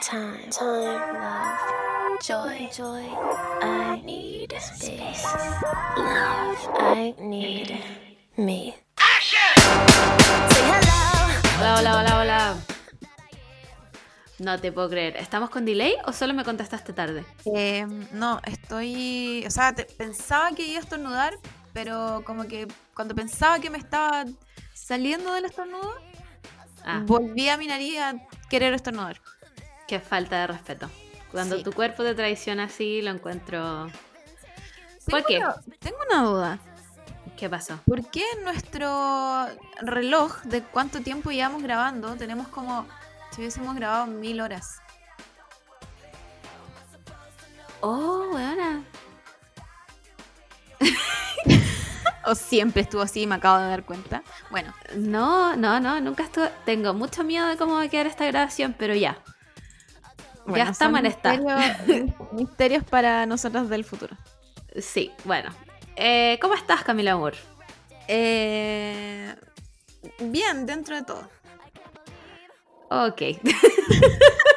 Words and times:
time, 0.00 0.48
time, 0.50 1.00
love, 1.14 2.18
joy, 2.26 2.68
joy. 2.76 3.04
I 3.62 4.00
need 4.04 4.52
space, 4.58 5.24
love. 5.96 6.58
I 6.78 7.14
need 7.18 7.72
me. 8.36 8.74
Say 8.98 10.62
hello. 10.64 10.98
Hola, 11.58 11.74
hola, 11.78 11.96
hola, 12.00 12.18
hola. 12.20 12.56
No 14.38 14.58
te 14.58 14.72
puedo 14.72 14.88
creer. 14.88 15.16
¿Estamos 15.16 15.50
con 15.50 15.64
delay 15.66 15.94
o 16.06 16.12
solo 16.12 16.32
me 16.34 16.44
contestaste 16.44 16.92
tarde? 16.92 17.24
Eh, 17.54 17.86
no, 18.12 18.40
estoy. 18.44 19.44
O 19.46 19.50
sea, 19.50 19.74
te- 19.74 19.84
pensaba 19.84 20.52
que 20.52 20.66
iba 20.66 20.78
a 20.78 20.82
estornudar, 20.82 21.34
pero 21.74 22.22
como 22.24 22.44
que 22.46 22.66
cuando 22.94 23.14
pensaba 23.14 23.58
que 23.58 23.68
me 23.70 23.78
estaba 23.78 24.24
saliendo 24.74 25.32
del 25.34 25.44
estornudo, 25.46 25.94
Ah, 26.82 27.02
volví 27.04 27.46
a 27.50 27.58
mi 27.58 27.66
nariz 27.66 27.98
a 27.98 28.14
querer 28.48 28.72
estornudar. 28.72 29.20
Qué 29.90 29.98
falta 29.98 30.38
de 30.42 30.46
respeto. 30.46 30.88
Cuando 31.32 31.56
Sí. 31.56 31.64
tu 31.64 31.72
cuerpo 31.72 32.04
te 32.04 32.14
traiciona 32.14 32.64
así, 32.64 33.02
lo 33.02 33.10
encuentro. 33.10 33.88
¿Por 35.08 35.22
Tengo 35.22 35.26
qué? 35.26 35.38
una- 35.38 35.56
tengo 35.80 35.96
una 36.08 36.22
duda. 36.22 36.58
¿Qué 37.36 37.48
pasó? 37.50 37.80
¿Por 37.86 38.08
qué 38.08 38.22
nuestro 38.44 39.48
reloj 39.82 40.42
de 40.44 40.62
cuánto 40.62 41.00
tiempo 41.00 41.30
llevamos 41.32 41.62
grabando 41.64 42.14
tenemos 42.16 42.46
como 42.48 42.86
si 43.32 43.40
hubiésemos 43.40 43.74
grabado 43.74 44.06
mil 44.06 44.40
horas? 44.40 44.76
Oh, 47.80 48.26
buena. 48.30 48.84
¿O 52.26 52.34
siempre 52.34 52.82
estuvo 52.82 53.02
así 53.02 53.26
me 53.26 53.36
acabo 53.36 53.58
de 53.58 53.68
dar 53.68 53.84
cuenta? 53.84 54.22
Bueno, 54.50 54.72
No, 54.94 55.56
no, 55.56 55.80
no, 55.80 56.00
nunca 56.00 56.22
estuve. 56.24 56.50
Tengo 56.64 56.92
mucho 56.94 57.24
miedo 57.24 57.46
de 57.48 57.56
cómo 57.56 57.74
va 57.74 57.82
a 57.82 57.88
quedar 57.88 58.06
esta 58.06 58.26
grabación, 58.26 58.74
pero 58.78 58.94
ya. 58.94 59.18
Bueno, 60.50 60.64
ya 60.66 60.70
estamos 60.72 61.00
en 61.00 61.06
esta. 61.06 61.34
misterios- 61.36 62.32
misterios 62.32 62.84
para 62.84 63.26
nosotros 63.26 63.68
del 63.68 63.84
futuro. 63.84 64.16
Sí, 64.78 65.10
bueno. 65.24 65.50
Eh, 65.96 66.38
¿Cómo 66.40 66.54
estás, 66.54 66.82
Camila 66.84 67.16
Moore? 67.16 67.36
Eh, 68.08 69.34
bien, 70.20 70.66
dentro 70.66 70.96
de 70.96 71.02
todo. 71.02 71.28
Ok. 72.90 73.22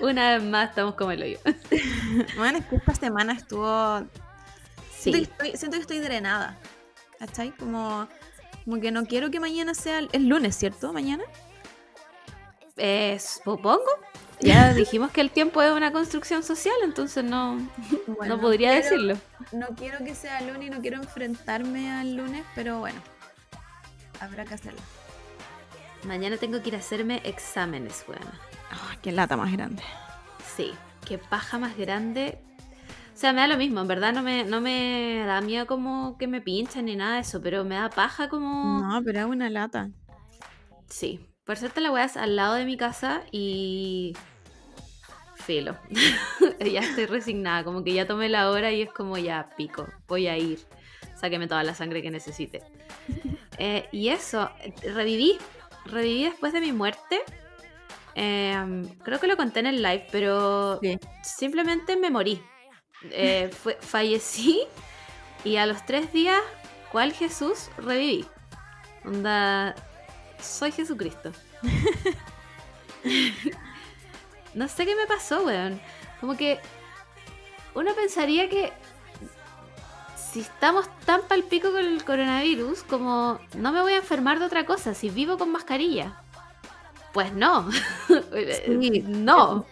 Una 0.00 0.34
vez 0.34 0.42
más 0.42 0.70
estamos 0.70 0.94
como 0.94 1.10
el 1.12 1.22
hoyo. 1.22 1.38
Bueno, 2.36 2.58
es 2.58 2.66
que 2.66 2.76
esta 2.76 2.94
semana 2.94 3.32
estuvo. 3.34 4.02
Siento, 4.96 5.18
que 5.18 5.24
Sí. 5.24 5.30
estoy, 5.30 5.56
siento 5.56 5.76
que 5.76 5.80
estoy 5.82 5.98
drenada. 5.98 6.56
¿Cachai? 7.18 7.50
Como, 7.56 8.08
como 8.64 8.80
que 8.80 8.90
no 8.90 9.04
quiero 9.06 9.30
que 9.30 9.40
mañana 9.40 9.74
sea 9.74 9.98
el, 9.98 10.08
el 10.12 10.28
lunes, 10.28 10.56
¿cierto? 10.56 10.92
Mañana. 10.92 11.24
Eh, 12.76 13.18
supongo. 13.20 13.84
Ya 14.40 14.74
dijimos 14.74 15.10
que 15.10 15.20
el 15.22 15.30
tiempo 15.30 15.62
es 15.62 15.72
una 15.72 15.92
construcción 15.92 16.42
social, 16.42 16.74
entonces 16.84 17.24
no, 17.24 17.56
Bueno, 18.06 18.36
no 18.36 18.40
podría 18.40 18.70
quiero- 18.72 18.84
decirlo. 18.84 19.16
No 19.52 19.66
quiero 19.76 19.98
que 20.04 20.14
sea 20.14 20.40
lunes 20.42 20.66
y 20.66 20.70
no 20.70 20.80
quiero 20.80 20.98
enfrentarme 20.98 21.90
al 21.90 22.16
lunes, 22.16 22.44
pero 22.54 22.78
bueno. 22.80 23.00
Habrá 24.20 24.44
que 24.44 24.54
hacerlo. 24.54 24.80
Mañana 26.04 26.36
tengo 26.36 26.62
que 26.62 26.68
ir 26.68 26.74
a 26.76 26.78
hacerme 26.78 27.20
exámenes, 27.24 28.04
weón. 28.08 28.20
Ay, 28.70 28.98
qué 29.02 29.12
lata 29.12 29.36
más 29.36 29.52
grande. 29.52 29.82
Sí, 30.56 30.72
qué 31.06 31.18
paja 31.18 31.58
más 31.58 31.76
grande. 31.76 32.38
O 33.14 33.18
sea, 33.18 33.32
me 33.32 33.40
da 33.40 33.46
lo 33.46 33.56
mismo, 33.56 33.80
en 33.80 33.88
verdad 33.88 34.12
no 34.12 34.22
me, 34.22 34.44
no 34.44 34.60
me 34.60 35.22
da 35.26 35.40
miedo 35.40 35.66
como 35.66 36.18
que 36.18 36.26
me 36.26 36.40
pinchan 36.42 36.84
ni 36.84 36.96
nada 36.96 37.14
de 37.14 37.20
eso, 37.22 37.40
pero 37.40 37.64
me 37.64 37.74
da 37.76 37.88
paja 37.88 38.28
como... 38.28 38.80
No, 38.80 39.02
pero 39.02 39.20
es 39.20 39.24
una 39.26 39.48
lata. 39.48 39.88
Sí, 40.88 41.26
por 41.46 41.56
suerte 41.56 41.80
la 41.80 41.90
weá 41.92 42.04
es 42.04 42.16
al 42.16 42.36
lado 42.36 42.54
de 42.54 42.64
mi 42.64 42.76
casa 42.76 43.22
y... 43.32 44.14
Filo. 45.36 45.76
ya 46.60 46.80
estoy 46.80 47.06
resignada, 47.06 47.62
como 47.62 47.84
que 47.84 47.92
ya 47.92 48.06
tomé 48.06 48.28
la 48.28 48.50
hora 48.50 48.72
y 48.72 48.82
es 48.82 48.92
como 48.92 49.16
ya 49.16 49.46
pico, 49.56 49.86
voy 50.08 50.26
a 50.26 50.36
ir. 50.36 50.58
Sáqueme 51.20 51.46
toda 51.46 51.62
la 51.62 51.74
sangre 51.74 52.02
que 52.02 52.10
necesite. 52.10 52.62
Eh, 53.58 53.88
y 53.90 54.10
eso, 54.10 54.50
reviví. 54.82 55.38
Reviví 55.86 56.24
después 56.24 56.52
de 56.52 56.60
mi 56.60 56.72
muerte. 56.72 57.20
Em, 58.14 58.86
creo 58.98 59.18
que 59.18 59.26
lo 59.26 59.38
conté 59.38 59.60
en 59.60 59.66
el 59.66 59.82
live, 59.82 60.06
pero 60.12 60.78
Sí. 60.82 60.98
simplemente 61.22 61.96
me 61.96 62.10
morí. 62.10 62.42
Eh, 63.12 63.48
fue- 63.62 63.78
fallecí 63.80 64.60
y 65.42 65.56
a 65.56 65.64
los 65.64 65.86
tres 65.86 66.12
días, 66.12 66.38
¿cuál 66.92 67.14
Jesús? 67.14 67.70
Reviví. 67.78 68.26
Onda, 69.06 69.74
soy 70.40 70.72
Jesucristo. 70.72 71.32
no 74.54 74.68
sé 74.68 74.86
qué 74.86 74.96
me 74.96 75.06
pasó, 75.06 75.44
weón. 75.44 75.80
Como 76.20 76.36
que 76.36 76.58
uno 77.74 77.94
pensaría 77.94 78.48
que 78.48 78.72
si 80.16 80.40
estamos 80.40 80.88
tan 81.04 81.22
palpico 81.22 81.70
con 81.70 81.84
el 81.84 82.04
coronavirus, 82.04 82.82
como 82.82 83.38
no 83.56 83.72
me 83.72 83.80
voy 83.80 83.94
a 83.94 83.98
enfermar 83.98 84.38
de 84.38 84.46
otra 84.46 84.66
cosa 84.66 84.94
si 84.94 85.10
vivo 85.10 85.38
con 85.38 85.52
mascarilla. 85.52 86.22
Pues 87.12 87.32
no. 87.32 87.68
Sí. 88.66 89.02
no. 89.06 89.66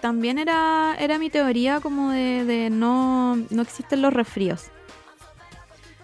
También 0.00 0.38
era, 0.38 0.96
era 0.98 1.18
mi 1.18 1.30
teoría 1.30 1.80
como 1.80 2.10
de, 2.10 2.44
de 2.44 2.70
no, 2.70 3.36
no 3.36 3.62
existen 3.62 4.02
los 4.02 4.12
resfríos. 4.12 4.70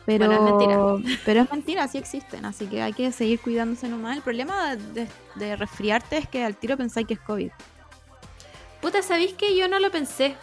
Pero, 0.06 0.26
Bueno, 0.26 0.46
es 0.46 0.52
mentira. 0.52 1.18
pero 1.24 1.40
es 1.42 1.50
mentira, 1.50 1.88
sí 1.88 1.98
existen, 1.98 2.44
así 2.44 2.66
que 2.66 2.82
hay 2.82 2.92
que 2.92 3.12
seguir 3.12 3.40
cuidándose 3.40 3.88
nomás. 3.88 4.16
El 4.16 4.22
problema 4.22 4.76
de, 4.76 5.08
de 5.36 5.56
resfriarte 5.56 6.18
es 6.18 6.28
que 6.28 6.44
al 6.44 6.56
tiro 6.56 6.76
pensáis 6.76 7.06
que 7.06 7.14
es 7.14 7.20
COVID. 7.20 7.50
Puta, 8.80 9.02
¿sabéis 9.02 9.34
que 9.34 9.56
yo 9.56 9.68
no 9.68 9.78
lo 9.78 9.90
pensé? 9.90 10.34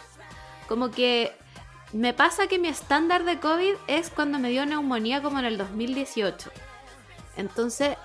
Como 0.66 0.90
que 0.90 1.32
me 1.92 2.14
pasa 2.14 2.46
que 2.46 2.58
mi 2.58 2.68
estándar 2.68 3.24
de 3.24 3.38
COVID 3.38 3.74
es 3.88 4.10
cuando 4.10 4.38
me 4.38 4.50
dio 4.50 4.64
neumonía 4.64 5.22
como 5.22 5.38
en 5.40 5.44
el 5.44 5.58
2018. 5.58 6.50
Entonces, 7.36 7.96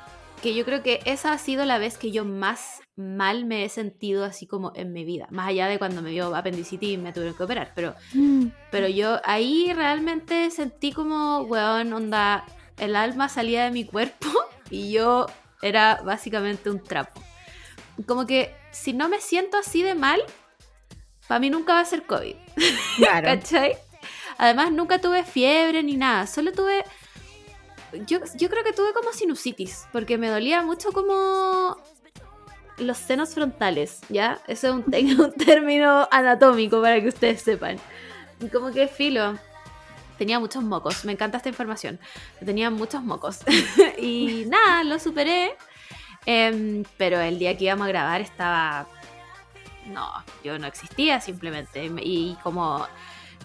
que 0.42 0.54
yo 0.54 0.66
creo 0.66 0.84
que 0.84 1.02
esa 1.06 1.32
ha 1.32 1.38
sido 1.38 1.66
la 1.66 1.78
vez 1.78 1.98
que 1.98 2.12
yo 2.12 2.26
más 2.26 2.82
mal 2.96 3.46
me 3.46 3.66
he 3.66 3.70
sentido 3.70 4.24
así 4.24 4.48
como 4.48 4.72
en 4.76 4.94
mi 4.94 5.04
vida. 5.04 5.28
Más 5.30 5.50
allá 5.50 5.68
de 5.68 5.78
cuando 5.78 6.02
me 6.02 6.12
dio 6.12 6.36
apendicitis 6.36 6.92
y 6.92 6.98
me 6.98 7.12
tuvieron 7.12 7.36
que 7.36 7.44
operar. 7.44 7.72
Pero, 7.76 7.96
pero 8.72 8.88
yo 8.88 9.20
ahí 9.24 9.74
realmente 9.74 10.50
sentí 10.52 10.92
como, 10.92 11.42
weón, 11.42 11.92
onda, 11.94 12.46
el 12.78 12.96
alma 12.96 13.30
salía 13.30 13.66
de 13.66 13.72
mi 13.72 13.86
cuerpo 13.86 14.28
y 14.70 14.92
yo 14.92 15.26
era 15.62 16.02
básicamente 16.04 16.70
un 16.70 16.82
trapo. 16.82 17.22
Como 18.06 18.26
que 18.26 18.56
si 18.72 18.94
no 18.94 19.10
me 19.10 19.20
siento 19.20 19.58
así 19.58 19.82
de 19.82 19.96
mal, 19.96 20.22
para 21.28 21.40
mí 21.40 21.50
nunca 21.50 21.74
va 21.74 21.80
a 21.82 21.86
ser 21.86 22.04
COVID. 22.04 22.36
Claro. 22.98 23.28
¿Cachai? 23.28 23.76
Además, 24.38 24.72
nunca 24.72 25.00
tuve 25.00 25.24
fiebre 25.26 25.84
ni 25.84 25.98
nada. 25.98 26.28
Solo 26.28 26.54
tuve. 26.54 26.86
Yo, 28.08 28.20
yo 28.38 28.50
creo 28.50 28.64
que 28.64 28.72
tuve 28.72 28.94
como 28.94 29.12
sinusitis. 29.12 29.86
Porque 29.92 30.18
me 30.18 30.30
dolía 30.30 30.62
mucho 30.62 30.94
como. 30.94 31.78
Los 32.78 32.98
senos 32.98 33.34
frontales, 33.34 34.02
¿ya? 34.10 34.40
Eso 34.48 34.84
es 34.92 35.20
un, 35.20 35.34
término 35.34 36.08
anatómico 36.12 36.82
para 36.82 37.02
que 37.02 37.08
ustedes 37.08 37.42
sepan. 37.42 37.78
Como 38.52 38.72
que 38.72 38.88
filo. 38.88 39.38
Tenía 40.18 40.40
muchos 40.40 40.64
mocos. 40.64 41.04
Me 41.06 41.12
encanta 41.12 41.38
esta 41.38 41.50
información. 41.50 42.00
Tenía 42.44 42.70
muchos 42.70 43.04
mocos. 43.04 43.40
y 43.98 44.46
nada, 44.48 44.84
lo 44.84 45.00
superé. 45.00 45.56
Em, 46.26 46.84
pero 46.98 47.20
el 47.20 47.38
día 47.38 47.58
que 47.58 47.66
íbamos 47.66 47.86
a 47.86 47.90
grabar 47.90 48.22
estaba. 48.22 48.88
No, 49.88 50.10
yo 50.44 50.58
no 50.58 50.68
existía 50.68 51.22
simplemente. 51.22 51.86
Y 52.02 52.38
como 52.44 52.88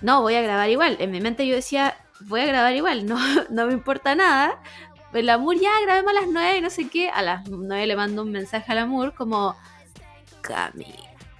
no, 0.00 0.22
voy 0.22 0.34
a 0.34 0.42
grabar 0.42 0.70
igual. 0.70 0.97
En 1.00 1.10
mi 1.10 1.20
mente 1.20 1.47
yo 1.47 1.54
decía, 1.54 1.97
voy 2.20 2.41
a 2.41 2.47
grabar 2.47 2.74
igual, 2.74 3.06
no, 3.06 3.18
no 3.50 3.66
me 3.66 3.72
importa 3.72 4.14
nada. 4.14 4.58
El 5.12 5.28
amor, 5.28 5.56
ya 5.59 5.71
grabemos 5.82 6.10
a 6.12 6.21
las 6.21 6.28
9 6.28 6.59
y 6.59 6.60
no 6.60 6.71
sé 6.71 6.88
qué. 6.88 7.10
A 7.10 7.22
las 7.22 7.48
9 7.48 7.86
le 7.86 7.97
mando 7.97 8.22
un 8.22 8.30
mensaje 8.30 8.71
al 8.72 8.78
amor 8.78 9.15
como, 9.15 9.57
Cami, 10.41 10.95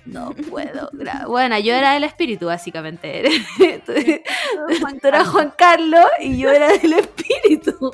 no 0.07 0.31
puedo 0.33 0.91
grabar. 0.93 1.27
Bueno, 1.27 1.59
yo 1.59 1.75
era 1.75 1.97
el 1.97 2.05
espíritu, 2.05 2.47
básicamente. 2.47 3.27
Entonces, 3.61 4.21
tú 5.03 5.09
eras 5.09 5.29
Juan 5.29 5.53
Carlos 5.57 6.07
y 6.19 6.39
yo 6.39 6.51
era 6.51 6.69
del 6.69 6.95
espíritu. 6.95 7.93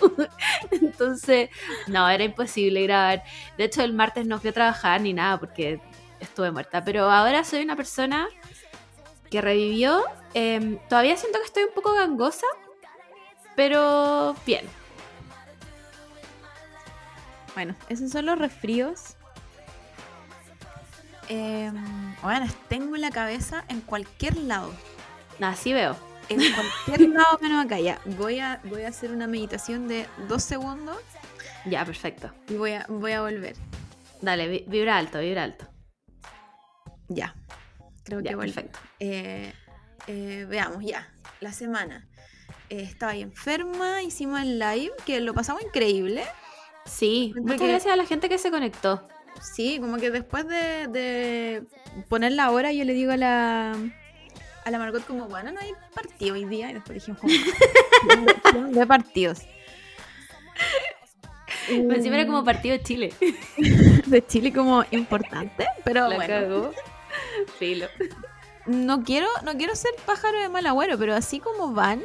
Entonces, 0.70 1.50
no, 1.88 2.08
era 2.08 2.24
imposible 2.24 2.82
grabar. 2.84 3.22
De 3.58 3.64
hecho, 3.64 3.82
el 3.82 3.92
martes 3.92 4.26
no 4.26 4.40
fui 4.40 4.50
a 4.50 4.52
trabajar 4.54 5.00
ni 5.00 5.12
nada 5.12 5.38
porque 5.38 5.80
estuve 6.20 6.50
muerta. 6.50 6.84
Pero 6.84 7.10
ahora 7.10 7.44
soy 7.44 7.62
una 7.62 7.76
persona 7.76 8.28
que 9.30 9.40
revivió. 9.40 10.04
Em, 10.32 10.78
todavía 10.88 11.16
siento 11.16 11.38
que 11.38 11.44
estoy 11.44 11.64
un 11.64 11.74
poco 11.74 11.92
gangosa, 11.92 12.46
pero 13.56 14.36
bien. 14.46 14.66
Bueno, 17.56 17.74
esos 17.88 18.10
son 18.12 18.26
los 18.26 18.38
resfríos. 18.38 19.16
Eh, 21.30 21.72
bueno, 22.22 22.46
tengo 22.68 22.96
la 22.98 23.10
cabeza 23.10 23.64
en 23.68 23.80
cualquier 23.80 24.36
lado. 24.36 24.72
Así 25.40 25.72
veo. 25.72 25.96
En 26.28 26.38
cualquier 26.52 27.08
lado 27.14 27.38
menos 27.40 27.64
acá. 27.64 27.80
Ya, 27.80 27.98
voy 28.18 28.40
a, 28.40 28.60
voy 28.64 28.82
a 28.82 28.88
hacer 28.88 29.10
una 29.10 29.26
meditación 29.26 29.88
de 29.88 30.06
dos 30.28 30.42
segundos 30.42 30.98
Ya, 31.64 31.82
perfecto. 31.86 32.30
y 32.48 32.54
voy 32.56 32.72
a, 32.72 32.84
voy 32.90 33.12
a 33.12 33.22
volver. 33.22 33.56
Dale, 34.20 34.48
vi- 34.48 34.64
vibra 34.68 34.98
alto, 34.98 35.18
vibra 35.20 35.44
alto. 35.44 35.66
Ya. 37.08 37.34
Creo 38.04 38.20
Ya, 38.20 38.32
que 38.32 38.36
perfecto. 38.36 38.78
Eh, 39.00 39.50
eh, 40.08 40.44
veamos, 40.46 40.84
ya. 40.84 41.08
La 41.40 41.52
semana. 41.52 42.06
Eh, 42.68 42.82
estaba 42.82 43.12
ahí 43.12 43.22
enferma, 43.22 44.02
hicimos 44.02 44.42
el 44.42 44.58
live, 44.58 44.92
que 45.06 45.20
lo 45.20 45.32
pasamos 45.32 45.62
increíble. 45.62 46.22
Sí, 46.86 47.34
muchas 47.36 47.60
que- 47.60 47.68
gracias 47.68 47.92
a 47.92 47.96
la 47.96 48.06
gente 48.06 48.28
que 48.28 48.38
se 48.38 48.50
conectó. 48.50 49.02
Sí, 49.42 49.78
como 49.80 49.98
que 49.98 50.10
después 50.10 50.48
de, 50.48 50.86
de 50.88 51.62
poner 52.08 52.32
la 52.32 52.50
hora, 52.50 52.72
yo 52.72 52.84
le 52.84 52.94
digo 52.94 53.12
a 53.12 53.16
la, 53.18 53.72
a 54.64 54.70
la 54.70 54.78
Margot 54.78 55.04
como, 55.06 55.28
bueno, 55.28 55.52
no 55.52 55.60
hay 55.60 55.72
partido 55.94 56.34
hoy 56.34 56.46
día. 56.46 56.70
Y 56.70 56.74
después 56.74 56.94
dijimos, 56.94 57.20
como, 57.20 57.32
"¿Dónde- 58.52 58.80
¿de 58.80 58.86
partidos? 58.86 59.40
Encima 61.68 62.16
era 62.16 62.26
como 62.26 62.44
partido 62.44 62.76
de 62.78 62.82
Chile. 62.82 63.12
de 64.06 64.26
Chile 64.26 64.52
como 64.52 64.84
importante, 64.90 65.66
pero 65.84 66.08
La 66.08 66.16
bueno. 66.16 66.34
cagó. 66.34 66.70
Filo. 67.58 67.86
No 68.66 69.02
quiero, 69.02 69.26
no 69.44 69.56
quiero 69.56 69.74
ser 69.76 69.92
pájaro 70.04 70.38
de 70.40 70.48
mal 70.48 70.66
agüero, 70.66 70.98
pero 70.98 71.14
así 71.14 71.40
como 71.40 71.72
van, 71.72 72.02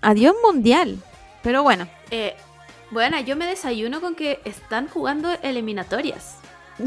adiós 0.00 0.34
mundial. 0.44 0.98
Pero 1.42 1.62
bueno, 1.62 1.88
Eh, 2.10 2.36
bueno, 2.92 3.18
yo 3.20 3.34
me 3.36 3.46
desayuno 3.46 4.00
con 4.00 4.14
que 4.14 4.40
están 4.44 4.86
jugando 4.88 5.32
eliminatorias. 5.42 6.36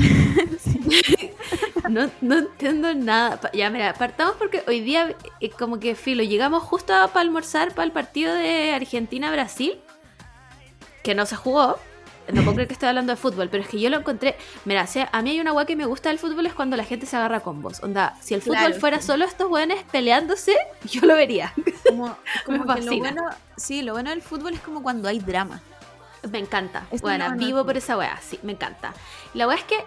No, 1.89 2.09
no 2.21 2.37
entiendo 2.39 2.93
nada. 2.95 3.39
Ya, 3.53 3.69
mira, 3.69 3.93
partamos 3.93 4.35
porque 4.37 4.63
hoy 4.67 4.81
día, 4.81 5.15
eh, 5.39 5.49
como 5.51 5.79
que 5.79 5.93
filo, 5.93 6.23
llegamos 6.23 6.63
justo 6.63 6.87
para 6.87 7.19
almorzar 7.21 7.75
para 7.75 7.85
el 7.85 7.91
partido 7.91 8.33
de 8.33 8.71
Argentina-Brasil, 8.73 9.79
que 11.03 11.13
no 11.13 11.25
se 11.27 11.35
jugó. 11.35 11.77
No 12.33 12.41
puedo 12.41 12.53
creer 12.55 12.67
que 12.67 12.73
estoy 12.73 12.89
hablando 12.89 13.11
de 13.13 13.17
fútbol, 13.17 13.49
pero 13.49 13.61
es 13.61 13.69
que 13.69 13.79
yo 13.79 13.91
lo 13.91 13.97
encontré. 13.97 14.35
Mira, 14.65 14.81
o 14.83 14.87
sea, 14.87 15.09
a 15.11 15.21
mí 15.21 15.29
hay 15.29 15.39
una 15.39 15.53
weá 15.53 15.65
que 15.67 15.75
me 15.75 15.85
gusta 15.85 16.09
del 16.09 16.17
fútbol 16.17 16.47
es 16.47 16.55
cuando 16.55 16.75
la 16.75 16.83
gente 16.83 17.05
se 17.05 17.15
agarra 17.17 17.41
combos. 17.41 17.83
Onda, 17.83 18.17
si 18.19 18.33
el 18.33 18.41
fútbol 18.41 18.57
Claro, 18.57 18.79
fuera 18.79 18.99
sí. 18.99 19.05
solo 19.07 19.25
estos 19.25 19.47
weones 19.51 19.83
peleándose, 19.91 20.55
yo 20.89 21.01
lo 21.01 21.13
vería. 21.13 21.53
como, 21.87 22.17
como 22.47 22.57
Me 22.65 22.73
que 22.73 22.81
lo 22.81 22.85
fascina. 22.87 22.97
bueno, 22.97 23.29
sí, 23.57 23.83
lo 23.83 23.93
bueno 23.93 24.09
del 24.09 24.23
fútbol 24.23 24.55
es 24.55 24.61
como 24.61 24.81
cuando 24.81 25.07
hay 25.07 25.19
drama. 25.19 25.61
Me 26.31 26.39
encanta. 26.39 26.85
Bueno, 27.01 27.25
no, 27.29 27.35
no, 27.35 27.37
vivo 27.37 27.59
no. 27.59 27.65
por 27.65 27.77
esa 27.77 27.97
weá, 27.97 28.19
sí, 28.21 28.39
me 28.43 28.53
encanta. 28.53 28.93
La 29.33 29.47
weá 29.47 29.57
es 29.57 29.63
que 29.63 29.77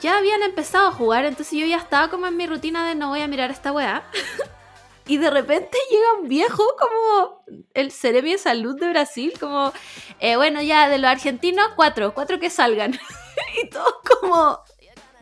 ya 0.00 0.18
habían 0.18 0.42
empezado 0.42 0.88
a 0.88 0.92
jugar, 0.92 1.24
entonces 1.24 1.58
yo 1.58 1.66
ya 1.66 1.78
estaba 1.78 2.08
como 2.08 2.26
en 2.26 2.36
mi 2.36 2.46
rutina 2.46 2.86
de 2.88 2.94
no 2.94 3.08
voy 3.08 3.20
a 3.22 3.28
mirar 3.28 3.50
esta 3.50 3.72
weá. 3.72 4.02
y 5.06 5.16
de 5.18 5.30
repente 5.30 5.76
llega 5.90 6.12
un 6.20 6.28
viejo 6.28 6.62
como 6.78 7.44
el 7.74 7.90
Ceremi 7.90 8.32
de 8.32 8.38
Salud 8.38 8.78
de 8.78 8.90
Brasil, 8.90 9.32
como, 9.40 9.72
eh, 10.20 10.36
bueno, 10.36 10.62
ya 10.62 10.88
de 10.88 10.98
los 10.98 11.10
argentinos, 11.10 11.68
cuatro, 11.76 12.14
cuatro 12.14 12.38
que 12.38 12.50
salgan. 12.50 12.92
y 13.62 13.68
todos 13.70 13.94
como, 14.20 14.60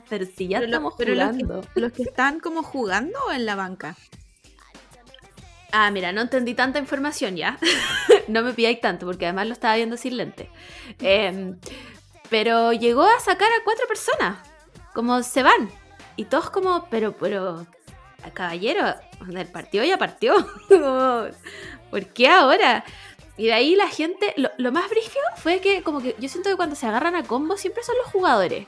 pero 0.08 0.26
si 0.26 0.48
ya 0.48 0.58
Pero 0.60 0.70
lo- 0.70 0.76
estamos 0.90 0.94
los 0.98 1.36
que-. 1.70 1.80
Los 1.80 1.92
que 1.92 2.02
están 2.02 2.40
como 2.40 2.62
jugando 2.62 3.18
en 3.32 3.46
la 3.46 3.54
banca. 3.56 3.96
Ah, 5.72 5.90
mira, 5.90 6.12
no 6.12 6.22
entendí 6.22 6.54
tanta 6.54 6.78
información 6.78 7.36
ya. 7.36 7.58
no 8.28 8.42
me 8.42 8.52
pidáis 8.52 8.80
tanto, 8.80 9.06
porque 9.06 9.26
además 9.26 9.46
lo 9.46 9.52
estaba 9.52 9.76
viendo 9.76 9.96
sin 9.96 10.16
lente. 10.16 10.50
Em, 11.00 11.58
pero 12.30 12.72
llegó 12.72 13.04
a 13.04 13.20
sacar 13.20 13.48
a 13.52 13.64
cuatro 13.64 13.86
personas. 13.86 14.38
Como 14.94 15.22
se 15.22 15.42
van. 15.42 15.70
Y 16.16 16.24
todos 16.24 16.50
como, 16.50 16.86
pero, 16.90 17.16
pero, 17.16 17.66
caballero, 18.34 18.94
el 19.32 19.46
partido 19.46 19.84
ya 19.84 19.98
partió. 19.98 20.34
¿Por 21.90 22.06
qué 22.06 22.28
ahora? 22.28 22.84
Y 23.36 23.46
de 23.46 23.52
ahí 23.52 23.76
la 23.76 23.88
gente, 23.88 24.34
lo, 24.36 24.72
más 24.72 24.90
brigio 24.90 25.20
fue 25.36 25.60
que 25.60 25.82
como 25.82 26.00
que 26.00 26.16
yo 26.18 26.28
siento 26.28 26.50
que 26.50 26.56
cuando 26.56 26.74
se 26.74 26.86
agarran 26.86 27.14
a 27.14 27.22
combo 27.22 27.56
siempre 27.56 27.84
son 27.84 27.96
los 27.98 28.08
jugadores. 28.08 28.66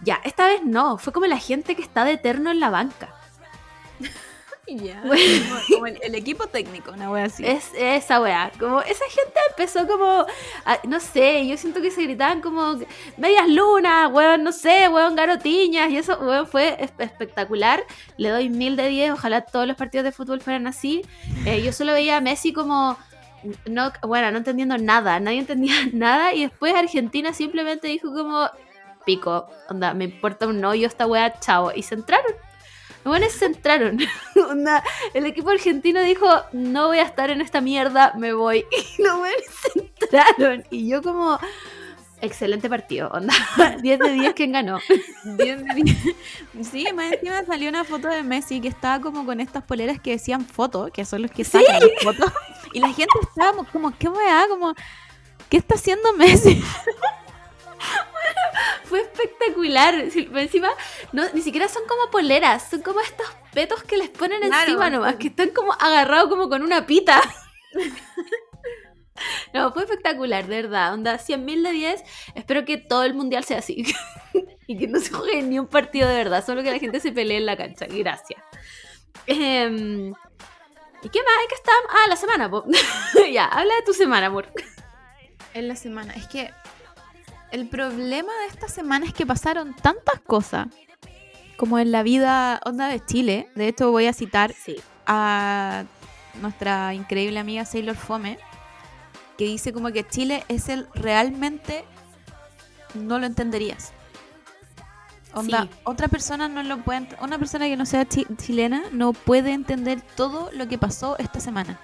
Ya, 0.00 0.20
esta 0.24 0.46
vez 0.46 0.62
no, 0.62 0.98
fue 0.98 1.12
como 1.12 1.26
la 1.26 1.38
gente 1.38 1.74
que 1.74 1.80
está 1.80 2.04
de 2.04 2.12
eterno 2.12 2.50
en 2.50 2.60
la 2.60 2.68
banca. 2.68 3.14
Ya. 4.76 5.02
Como, 5.02 5.14
como 5.70 5.86
el, 5.86 5.98
el 6.02 6.14
equipo 6.14 6.46
técnico, 6.46 6.90
una 6.92 7.10
wea 7.10 7.24
así. 7.24 7.44
Es 7.44 7.70
esa 7.76 8.20
weá. 8.20 8.50
Como 8.58 8.80
esa 8.80 9.04
gente 9.10 9.38
empezó 9.50 9.86
como. 9.86 10.24
a- 10.64 10.78
no 10.84 11.00
sé, 11.00 11.46
yo 11.46 11.56
siento 11.58 11.82
que 11.82 11.90
se 11.90 12.02
gritaban 12.02 12.40
como 12.40 12.78
medias 13.18 13.46
lunas, 13.48 14.10
weón, 14.10 14.42
no 14.42 14.52
sé, 14.52 14.88
weón, 14.88 15.16
garotiñas. 15.16 15.90
Y 15.90 15.98
eso, 15.98 16.18
weón, 16.18 16.46
fue 16.46 16.76
es- 16.82 16.92
espectacular. 16.98 17.84
Le 18.16 18.30
doy 18.30 18.48
mil 18.48 18.74
de 18.76 18.88
diez. 18.88 19.12
Ojalá 19.12 19.42
todos 19.42 19.66
los 19.66 19.76
partidos 19.76 20.04
de 20.04 20.12
fútbol 20.12 20.40
fueran 20.40 20.66
así. 20.66 21.02
Eh, 21.44 21.62
yo 21.62 21.72
solo 21.72 21.92
veía 21.92 22.16
a 22.16 22.20
Messi 22.22 22.52
como. 22.54 22.96
No, 23.66 23.92
bueno, 24.02 24.30
no 24.30 24.38
entendiendo 24.38 24.78
nada. 24.78 25.20
Nadie 25.20 25.40
entendía 25.40 25.74
nada. 25.92 26.32
Y 26.32 26.40
después 26.40 26.74
Argentina 26.74 27.34
simplemente 27.34 27.86
dijo 27.88 28.12
como. 28.14 28.48
Pico, 29.04 29.46
onda, 29.68 29.92
me 29.92 30.04
importa 30.04 30.46
un 30.46 30.64
hoyo 30.64 30.86
esta 30.86 31.06
weá, 31.06 31.38
chao. 31.38 31.70
Y 31.76 31.82
se 31.82 31.94
entraron. 31.96 32.32
Buenos 33.04 33.32
se 33.32 33.46
entraron. 33.46 33.98
Onda, 34.50 34.82
el 35.12 35.26
equipo 35.26 35.50
argentino 35.50 36.00
dijo, 36.00 36.26
no 36.52 36.88
voy 36.88 36.98
a 36.98 37.02
estar 37.02 37.30
en 37.30 37.40
esta 37.40 37.60
mierda, 37.60 38.12
me 38.16 38.32
voy. 38.32 38.64
Y 38.98 39.02
los 39.02 39.18
buenos 39.18 39.42
se 39.62 39.80
entraron. 39.80 40.64
Y 40.70 40.88
yo 40.88 41.02
como, 41.02 41.38
excelente 42.20 42.68
partido, 42.68 43.08
onda. 43.08 43.34
10 43.82 43.98
de 43.98 44.12
10, 44.12 44.34
¿quién 44.34 44.52
ganó? 44.52 44.78
Sí, 46.62 46.86
más 46.94 47.12
encima 47.12 47.44
salió 47.44 47.68
una 47.68 47.84
foto 47.84 48.08
de 48.08 48.22
Messi 48.22 48.60
que 48.60 48.68
estaba 48.68 49.00
como 49.00 49.26
con 49.26 49.40
estas 49.40 49.62
poleras 49.64 50.00
que 50.00 50.12
decían 50.12 50.46
foto, 50.46 50.90
que 50.92 51.04
son 51.04 51.22
los 51.22 51.30
que 51.30 51.44
sacan 51.44 51.80
las 51.80 52.02
fotos. 52.02 52.32
Y 52.72 52.80
la 52.80 52.88
gente 52.88 53.12
estaba 53.22 53.64
como, 53.64 53.96
¿qué 53.96 54.08
weá? 54.08 54.46
Como, 54.48 54.74
¿qué 55.48 55.58
está 55.58 55.74
haciendo 55.74 56.12
Messi? 56.14 56.62
Fue 58.84 59.00
espectacular. 59.00 59.94
Encima, 59.94 60.70
no, 61.12 61.24
ni 61.32 61.40
siquiera 61.40 61.68
son 61.68 61.86
como 61.86 62.10
poleras, 62.10 62.68
son 62.70 62.82
como 62.82 63.00
estos 63.00 63.26
petos 63.52 63.82
que 63.82 63.96
les 63.96 64.10
ponen 64.10 64.40
Claro, 64.42 64.70
encima 64.70 64.90
nomás, 64.90 65.16
que 65.16 65.28
están 65.28 65.50
como 65.50 65.72
agarrados 65.72 66.28
como 66.28 66.48
con 66.48 66.62
una 66.62 66.86
pita. 66.86 67.20
No, 69.52 69.72
fue 69.72 69.84
espectacular, 69.84 70.46
de 70.46 70.62
verdad. 70.62 70.92
Onda, 70.92 71.18
100.000 71.18 71.62
de 71.62 71.70
10. 71.70 72.04
Espero 72.34 72.64
que 72.64 72.78
todo 72.78 73.04
el 73.04 73.14
mundial 73.14 73.44
sea 73.44 73.58
así. 73.58 73.84
y 74.66 74.76
que 74.76 74.88
no 74.88 74.98
se 74.98 75.12
juegue 75.12 75.42
ni 75.42 75.58
un 75.58 75.68
partido 75.68 76.08
de 76.08 76.16
verdad, 76.16 76.44
solo 76.44 76.62
que 76.62 76.72
la 76.72 76.78
gente 76.78 77.00
se 77.00 77.12
pelee 77.12 77.38
en 77.38 77.46
la 77.46 77.56
cancha. 77.56 77.86
Gracias. 77.88 78.42
Em, 79.26 80.12
¿Y 81.02 81.08
qué 81.08 81.20
más? 81.20 81.46
que 81.48 81.54
está? 81.54 81.72
Ah, 81.90 82.08
la 82.08 82.16
semana, 82.16 82.50
ya, 83.32 83.46
habla 83.46 83.74
de 83.76 83.82
tu 83.82 83.92
semana, 83.92 84.26
amor. 84.26 84.52
En 85.52 85.68
la 85.68 85.76
semana. 85.76 86.14
Es 86.14 86.26
que 86.26 86.50
el 87.54 87.68
problema 87.68 88.32
de 88.40 88.46
esta 88.48 88.68
semana 88.68 89.06
es 89.06 89.14
que 89.14 89.24
pasaron 89.24 89.74
tantas 89.74 90.20
cosas 90.20 90.66
como 91.56 91.78
en 91.78 91.92
la 91.92 92.02
vida 92.02 92.60
onda 92.64 92.88
de 92.88 92.98
Chile. 93.04 93.48
De 93.54 93.68
hecho, 93.68 93.92
voy 93.92 94.06
a 94.06 94.12
citar 94.12 94.52
Sí. 94.52 94.76
a 95.06 95.84
nuestra 96.42 96.94
increíble 96.94 97.38
amiga 97.38 97.64
Sailor 97.64 97.94
Fome, 97.94 98.38
que 99.38 99.44
dice 99.44 99.72
como 99.72 99.92
que 99.92 100.04
Chile 100.04 100.44
es 100.48 100.68
el 100.68 100.88
realmente 100.94 101.84
no 102.94 103.20
lo 103.20 103.26
entenderías. 103.26 103.92
Onda, 105.32 105.62
Sí. 105.62 105.70
otra 105.84 106.08
persona 106.08 106.48
no 106.48 106.62
lo 106.64 106.78
puede, 106.78 107.08
una 107.20 107.38
persona 107.38 107.66
que 107.66 107.76
no 107.76 107.86
sea 107.86 108.04
chi- 108.04 108.26
chilena 108.36 108.82
no 108.90 109.12
puede 109.12 109.52
entender 109.52 110.00
todo 110.16 110.50
lo 110.52 110.66
que 110.66 110.76
pasó 110.78 111.16
esta 111.18 111.38
semana. 111.38 111.78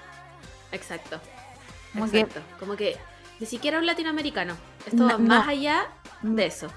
Exacto. 0.72 1.20
Como 1.92 2.10
que- 2.10 2.20
Exacto. 2.20 2.42
Como 2.58 2.74
que 2.76 2.96
ni 3.38 3.46
siquiera 3.46 3.78
un 3.78 3.86
latinoamericano. 3.86 4.56
Esto 4.86 5.04
va 5.06 5.18
más 5.18 5.46
no. 5.46 5.50
allá 5.52 5.86
de 6.22 6.46
eso. 6.46 6.68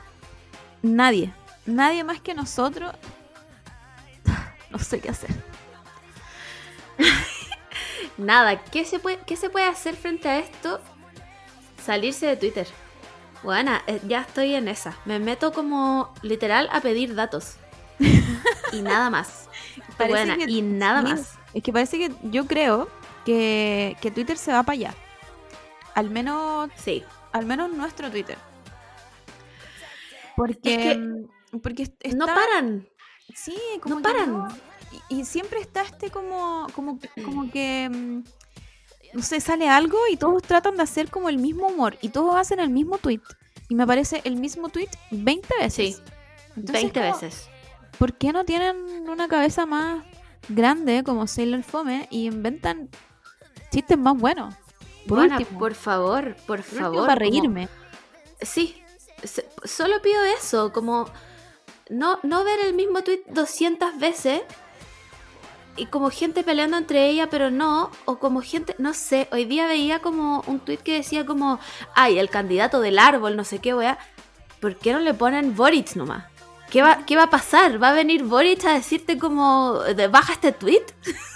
Nadie, 0.82 1.34
nadie 1.66 2.04
más 2.04 2.20
que 2.22 2.34
nosotros. 2.34 2.94
No 4.70 4.80
sé 4.80 5.00
qué 5.00 5.10
hacer. 5.10 5.30
Nada, 8.18 8.64
¿qué 8.66 8.86
se 8.86 9.00
puede, 9.00 9.20
qué 9.26 9.36
se 9.36 9.50
puede 9.50 9.66
hacer 9.66 9.96
frente 9.96 10.30
a 10.30 10.40
esto? 10.40 10.80
Salirse 11.84 12.26
de 12.28 12.38
Twitter. 12.38 12.68
Bueno, 13.44 13.72
eh, 13.88 14.00
ya 14.08 14.22
estoy 14.22 14.56
en 14.56 14.68
esa. 14.68 14.96
Me 15.06 15.20
meto 15.20 15.52
como 15.52 16.14
literal 16.22 16.70
a 16.72 16.80
pedir 16.82 17.14
datos. 17.16 17.56
y 18.72 18.82
nada 18.82 19.10
más. 19.10 19.50
Buena, 19.98 20.38
que- 20.38 20.46
y 20.50 20.62
nada 20.62 21.02
más. 21.02 21.34
Es 21.54 21.62
que 21.64 21.74
parece 21.74 21.98
que 21.98 22.12
yo 22.24 22.46
creo 22.48 22.90
que, 23.26 23.98
que 24.02 24.12
Twitter 24.12 24.38
se 24.38 24.52
va 24.52 24.64
para 24.64 24.74
allá. 24.74 24.94
Al 25.96 26.10
menos 26.10 26.70
Sí. 26.76 27.04
Al 27.34 27.46
menos 27.46 27.72
nuestro 27.72 28.10
Twitter. 28.10 28.38
Porque, 30.36 30.74
Es 30.92 30.96
que 30.96 30.98
mm, 30.98 31.60
porque 31.62 31.92
No 32.16 32.26
paran. 32.26 32.88
Sí, 33.36 33.56
como 33.82 33.96
no 33.96 34.02
que 34.02 34.08
paran. 34.08 34.34
no- 34.34 34.48
y, 35.10 35.22
y 35.22 35.26
siempre 35.26 35.60
está 35.60 35.82
este 35.82 36.10
como, 36.12 36.68
como, 36.76 37.00
como 37.26 37.50
que, 37.52 37.90
mm, 37.92 38.24
no 39.14 39.22
sé, 39.24 39.40
sale 39.42 39.68
algo 39.70 39.98
y 40.12 40.18
todos 40.18 40.42
tratan 40.44 40.76
de 40.78 40.84
hacer 40.84 41.10
como 41.10 41.30
el 41.30 41.38
mismo 41.38 41.68
humor 41.68 41.98
y 42.02 42.10
todos 42.10 42.36
hacen 42.36 42.60
el 42.60 42.70
mismo 42.70 42.98
tweet. 42.98 43.22
Y 43.70 43.76
me 43.76 43.84
aparece 43.84 44.22
el 44.24 44.36
mismo 44.36 44.70
tweet 44.70 44.90
20 45.12 45.48
veces. 45.60 45.96
Sí. 45.98 46.02
Entonces, 46.56 46.84
20 46.84 47.00
como, 47.00 47.14
veces. 47.14 47.48
¿Por 47.98 48.14
qué 48.18 48.32
no 48.32 48.44
tienen 48.46 49.08
una 49.10 49.28
cabeza 49.28 49.66
más 49.66 50.04
grande 50.50 51.04
como 51.04 51.26
Sailor 51.26 51.64
Fome 51.64 52.08
y 52.12 52.26
inventan 52.28 52.90
chistes 53.72 53.98
más 53.98 54.16
buenos? 54.18 54.54
Por 55.08 55.20
último, 55.20 55.60
por 55.60 55.76
favor, 55.76 56.36
por 56.36 56.46
por 56.46 56.60
último, 56.60 56.80
favor. 56.82 57.08
para 57.08 57.26
como- 57.26 57.32
reírme. 57.32 57.70
Sí, 58.42 58.82
se- 59.24 59.48
solo 59.64 60.02
pido 60.02 60.24
eso, 60.24 60.72
como 60.74 61.06
no, 61.90 62.20
no 62.24 62.44
ver 62.44 62.60
el 62.62 62.74
mismo 62.74 63.02
tweet 63.04 63.24
200 63.28 63.98
veces 64.00 64.42
y 65.76 65.88
como 65.88 66.10
gente 66.12 66.44
peleando 66.44 66.78
entre 66.78 67.10
ella, 67.10 67.30
pero 67.30 67.50
no, 67.50 67.90
o 68.06 68.18
como 68.20 68.42
gente, 68.42 68.76
no 68.78 68.94
sé, 68.94 69.28
hoy 69.32 69.46
día 69.46 69.66
veía 69.68 70.00
como 70.00 70.44
un 70.48 70.60
tweet 70.60 70.78
que 70.78 70.94
decía 70.94 71.26
como, 71.26 71.60
ay, 71.96 72.20
el 72.20 72.30
candidato 72.30 72.80
del 72.80 73.00
árbol, 73.00 73.36
no 73.36 73.44
sé 73.44 73.60
qué, 73.60 73.74
weá, 73.74 73.98
¿por 74.60 74.76
qué 74.78 74.94
no 74.94 75.00
le 75.00 75.14
ponen 75.14 75.56
Boric 75.56 75.96
nomás? 75.96 76.26
¿Qué 76.70 76.82
va, 76.82 77.06
¿Qué 77.06 77.16
va 77.16 77.24
a 77.24 77.30
pasar? 77.30 77.82
¿Va 77.82 77.90
a 77.90 77.94
venir 77.94 78.24
Boric 78.24 78.64
a 78.66 78.74
decirte 78.74 79.18
como, 79.18 79.80
de, 79.80 80.08
baja 80.08 80.34
este 80.34 80.52
tweet? 80.52 80.84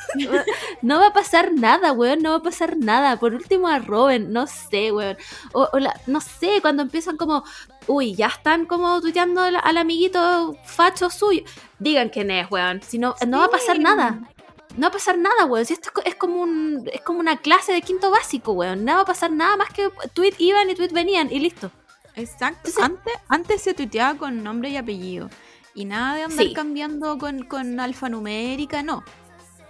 no 0.82 1.00
va 1.00 1.08
a 1.08 1.14
pasar 1.14 1.54
nada, 1.54 1.92
weón, 1.92 2.20
no 2.20 2.32
va 2.32 2.38
a 2.38 2.42
pasar 2.44 2.78
nada. 2.78 3.18
Por 3.18 3.34
último 3.34 3.68
arroben, 3.68 4.32
no 4.32 4.48
sé, 4.48 4.92
weón. 4.92 5.18
O, 5.54 5.68
o 5.72 5.80
la- 5.80 6.00
no 6.08 6.22
sé, 6.22 6.60
cuando 6.62 6.84
empiezan 6.84 7.18
como, 7.18 7.44
uy, 7.88 8.16
ya 8.16 8.28
están 8.28 8.66
como 8.66 9.02
tuiteando 9.02 9.42
al, 9.42 9.58
al 9.62 9.78
amiguito 9.78 10.56
facho 10.66 11.10
suyo. 11.10 11.44
Digan 11.80 12.10
quién 12.10 12.32
es, 12.32 12.50
weón. 12.52 12.82
Si 12.82 12.98
no, 12.98 13.16
no 13.28 13.40
va 13.40 13.46
a 13.46 13.50
pasar 13.50 13.80
nada. 13.80 14.20
No 14.76 14.82
va 14.84 14.88
a 14.90 14.92
pasar 14.92 15.18
nada, 15.18 15.46
weón. 15.46 15.66
Si 15.66 15.74
esto 15.74 15.90
es, 16.04 16.14
es 16.14 16.16
como 16.16 16.42
un, 16.42 16.88
es 16.94 17.02
como 17.02 17.20
una 17.20 17.38
clase 17.38 17.72
de 17.74 17.82
quinto 17.82 18.12
básico, 18.12 18.52
weón. 18.54 18.86
No 18.86 18.96
va 18.96 19.02
a 19.02 19.06
pasar 19.06 19.32
nada 19.32 19.58
más 19.58 19.70
que 19.70 19.90
tweet 20.14 20.34
iban 20.38 20.70
y 20.70 20.76
tweet 20.76 20.90
venían 20.94 21.32
y 21.32 21.40
listo. 21.40 21.72
Exacto. 22.16 22.70
Entonces- 22.70 22.84
antes, 22.84 23.14
antes 23.28 23.62
se 23.62 23.74
tuiteaba 23.74 24.18
con 24.18 24.44
nombre 24.44 24.70
y 24.70 24.78
apellido. 24.78 25.30
Y 25.76 25.86
nada 25.86 26.16
de 26.16 26.24
andar 26.24 26.46
Sí. 26.48 26.54
cambiando 26.54 27.20
con, 27.20 27.44
con 27.44 27.80
alfanumérica, 27.80 28.82
no. 28.82 29.04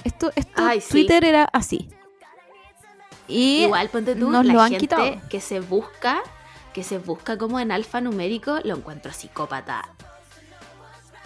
Esto, 0.08 0.32
esto 0.36 0.54
Ay, 0.66 0.80
sí. 0.82 0.90
Twitter 0.90 1.24
era 1.26 1.44
así. 1.52 1.90
Y 3.28 3.64
Igual, 3.64 3.90
ponte 3.90 4.16
tú, 4.16 4.30
nos 4.30 4.46
la 4.46 4.54
lo 4.54 4.62
han 4.62 4.70
gente 4.72 4.82
quitado. 4.86 5.22
que 5.30 5.42
se 5.42 5.60
busca, 5.60 6.22
que 6.74 6.84
se 6.84 6.98
busca 6.98 7.38
como 7.38 7.60
en 7.60 7.72
alfanumérico, 7.72 8.60
lo 8.64 8.76
encuentro 8.78 9.12
psicópata. 9.12 9.90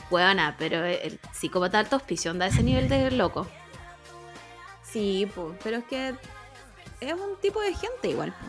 Buena, 0.10 0.56
pero 0.58 0.84
el 0.84 1.20
psicópata 1.32 1.80
alto 1.80 1.96
auspicio 1.98 2.32
anda 2.32 2.46
a 2.46 2.48
ese 2.50 2.64
nivel 2.64 2.90
de 2.90 3.12
loco. 3.12 3.48
Sí, 4.84 5.30
po, 5.36 5.56
pero 5.64 5.78
es 5.78 5.84
que 5.86 6.16
es 7.00 7.14
un 7.14 7.40
tipo 7.42 7.62
de 7.62 7.74
gente 7.74 8.10
igual. 8.10 8.32
po. 8.34 8.46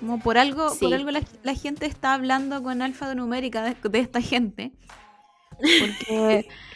Como 0.00 0.20
por 0.20 0.38
algo, 0.38 0.70
Sí. 0.70 0.84
por 0.86 0.94
algo 0.94 1.10
la, 1.10 1.22
la 1.42 1.54
gente 1.54 1.86
está 1.86 2.14
hablando 2.14 2.62
con 2.62 2.82
alfanumérica 2.82 3.62
de, 3.62 3.76
de 3.88 3.98
esta 3.98 4.20
gente. 4.20 4.72
Porque 5.58 6.48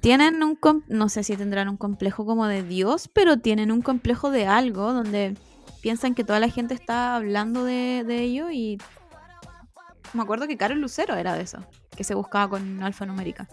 tienen 0.00 0.42
un, 0.42 0.58
no 0.88 1.08
sé 1.08 1.22
si 1.24 1.36
tendrán 1.36 1.68
un 1.68 1.76
complejo 1.76 2.24
como 2.24 2.46
de 2.46 2.62
Dios, 2.62 3.08
pero 3.08 3.38
tienen 3.38 3.70
un 3.70 3.82
complejo 3.82 4.30
de 4.30 4.46
algo 4.46 4.92
donde 4.92 5.36
piensan 5.80 6.14
que 6.14 6.24
toda 6.24 6.40
la 6.40 6.48
gente 6.48 6.74
está 6.74 7.16
hablando 7.16 7.64
de, 7.64 8.04
de 8.06 8.22
ello 8.22 8.50
y 8.50 8.78
me 10.12 10.22
acuerdo 10.22 10.46
que 10.46 10.56
Carol 10.56 10.80
Lucero 10.80 11.16
era 11.16 11.34
de 11.34 11.42
eso, 11.42 11.58
que 11.96 12.04
se 12.04 12.14
buscaba 12.14 12.48
con 12.48 12.82
alfanumérica. 12.82 13.48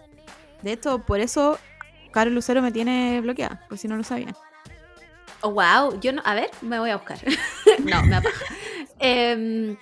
De 0.62 0.72
hecho, 0.72 0.98
por 1.00 1.20
eso 1.20 1.58
Carol 2.12 2.34
Lucero 2.34 2.62
me 2.62 2.72
tiene 2.72 3.20
bloqueada, 3.20 3.64
por 3.68 3.78
si 3.78 3.88
no 3.88 3.96
lo 3.96 4.02
sabían. 4.02 4.34
Oh, 5.40 5.52
wow, 5.52 6.00
yo 6.00 6.12
no, 6.12 6.20
a 6.24 6.34
ver, 6.34 6.50
me 6.62 6.78
voy 6.78 6.90
a 6.90 6.96
buscar. 6.96 7.18
no, 7.84 8.02
me 8.04 8.16
apaga. 8.16 8.34
Em, 9.00 9.76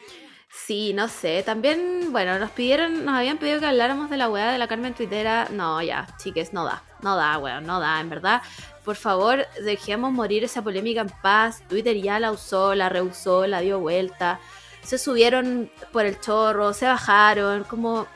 sí, 0.67 0.93
no 0.93 1.09
sé. 1.09 1.43
También, 1.45 2.13
bueno, 2.13 2.39
nos 2.39 2.51
pidieron, 2.51 3.05
nos 3.05 3.15
habían 3.15 3.39
pedido 3.39 3.61
que 3.61 3.67
habláramos 3.67 4.11
de 4.11 4.17
la 4.17 4.29
weá 4.29 4.51
de 4.51 4.59
la 4.59 4.67
Carmen 4.67 4.95
Twittera. 4.95 5.49
No, 5.51 5.81
ya, 5.81 6.07
chiques, 6.19 6.53
no 6.53 6.65
da. 6.65 6.83
No 7.03 7.17
da, 7.17 7.39
weón, 7.39 7.67
no 7.67 7.79
da, 7.79 8.01
en 8.01 8.11
verdad. 8.11 8.43
Por 8.85 8.97
favor, 8.97 9.47
dejemos 9.65 10.13
morir 10.13 10.45
esa 10.45 10.63
polémica 10.63 11.01
en 11.03 11.11
paz. 11.23 11.63
Twitter 11.69 11.97
ya 11.97 12.19
la 12.19 12.33
usó, 12.33 12.75
la 12.75 12.89
rehusó, 12.89 13.47
la 13.47 13.61
dio 13.61 13.79
vuelta. 13.79 14.41
Se 14.83 14.99
subieron 14.99 15.71
por 15.93 16.05
el 16.05 16.21
chorro, 16.21 16.73
se 16.73 16.87
bajaron, 16.87 17.65
como... 17.65 18.07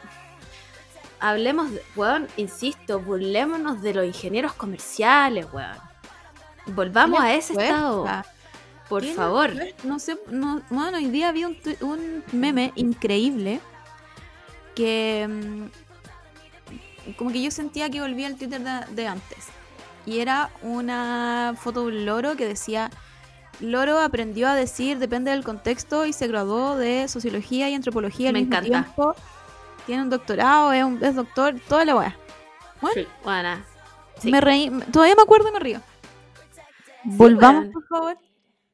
Hablemos, 1.23 1.71
weón, 1.97 2.29
insisto, 2.37 2.99
burlémonos 2.99 3.83
de 3.83 3.93
los 3.93 4.07
ingenieros 4.07 4.55
comerciales, 4.55 5.47
weón. 5.53 5.77
Volvamos 6.67 7.21
a 7.21 7.35
ese 7.35 7.55
Fuerza. 7.55 7.75
estado. 7.75 8.40
Por 8.91 9.05
favor. 9.05 9.53
No 9.85 9.99
sé, 9.99 10.19
no, 10.31 10.61
bueno, 10.69 10.99
hoy 10.99 11.07
día 11.07 11.33
vi 11.33 11.45
un, 11.45 11.57
un 11.81 12.25
meme 12.33 12.73
increíble 12.75 13.61
que 14.75 15.27
mm, 15.29 17.13
como 17.17 17.31
que 17.31 17.41
yo 17.41 17.51
sentía 17.51 17.89
que 17.89 18.01
volvía 18.01 18.27
al 18.27 18.37
Twitter 18.37 18.61
de, 18.61 18.95
de 18.95 19.07
antes. 19.07 19.47
Y 20.07 20.19
era 20.19 20.51
una 20.63 21.55
foto 21.57 21.83
de 21.83 21.87
un 21.87 22.05
loro 22.05 22.37
que 22.37 22.47
decía, 22.47 22.91
loro 23.61 24.01
aprendió 24.01 24.49
a 24.49 24.55
decir, 24.55 24.99
depende 24.99 25.31
del 25.31 25.45
contexto, 25.45 26.05
y 26.05 26.13
se 26.13 26.27
graduó 26.27 26.77
de 26.77 27.07
sociología 27.09 27.69
y 27.71 27.75
antropología 27.75 28.29
al 28.31 28.35
Me 28.35 28.41
mismo 28.41 28.57
encanta. 28.57 28.83
tiempo. 28.83 29.15
Tiene 29.87 30.03
un 30.03 30.11
doctorado, 30.11 30.73
es, 30.73 30.85
un, 30.85 31.03
es 31.03 31.15
doctor, 31.15 31.55
toda 31.69 31.85
la 31.85 31.97
weá. 31.97 32.17
Sí, 32.95 33.07
buena. 33.23 33.65
Sí. 34.19 34.31
Me 34.33 34.41
reí, 34.41 34.71
todavía 34.93 35.15
me 35.15 35.23
acuerdo 35.23 35.49
y 35.49 35.53
me 35.53 35.59
río. 35.61 35.81
Volvamos, 37.05 37.69
por 37.73 37.87
favor. 37.87 38.19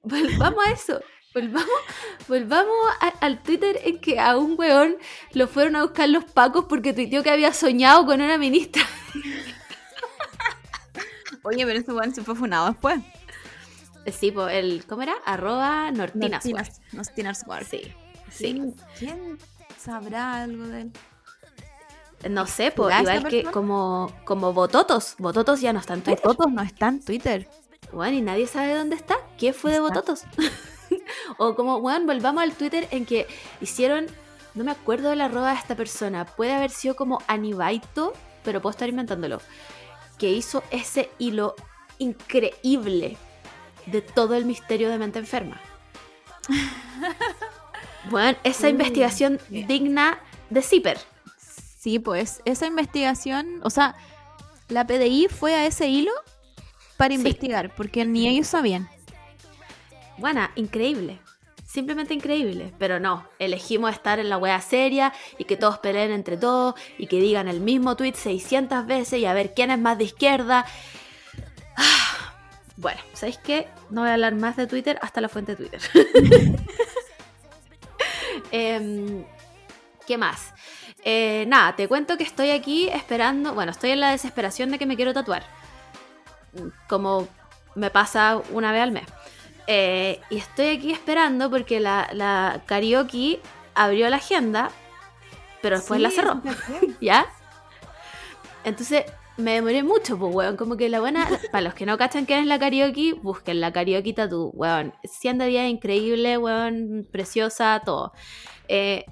Volvamos 0.06 0.66
a 0.66 0.70
eso. 0.70 1.00
Volvamos, 1.34 1.68
volvamos 2.28 2.74
a- 3.00 3.12
al 3.20 3.42
Twitter 3.42 3.78
en 3.84 4.00
que 4.00 4.18
a 4.18 4.38
un 4.38 4.54
weón 4.58 4.96
lo 5.32 5.48
fueron 5.48 5.76
a 5.76 5.82
buscar 5.82 6.08
los 6.08 6.24
pacos 6.24 6.64
porque 6.66 6.92
tuiteó 6.94 7.22
que 7.22 7.30
había 7.30 7.52
soñado 7.52 8.06
con 8.06 8.22
una 8.22 8.38
ministra. 8.38 8.82
Oye, 11.42 11.64
pero 11.66 11.78
ese 11.78 11.92
weón 11.92 12.14
se 12.14 12.22
fue 12.22 12.34
funado 12.34 12.68
después. 12.70 13.00
Sí, 14.18 14.30
pues 14.30 14.54
el, 14.54 14.84
¿cómo 14.86 15.02
era? 15.02 15.14
Arroba 15.24 15.90
Nortina. 15.90 16.40
Sí, 17.64 17.92
sí. 18.30 18.62
¿Quién, 18.98 19.38
sabrá 19.78 20.42
algo 20.42 20.64
de 20.68 20.82
él? 20.82 20.92
No 22.30 22.46
sé, 22.46 22.70
pues 22.70 22.96
¿Será 22.96 23.02
esa 23.02 23.16
igual 23.18 23.30
que 23.30 23.42
como, 23.44 24.12
como 24.24 24.52
Bototos. 24.52 25.16
Bototos 25.18 25.60
ya 25.60 25.72
no 25.72 25.80
está 25.80 25.94
en 25.94 26.02
Twitter. 26.02 26.22
Bototos 26.24 26.52
no 26.52 26.62
está 26.62 26.88
en 26.88 27.04
Twitter. 27.04 27.48
Bueno, 27.92 28.16
y 28.16 28.20
nadie 28.20 28.46
sabe 28.46 28.74
dónde 28.74 28.96
está. 28.96 29.16
¿Qué 29.38 29.52
fue 29.52 29.72
de. 29.72 29.80
Bototos? 29.80 30.24
o 31.38 31.54
como, 31.54 31.80
bueno, 31.80 32.06
volvamos 32.06 32.42
al 32.42 32.52
Twitter 32.52 32.88
en 32.90 33.06
que 33.06 33.26
hicieron, 33.60 34.06
no 34.54 34.64
me 34.64 34.70
acuerdo 34.70 35.10
de 35.10 35.16
la 35.16 35.26
arroba 35.26 35.52
de 35.52 35.58
esta 35.58 35.74
persona, 35.74 36.24
puede 36.24 36.52
haber 36.52 36.70
sido 36.70 36.96
como 36.96 37.22
Anibaito, 37.26 38.12
pero 38.44 38.60
puedo 38.60 38.72
estar 38.72 38.88
inventándolo, 38.88 39.40
que 40.18 40.30
hizo 40.30 40.62
ese 40.70 41.10
hilo 41.18 41.54
increíble 41.98 43.16
de 43.86 44.02
todo 44.02 44.34
el 44.34 44.44
misterio 44.44 44.90
de 44.90 44.98
mente 44.98 45.18
enferma. 45.18 45.60
bueno, 48.10 48.36
esa 48.44 48.68
investigación 48.68 49.40
digna 49.48 50.18
de 50.50 50.62
Zipper. 50.62 50.98
Sí, 51.78 51.98
pues 51.98 52.42
esa 52.44 52.66
investigación, 52.66 53.60
o 53.62 53.70
sea, 53.70 53.94
la 54.68 54.86
PDI 54.86 55.28
fue 55.28 55.54
a 55.54 55.66
ese 55.66 55.88
hilo 55.88 56.12
para 56.96 57.10
Sí. 57.10 57.16
investigar, 57.16 57.74
porque 57.74 58.04
ni 58.04 58.28
ellos 58.28 58.46
sabían. 58.46 58.88
Buena, 60.18 60.50
increíble. 60.56 61.18
Simplemente 61.64 62.14
increíble. 62.14 62.72
Pero 62.78 63.00
no, 63.00 63.26
elegimos 63.38 63.92
estar 63.92 64.18
en 64.18 64.28
la 64.30 64.38
wea 64.38 64.60
seria 64.60 65.12
y 65.36 65.44
que 65.44 65.56
todos 65.56 65.78
peleen 65.78 66.10
entre 66.12 66.36
todos 66.36 66.74
y 66.96 67.06
que 67.06 67.20
digan 67.20 67.48
el 67.48 67.60
mismo 67.60 67.96
tweet 67.96 68.14
600 68.14 68.86
veces 68.86 69.18
y 69.20 69.26
a 69.26 69.34
ver 69.34 69.52
quién 69.52 69.70
es 69.70 69.78
más 69.78 69.98
de 69.98 70.04
izquierda. 70.04 70.64
Ah, 71.76 72.32
Bueno, 72.78 73.00
¿sabéis 73.14 73.38
qué? 73.38 73.68
No 73.90 74.02
voy 74.02 74.10
a 74.10 74.14
hablar 74.14 74.34
más 74.34 74.56
de 74.56 74.66
Twitter 74.66 74.98
hasta 75.02 75.20
la 75.22 75.28
fuente 75.28 75.56
de 75.56 75.68
Twitter. 75.68 75.80
Em, 78.50 79.24
¿Qué 80.06 80.18
más? 80.18 80.52
Eh, 81.04 81.44
nada, 81.48 81.74
te 81.74 81.88
cuento 81.88 82.16
que 82.16 82.24
estoy 82.24 82.50
aquí 82.50 82.88
esperando. 82.88 83.54
Bueno, 83.54 83.72
estoy 83.72 83.90
en 83.90 84.00
la 84.00 84.10
desesperación 84.12 84.70
de 84.70 84.78
que 84.78 84.86
me 84.86 84.96
quiero 84.96 85.12
tatuar. 85.12 85.42
Como 86.88 87.28
me 87.74 87.90
pasa 87.90 88.40
una 88.52 88.72
vez 88.72 88.82
al 88.82 88.92
mes. 88.92 89.04
Eh, 89.66 90.20
y 90.30 90.38
estoy 90.38 90.68
aquí 90.68 90.92
esperando 90.92 91.50
porque 91.50 91.80
la, 91.80 92.08
la 92.12 92.62
karaoke 92.66 93.40
abrió 93.74 94.08
la 94.08 94.16
agenda, 94.16 94.70
pero 95.60 95.76
después 95.76 96.00
la 96.00 96.10
cerró, 96.10 96.40
¿ya? 97.00 97.26
Entonces 98.64 99.04
me 99.36 99.54
demoré 99.54 99.82
mucho, 99.82 100.18
pues, 100.18 100.34
weón. 100.34 100.56
Como 100.56 100.76
que 100.76 100.88
la 100.88 101.00
buena, 101.00 101.28
para 101.52 101.62
los 101.62 101.74
que 101.74 101.86
no 101.86 101.98
cachan 101.98 102.24
quién 102.24 102.40
es 102.40 102.46
la 102.46 102.58
karaoke, 102.58 103.14
busquen 103.14 103.60
la 103.60 103.72
karaoke 103.72 104.12
tatu, 104.12 104.50
weón. 104.54 104.94
100 105.04 105.38
de 105.38 105.46
día 105.46 105.68
increíble, 105.68 106.38
weón, 106.38 107.06
preciosa, 107.10 107.82
todo. 107.84 108.12
Eh, 108.68 109.04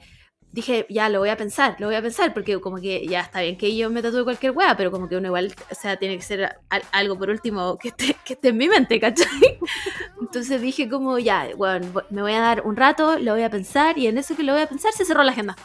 dije, 0.54 0.86
ya 0.88 1.08
lo 1.08 1.18
voy 1.18 1.30
a 1.30 1.36
pensar, 1.36 1.74
lo 1.80 1.88
voy 1.88 1.96
a 1.96 2.02
pensar, 2.02 2.32
porque 2.32 2.60
como 2.60 2.76
que 2.80 3.04
ya 3.08 3.20
está 3.22 3.40
bien 3.40 3.58
que 3.58 3.76
yo 3.76 3.90
me 3.90 4.00
tatúe 4.02 4.22
cualquier 4.22 4.52
weá, 4.52 4.76
pero 4.76 4.92
como 4.92 5.08
que 5.08 5.16
uno 5.16 5.26
igual, 5.26 5.52
o 5.70 5.74
sea, 5.74 5.96
tiene 5.96 6.16
que 6.16 6.22
ser 6.22 6.56
al- 6.70 6.84
algo 6.92 7.18
por 7.18 7.28
último 7.28 7.76
que 7.76 7.88
esté, 7.88 8.16
que 8.24 8.34
esté 8.34 8.48
en 8.50 8.56
mi 8.56 8.68
mente, 8.68 9.00
¿cachai? 9.00 9.26
Entonces 10.20 10.60
dije 10.62 10.88
como, 10.88 11.18
ya, 11.18 11.48
bueno, 11.56 12.04
me 12.10 12.22
voy 12.22 12.32
a 12.34 12.40
dar 12.40 12.62
un 12.64 12.76
rato, 12.76 13.18
lo 13.18 13.32
voy 13.32 13.42
a 13.42 13.50
pensar, 13.50 13.98
y 13.98 14.06
en 14.06 14.16
eso 14.16 14.36
que 14.36 14.44
lo 14.44 14.52
voy 14.52 14.62
a 14.62 14.68
pensar 14.68 14.92
se 14.92 15.04
cerró 15.04 15.24
la 15.24 15.32
agenda. 15.32 15.56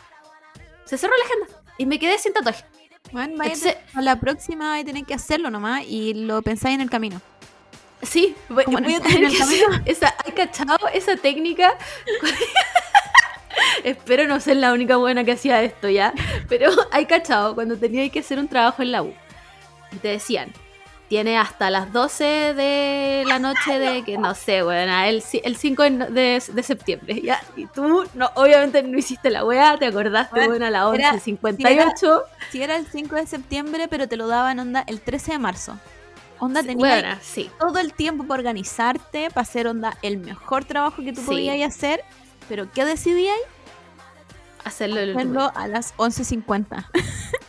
Se 0.85 0.97
cerró 0.97 1.13
la 1.17 1.25
agenda. 1.25 1.61
Y 1.77 1.85
me 1.85 1.99
quedé 1.99 2.17
sin 2.17 2.33
tatuaje. 2.33 2.65
Bueno, 3.11 3.35
vaya 3.37 3.53
Entonces- 3.53 3.77
a 3.93 4.01
la 4.01 4.19
próxima 4.19 4.73
hay 4.73 4.83
tener 4.83 5.05
que 5.05 5.13
hacerlo 5.13 5.51
nomás 5.51 5.83
y 5.87 6.15
lo 6.15 6.41
pensáis 6.41 6.75
en 6.75 6.81
el 6.81 6.89
camino. 6.89 7.21
Sí, 8.01 8.33
voy, 8.49 8.63
voy 8.65 8.93
a 8.95 9.01
tener 9.01 9.29
que 9.29 9.43
hacer 9.43 9.59
esa, 9.85 10.15
¿hay 10.25 10.31
cachado 10.31 10.77
esa 10.93 11.15
técnica? 11.17 11.75
Espero 13.83 14.27
no 14.27 14.39
ser 14.39 14.57
la 14.57 14.73
única 14.73 14.97
buena 14.97 15.23
que 15.23 15.33
hacía 15.33 15.61
esto 15.63 15.89
ya. 15.89 16.13
Pero 16.47 16.69
hay 16.91 17.05
cachado, 17.05 17.55
cuando 17.55 17.77
tenía 17.77 18.07
que 18.09 18.19
hacer 18.19 18.39
un 18.39 18.47
trabajo 18.47 18.81
en 18.81 18.91
la 18.91 19.03
U. 19.03 19.13
Y 19.91 19.95
te 19.97 20.09
decían, 20.09 20.51
tiene 21.07 21.37
hasta 21.39 21.71
las 21.71 21.91
12 21.91 22.23
de 22.53 23.23
la 23.25 23.39
noche 23.39 23.79
de 23.79 24.03
que, 24.03 24.19
no 24.19 24.35
sé, 24.35 24.61
bueno, 24.61 24.93
el, 25.05 25.23
el 25.43 25.55
5 25.55 25.83
de, 25.83 26.43
de 26.53 26.63
septiembre, 26.63 27.19
¿ya? 27.21 27.41
Y 27.55 27.65
tú, 27.65 28.05
no, 28.13 28.29
obviamente 28.35 28.83
no 28.83 28.95
hiciste 28.97 29.31
la 29.31 29.43
weá, 29.43 29.75
te 29.79 29.87
acordaste, 29.87 30.35
Bueno, 30.35 30.49
bueno, 30.51 30.65
a 30.67 30.69
las 30.69 30.93
era- 30.93 31.13
11.58. 31.13 32.21
Si 32.51 32.61
era 32.61 32.75
el 32.75 32.85
5 32.85 33.15
de 33.15 33.25
septiembre, 33.25 33.87
pero 33.87 34.07
te 34.07 34.17
lo 34.17 34.27
daban 34.27 34.59
onda 34.59 34.83
el 34.85 35.01
13 35.01 35.31
de 35.33 35.39
marzo. 35.39 35.79
Onda 36.37 36.61
Sí, 36.61 36.67
tenías 36.67 37.01
Bueno, 37.01 37.17
sí. 37.21 37.49
todo 37.59 37.79
el 37.79 37.93
tiempo 37.93 38.25
para 38.25 38.39
organizarte, 38.39 39.29
para 39.29 39.41
hacer 39.41 39.67
onda 39.67 39.97
el 40.03 40.17
mejor 40.19 40.63
trabajo 40.65 41.03
que 41.03 41.11
tú 41.11 41.21
Sí. 41.21 41.27
podías 41.27 41.75
hacer. 41.75 42.03
Pero 42.49 42.69
¿qué 42.71 42.83
decidías? 42.83 43.37
Hacerlo 44.65 44.99
el 44.99 45.11
Hacerlo 45.15 45.51
a 45.55 45.67
las 45.67 45.95
11.50. 45.97 46.85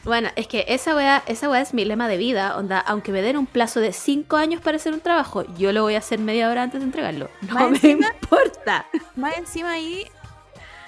Bueno, 0.03 0.31
es 0.35 0.47
que 0.47 0.65
esa 0.69 0.97
weá, 0.97 1.23
esa 1.27 1.51
weá 1.51 1.61
es 1.61 1.75
mi 1.75 1.85
lema 1.85 2.09
de 2.09 2.17
vida. 2.17 2.57
Onda, 2.57 2.79
aunque 2.81 3.13
me 3.13 3.21
den 3.21 3.37
un 3.37 3.45
plazo 3.47 3.81
de 3.81 3.93
5 3.93 4.35
años 4.37 4.63
para 4.63 4.77
hacer 4.79 4.95
un 4.95 5.01
trabajo, 5.01 5.45
yo 5.59 5.73
lo 5.75 5.83
voy 5.83 5.95
a 5.95 5.99
hacer 5.99 6.19
media 6.19 6.49
hora 6.49 6.63
antes 6.63 6.81
de 6.81 6.87
entregarlo. 6.87 7.29
No 7.43 7.55
Más 7.55 7.71
me 7.71 7.77
encima- 7.77 8.07
importa. 8.23 8.87
Más 9.15 9.37
encima 9.37 9.73
ahí 9.73 10.07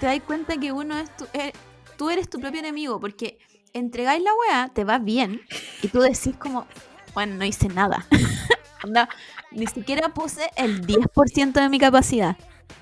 te 0.01 0.07
das 0.07 0.19
cuenta 0.27 0.57
que 0.57 0.73
uno 0.73 0.97
es 0.97 1.15
tu, 1.15 1.27
eh, 1.35 1.53
tú 1.99 2.09
eres 2.09 2.31
tu 2.31 2.41
propio 2.41 2.61
enemigo, 2.61 2.99
porque 3.01 3.39
entregáis 3.75 4.23
la 4.23 4.31
weá, 4.35 4.71
te 4.73 4.85
va 4.85 4.99
bien, 4.99 5.43
y 5.83 5.89
tú 5.89 6.01
decís 6.01 6.35
como, 6.39 6.67
bueno, 7.13 7.35
no 7.35 7.45
hice 7.45 7.69
nada. 7.69 8.07
Onda, 8.83 9.11
ni 9.51 9.67
siquiera 9.67 10.09
puse 10.09 10.51
el 10.57 10.87
10% 10.87 11.53
de 11.53 11.69
mi 11.69 11.79
capacidad. 11.79 12.37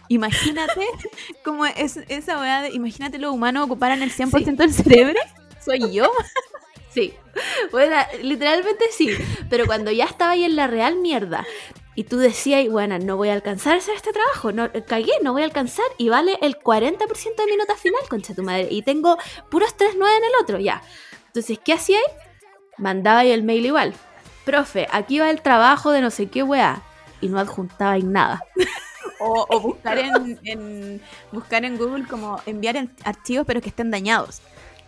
Imagínate 0.08 0.86
como 1.44 1.66
es, 1.66 1.98
esa 2.08 2.40
weá 2.40 2.62
de, 2.62 2.70
imagínate 2.70 3.18
los 3.18 3.32
humanos 3.32 3.64
ocuparan 3.64 4.02
el 4.02 4.12
100% 4.12 4.56
del 4.56 4.72
cerebro. 4.72 5.20
Soy 5.64 5.92
yo. 5.92 6.10
Sí. 6.92 7.14
Bueno, 7.70 7.94
literalmente 8.20 8.86
sí. 8.90 9.16
Pero 9.48 9.64
cuando 9.66 9.92
ya 9.92 10.06
estaba 10.06 10.32
ahí 10.32 10.42
en 10.42 10.56
la 10.56 10.66
real 10.66 10.96
mierda 10.96 11.46
y 11.94 12.04
tú 12.04 12.18
decías, 12.18 12.68
bueno, 12.68 12.98
no 12.98 13.16
voy 13.16 13.28
a 13.28 13.32
alcanzar 13.32 13.74
a 13.74 13.78
hacer 13.78 13.94
este 13.94 14.12
trabajo, 14.12 14.50
no, 14.50 14.70
cagué, 14.86 15.12
no 15.22 15.32
voy 15.32 15.42
a 15.42 15.44
alcanzar 15.44 15.84
y 15.98 16.08
vale 16.08 16.36
el 16.42 16.58
40% 16.58 17.36
de 17.36 17.46
mi 17.46 17.56
nota 17.56 17.76
final, 17.76 18.00
concha 18.08 18.34
tu 18.34 18.42
madre. 18.42 18.68
Y 18.70 18.82
tengo 18.82 19.18
puros 19.50 19.76
3.9 19.76 19.92
en 19.94 20.24
el 20.24 20.30
otro, 20.42 20.58
ya. 20.58 20.82
Entonces, 21.26 21.60
¿qué 21.64 21.74
hacíais? 21.74 22.04
Mandaba 22.76 23.24
el 23.24 23.44
mail 23.44 23.66
igual. 23.66 23.94
Profe, 24.44 24.88
aquí 24.90 25.18
va 25.18 25.30
el 25.30 25.42
trabajo 25.42 25.92
de 25.92 26.00
no 26.00 26.10
sé 26.10 26.28
qué 26.28 26.42
weá. 26.42 26.82
Y 27.20 27.28
no 27.28 27.38
adjuntabais 27.38 28.04
nada. 28.04 28.42
O, 29.18 29.46
o 29.48 29.60
buscar, 29.60 29.98
en, 29.98 30.38
en- 30.44 31.00
buscar 31.32 31.64
en 31.64 31.76
Google 31.78 32.06
como 32.06 32.40
enviar 32.46 32.76
en- 32.76 32.90
archivos 33.04 33.46
pero 33.46 33.60
que 33.60 33.68
estén 33.70 33.90
dañados. 33.90 34.40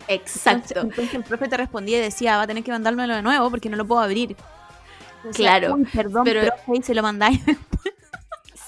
Exacto. 0.07 0.73
Entonces, 0.81 0.83
entonces 0.83 1.13
el 1.15 1.23
profe 1.23 1.47
te 1.47 1.57
respondía 1.57 1.97
y 1.97 2.01
decía, 2.01 2.37
va 2.37 2.43
a 2.43 2.47
tener 2.47 2.63
que 2.63 2.71
mandármelo 2.71 3.15
de 3.15 3.21
nuevo 3.21 3.49
porque 3.49 3.69
no 3.69 3.77
lo 3.77 3.85
puedo 3.85 4.01
abrir. 4.01 4.35
Entonces, 5.17 5.37
Claro, 5.37 5.75
"Uy, 5.75 5.85
perdón, 5.85 6.23
pero- 6.25 6.41
profe, 6.41 6.77
y 6.79 6.81
se 6.83 6.93
lo 6.93 7.01
mandáis. 7.01 7.39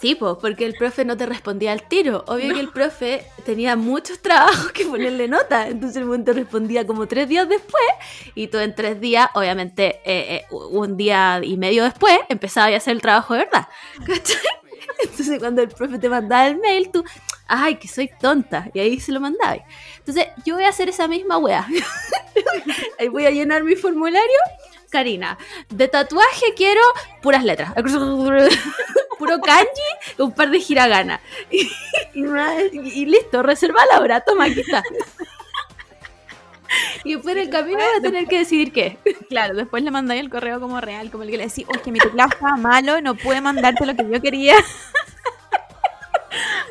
Sí, 0.02 0.14
pues, 0.14 0.36
porque 0.40 0.66
el 0.66 0.74
profe 0.76 1.04
no 1.06 1.18
te 1.18 1.26
respondía 1.26 1.72
al 1.72 1.82
tiro. 1.88 2.24
Obvio 2.28 2.54
que 2.54 2.60
el 2.60 2.70
profe 2.70 3.26
tenía 3.46 3.76
muchos 3.76 4.20
trabajos 4.20 4.72
que 4.72 4.86
ponerle 4.86 5.28
nota. 5.28 5.68
Entonces 5.68 5.98
el 5.98 6.06
momento 6.06 6.34
respondía 6.34 6.86
como 6.86 7.08
tres 7.08 7.28
días 7.30 7.48
después. 7.50 7.84
Y 8.36 8.48
tú 8.48 8.60
en 8.60 8.76
tres 8.76 9.00
días, 9.00 9.30
obviamente, 9.34 10.02
eh, 10.06 10.36
eh, 10.36 10.46
un 10.52 10.96
día 10.98 11.40
y 11.42 11.58
medio 11.58 11.84
después, 11.86 12.20
empezabas 12.30 12.74
a 12.74 12.78
hacer 12.78 12.92
el 12.94 13.02
trabajo 13.02 13.34
de 13.34 13.40
verdad. 13.46 13.68
¿Cachai? 14.06 14.38
Entonces 15.02 15.40
cuando 15.40 15.62
el 15.62 15.70
profe 15.70 16.00
te 16.00 16.10
mandaba 16.10 16.48
el 16.48 16.58
mail, 16.58 16.90
tú, 16.92 17.04
ay, 17.48 17.76
que 17.76 17.88
soy 17.88 18.10
tonta. 18.20 18.70
Y 18.74 18.80
ahí 18.80 19.00
se 19.00 19.12
lo 19.12 19.20
mandabas. 19.20 19.60
Entonces 19.98 20.28
yo 20.46 20.56
voy 20.56 20.64
a 20.66 20.70
hacer 20.70 20.90
esa 20.90 21.08
misma 21.08 21.38
wea. 21.38 21.68
ahí 23.00 23.08
voy 23.08 23.26
a 23.26 23.32
llenar 23.32 23.64
mi 23.64 23.76
formulario. 23.76 24.40
Karina, 24.90 25.38
de 25.70 25.88
tatuaje 25.88 26.54
quiero 26.56 26.82
puras 27.22 27.44
letras. 27.44 27.74
Puro 29.18 29.40
kanji, 29.40 30.20
un 30.20 30.34
par 30.34 30.50
de 30.50 30.62
hiragana. 30.68 31.22
Y, 31.52 31.70
y 32.24 33.02
y 33.02 33.06
listo, 33.06 33.44
reserva 33.44 33.86
la 33.92 34.00
hora, 34.00 34.22
toma, 34.22 34.46
aquí 34.46 34.62
está. 34.62 34.84
Y 37.04 37.14
después 37.14 37.36
en 37.36 37.44
el 37.44 37.50
camino 37.50 37.78
vas 37.78 38.00
a 38.00 38.02
tener 38.02 38.28
que 38.28 38.40
decidir 38.40 38.72
qué. 38.72 38.98
claro, 39.30 39.54
después 39.54 39.84
le 39.84 39.92
mandáis 39.92 40.22
el 40.22 40.30
correo 40.30 40.60
como 40.60 40.82
real, 40.82 41.12
como 41.12 41.24
el 41.24 41.30
que 41.30 41.38
le 41.38 41.48
decís, 41.48 41.66
oye, 41.68 41.92
mi 41.92 42.00
teclado 42.00 42.30
estaba 42.32 42.58
malo, 42.58 43.02
no 43.02 43.16
pude 43.16 43.42
mandarte 43.42 43.86
lo 43.86 43.96
que 43.96 44.10
yo 44.10 44.22
quería. 44.22 44.56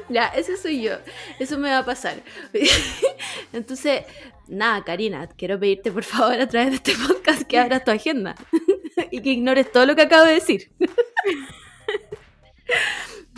Ya, 0.09 0.27
ese 0.29 0.57
soy 0.57 0.83
yo. 0.83 0.93
Eso 1.39 1.59
me 1.59 1.71
va 1.71 1.79
a 1.79 1.85
pasar. 1.85 2.23
Entonces, 3.53 4.05
nada, 4.47 4.85
Karina, 4.85 5.29
quiero 5.29 5.59
pedirte 5.59 5.91
por 5.91 6.05
favor 6.05 6.41
a 6.41 6.49
través 6.49 6.71
de 6.71 6.77
este 6.77 6.93
podcast 6.95 7.43
que 7.43 7.59
abras 7.59 7.85
tu 7.85 7.91
agenda 7.91 8.35
y 9.11 9.23
que 9.23 9.31
ignores 9.31 9.73
todo 9.73 9.87
lo 9.87 9.97
que 9.97 10.03
acabo 10.03 10.27
de 10.27 10.35
decir. 10.35 10.71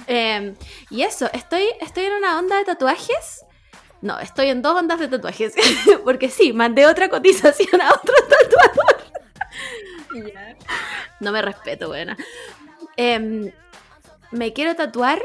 Em, 0.09 0.55
y 0.91 1.03
eso, 1.03 1.29
estoy, 1.33 1.65
estoy 1.81 2.05
en 2.05 2.13
una 2.15 2.39
onda 2.39 2.59
de 2.59 2.65
tatuajes. 2.65 3.45
No, 4.07 4.21
estoy 4.21 4.51
en 4.51 4.63
dos 4.63 4.79
ondas 4.79 5.01
de 5.01 5.09
tatuajes. 5.09 5.53
Porque 6.05 6.31
sí, 6.31 6.53
mandé 6.53 6.87
otra 6.87 7.09
cotización 7.09 7.81
a 7.81 7.91
otro 7.91 8.15
tatuador. 8.29 9.03
No 11.19 11.33
me 11.33 11.43
respeto, 11.43 11.89
buena. 11.89 12.17
Em, 12.97 13.51
me 14.31 14.53
quiero 14.53 14.77
tatuar. 14.77 15.21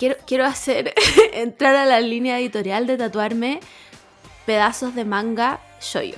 Quiero, 0.00 0.16
quiero 0.26 0.46
hacer. 0.46 0.94
entrar 1.32 1.76
a 1.76 1.86
la 1.86 2.00
línea 2.00 2.40
editorial 2.40 2.88
de 2.88 2.96
tatuarme 2.96 3.60
pedazos 4.46 4.96
de 4.96 5.04
manga 5.04 5.60
shoyo. 5.80 6.16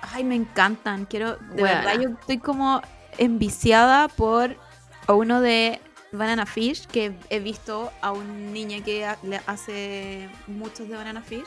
Ay, 0.00 0.24
me 0.24 0.34
encantan. 0.34 1.04
Quiero, 1.04 1.36
de 1.36 1.60
Buena. 1.60 1.82
verdad, 1.82 2.00
yo 2.00 2.08
estoy 2.08 2.38
como 2.38 2.82
enviciada 3.18 4.08
por 4.08 4.56
uno 5.06 5.40
de 5.40 5.80
Banana 6.12 6.46
Fish, 6.46 6.86
que 6.86 7.14
he 7.30 7.38
visto 7.40 7.92
a 8.00 8.12
un 8.12 8.52
niño 8.52 8.82
que 8.84 9.06
le 9.22 9.40
hace 9.46 10.28
muchos 10.46 10.88
de 10.88 10.96
Banana 10.96 11.22
Fish, 11.22 11.46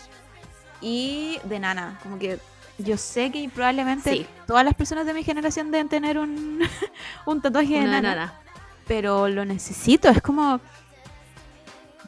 y 0.81 1.39
de 1.45 1.59
Nana. 1.59 1.99
Como 2.03 2.17
que 2.19 2.39
yo 2.77 2.97
sé 2.97 3.31
que 3.31 3.49
probablemente 3.53 4.11
Sí. 4.11 4.25
todas 4.47 4.63
las 4.65 4.73
personas 4.75 5.05
de 5.05 5.13
mi 5.13 5.23
generación 5.23 5.71
deben 5.71 5.89
tener 5.89 6.17
un, 6.17 6.59
un 7.25 7.41
tatuaje 7.41 7.73
de 7.79 7.85
Nana, 7.85 8.01
nana. 8.01 8.33
pero 8.87 9.27
lo 9.27 9.45
necesito. 9.45 10.09
Es 10.09 10.21
como. 10.21 10.59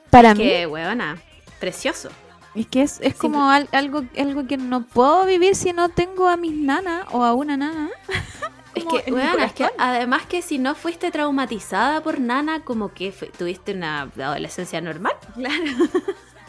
Para 0.10 0.34
mí, 0.36 0.44
Que 0.44 0.68
huevona. 0.68 1.18
Precioso. 1.60 2.10
es 2.56 2.68
que 2.68 2.84
es, 2.84 3.00
es 3.02 3.16
como 3.16 3.50
al- 3.50 3.70
algo, 3.72 4.04
algo 4.18 4.46
que 4.46 4.58
no 4.58 4.86
puedo 4.86 5.26
vivir 5.26 5.56
si 5.56 5.74
no 5.74 5.90
tengo 5.90 6.28
a 6.28 6.38
mis 6.38 6.54
nanas 6.54 7.06
o 7.12 7.24
a 7.24 7.34
una 7.34 7.58
nana. 7.58 7.90
Es 8.76 8.84
que, 8.86 9.12
weona, 9.12 9.46
es 9.46 9.54
que 9.54 9.70
además 9.78 10.26
que 10.26 10.42
si 10.42 10.58
no 10.58 10.74
fuiste 10.76 11.12
traumatizada 11.12 12.02
por 12.02 12.20
nana, 12.20 12.64
como 12.64 12.94
que 12.94 13.12
tuviste 13.38 13.74
una 13.74 14.02
adolescencia 14.04 14.82
normal. 14.82 15.14
Claro. 15.36 15.64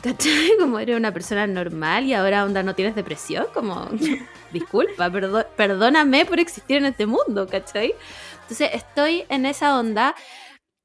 ¿Cachai? 0.02 0.50
Como 0.60 0.78
eres 0.78 0.96
una 0.98 1.12
persona 1.14 1.46
normal 1.46 2.04
y 2.04 2.12
ahora 2.12 2.44
onda 2.44 2.62
no 2.62 2.74
tienes 2.74 2.94
depresión, 2.94 3.46
como 3.54 3.88
disculpa, 4.52 5.08
perdo- 5.10 5.46
perdóname 5.56 6.26
por 6.26 6.38
existir 6.40 6.76
en 6.76 6.84
este 6.86 7.06
mundo, 7.06 7.46
¿cachai? 7.48 7.94
Entonces 8.42 8.70
estoy 8.74 9.24
en 9.30 9.46
esa 9.46 9.78
onda 9.78 10.14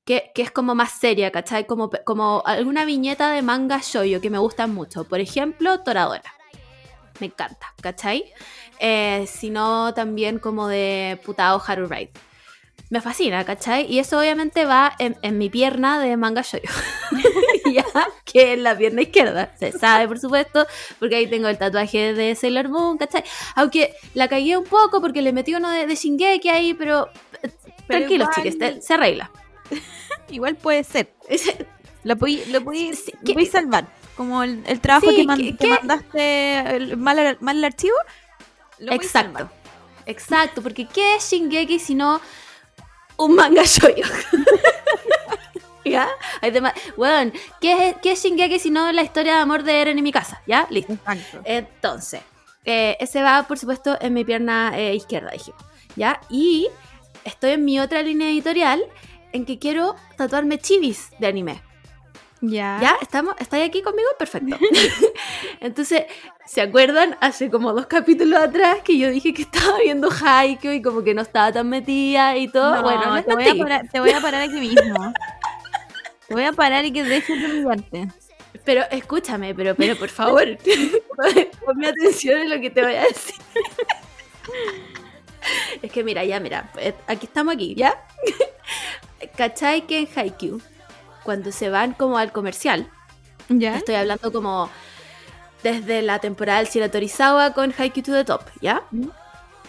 que, 0.05 0.31
que 0.33 0.41
es 0.41 0.51
como 0.51 0.73
más 0.73 0.91
seria, 0.91 1.31
¿cachai? 1.31 1.67
Como, 1.67 1.89
como 2.05 2.41
alguna 2.45 2.85
viñeta 2.85 3.29
de 3.31 3.41
manga 3.41 3.79
shoyo 3.83 4.21
que 4.21 4.29
me 4.29 4.37
gustan 4.37 4.73
mucho. 4.73 5.03
Por 5.03 5.19
ejemplo, 5.19 5.81
Toradora. 5.81 6.33
Me 7.19 7.25
encanta, 7.27 7.73
¿cachai? 7.81 8.23
Eh, 8.79 9.25
sino 9.27 9.93
también 9.93 10.39
como 10.39 10.67
de 10.67 11.19
Putao 11.25 11.61
Haru 11.65 11.87
Ride. 11.87 12.11
Me 12.89 13.01
fascina, 13.01 13.43
¿cachai? 13.45 13.85
Y 13.91 13.99
eso 13.99 14.17
obviamente 14.19 14.65
va 14.65 14.93
en, 14.97 15.15
en 15.21 15.37
mi 15.37 15.49
pierna 15.49 15.99
de 15.99 16.17
manga 16.17 16.41
shoyo. 16.41 16.63
ya, 17.71 17.85
que 18.25 18.53
es 18.53 18.59
la 18.59 18.75
pierna 18.75 19.01
izquierda. 19.03 19.53
Se 19.59 19.71
sabe, 19.73 20.07
por 20.07 20.17
supuesto, 20.19 20.65
porque 20.97 21.15
ahí 21.17 21.27
tengo 21.27 21.47
el 21.49 21.57
tatuaje 21.59 22.13
de 22.15 22.33
Sailor 22.35 22.69
Moon, 22.69 22.97
¿cachai? 22.97 23.23
Aunque 23.55 23.93
la 24.15 24.27
cagué 24.27 24.57
un 24.57 24.63
poco 24.63 25.01
porque 25.01 25.21
le 25.21 25.33
metí 25.33 25.53
uno 25.53 25.69
de, 25.69 25.85
de 25.85 25.95
Shingeki 25.95 26.49
ahí, 26.49 26.73
pero, 26.73 27.09
eh, 27.43 27.51
tranquilos, 27.87 28.29
igual- 28.29 28.33
chiques, 28.35 28.57
te- 28.57 28.81
se 28.81 28.93
arregla. 28.95 29.29
Igual 30.29 30.55
puede 30.55 30.83
ser. 30.83 31.11
Lo 32.03 32.15
podí, 32.17 32.41
lo 32.47 32.63
podí, 32.63 32.93
Sí, 32.95 33.11
lo 33.13 33.23
que- 33.25 33.33
podí 33.33 33.45
salvar. 33.45 33.85
Como 34.15 34.41
el, 34.43 34.63
el 34.67 34.79
trabajo 34.79 35.09
Sí, 35.09 35.15
que, 35.17 35.23
man- 35.25 35.57
que- 35.57 35.67
mandaste 35.67 36.59
el- 36.75 36.97
mal, 36.97 37.19
al- 37.19 37.37
mal 37.41 37.57
el 37.57 37.65
archivo. 37.65 37.95
Lo 38.79 38.93
Exacto. 38.93 39.49
Exacto, 40.05 40.61
porque 40.63 40.87
¿qué 40.87 41.15
es 41.15 41.29
Shingeki 41.29 41.79
si 41.79 41.93
no 41.95 42.19
un 43.17 43.35
manga 43.35 43.63
shoyo? 43.65 44.03
¿Ya? 45.85 46.07
Bueno, 46.97 47.31
¿qué 47.61 47.89
es, 47.89 47.95
¿qué 48.01 48.11
es 48.13 48.23
Shingeki 48.23 48.59
si 48.59 48.69
no 48.69 48.91
la 48.91 49.03
historia 49.03 49.35
de 49.35 49.39
amor 49.39 49.63
de 49.63 49.81
Eren 49.81 49.99
y 49.99 50.01
mi 50.01 50.11
casa? 50.11 50.41
¿Ya? 50.47 50.67
Listo. 50.69 50.93
Exacto. 50.93 51.41
Entonces, 51.43 52.21
eh, 52.65 52.97
ese 52.99 53.21
va, 53.21 53.43
por 53.47 53.57
supuesto, 53.57 53.97
en 54.01 54.13
mi 54.13 54.25
pierna 54.25 54.77
eh, 54.77 54.95
izquierda, 54.95 55.31
dijimos. 55.31 55.63
¿Ya? 55.95 56.19
Y 56.29 56.67
estoy 57.23 57.51
en 57.51 57.65
mi 57.65 57.79
otra 57.79 58.01
línea 58.01 58.29
editorial 58.29 58.81
en 59.31 59.45
que 59.45 59.59
quiero 59.59 59.95
tatuarme 60.17 60.59
chivis 60.59 61.09
de 61.19 61.27
anime. 61.27 61.61
Ya. 62.41 62.79
¿Ya? 62.81 62.97
¿Estamos? 63.01 63.35
¿Estáis 63.39 63.67
aquí 63.67 63.81
conmigo? 63.81 64.09
Perfecto. 64.17 64.57
Entonces, 65.59 66.05
¿se 66.49 66.61
acuerdan? 66.61 67.15
Hace 67.21 67.51
como 67.51 67.73
dos 67.73 67.85
capítulos 67.85 68.39
atrás 68.39 68.79
que 68.83 68.97
yo 68.97 69.09
dije 69.11 69.33
que 69.33 69.43
estaba 69.43 69.77
viendo 69.79 70.09
Haikyuu 70.09 70.73
y 70.73 70.81
como 70.81 71.03
que 71.03 71.13
no 71.13 71.21
estaba 71.21 71.51
tan 71.51 71.69
metida 71.69 72.35
y 72.37 72.47
todo. 72.47 72.77
No, 72.77 72.81
bueno, 72.81 73.15
les 73.15 73.25
te, 73.25 73.35
voy 73.35 73.47
a 73.47 73.55
parar, 73.55 73.87
te 73.91 73.99
voy 73.99 74.09
a 74.09 74.19
parar 74.19 74.41
aquí 74.41 74.59
mismo. 74.59 75.13
te 76.27 76.33
voy 76.33 76.43
a 76.45 76.51
parar 76.51 76.85
y 76.85 76.91
que 76.91 77.03
dejes 77.03 77.39
de 77.39 77.45
humillarte. 77.45 78.07
Pero 78.65 78.81
escúchame, 78.89 79.53
pero, 79.53 79.75
pero 79.75 79.95
por 79.95 80.09
favor, 80.09 80.57
ponme 81.65 81.87
atención 81.87 82.41
en 82.41 82.49
lo 82.49 82.59
que 82.59 82.71
te 82.71 82.81
voy 82.81 82.95
a 82.95 83.03
decir. 83.03 83.35
Es 85.81 85.91
que 85.91 86.03
mira, 86.03 86.23
ya, 86.25 86.39
mira, 86.39 86.69
pues, 86.73 86.95
aquí 87.07 87.27
estamos 87.27 87.53
aquí, 87.53 87.75
¿ya? 87.75 87.93
¿Cachai 89.37 89.85
que 89.85 89.99
en 89.99 90.07
Haikyuu, 90.13 90.61
cuando 91.23 91.51
se 91.51 91.69
van 91.69 91.93
como 91.93 92.17
al 92.17 92.31
comercial, 92.31 92.89
¿Ya? 93.49 93.77
estoy 93.77 93.95
hablando 93.95 94.31
como 94.31 94.69
desde 95.63 96.01
la 96.01 96.19
temporada 96.19 96.59
del 96.59 96.67
Shira 96.67 96.89
Torizawa 96.89 97.53
con 97.53 97.73
Haikyuu 97.77 98.03
to 98.03 98.13
the 98.13 98.23
Top, 98.23 98.43
¿ya? 98.61 98.83
Mm. 98.91 99.09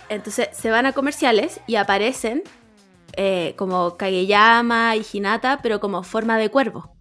Entonces 0.09 0.49
se 0.53 0.71
van 0.71 0.87
a 0.87 0.93
comerciales 0.93 1.61
y 1.67 1.77
aparecen 1.77 2.43
eh, 3.17 3.55
como 3.57 3.97
Kageyama 3.97 4.97
y 4.97 5.07
Hinata, 5.13 5.61
pero 5.63 5.81
como 5.81 6.03
forma 6.03 6.39
de 6.39 6.49
cuervo 6.51 6.95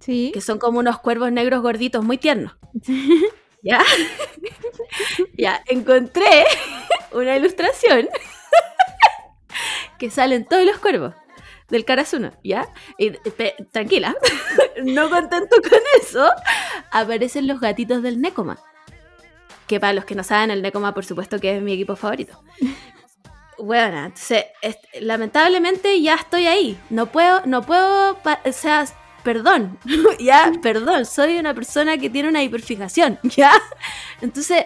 Sí. 0.00 0.30
que 0.34 0.40
son 0.42 0.58
como 0.58 0.80
unos 0.80 0.98
cuervos 0.98 1.32
negros 1.32 1.62
gorditos 1.62 2.04
muy 2.04 2.18
tiernos. 2.18 2.56
¿Ya? 3.62 3.80
ya, 5.38 5.62
encontré 5.66 6.44
una 7.12 7.34
ilustración 7.36 8.08
que 9.98 10.10
salen 10.10 10.44
todos 10.44 10.64
los 10.66 10.76
cuervos 10.78 11.14
del 11.68 11.84
Karasuno, 11.84 12.32
¿ya? 12.42 12.68
Y 12.98 13.10
pe- 13.10 13.56
tranquila, 13.72 14.14
no 14.84 15.08
contento 15.10 15.56
con 15.62 15.78
eso, 16.00 16.28
aparecen 16.90 17.46
los 17.46 17.60
gatitos 17.60 18.02
del 18.02 18.20
Nekoma. 18.20 18.58
Que 19.66 19.80
para 19.80 19.94
los 19.94 20.04
que 20.04 20.14
no 20.14 20.22
saben, 20.22 20.50
el 20.50 20.60
Nekoma, 20.62 20.92
por 20.92 21.04
supuesto, 21.06 21.38
que 21.40 21.56
es 21.56 21.62
mi 21.62 21.72
equipo 21.72 21.96
favorito. 21.96 22.42
Bueno, 23.56 23.98
entonces, 24.06 24.46
lamentablemente 25.00 26.02
ya 26.02 26.16
estoy 26.16 26.48
ahí. 26.48 26.76
No 26.90 27.06
puedo, 27.06 27.40
no 27.46 27.62
puedo, 27.62 28.18
o 28.44 28.52
sea, 28.52 28.84
perdón, 29.22 29.78
ya, 30.18 30.52
perdón, 30.60 31.06
soy 31.06 31.38
una 31.38 31.54
persona 31.54 31.96
que 31.96 32.10
tiene 32.10 32.28
una 32.28 32.42
hiperfijación, 32.42 33.18
ya. 33.22 33.52
Entonces, 34.20 34.64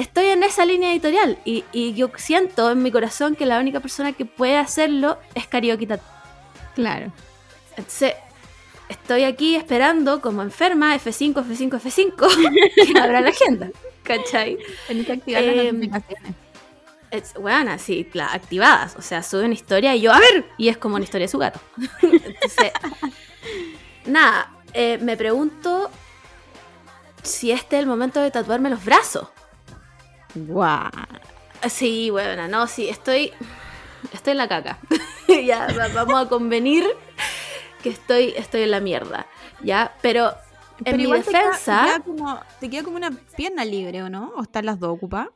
estoy 0.00 0.26
en 0.26 0.42
esa 0.42 0.64
línea 0.64 0.90
editorial 0.92 1.38
y, 1.44 1.64
y 1.72 1.94
yo 1.94 2.10
siento 2.16 2.70
en 2.70 2.82
mi 2.82 2.90
corazón 2.90 3.36
que 3.36 3.46
la 3.46 3.58
única 3.58 3.80
persona 3.80 4.12
que 4.12 4.24
puede 4.24 4.56
hacerlo 4.56 5.18
es 5.34 5.46
Karaoke. 5.46 5.86
Claro. 6.74 7.12
Entonces, 7.76 8.14
estoy 8.88 9.24
aquí 9.24 9.56
esperando 9.56 10.20
como 10.20 10.42
enferma, 10.42 10.96
F5, 10.96 11.34
F5, 11.34 11.80
F5, 11.80 12.92
que 12.92 12.98
abra 12.98 13.20
la 13.20 13.28
agenda, 13.30 13.70
¿cachai? 14.02 14.58
Tenés 14.86 15.06
que 15.06 15.12
activar 15.12 15.42
las 15.42 15.56
Em, 15.56 15.74
notificaciones. 15.76 16.34
Es, 17.10 17.34
bueno, 17.34 17.72
así, 17.72 18.08
activadas. 18.20 18.94
O 18.96 19.02
sea, 19.02 19.22
sube 19.22 19.44
una 19.44 19.54
historia 19.54 19.94
y 19.96 20.02
yo, 20.02 20.12
a 20.12 20.20
ver, 20.20 20.44
y 20.56 20.68
es 20.68 20.78
como 20.78 20.94
una 20.94 21.04
historia 21.04 21.26
de 21.26 21.30
su 21.30 21.38
gato. 21.38 21.60
Entonces, 22.02 22.72
nada, 24.06 24.52
eh, 24.72 24.98
me 25.02 25.16
pregunto 25.16 25.90
si 27.22 27.50
este 27.50 27.76
es 27.76 27.80
el 27.82 27.86
momento 27.88 28.20
de 28.20 28.30
tatuarme 28.30 28.70
los 28.70 28.84
brazos. 28.84 29.28
Guau. 30.34 30.90
Sí, 31.68 32.10
bueno, 32.10 32.48
no, 32.48 32.66
sí, 32.66 32.88
estoy. 32.88 33.32
Estoy 34.12 34.32
en 34.32 34.38
la 34.38 34.48
caca. 34.48 34.78
ya, 35.28 35.66
va- 35.78 35.88
vamos 35.88 36.26
a 36.26 36.28
convenir 36.28 36.84
que 37.82 37.90
estoy, 37.90 38.32
estoy 38.36 38.62
en 38.62 38.70
la 38.70 38.80
mierda. 38.80 39.26
Ya, 39.62 39.94
pero 40.02 40.30
en 40.78 40.84
Pero 40.84 40.96
mi 40.96 41.02
igual 41.04 41.22
te 41.24 41.30
queda- 41.30 41.38
defensa. 41.44 41.80
Te 41.82 41.86
queda, 41.88 42.00
como, 42.00 42.40
te 42.60 42.70
queda 42.70 42.82
como 42.82 42.96
una 42.96 43.10
pierna 43.36 43.64
libre, 43.64 44.02
¿o 44.02 44.08
no? 44.08 44.32
¿O 44.36 44.42
están 44.42 44.66
las 44.66 44.78
dos 44.80 44.90
ocupadas? 44.94 45.28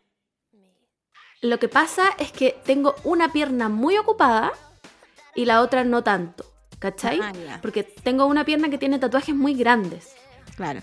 Lo 1.42 1.58
que 1.58 1.68
pasa 1.68 2.04
es 2.18 2.32
que 2.32 2.56
tengo 2.64 2.94
una 3.04 3.30
pierna 3.30 3.68
muy 3.68 3.98
ocupada 3.98 4.52
y 5.34 5.44
la 5.44 5.60
otra 5.60 5.84
no 5.84 6.02
tanto. 6.02 6.46
¿Cachai? 6.78 7.20
Ah. 7.22 7.58
Porque 7.62 7.82
tengo 7.82 8.26
una 8.26 8.44
pierna 8.44 8.68
que 8.68 8.76
tiene 8.78 8.98
tatuajes 8.98 9.34
muy 9.34 9.54
grandes 9.54 10.14
Claro. 10.56 10.82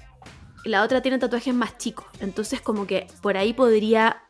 La 0.66 0.84
otra 0.84 1.02
tiene 1.02 1.18
tatuajes 1.20 1.54
más 1.54 1.78
chicos. 1.78 2.06
Entonces 2.20 2.62
como 2.62 2.86
que 2.88 3.08
por 3.22 3.38
ahí 3.38 3.54
podría 3.54 4.24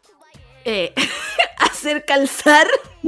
eh, 0.66 0.94
hacer 1.60 2.06
calzar. 2.06 2.68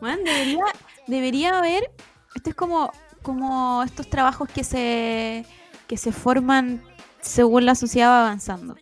Bueno, 0.00 0.22
debería, 0.24 0.64
debería 1.06 1.58
haber. 1.58 1.90
Esto 2.34 2.50
es 2.50 2.56
como, 2.56 2.92
como 3.22 3.82
estos 3.84 4.10
trabajos 4.10 4.48
que 4.54 4.62
se, 4.62 5.46
que 5.86 5.96
se 5.96 6.12
forman 6.12 6.82
según 7.22 7.64
la 7.64 7.74
sociedad 7.74 8.08
va 8.10 8.20
avanzando. 8.26 8.76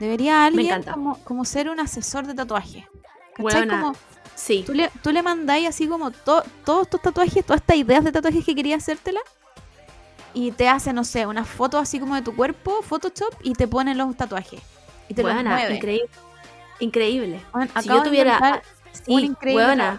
Debería 0.00 0.46
alguien 0.46 0.82
como, 0.82 1.22
como 1.22 1.44
ser 1.44 1.68
un 1.68 1.78
asesor 1.78 2.26
de 2.26 2.34
tatuaje. 2.34 2.88
¿Cachai? 3.36 3.68
Como 3.68 3.92
Sí. 4.34 4.64
tú 4.66 4.74
le, 4.74 4.90
tú 5.00 5.12
le 5.12 5.22
mandáis 5.22 5.68
así 5.68 5.86
como 5.86 6.10
to- 6.10 6.42
todos 6.64 6.90
tus 6.90 7.00
tatuajes, 7.00 7.44
todas 7.46 7.60
estas 7.60 7.76
ideas 7.76 8.02
de 8.02 8.10
tatuajes 8.10 8.44
que 8.44 8.56
querías 8.56 8.82
hacértela. 8.82 9.20
Y 10.34 10.50
te 10.50 10.68
hace, 10.68 10.92
no 10.92 11.04
sé, 11.04 11.26
una 11.26 11.44
foto 11.44 11.78
así 11.78 12.00
como 12.00 12.14
de 12.16 12.22
tu 12.22 12.34
cuerpo, 12.34 12.82
Photoshop, 12.82 13.32
y 13.42 13.52
te 13.54 13.68
pone 13.68 13.94
los 13.94 14.16
tatuajes. 14.16 14.60
Y 15.08 15.14
te 15.14 15.22
los 15.22 15.32
Buena, 15.32 15.50
mueve. 15.50 15.76
increíble. 15.76 16.08
Increíble. 16.80 17.40
Bueno, 17.52 17.70
Si 17.80 17.88
yo 17.88 18.02
tuviera... 18.02 18.62
Sí, 18.92 19.12
increíble. 19.12 19.98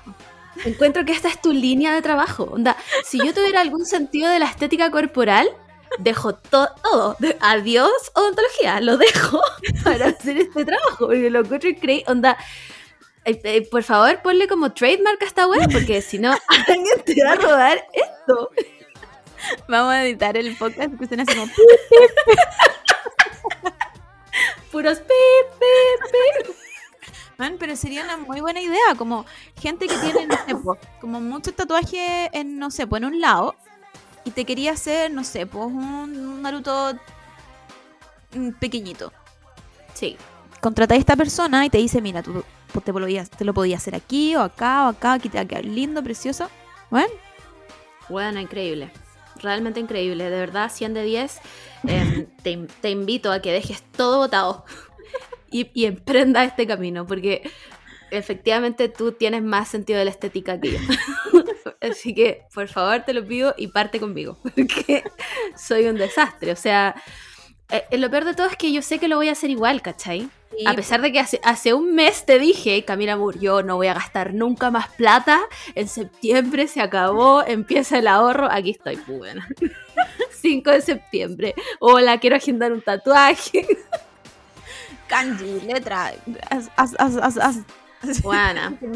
Encuentro 0.65 1.03
que 1.05 1.11
esta 1.11 1.27
es 1.27 1.41
tu 1.41 1.51
línea 1.51 1.93
de 1.93 2.01
trabajo. 2.01 2.43
Onda, 2.51 2.77
si 3.05 3.17
yo 3.17 3.33
tuviera 3.33 3.59
algún 3.61 3.85
sentido 3.85 4.29
de 4.29 4.39
la 4.39 4.45
estética 4.45 4.89
corporal, 4.91 5.49
dejo 5.99 6.35
to- 6.35 6.69
todo. 6.81 7.15
De- 7.19 7.37
Adiós, 7.41 7.91
odontología. 8.13 8.79
Lo 8.81 8.97
dejo 8.97 9.41
para 9.83 10.07
hacer 10.07 10.37
este 10.37 10.63
trabajo. 10.65 11.07
Porque 11.07 11.29
lo 11.29 11.39
encuentro 11.41 11.69
increíble. 11.69 12.05
Onda, 12.07 12.37
eh, 13.25 13.39
eh, 13.43 13.67
por 13.69 13.83
favor, 13.83 14.21
ponle 14.21 14.47
como 14.47 14.71
trademark 14.71 15.21
a 15.23 15.25
esta 15.25 15.45
web, 15.47 15.69
porque 15.71 16.01
si 16.01 16.19
no, 16.19 16.31
alguien 16.67 17.01
te 17.05 17.21
va 17.23 17.31
a 17.33 17.35
robar 17.35 17.85
esto. 17.93 18.49
Vamos 19.67 19.93
a 19.93 20.03
editar 20.03 20.37
el 20.37 20.55
podcast 20.57 20.97
que 20.97 21.07
suena 21.07 21.23
así 21.23 21.35
como 21.35 21.51
Puros 24.71 24.99
pip, 24.99 25.07
pip, 25.59 26.01
pip. 26.11 26.55
Man, 27.37 27.57
pero 27.59 27.75
sería 27.75 28.03
una 28.03 28.17
muy 28.17 28.41
buena 28.41 28.61
idea, 28.61 28.95
como 28.97 29.25
gente 29.59 29.87
que 29.87 29.97
tiene, 29.97 30.27
no 30.27 30.37
sé, 30.45 30.55
po, 30.55 30.77
como 31.01 31.19
muchos 31.19 31.53
tatuajes 31.53 32.29
en, 32.31 32.57
no 32.57 32.71
sé, 32.71 32.87
pues 32.87 33.01
en 33.01 33.07
un 33.09 33.19
lado, 33.19 33.55
y 34.23 34.31
te 34.31 34.45
quería 34.45 34.71
hacer, 34.71 35.11
no 35.11 35.23
sé, 35.23 35.45
pues 35.45 35.65
un, 35.65 36.17
un 36.17 36.41
Naruto 36.41 36.97
pequeñito. 38.59 39.11
Sí, 39.93 40.17
Contratáis 40.65 40.97
a 40.97 41.01
esta 41.01 41.15
persona 41.15 41.63
y 41.63 41.69
te 41.69 41.77
dice, 41.77 42.01
mira, 42.01 42.23
tú 42.23 42.43
pues, 42.73 42.83
te, 42.83 42.91
podías, 42.91 43.29
te 43.29 43.45
lo 43.45 43.53
podías 43.53 43.83
hacer 43.83 43.93
aquí 43.93 44.35
o 44.35 44.41
acá 44.41 44.85
o 44.85 44.89
acá, 44.89 45.13
aquí 45.13 45.29
te 45.29 45.37
va 45.37 45.43
a 45.43 45.45
quedar 45.47 45.63
lindo, 45.63 46.01
precioso. 46.01 46.49
Bueno, 46.89 47.13
Bueno, 48.09 48.39
increíble. 48.39 48.91
Realmente 49.41 49.79
increíble. 49.79 50.23
De 50.29 50.37
verdad, 50.39 50.71
100 50.71 50.93
de 50.93 51.03
10. 51.03 51.39
Eh, 51.87 52.27
te, 52.43 52.51
in- 52.51 52.67
te 52.81 52.89
invito 52.89 53.31
a 53.31 53.41
que 53.41 53.51
dejes 53.51 53.81
todo 53.95 54.17
botado 54.17 54.65
y, 55.51 55.69
y 55.73 55.85
emprenda 55.85 56.43
este 56.43 56.65
camino, 56.65 57.05
porque 57.05 57.49
efectivamente 58.11 58.89
tú 58.89 59.11
tienes 59.11 59.43
más 59.43 59.67
sentido 59.67 59.99
de 59.99 60.05
la 60.05 60.11
estética 60.11 60.59
que 60.59 60.71
yo. 60.73 60.79
Así 61.81 62.15
que, 62.15 62.43
por 62.53 62.67
favor, 62.67 63.01
te 63.05 63.13
lo 63.13 63.25
pido 63.27 63.53
y 63.57 63.67
parte 63.67 63.99
conmigo, 63.99 64.39
porque 64.43 65.03
soy 65.57 65.85
un 65.87 65.95
desastre. 65.97 66.51
O 66.51 66.55
sea, 66.55 66.95
eh, 67.69 67.83
eh, 67.89 67.97
lo 67.97 68.09
peor 68.09 68.25
de 68.25 68.33
todo 68.33 68.47
es 68.47 68.55
que 68.55 68.71
yo 68.71 68.81
sé 68.81 68.99
que 68.99 69.07
lo 69.07 69.15
voy 69.15 69.29
a 69.29 69.33
hacer 69.33 69.49
igual, 69.49 69.81
¿cachai? 69.81 70.29
A 70.65 70.73
pesar 70.73 71.01
de 71.01 71.11
que 71.11 71.19
hace, 71.19 71.41
hace 71.43 71.73
un 71.73 71.95
mes 71.95 72.25
te 72.25 72.39
dije, 72.39 72.85
Camila 72.85 73.17
Moore, 73.17 73.39
yo 73.39 73.61
no 73.61 73.75
voy 73.75 73.87
a 73.87 73.93
gastar 73.93 74.33
nunca 74.33 74.71
más 74.71 74.87
plata. 74.89 75.41
En 75.73 75.89
septiembre 75.89 76.67
se 76.67 76.81
acabó, 76.81 77.43
empieza 77.47 77.99
el 77.99 78.07
ahorro. 78.07 78.47
Aquí 78.49 78.71
estoy, 78.71 78.95
pues, 78.97 79.17
buena. 79.17 79.47
5 80.41 80.71
de 80.71 80.81
septiembre. 80.81 81.55
Hola, 81.79 82.19
quiero 82.19 82.37
agendar 82.37 82.71
un 82.71 82.81
tatuaje. 82.81 83.67
kanji, 85.07 85.61
letra, 85.61 86.13
haz, 86.49 86.69
haz, 86.77 87.37
haz, 87.37 87.57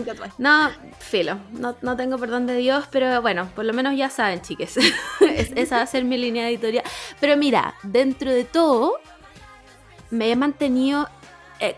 tatuaje. 0.05 0.33
No, 0.38 0.69
filo, 0.99 1.38
no, 1.51 1.75
no 1.81 1.95
tengo 1.97 2.17
perdón 2.17 2.45
de 2.47 2.55
Dios, 2.57 2.85
pero 2.91 3.21
bueno, 3.21 3.49
por 3.55 3.65
lo 3.65 3.73
menos 3.73 3.95
ya 3.95 4.09
saben, 4.09 4.41
chiques. 4.41 4.77
Es- 5.21 5.51
esa 5.55 5.77
va 5.77 5.81
a 5.83 5.88
ser 5.88 6.03
mi 6.05 6.17
línea 6.17 6.47
editorial. 6.49 6.83
Pero 7.19 7.38
mira, 7.38 7.75
dentro 7.83 8.31
de 8.31 8.43
todo, 8.43 8.99
me 10.09 10.31
he 10.31 10.35
mantenido 10.35 11.07
eh, 11.59 11.75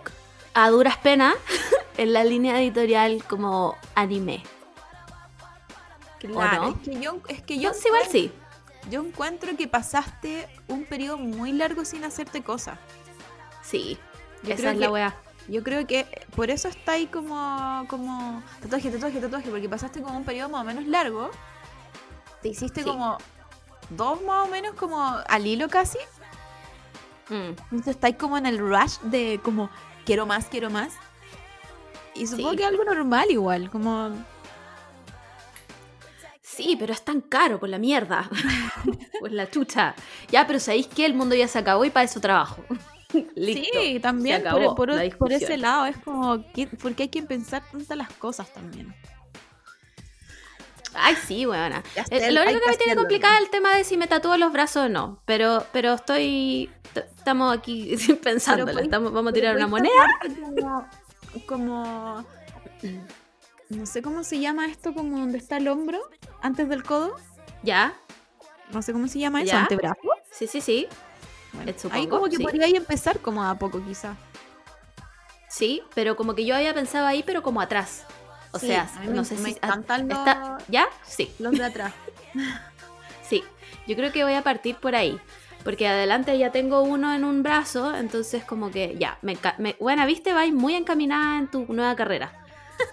a 0.53 0.69
duras 0.69 0.97
penas 0.97 1.35
en 1.97 2.13
la 2.13 2.23
línea 2.23 2.59
editorial 2.61 3.23
como 3.27 3.77
anime. 3.95 4.43
Claro, 6.19 6.63
no? 6.63 6.69
es 6.69 6.77
que 6.87 6.99
yo, 6.99 7.19
es 7.27 7.41
que 7.41 7.55
yo 7.55 7.69
Entonces, 7.69 7.85
igual 7.87 8.03
sí. 8.11 8.31
Yo 8.89 9.01
encuentro 9.03 9.55
que 9.57 9.67
pasaste 9.67 10.47
un 10.67 10.85
periodo 10.85 11.17
muy 11.17 11.51
largo 11.51 11.85
sin 11.85 12.03
hacerte 12.03 12.41
cosas. 12.41 12.79
Sí, 13.63 13.97
Yo 14.43 14.53
esa 14.53 14.71
es 14.71 14.77
la 14.77 14.89
wea. 14.91 15.15
Yo 15.47 15.63
creo 15.63 15.85
que 15.87 16.05
por 16.35 16.49
eso 16.49 16.67
está 16.67 16.93
ahí 16.93 17.07
como, 17.07 17.85
como 17.89 18.41
tatuaje, 18.61 18.89
tatuaje, 18.91 19.19
tatuaje, 19.19 19.49
porque 19.49 19.67
pasaste 19.69 20.01
como 20.01 20.17
un 20.17 20.23
periodo 20.23 20.49
más 20.49 20.61
o 20.61 20.65
menos 20.65 20.85
largo. 20.87 21.29
Te 22.41 22.49
hiciste 22.49 22.83
Sí. 22.83 22.89
como 22.89 23.17
dos 23.89 24.21
más 24.23 24.47
o 24.47 24.51
menos 24.51 24.73
como 24.75 25.03
al 25.03 25.45
hilo 25.47 25.67
casi. 25.67 25.97
Mm. 27.29 27.55
Entonces 27.71 27.87
estáis 27.95 28.15
como 28.17 28.37
en 28.37 28.45
el 28.45 28.57
rush 28.59 28.99
de 29.03 29.39
como 29.43 29.69
quiero 30.05 30.25
más, 30.25 30.45
quiero 30.45 30.69
más. 30.69 30.93
Y 32.13 32.27
supongo 32.27 32.51
Sí. 32.51 32.57
que 32.57 32.63
es 32.63 32.69
algo 32.69 32.83
normal 32.83 33.31
igual, 33.31 33.69
como 33.71 34.11
Sí, 36.41 36.75
pero 36.79 36.91
es 36.93 37.03
tan 37.03 37.21
caro 37.21 37.59
por 37.59 37.69
la 37.69 37.77
mierda. 37.79 38.29
pues 39.19 39.31
la 39.31 39.49
chucha. 39.49 39.95
Ya, 40.29 40.45
pero 40.45 40.59
¿sabéis 40.59 40.87
que 40.87 41.05
El 41.05 41.13
mundo 41.13 41.33
ya 41.35 41.47
se 41.47 41.57
acabó 41.59 41.85
y 41.85 41.89
para 41.89 42.03
eso 42.05 42.19
trabajo. 42.19 42.63
Listo. 43.35 43.79
Sí, 43.81 43.99
también 43.99 44.43
por, 44.43 44.75
por- 44.75 45.31
ese 45.31 45.57
lado 45.57 45.85
es 45.85 45.97
como, 45.97 46.43
¿qué- 46.53 46.67
¿por 46.67 46.93
qué 46.95 47.03
hay 47.03 47.09
que 47.09 47.21
pensar 47.23 47.63
tantas 47.71 47.97
las 47.97 48.11
cosas 48.13 48.51
también? 48.53 48.93
Ay, 50.93 51.15
sí. 51.25 51.45
Ya 51.45 52.03
Eh, 52.09 52.31
Lo 52.31 52.41
único 52.41 52.59
que 52.59 52.65
que 52.65 52.71
me 52.71 52.77
tiene 52.77 52.91
hacerlo, 52.91 52.95
complicada 53.03 53.35
es 53.37 53.43
el 53.43 53.49
tema 53.49 53.75
de 53.75 53.83
si 53.85 53.95
me 53.95 54.07
tatúo 54.07 54.35
los 54.37 54.51
brazos 54.51 54.87
o 54.87 54.89
no. 54.89 55.21
Pero, 55.25 55.65
pero 55.71 55.93
estoy. 55.93 56.69
Estamos 56.93 57.57
aquí 57.57 57.95
pensándolo. 58.23 58.73
podéis- 58.73 58.85
Estamos, 58.85 59.13
vamos 59.13 59.31
a 59.31 59.33
tirar 59.33 59.55
una 59.55 59.67
moneda. 59.67 60.19
como- 61.45 62.25
no 63.69 63.85
sé 63.85 64.01
cómo 64.01 64.23
se 64.25 64.39
llama 64.39 64.65
esto, 64.65 64.93
como 64.93 65.17
donde 65.19 65.37
está 65.37 65.57
el 65.57 65.67
hombro, 65.69 66.01
antes 66.41 66.67
del 66.67 66.83
codo. 66.83 67.15
Ya. 67.63 67.93
No 68.73 68.81
sé 68.81 68.91
cómo 68.91 69.07
se 69.07 69.19
llama 69.19 69.41
eso, 69.43 69.51
¿Ya? 69.53 69.61
antebrazo. 69.61 69.95
Sí, 70.29 70.47
sí, 70.47 70.59
sí. 70.61 70.87
Bueno, 71.53 71.71
Eh, 71.71 71.75
ahí 71.91 72.07
como 72.07 72.25
que 72.29 72.37
sí. 72.37 72.43
podría 72.43 72.67
empezar 72.67 73.19
como 73.19 73.43
a 73.43 73.55
poco 73.55 73.83
quizá. 73.85 74.15
Sí, 75.49 75.81
pero 75.93 76.15
como 76.15 76.33
que 76.35 76.45
yo 76.45 76.55
había 76.55 76.73
pensado 76.73 77.05
ahí, 77.05 77.23
pero 77.23 77.43
como 77.43 77.59
atrás. 77.61 78.05
O 78.51 78.59
Sí, 78.59 78.67
sea, 78.67 78.89
a 78.95 78.99
me- 79.01 79.07
no 79.07 79.23
sé 79.25 79.35
me 79.35 79.49
si. 79.51 79.55
encantan 79.55 80.07
los- 80.07 80.17
está- 80.19 80.57
¿Ya? 80.69 80.87
Sí. 81.05 81.31
Los 81.39 81.53
de 81.57 81.63
atrás. 81.65 81.93
Sí, 83.23 83.43
yo 83.87 83.95
creo 83.95 84.11
que 84.11 84.23
voy 84.25 84.33
a 84.33 84.41
partir 84.43 84.75
por 84.75 84.95
ahí. 84.95 85.19
Porque 85.63 85.87
adelante 85.87 86.37
ya 86.37 86.51
tengo 86.51 86.81
uno 86.81 87.13
en 87.13 87.23
un 87.23 87.43
brazo, 87.43 87.95
entonces 87.95 88.43
como 88.43 88.71
que 88.71 88.95
ya, 88.99 89.19
me, 89.21 89.37
me- 89.59 89.75
bueno, 89.79 90.05
viste, 90.07 90.33
vais 90.33 90.51
muy 90.51 90.73
encaminada 90.75 91.37
en 91.37 91.47
tu 91.49 91.65
nueva 91.71 91.95
carrera. 91.95 92.33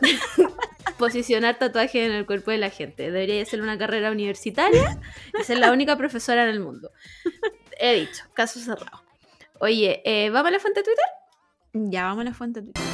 Posicionar 0.99 1.59
tatuajes 1.59 2.07
en 2.07 2.13
el 2.13 2.27
cuerpo 2.27 2.51
de 2.51 2.59
la 2.59 2.71
gente. 2.71 3.05
Debería 3.11 3.45
ser 3.47 3.63
una 3.63 3.79
carrera 3.79 4.11
universitaria 4.11 4.99
y 5.41 5.45
ser 5.45 5.59
la 5.59 5.73
única 5.73 5.97
profesora 5.97 6.43
en 6.45 6.51
el 6.51 6.61
mundo. 6.61 6.91
He 7.81 7.95
dicho, 7.95 8.25
caso 8.35 8.59
cerrado. 8.59 9.03
Oye, 9.61 10.03
eh, 10.05 10.31
¿vamos 10.31 10.49
a 10.49 10.53
la 10.53 10.59
fuente 10.59 10.81
de 10.81 10.85
Twitter? 10.85 11.05
ya, 11.73 12.07
vamos 12.07 12.23
a 12.23 12.25
la 12.25 12.35
fuente. 12.35 12.61
de 12.61 12.73
Twitter. 12.73 12.89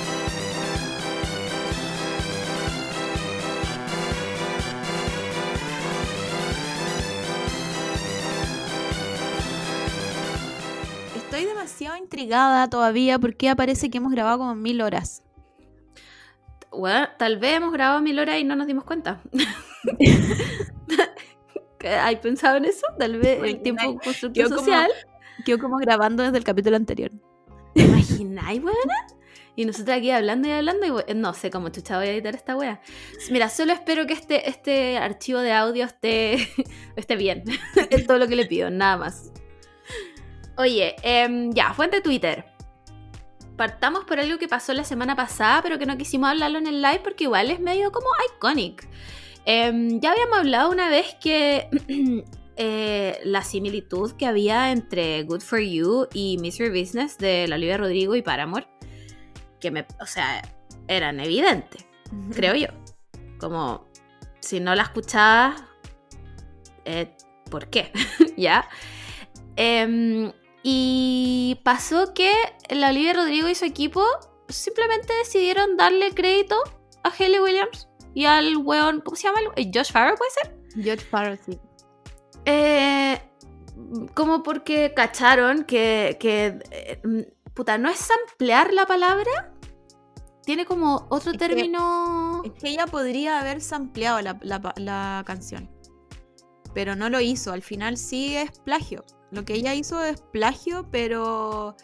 Estoy 11.17 11.47
demasiado 11.47 11.97
intrigada 11.97 12.69
todavía 12.69 13.19
porque 13.19 13.49
aparece 13.49 13.89
que 13.89 13.97
hemos 13.99 14.13
grabado 14.13 14.39
como 14.39 14.55
mil 14.55 14.83
horas. 14.83 15.23
Bueno, 16.71 17.09
tal 17.19 17.39
vez 17.39 17.57
hemos 17.57 17.73
grabado 17.73 18.03
mil 18.03 18.19
horas 18.19 18.39
y 18.39 18.45
no 18.45 18.55
nos 18.55 18.67
dimos 18.67 18.85
cuenta. 18.85 19.23
¿Hay 21.89 22.17
pensado 22.17 22.57
en 22.57 22.65
eso? 22.67 22.87
Tal 22.99 23.19
vez 23.19 23.43
el 23.43 23.61
tiempo 23.63 23.83
como- 23.85 24.03
social. 24.49 24.91
Quedo 25.45 25.59
como 25.59 25.77
grabando 25.79 26.23
desde 26.23 26.39
el 26.39 26.45
capítulo 26.45 26.77
anterior. 26.77 27.11
¿Te 27.75 27.83
imagináis, 27.83 28.63
weona? 28.63 29.07
Y 29.57 29.65
nosotros 29.67 29.97
aquí 29.97 30.11
hablando 30.11 30.49
y 30.49 30.53
hablando 30.53 30.87
y 30.87 30.91
we- 30.91 31.15
no 31.15 31.33
sé 31.35 31.51
cómo 31.51 31.69
chucha 31.69 31.97
voy 31.99 32.07
a 32.09 32.13
editar 32.13 32.35
esta 32.35 32.57
wea. 32.57 32.81
Mira, 33.31 33.49
solo 33.49 33.73
espero 33.73 34.07
que 34.07 34.13
este, 34.13 34.49
este 34.49 34.97
archivo 34.99 35.39
de 35.41 35.53
audio 35.53 35.85
esté, 35.85 36.49
esté 36.97 37.17
bien. 37.17 37.45
es 37.91 38.07
todo 38.07 38.19
lo 38.19 38.27
que 38.29 38.37
le 38.37 38.47
pido, 38.47 38.71
nada 38.71 38.97
más. 38.97 39.31
Oye, 40.57 40.95
em, 41.03 41.53
ya, 41.53 41.73
fuente 41.75 42.01
Twitter. 42.01 42.45
Partamos 43.57 44.05
por 44.05 44.19
algo 44.19 44.39
que 44.39 44.49
pasó 44.49 44.73
la 44.73 44.83
semana 44.85 45.15
pasada, 45.15 45.63
pero 45.63 45.79
que 45.79 45.87
no 45.87 45.97
quisimos 45.97 46.31
hablarlo 46.31 46.59
en 46.59 46.67
el 46.67 46.83
live 46.83 47.01
porque 47.05 47.25
igual 47.25 47.51
es 47.51 47.61
medio 47.61 47.93
como 47.93 48.07
iconic. 48.37 48.89
Em, 49.47 50.01
ya 50.01 50.13
habíamos 50.13 50.39
hablado 50.39 50.71
una 50.71 50.89
vez 50.89 51.17
que 51.21 51.69
eh, 52.57 53.21
la 53.25 53.43
similitud 53.43 54.13
que 54.13 54.27
había 54.27 54.73
entre 54.73 55.23
Good 55.25 55.43
for 55.43 55.61
You 55.61 56.09
y 56.15 56.39
Your 56.51 56.71
Business 56.71 57.19
de 57.19 57.47
la 57.47 57.57
Olivia 57.57 57.77
Rodrigo 57.77 58.17
y 58.17 58.23
Paramore, 58.23 58.67
que 59.61 59.71
me, 59.71 59.87
o 60.01 60.07
sea, 60.07 60.43
eran 60.89 61.21
evidentes, 61.21 61.87
creo 62.35 62.55
yo. 62.55 62.69
Como 63.39 63.87
si 64.41 64.61
no 64.61 64.75
la 64.75 64.85
escuchabas, 64.85 65.63
eh, 66.87 67.15
¿por 67.51 67.69
qué? 67.69 67.93
¿Ya? 68.37 68.69
Em, 69.57 70.33
y 70.63 71.61
pasó 71.63 72.15
que 72.15 72.33
la 72.71 72.89
Olivia 72.89 73.13
Rodrigo 73.13 73.49
y 73.49 73.55
su 73.55 73.67
equipo 73.67 74.03
simplemente 74.49 75.13
decidieron 75.15 75.77
darle 75.77 76.13
crédito 76.13 76.57
a 77.03 77.11
Haley 77.11 77.41
Williams 77.41 77.89
y 78.15 78.25
al 78.27 78.57
weón, 78.57 79.01
¿cómo 79.01 79.17
se 79.17 79.25
llama? 79.29 79.41
el- 79.57 79.71
Josh 79.75 79.91
Farrow, 79.93 80.17
¿puede 80.17 80.31
ser? 80.31 80.57
George 80.83 81.05
Farrell, 81.05 81.39
sí. 81.45 81.59
Eh, 82.47 83.21
como 84.15 84.43
porque 84.43 84.93
cacharon 84.95 85.65
que, 85.65 86.17
que, 86.21 86.59
eh, 86.71 87.01
puta, 87.55 87.79
no 87.79 87.89
es 87.91 87.99
samplear 87.99 88.73
la 88.73 88.87
palabra, 88.87 89.53
tiene 90.45 90.67
como 90.67 91.07
otro 91.11 91.33
Es 91.33 91.39
que- 91.39 91.47
término. 91.49 92.43
Es 92.45 92.53
que 92.53 92.69
ella 92.69 92.87
podría 92.87 93.41
haber 93.41 93.61
sampleado 93.61 94.21
la, 94.21 94.39
la- 94.43 94.75
la 94.77 95.23
canción. 95.27 95.71
Pero 96.75 96.97
no 96.97 97.09
lo 97.09 97.21
hizo. 97.21 97.53
Al 97.53 97.63
final 97.63 97.97
sí 97.97 98.37
es 98.37 98.59
plagio. 98.61 99.05
Lo 99.31 99.45
que 99.45 99.55
ella 99.55 99.75
hizo 99.75 100.03
es 100.05 100.21
plagio, 100.21 100.89
pero 100.91 101.77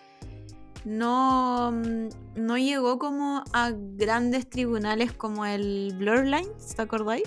no, 0.84 1.72
mm, 1.72 2.08
no 2.36 2.58
llegó 2.58 2.98
como 2.98 3.44
a 3.52 3.70
grandes 3.74 4.48
tribunales 4.48 5.12
como 5.12 5.44
el 5.46 5.92
Blurlines, 5.96 6.74
¿te 6.74 6.82
acordáis? 6.82 7.24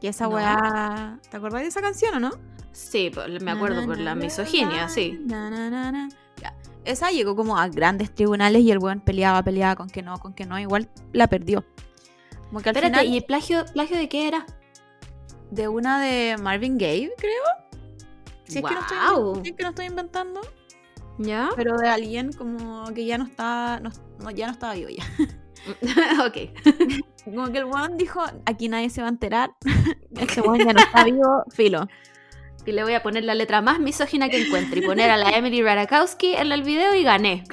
Que 0.00 0.08
esa 0.08 0.24
No. 0.28 0.36
weá. 0.36 1.18
¿Te 1.30 1.36
acordáis 1.36 1.64
de 1.64 1.68
esa 1.68 1.80
canción 1.80 2.14
o 2.16 2.20
no? 2.20 2.30
Sí, 2.72 3.10
me 3.40 3.50
acuerdo 3.50 3.86
por 3.86 3.98
la 3.98 4.14
misoginia, 4.14 4.88
sí. 4.88 5.18
Na. 5.24 6.08
Ya. 6.42 6.54
Esa 6.84 7.10
llegó 7.10 7.34
como 7.34 7.58
a 7.58 7.68
grandes 7.68 8.14
tribunales 8.14 8.60
y 8.62 8.70
el 8.70 8.78
weón 8.78 9.00
peleaba, 9.00 9.42
peleaba 9.42 9.76
con 9.76 9.88
que 9.88 10.02
no, 10.02 10.18
con 10.18 10.34
que 10.34 10.44
no. 10.44 10.58
Igual 10.58 10.90
la 11.12 11.26
perdió. 11.26 11.64
Como 12.48 12.60
que 12.60 12.68
al 12.68 12.76
Espérate, 12.76 13.00
final 13.00 13.14
¿y 13.14 13.16
el 13.18 13.24
plagio, 13.24 13.64
plagio 13.72 13.96
de 13.96 14.08
qué 14.08 14.28
era? 14.28 14.44
de 15.50 15.68
una 15.68 16.00
de 16.00 16.36
Marvin 16.38 16.76
Gaye, 16.76 17.12
creo. 17.16 17.32
Si 18.44 18.58
es, 18.58 18.64
que 18.64 18.74
no 18.74 18.80
estoy, 18.80 18.96
Guau. 18.98 19.42
si 19.42 19.50
es 19.50 19.56
que 19.56 19.62
no 19.62 19.68
estoy 19.70 19.86
inventando. 19.86 20.40
¿Ya? 21.18 21.50
Pero 21.56 21.76
de 21.76 21.88
alguien 21.88 22.32
como 22.32 22.84
que 22.94 23.06
ya 23.06 23.18
no 23.18 23.24
está. 23.24 23.80
No, 23.80 23.90
no, 24.20 24.30
ya 24.30 24.46
no 24.46 24.52
estaba 24.52 24.74
vivo 24.74 24.90
ya. 24.90 25.04
ok. 26.26 26.36
Como 27.24 27.50
que 27.50 27.58
el 27.58 27.64
weón 27.64 27.96
dijo, 27.96 28.22
aquí 28.44 28.68
nadie 28.68 28.90
se 28.90 29.00
va 29.00 29.08
a 29.08 29.10
enterar. 29.10 29.50
Este 30.16 30.40
weón 30.40 30.58
ya 30.58 30.72
no 30.72 30.80
está 30.80 31.04
vivo, 31.04 31.44
filo. 31.50 31.88
Y 32.64 32.72
le 32.72 32.82
voy 32.82 32.94
a 32.94 33.02
poner 33.02 33.24
la 33.24 33.34
letra 33.34 33.60
más 33.60 33.78
misógina 33.78 34.28
que 34.28 34.44
encuentre 34.44 34.80
y 34.80 34.86
poner 34.86 35.10
a 35.10 35.16
la 35.16 35.30
Emily 35.30 35.62
Rarakowski 35.62 36.34
en 36.34 36.50
el 36.50 36.62
video 36.62 36.94
y 36.94 37.02
gané. 37.02 37.44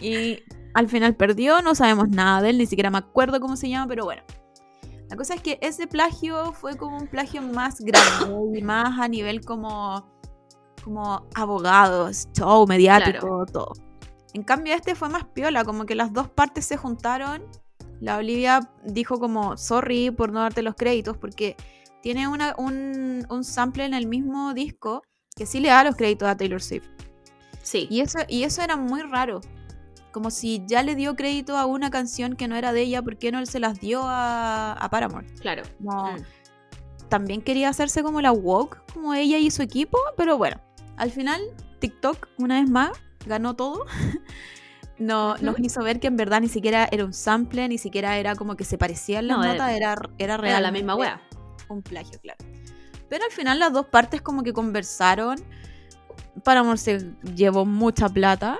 Y 0.00 0.42
al 0.74 0.88
final 0.88 1.16
perdió, 1.16 1.62
no 1.62 1.74
sabemos 1.74 2.08
nada 2.08 2.42
de 2.42 2.50
él, 2.50 2.58
ni 2.58 2.66
siquiera 2.66 2.90
me 2.90 2.98
acuerdo 2.98 3.40
cómo 3.40 3.56
se 3.56 3.68
llama, 3.68 3.88
pero 3.88 4.04
bueno. 4.04 4.22
La 5.08 5.16
cosa 5.16 5.34
es 5.34 5.42
que 5.42 5.58
ese 5.62 5.86
plagio 5.86 6.52
fue 6.52 6.76
como 6.76 6.96
un 6.96 7.06
plagio 7.06 7.42
más 7.42 7.80
grande 7.80 8.58
y 8.58 8.62
más 8.62 8.98
a 9.00 9.08
nivel 9.08 9.44
como, 9.44 10.08
como 10.82 11.26
abogados, 11.34 12.28
show 12.36 12.66
mediático, 12.66 13.46
todo. 13.46 13.72
En 14.34 14.42
cambio 14.42 14.74
este 14.74 14.94
fue 14.94 15.08
más 15.08 15.24
piola, 15.24 15.64
como 15.64 15.84
que 15.84 15.94
las 15.94 16.12
dos 16.12 16.28
partes 16.28 16.64
se 16.64 16.76
juntaron. 16.76 17.44
La 18.00 18.16
Olivia 18.16 18.70
dijo 18.84 19.18
como, 19.18 19.56
sorry 19.56 20.10
por 20.10 20.32
no 20.32 20.40
darte 20.40 20.62
los 20.62 20.74
créditos, 20.74 21.16
porque 21.16 21.56
tiene 22.02 22.26
una, 22.26 22.54
un, 22.58 23.26
un 23.28 23.44
sample 23.44 23.84
en 23.84 23.94
el 23.94 24.06
mismo 24.06 24.54
disco 24.54 25.02
que 25.36 25.46
sí 25.46 25.60
le 25.60 25.68
da 25.68 25.84
los 25.84 25.96
créditos 25.96 26.28
a 26.28 26.36
Taylor 26.36 26.60
Swift. 26.60 26.88
Sí. 27.62 27.86
Y 27.90 28.00
eso, 28.00 28.18
y 28.28 28.42
eso 28.42 28.62
era 28.62 28.76
muy 28.76 29.02
raro. 29.02 29.40
Como 30.10 30.30
si 30.30 30.62
ya 30.66 30.82
le 30.82 30.94
dio 30.94 31.14
crédito 31.16 31.56
a 31.56 31.64
una 31.64 31.90
canción 31.90 32.36
que 32.36 32.48
no 32.48 32.56
era 32.56 32.72
de 32.72 32.82
ella, 32.82 33.02
¿por 33.02 33.16
qué 33.16 33.32
no 33.32 33.44
se 33.46 33.60
las 33.60 33.80
dio 33.80 34.02
a, 34.04 34.72
a 34.72 34.90
Paramore? 34.90 35.26
Claro. 35.40 35.62
Como, 35.78 36.12
Mm. 36.12 36.16
También 37.08 37.42
quería 37.42 37.68
hacerse 37.68 38.02
como 38.02 38.22
la 38.22 38.32
woke, 38.32 38.80
como 38.94 39.12
ella 39.12 39.36
y 39.36 39.50
su 39.50 39.60
equipo, 39.60 39.98
pero 40.16 40.38
bueno, 40.38 40.58
al 40.96 41.10
final 41.10 41.40
TikTok, 41.80 42.28
una 42.38 42.60
vez 42.60 42.70
más, 42.70 42.90
ganó 43.26 43.54
todo. 43.54 43.84
No. 44.98 45.36
Nos 45.38 45.58
hizo 45.58 45.82
ver 45.82 45.98
que 45.98 46.06
en 46.06 46.16
verdad 46.16 46.40
ni 46.40 46.48
siquiera 46.48 46.86
era 46.92 47.04
un 47.04 47.12
sample, 47.12 47.66
ni 47.66 47.76
siquiera 47.76 48.18
era 48.18 48.36
como 48.36 48.54
que 48.54 48.62
se 48.62 48.78
parecían 48.78 49.26
las 49.26 49.38
No, 49.38 49.42
notas, 49.44 49.72
era- 49.72 49.94
era, 49.94 50.36
era, 50.36 50.48
Era 50.48 50.60
la 50.60 50.70
misma 50.70 50.94
wea. 50.94 51.20
un 51.68 51.82
plagio, 51.82 52.20
claro. 52.20 52.38
Pero 53.08 53.24
al 53.24 53.32
final 53.32 53.58
las 53.58 53.72
dos 53.72 53.86
partes 53.86 54.22
como 54.22 54.44
que 54.44 54.52
conversaron. 54.52 55.38
Paramore 56.44 56.78
se 56.78 57.10
llevó 57.34 57.64
mucha 57.64 58.08
plata. 58.08 58.58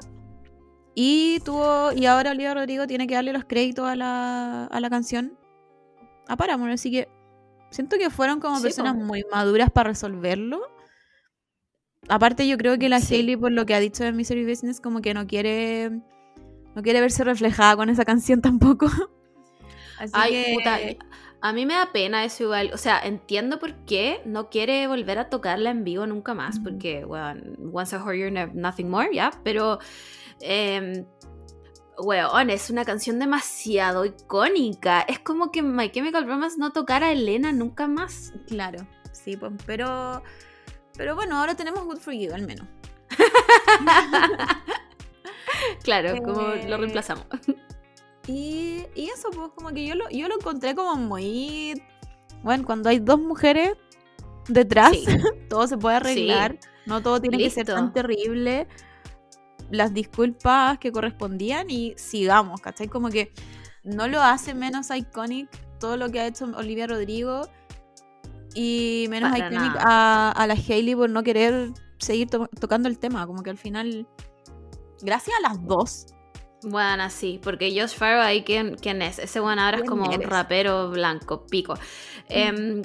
Y 0.97 1.39
tuvo. 1.45 1.93
Y 1.93 2.07
ahora 2.07 2.33
Olivia 2.33 2.55
Rodrigo 2.55 2.87
tiene 2.89 3.07
que 3.07 3.15
darle 3.15 3.33
los 3.33 3.45
créditos 3.45 3.87
a 3.87 3.95
la, 3.95 4.65
a 4.65 4.81
la 4.81 4.91
canción. 4.91 5.39
A 6.27 6.37
Paramore, 6.37 6.73
así 6.73 6.91
que. 6.91 7.09
Siento 7.71 7.97
que 7.99 8.11
fueron 8.11 8.41
como 8.41 8.57
Sí, 8.57 8.65
personas 8.65 8.97
muy 8.97 9.25
maduras 9.31 9.71
para 9.71 9.91
resolverlo. 9.91 10.61
Aparte, 12.09 12.47
yo 12.49 12.59
creo 12.59 12.79
que 12.79 12.89
la 12.89 13.01
Sí. 13.01 13.15
Hailey, 13.17 13.37
por 13.37 13.53
lo 13.53 13.65
que 13.67 13.75
ha 13.75 13.81
dicho 13.81 14.05
de 14.05 14.13
Misery 14.13 14.45
Business, 14.45 14.81
como 14.81 15.01
que 15.01 15.15
no 15.15 15.27
quiere. 15.27 15.91
No 16.75 16.83
quiere 16.83 17.01
verse 17.01 17.23
reflejada 17.25 17.77
con 17.77 17.91
esa 17.91 18.05
canción 18.05 18.41
tampoco. 18.43 18.87
Así 19.99 20.13
Ay, 20.15 20.33
que. 20.33 20.55
puta, 20.55 20.79
a 21.43 21.53
mí 21.53 21.67
me 21.67 21.75
da 21.75 21.93
pena 21.93 22.25
eso 22.25 22.45
igual. 22.45 22.71
O 22.73 22.79
sea, 22.79 22.99
entiendo 23.01 23.59
por 23.59 23.75
qué 23.85 24.21
no 24.25 24.49
quiere 24.49 24.87
volver 24.89 25.19
a 25.19 25.29
tocarla 25.29 25.71
en 25.71 25.85
vivo 25.85 26.07
nunca 26.07 26.35
más. 26.35 26.57
Ujú. 26.57 26.65
Porque, 26.65 27.05
bueno, 27.05 27.43
once 27.73 27.97
your 27.97 28.33
name, 28.33 28.53
nothing 28.55 28.89
more, 28.89 29.09
¿ya? 29.13 29.31
Pero, 29.45 29.79
eh, 30.41 31.05
weón, 31.99 32.51
es 32.51 32.71
una 32.71 32.85
canción 32.85 33.19
demasiado 33.19 34.05
icónica. 34.05 35.03
Es 35.03 35.19
como 35.19 35.51
que 35.53 35.63
My 35.63 35.91
Chemical 35.91 36.27
Romance 36.27 36.59
no 36.59 36.73
tocara 36.73 37.07
a 37.09 37.13
Elena 37.13 37.53
nunca 37.53 37.87
más. 37.87 38.33
Claro, 38.49 38.87
sí, 39.13 39.37
pues. 39.37 39.53
Pero. 39.67 40.23
Pero 40.97 41.15
bueno, 41.15 41.39
ahora 41.39 41.55
tenemos 41.55 41.85
Good 41.85 41.99
for 41.99 42.15
You, 42.15 42.33
al 42.35 42.47
menos. 42.47 42.67
Claro, 45.83 46.21
como 46.23 46.41
lo 46.41 46.55
Eh, 46.55 46.77
reemplazamos. 46.77 47.27
Y, 48.27 48.85
y 48.95 49.09
eso, 49.11 49.31
pues, 49.31 49.51
como 49.55 49.71
que 49.71 49.87
yo 49.87 49.95
lo, 49.95 50.09
yo 50.11 50.29
lo 50.29 50.37
encontré 50.37 50.75
como 50.75 50.97
muy. 50.97 51.81
Bueno, 52.43 52.65
cuando 52.65 52.89
hay 52.89 52.99
dos 52.99 53.21
mujeres 53.21 53.73
detrás, 54.49 54.93
Sí. 54.93 55.07
todo 55.49 55.67
se 55.67 55.77
puede 55.77 55.97
arreglar. 55.97 56.59
No 56.87 57.01
todo 57.03 57.21
tiene 57.21 57.39
que 57.39 57.51
ser 57.51 57.67
tan 57.67 57.93
terrible. 57.93 58.67
Las 59.71 59.95
disculpas 59.95 60.79
que 60.79 60.93
correspondían 60.93 61.71
y 61.71 61.95
sigamos, 61.97 62.61
¿cachai? 62.61 62.89
Como 62.89 63.09
que 63.09 63.33
no 63.85 64.09
lo 64.09 64.21
hace 64.21 64.55
menos 64.55 64.91
iconic 64.91 65.49
todo 65.79 65.97
lo 65.97 66.11
que 66.11 66.21
ha 66.21 66.27
hecho 66.27 66.45
Olivia 66.57 66.87
Rodrigo 66.87 67.49
y 68.55 69.07
menos 69.11 69.37
iconic 69.37 69.77
a, 69.79 70.31
a 70.33 70.47
la 70.47 70.55
Hailey 70.55 70.95
por 70.95 71.11
no 71.11 71.23
querer 71.23 71.71
seguir 71.99 72.29
to- 72.29 72.49
tocando 72.61 72.89
el 72.89 72.99
tema. 72.99 73.27
Como 73.27 73.43
que 73.43 73.51
al 73.51 73.59
final, 73.59 74.07
gracias 75.01 75.37
a 75.39 75.49
las 75.49 75.67
dos, 75.67 76.07
Bueno, 76.65 77.11
sí, 77.11 77.41
porque 77.43 77.71
Josh 77.79 77.97
Farrow 77.97 78.23
ahí, 78.23 78.43
¿quién, 78.45 78.77
quién 78.77 79.03
es? 79.03 79.19
Ese 79.19 79.41
bueno 79.41 79.63
ahora 79.63 79.79
es 79.79 79.83
¿Quién 79.83 79.91
como 79.91 80.11
un 80.11 80.23
rapero 80.23 80.91
blanco, 80.91 81.47
pico. 81.47 81.75
Em, 82.29 82.83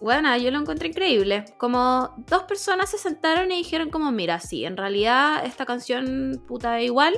bueno, 0.00 0.36
yo 0.36 0.50
lo 0.50 0.58
encontré 0.58 0.88
increíble. 0.88 1.44
Como 1.58 2.14
dos 2.28 2.42
personas 2.44 2.90
se 2.90 2.98
sentaron 2.98 3.50
y 3.52 3.56
dijeron 3.58 3.90
como, 3.90 4.10
mira, 4.10 4.40
sí, 4.40 4.64
en 4.64 4.76
realidad 4.76 5.44
esta 5.46 5.64
canción 5.64 6.42
puta 6.46 6.70
da 6.70 6.82
igual. 6.82 7.14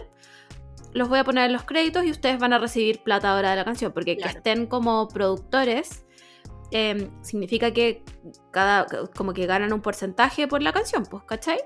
Los 0.93 1.09
voy 1.09 1.19
a 1.19 1.25
poner 1.25 1.47
en 1.47 1.53
los 1.53 1.65
créditos 1.65 2.05
y 2.05 2.11
ustedes 2.11 2.39
van 2.39 2.53
a 2.53 2.59
recibir 2.59 3.03
plata 3.03 3.35
ahora 3.35 3.51
de 3.51 3.57
la 3.57 3.65
canción. 3.65 3.93
Porque 3.93 4.17
que 4.17 4.29
estén 4.29 4.67
como 4.67 5.09
productores 5.09 6.05
em, 6.75 7.09
significa 7.23 7.73
que 7.73 8.03
cada 8.51 8.87
como 9.15 9.33
que 9.33 9.47
ganan 9.47 9.73
un 9.73 9.81
porcentaje 9.81 10.49
por 10.49 10.61
la 10.61 10.73
canción, 10.73 11.07
pues, 11.07 11.23
¿cachai? 11.23 11.61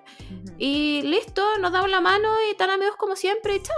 Y 0.59 1.01
listo, 1.01 1.43
nos 1.59 1.73
damos 1.73 1.89
la 1.89 2.03
mano 2.03 2.29
y 2.53 2.55
tan 2.57 2.69
amigos 2.69 2.97
como 2.97 3.17
siempre 3.17 3.57
y 3.57 3.63
chao. 3.63 3.77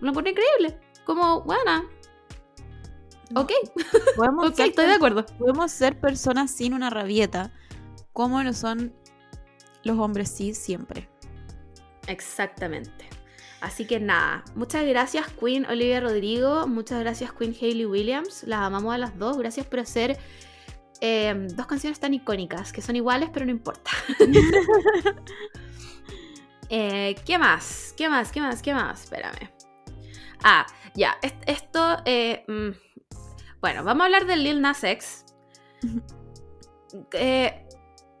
Lo 0.00 0.10
encontré 0.10 0.32
increíble. 0.32 0.80
Como, 1.04 1.42
buena. 1.42 1.84
Ok, 3.34 3.52
podemos, 4.16 4.46
ok, 4.48 4.56
ser, 4.56 4.68
estoy 4.68 4.86
de 4.86 4.94
acuerdo. 4.94 5.26
podemos 5.38 5.70
ser 5.70 6.00
personas 6.00 6.50
sin 6.50 6.72
una 6.72 6.88
rabieta, 6.88 7.52
como 8.14 8.42
lo 8.42 8.54
son 8.54 8.94
los 9.84 9.98
hombres 9.98 10.30
sí 10.30 10.54
siempre. 10.54 11.10
Exactamente. 12.06 13.10
Así 13.66 13.84
que 13.84 13.98
nada, 13.98 14.44
muchas 14.54 14.86
gracias 14.86 15.26
Queen 15.40 15.66
Olivia 15.66 15.98
Rodrigo, 16.00 16.68
muchas 16.68 17.00
gracias 17.00 17.32
Queen 17.32 17.52
Hayley 17.60 17.84
Williams, 17.84 18.44
las 18.44 18.60
amamos 18.60 18.94
a 18.94 18.98
las 18.98 19.18
dos, 19.18 19.36
gracias 19.38 19.66
por 19.66 19.80
hacer 19.80 20.16
eh, 21.00 21.34
dos 21.52 21.66
canciones 21.66 21.98
tan 21.98 22.14
icónicas, 22.14 22.72
que 22.72 22.80
son 22.80 22.94
iguales 22.94 23.28
pero 23.32 23.44
no 23.44 23.50
importa. 23.50 23.90
Eh, 26.68 27.14
¿Qué 27.24 27.38
más? 27.38 27.94
¿Qué 27.96 28.08
más? 28.08 28.32
¿Qué 28.32 28.40
más? 28.40 28.60
¿Qué 28.60 28.74
más? 28.74 29.04
Espérame. 29.04 29.50
Ah, 30.42 30.66
ya, 30.96 31.16
est- 31.22 31.44
esto... 31.48 31.98
eh, 32.04 32.44
mm, 32.48 32.70
bueno, 33.60 33.84
vamos 33.84 34.02
a 34.02 34.04
hablar 34.06 34.26
del 34.26 34.42
Lil 34.42 34.60
Nas 34.60 34.82
X. 34.84 35.24
Eh, 37.12 37.68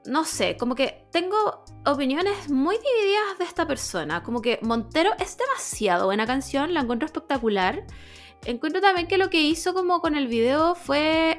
no 0.06 0.24
sé, 0.24 0.56
como 0.56 0.74
que 0.74 1.06
tengo 1.10 1.64
opiniones 1.84 2.50
muy 2.50 2.76
divididas 2.76 3.38
de 3.38 3.44
esta 3.44 3.66
persona. 3.66 4.22
Como 4.22 4.40
que 4.40 4.58
Montero 4.62 5.10
es 5.18 5.36
demasiado 5.36 6.06
buena 6.06 6.26
canción, 6.26 6.74
la 6.74 6.80
encuentro 6.80 7.06
espectacular. 7.06 7.84
Encuentro 8.44 8.80
también 8.80 9.06
que 9.08 9.18
lo 9.18 9.30
que 9.30 9.40
hizo 9.40 9.74
como 9.74 10.00
con 10.00 10.14
el 10.14 10.28
video 10.28 10.74
fue 10.74 11.38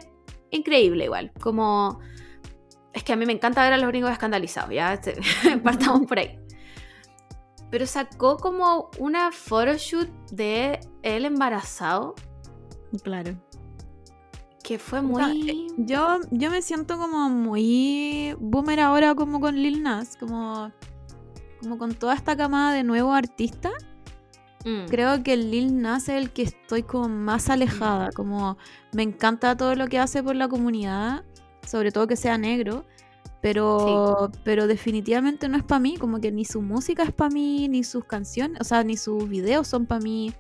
increíble 0.52 1.06
igual. 1.06 1.32
Como... 1.40 2.00
Es 2.94 3.04
que 3.04 3.14
a 3.14 3.16
mí 3.16 3.26
me 3.26 3.34
encanta 3.34 3.62
ver 3.62 3.74
a 3.74 3.78
los 3.78 3.88
gringos 3.90 4.12
escandalizados, 4.12 4.74
ya 4.74 4.94
Este, 4.94 5.16
partamos 5.64 6.08
por 6.08 6.20
ahí. 6.20 6.40
Pero 7.70 7.86
sacó 7.86 8.38
como 8.38 8.90
una 8.98 9.32
photoshoot 9.32 10.10
de 10.32 10.80
él 11.04 11.26
embarazado 11.26 12.16
Claro. 13.04 13.36
Que 14.68 14.78
fue 14.80 15.00
O 15.00 15.16
sea, 15.16 15.30
muy... 15.30 15.50
eh, 15.50 15.68
yo, 15.78 16.20
yo 16.30 16.52
me 16.52 16.62
siento 16.62 16.98
como 16.98 17.30
muy 17.30 18.36
boomer 18.38 18.82
ahora 18.82 19.16
como 19.16 19.40
con 19.40 19.56
Lil 19.56 19.82
Nas, 19.82 20.18
como, 20.18 20.74
como 21.62 21.78
con 21.78 21.96
toda 21.96 22.14
esta 22.14 22.36
camada 22.36 22.74
de 22.74 22.84
nuevos 22.84 23.16
artistas. 23.18 23.72
Mm, 24.66 24.88
Creo 24.90 25.24
que 25.24 25.32
el 25.34 25.52
Lil 25.52 25.82
Nas 25.82 26.10
es 26.10 26.22
el 26.22 26.32
que 26.32 26.42
estoy 26.42 26.84
como 26.84 27.08
más 27.08 27.50
alejada, 27.50 28.10
como 28.14 28.58
me 28.92 29.04
encanta 29.04 29.56
todo 29.56 29.74
lo 29.76 29.88
que 29.88 30.00
hace 30.00 30.22
por 30.22 30.36
la 30.36 30.50
comunidad, 30.50 31.24
sobre 31.66 31.94
todo 31.94 32.06
que 32.06 32.18
sea 32.18 32.38
negro, 32.38 32.84
pero, 33.42 34.30
pero 34.44 34.68
definitivamente 34.68 35.48
no 35.48 35.56
es 35.56 35.64
para 35.64 35.80
mí, 35.80 35.96
como 35.96 36.20
que 36.20 36.34
ni 36.34 36.44
su 36.44 36.62
música 36.62 37.04
es 37.04 37.14
para 37.14 37.30
mí, 37.30 37.70
ni 37.70 37.86
sus 37.86 38.04
canciones, 38.04 38.60
o 38.60 38.66
sea, 38.66 38.84
ni 38.84 38.98
sus 38.98 39.30
videos 39.30 39.66
son 39.70 39.86
para 39.86 40.02
mí. 40.02 40.34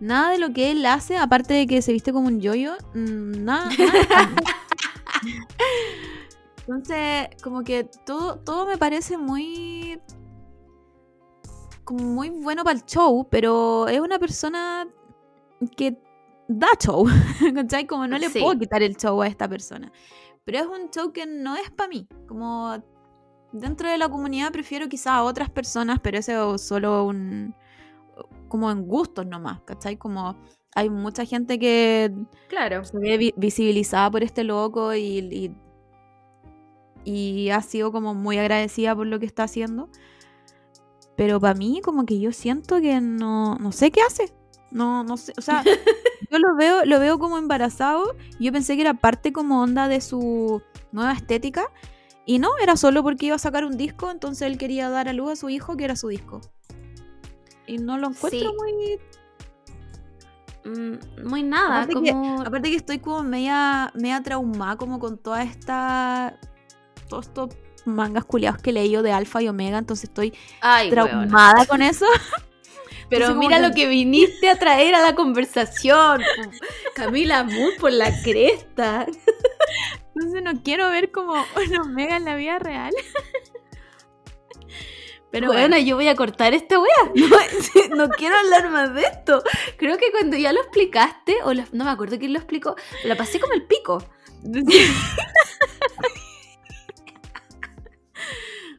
Nada 0.00 0.30
de 0.30 0.38
lo 0.38 0.52
que 0.52 0.70
él 0.70 0.84
hace, 0.86 1.16
aparte 1.18 1.54
de 1.54 1.66
que 1.66 1.82
se 1.82 1.92
viste 1.92 2.12
como 2.12 2.26
un 2.28 2.40
yoyo, 2.40 2.72
mm, 2.94 3.44
nada. 3.44 3.68
Entonces, 6.66 7.28
como 7.42 7.62
que 7.64 7.84
todo, 8.06 8.38
todo 8.38 8.66
me 8.66 8.78
parece 8.78 9.16
muy 9.18 10.00
como 11.84 12.04
muy 12.04 12.30
bueno 12.30 12.62
para 12.62 12.78
el 12.78 12.84
show, 12.84 13.26
pero 13.28 13.88
es 13.88 13.98
una 14.00 14.18
persona 14.18 14.86
que 15.76 16.00
da 16.46 16.68
show, 16.78 17.04
¿cachai? 17.54 17.86
Como 17.86 18.06
no 18.06 18.16
le 18.18 18.28
Sí. 18.30 18.40
puedo 18.40 18.58
quitar 18.58 18.82
el 18.82 18.96
show 18.96 19.20
a 19.20 19.26
esta 19.26 19.48
persona. 19.48 19.90
Pero 20.44 20.58
es 20.58 20.66
un 20.66 20.90
show 20.90 21.12
que 21.12 21.26
no 21.26 21.56
es 21.56 21.70
para 21.70 21.88
mí. 21.88 22.06
Como 22.28 22.80
dentro 23.52 23.88
de 23.88 23.98
la 23.98 24.08
comunidad 24.08 24.52
prefiero 24.52 24.88
quizás 24.88 25.08
a 25.14 25.22
otras 25.24 25.50
personas, 25.50 25.98
pero 26.00 26.18
eso 26.18 26.54
es 26.54 26.62
solo 26.62 27.04
un... 27.06 27.54
como 28.50 28.70
en 28.70 28.86
gustos 28.86 29.24
nomás, 29.26 29.60
¿cachai? 29.62 29.96
Como 29.96 30.36
hay 30.74 30.90
mucha 30.90 31.24
gente 31.24 31.58
que 31.58 32.12
Claro. 32.48 32.84
se 32.84 32.98
ve 32.98 33.16
vi- 33.16 33.34
visibilizada 33.38 34.10
por 34.10 34.22
este 34.22 34.44
loco 34.44 34.94
y, 34.94 35.18
y, 35.18 35.54
y 37.04 37.50
ha 37.50 37.62
sido 37.62 37.90
como 37.92 38.14
muy 38.14 38.36
agradecida 38.38 38.94
por 38.94 39.06
lo 39.06 39.18
que 39.18 39.26
está 39.26 39.44
haciendo. 39.44 39.88
Pero 41.16 41.40
para 41.40 41.54
mí 41.54 41.80
como 41.82 42.04
que 42.06 42.18
yo 42.20 42.32
siento 42.32 42.80
que 42.80 43.00
no, 43.00 43.56
no 43.56 43.72
sé 43.72 43.90
qué 43.90 44.02
hace. 44.02 44.32
No, 44.70 45.02
no 45.02 45.16
sé, 45.16 45.32
o 45.36 45.40
sea, 45.40 45.64
yo 46.30 46.38
lo 46.38 46.54
veo, 46.56 46.84
lo 46.84 47.00
veo 47.00 47.18
como 47.18 47.38
embarazado. 47.38 48.14
Yo 48.38 48.52
pensé 48.52 48.76
que 48.76 48.82
era 48.82 48.94
parte 48.94 49.32
como 49.32 49.60
onda 49.62 49.88
de 49.88 50.00
su 50.00 50.62
nueva 50.92 51.12
estética. 51.12 51.64
Y 52.26 52.38
no, 52.38 52.50
era 52.62 52.76
solo 52.76 53.02
porque 53.02 53.26
iba 53.26 53.36
a 53.36 53.40
sacar 53.40 53.64
un 53.64 53.76
disco, 53.76 54.10
entonces 54.10 54.42
él 54.42 54.56
quería 54.56 54.88
dar 54.88 55.08
a 55.08 55.12
luz 55.12 55.32
a 55.32 55.36
su 55.36 55.48
hijo 55.48 55.76
que 55.76 55.84
era 55.84 55.96
su 55.96 56.08
disco. 56.08 56.40
Y 57.70 57.78
no 57.78 57.96
lo 57.98 58.08
encuentro 58.08 58.50
Sí. 58.50 58.56
muy 58.58 58.98
Mm, 60.62 61.24
muy 61.26 61.42
nada, 61.42 61.82
Aparte 61.84 61.94
que- 62.02 62.10
como... 62.12 62.42
Aparte 62.42 62.68
que 62.70 62.76
estoy 62.76 62.98
como 62.98 63.22
media, 63.22 63.90
media 63.94 64.22
traumada 64.22 64.76
como 64.76 64.98
con 64.98 65.16
toda 65.16 65.42
esta... 65.42 66.38
Todos 67.08 67.28
estos 67.28 67.48
mangas 67.86 68.26
culiados 68.26 68.60
que 68.60 68.68
he 68.70 68.72
leído 68.74 69.02
de 69.02 69.10
Alfa 69.10 69.40
y 69.40 69.48
Omega, 69.48 69.78
entonces 69.78 70.04
estoy 70.10 70.34
Ay, 70.60 70.90
traumada 70.90 71.64
con 71.64 71.80
eso. 71.80 72.04
Pero 73.08 73.24
Entonces, 73.26 73.36
mira 73.48 73.56
que- 73.56 73.68
lo 73.68 73.74
que 73.74 73.86
viniste 73.88 74.50
a 74.50 74.56
traer 74.56 74.94
a 74.94 75.00
la 75.00 75.14
conversación. 75.14 76.20
Camila 76.94 77.42
Moon 77.42 77.70
por 77.80 77.92
la 77.92 78.12
cresta. 78.22 79.06
Entonces 80.14 80.42
no 80.42 80.62
quiero 80.62 80.90
ver 80.90 81.10
como 81.10 81.32
un 81.32 81.76
Omega 81.80 82.16
en 82.18 82.26
la 82.26 82.36
vida 82.36 82.58
real. 82.58 82.92
Pero 85.32 85.46
bueno, 85.46 85.60
bueno, 85.68 85.78
yo 85.78 85.94
voy 85.96 86.08
a 86.08 86.16
cortar 86.16 86.54
esta 86.54 86.78
wea. 86.80 86.90
No, 87.90 87.96
no 87.96 88.08
quiero 88.10 88.36
hablar 88.36 88.68
más 88.70 88.92
de 88.94 89.02
esto. 89.02 89.42
Creo 89.76 89.96
que 89.96 90.10
cuando 90.10 90.36
ya 90.36 90.52
lo 90.52 90.60
explicaste, 90.60 91.36
o 91.44 91.54
lo- 91.54 91.64
no 91.72 91.84
me 91.84 91.90
acuerdo 91.90 92.18
quién 92.18 92.32
lo 92.32 92.38
explicó, 92.38 92.74
la 93.04 93.16
pasé 93.16 93.38
como 93.38 93.52
el 93.54 93.62
pico. 93.64 94.02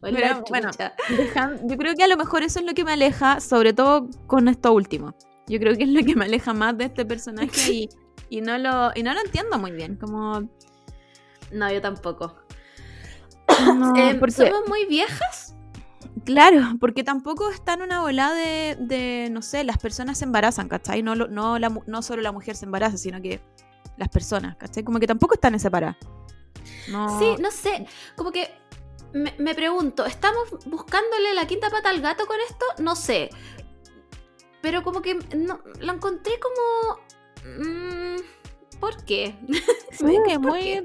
Hola, 0.03 0.19
Pero, 0.19 0.43
bueno, 0.49 0.69
dejan- 1.09 1.59
yo 1.69 1.77
creo 1.77 1.93
que 1.95 2.03
a 2.03 2.07
lo 2.07 2.17
mejor 2.17 2.41
eso 2.41 2.59
es 2.59 2.65
lo 2.65 2.73
que 2.73 2.83
me 2.83 2.93
aleja, 2.93 3.39
sobre 3.39 3.71
todo 3.73 4.09
con 4.25 4.47
esto 4.47 4.73
último. 4.73 5.13
Yo 5.47 5.59
creo 5.59 5.75
que 5.77 5.83
es 5.83 5.89
lo 5.89 6.03
que 6.03 6.15
me 6.15 6.25
aleja 6.25 6.53
más 6.53 6.75
de 6.77 6.85
este 6.85 7.05
personaje 7.05 7.71
y, 7.71 7.89
y 8.29 8.41
no 8.41 8.57
lo, 8.57 8.91
y 8.95 9.03
no 9.03 9.13
lo 9.13 9.19
entiendo 9.21 9.59
muy 9.59 9.71
bien. 9.71 9.97
Como. 9.97 10.49
No, 11.51 11.71
yo 11.71 11.81
tampoco. 11.81 12.35
no, 13.75 13.95
Eh, 13.95 14.15
porque- 14.19 14.31
¿Somos 14.49 14.67
muy 14.67 14.85
viejas? 14.85 15.40
Claro, 16.33 16.61
porque 16.79 17.03
tampoco 17.03 17.49
está 17.49 17.73
en 17.73 17.81
una 17.83 18.01
volada 18.01 18.33
de, 18.33 18.77
de, 18.79 19.29
no 19.31 19.41
sé, 19.41 19.63
las 19.63 19.77
personas 19.77 20.17
se 20.19 20.25
embarazan, 20.25 20.67
¿cachai? 20.69 21.03
No, 21.03 21.15
lo- 21.15 21.27
no, 21.27 21.59
la, 21.59 21.69
mu- 21.69 21.83
no 21.87 22.01
solo 22.01 22.21
la 22.21 22.31
mujer 22.31 22.55
se 22.55 22.65
embaraza, 22.65 22.97
sino 22.97 23.21
que 23.21 23.41
las 23.97 24.09
personas, 24.09 24.55
¿cachai? 24.57 24.83
Como 24.83 24.99
que 24.99 25.07
tampoco 25.07 25.33
están 25.35 25.53
en 25.53 25.59
separada. 25.59 25.97
No, 26.89 27.19
Sí, 27.19 27.35
no 27.41 27.51
sé. 27.51 27.85
Como 28.15 28.31
que 28.31 28.49
me, 29.13 29.33
me 29.37 29.53
pregunto, 29.55 30.05
¿estamos 30.05 30.49
buscándole 30.65 31.33
la 31.33 31.45
quinta 31.47 31.69
pata 31.69 31.89
al 31.89 32.01
gato 32.01 32.25
con 32.25 32.37
esto? 32.49 32.65
No 32.79 32.95
sé. 32.95 33.29
Pero 34.61 34.83
como 34.83 35.01
que 35.01 35.15
no, 35.35 35.59
lo 35.79 35.93
encontré 35.93 36.33
como... 36.39 36.99
mm, 37.57 38.79
¿Por 38.79 39.03
qué? 39.05 39.35
sí, 39.91 40.05
¿Por 40.33 40.39
muy, 40.39 40.59
qué? 40.61 40.83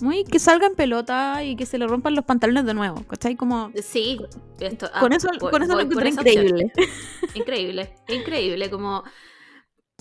Muy 0.00 0.24
que 0.24 0.38
salga 0.38 0.66
en 0.66 0.74
pelota 0.74 1.42
y 1.44 1.56
que 1.56 1.66
se 1.66 1.78
le 1.78 1.86
rompan 1.86 2.14
los 2.14 2.24
pantalones 2.24 2.64
de 2.66 2.74
nuevo, 2.74 3.02
¿cachai? 3.06 3.36
Como, 3.36 3.70
Sí, 3.82 4.18
esto, 4.60 4.90
ah, 4.92 5.00
con 5.00 5.12
eso, 5.12 5.28
voy- 5.28 5.50
con 5.50 5.62
eso 5.62 5.72
lo 5.72 5.84
voy 5.84 5.84
encontré 5.84 6.08
opción. 6.10 6.28
increíble. 6.46 6.72
Increíble, 7.34 7.94
increíble, 8.08 8.70
como... 8.70 9.02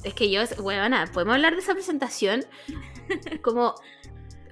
Es 0.03 0.13
que 0.13 0.29
yo, 0.29 0.41
bueno, 0.61 0.87
nada, 0.89 1.09
podemos 1.11 1.35
hablar 1.35 1.53
de 1.53 1.61
esa 1.61 1.73
presentación 1.73 2.43
como... 3.43 3.75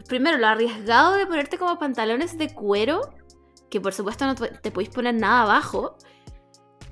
Primero, 0.08 0.38
lo 0.38 0.48
arriesgado 0.48 1.14
de 1.16 1.26
ponerte 1.26 1.58
como 1.58 1.80
pantalones 1.80 2.38
de 2.38 2.54
cuero, 2.54 3.02
que 3.70 3.80
por 3.80 3.94
supuesto 3.94 4.26
no 4.26 4.36
te 4.36 4.50
te 4.50 4.72
podéis 4.72 4.89
poner 4.89 5.14
nada 5.16 5.44
abajo. 5.44 5.96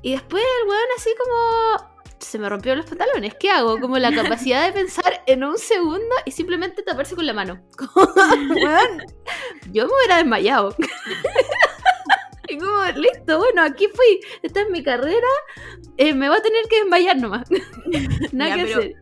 Y 0.02 0.12
después 0.14 0.41
el 0.41 0.70
weón 0.70 0.88
así 0.97 1.10
como... 1.18 1.99
Se 2.20 2.38
me 2.38 2.49
rompió 2.49 2.76
los 2.76 2.86
pantalones, 2.86 3.34
¿qué 3.39 3.49
hago? 3.49 3.80
Como 3.80 3.97
la 3.97 4.11
capacidad 4.13 4.65
de 4.65 4.74
pensar 4.74 5.24
en 5.26 5.43
un 5.43 5.57
segundo 5.57 6.15
y 6.26 6.32
simplemente 6.32 6.84
taparse 6.84 7.15
con 7.15 7.26
la 7.26 7.34
mano. 7.34 7.61
Yo 9.72 9.88
me 9.88 9.93
hubiera 9.93 10.17
desmayado. 10.17 10.76
Y 12.51 12.57
como, 12.57 12.82
listo, 12.95 13.38
bueno, 13.38 13.61
aquí 13.61 13.88
fui. 13.93 14.22
Esta 14.41 14.61
es 14.61 14.72
mi 14.72 14.82
carrera. 14.82 15.28
eh, 15.97 16.15
me 16.15 16.28
va 16.30 16.38
a 16.38 16.41
tener 16.41 16.63
que 16.67 16.80
desmayar 16.80 17.15
nomás. 17.17 17.47
Nada 18.32 18.49
Ya, 18.49 18.55
que 18.55 18.63
pero- 18.65 18.80
hacer. 18.80 18.95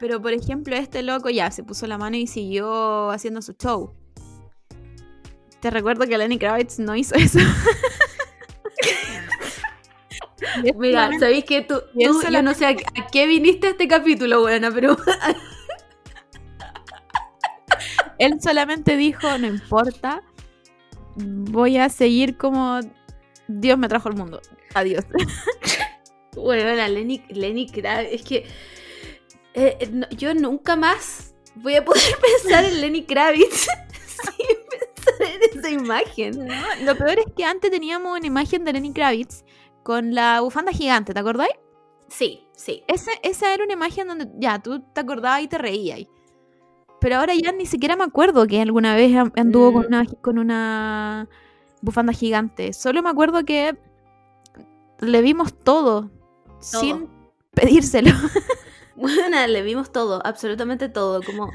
Pero 0.00 0.20
por 0.20 0.32
ejemplo, 0.32 0.74
este 0.74 1.04
loco 1.04 1.30
ya 1.30 1.48
se 1.52 1.62
puso 1.62 1.86
la 1.86 1.96
mano 1.96 2.16
y 2.16 2.26
siguió 2.26 3.10
haciendo 3.10 3.40
su 3.40 3.52
show. 3.52 3.94
Te 5.60 5.70
recuerdo 5.70 6.06
que 6.08 6.18
Lenny 6.18 6.38
Kravitz 6.40 6.80
no 6.80 6.96
hizo 6.96 7.14
eso. 7.14 7.38
Mira, 10.76 11.10
sabéis 11.18 11.44
que 11.44 11.62
tú, 11.62 11.80
tú- 11.92 12.22
yo 12.30 12.42
no 12.42 12.54
sé 12.54 12.66
a, 12.66 12.70
a 12.70 13.06
qué 13.12 13.26
viniste 13.26 13.66
a 13.66 13.70
este 13.70 13.88
capítulo, 13.88 14.40
buena, 14.40 14.70
pero 14.70 14.96
Él 18.18 18.40
solamente 18.40 18.96
dijo, 18.96 19.38
no 19.38 19.46
importa, 19.46 20.22
voy 21.16 21.78
a 21.78 21.88
seguir 21.88 22.36
como 22.36 22.80
Dios 23.46 23.78
me 23.78 23.88
trajo 23.88 24.08
al 24.08 24.16
mundo. 24.16 24.40
Adiós. 24.74 25.04
bueno, 26.34 26.74
la 26.74 26.88
Lenny, 26.88 27.22
Lenny 27.30 27.66
Kravitz, 27.68 28.12
es 28.14 28.22
que 28.22 28.36
eh, 29.54 29.76
eh, 29.80 29.88
no- 29.92 30.08
yo 30.10 30.34
nunca 30.34 30.76
más 30.76 31.34
voy 31.56 31.76
a 31.76 31.84
poder 31.84 32.02
pensar 32.42 32.64
en 32.64 32.80
Lenny 32.80 33.04
Kravitz 33.04 33.66
sin 34.08 34.56
pensar 34.68 35.42
en 35.52 35.58
esa 35.58 35.70
imagen. 35.70 36.48
Lo 36.84 36.96
peor 36.96 37.18
es 37.20 37.26
que 37.36 37.44
antes 37.44 37.70
teníamos 37.70 38.16
una 38.18 38.26
imagen 38.26 38.64
de 38.64 38.72
Lenny 38.72 38.92
Kravitz 38.92 39.44
con 39.88 40.14
la 40.14 40.42
bufanda 40.42 40.70
gigante, 40.70 41.14
¿te 41.14 41.20
acordáis? 41.20 41.54
Sí, 42.08 42.46
sí. 42.54 42.82
Ese, 42.88 43.10
esa 43.22 43.54
era 43.54 43.64
una 43.64 43.72
imagen 43.72 44.06
donde 44.06 44.28
ya 44.38 44.58
tú 44.58 44.80
te 44.92 45.00
acordabas 45.00 45.40
y 45.40 45.48
te 45.48 45.56
reías. 45.56 46.00
Pero 47.00 47.16
ahora 47.16 47.32
ya 47.34 47.52
ni 47.52 47.64
siquiera 47.64 47.96
me 47.96 48.04
acuerdo 48.04 48.46
que 48.46 48.60
alguna 48.60 48.94
vez 48.94 49.16
an- 49.16 49.32
anduvo 49.34 49.72
con, 49.72 49.84
Mm. 49.84 49.86
una, 49.86 50.04
con 50.20 50.38
una 50.38 51.26
bufanda 51.80 52.12
gigante. 52.12 52.74
Solo 52.74 53.02
me 53.02 53.08
acuerdo 53.08 53.46
que 53.46 53.78
le 55.00 55.22
vimos 55.22 55.54
todo, 55.58 56.10
sin 56.60 57.08
pedírselo. 57.54 58.10
Bueno, 58.94 59.46
le 59.46 59.62
vimos 59.62 59.90
todo, 59.92 60.20
absolutamente 60.26 60.88
todo, 60.90 61.22
como... 61.22 61.50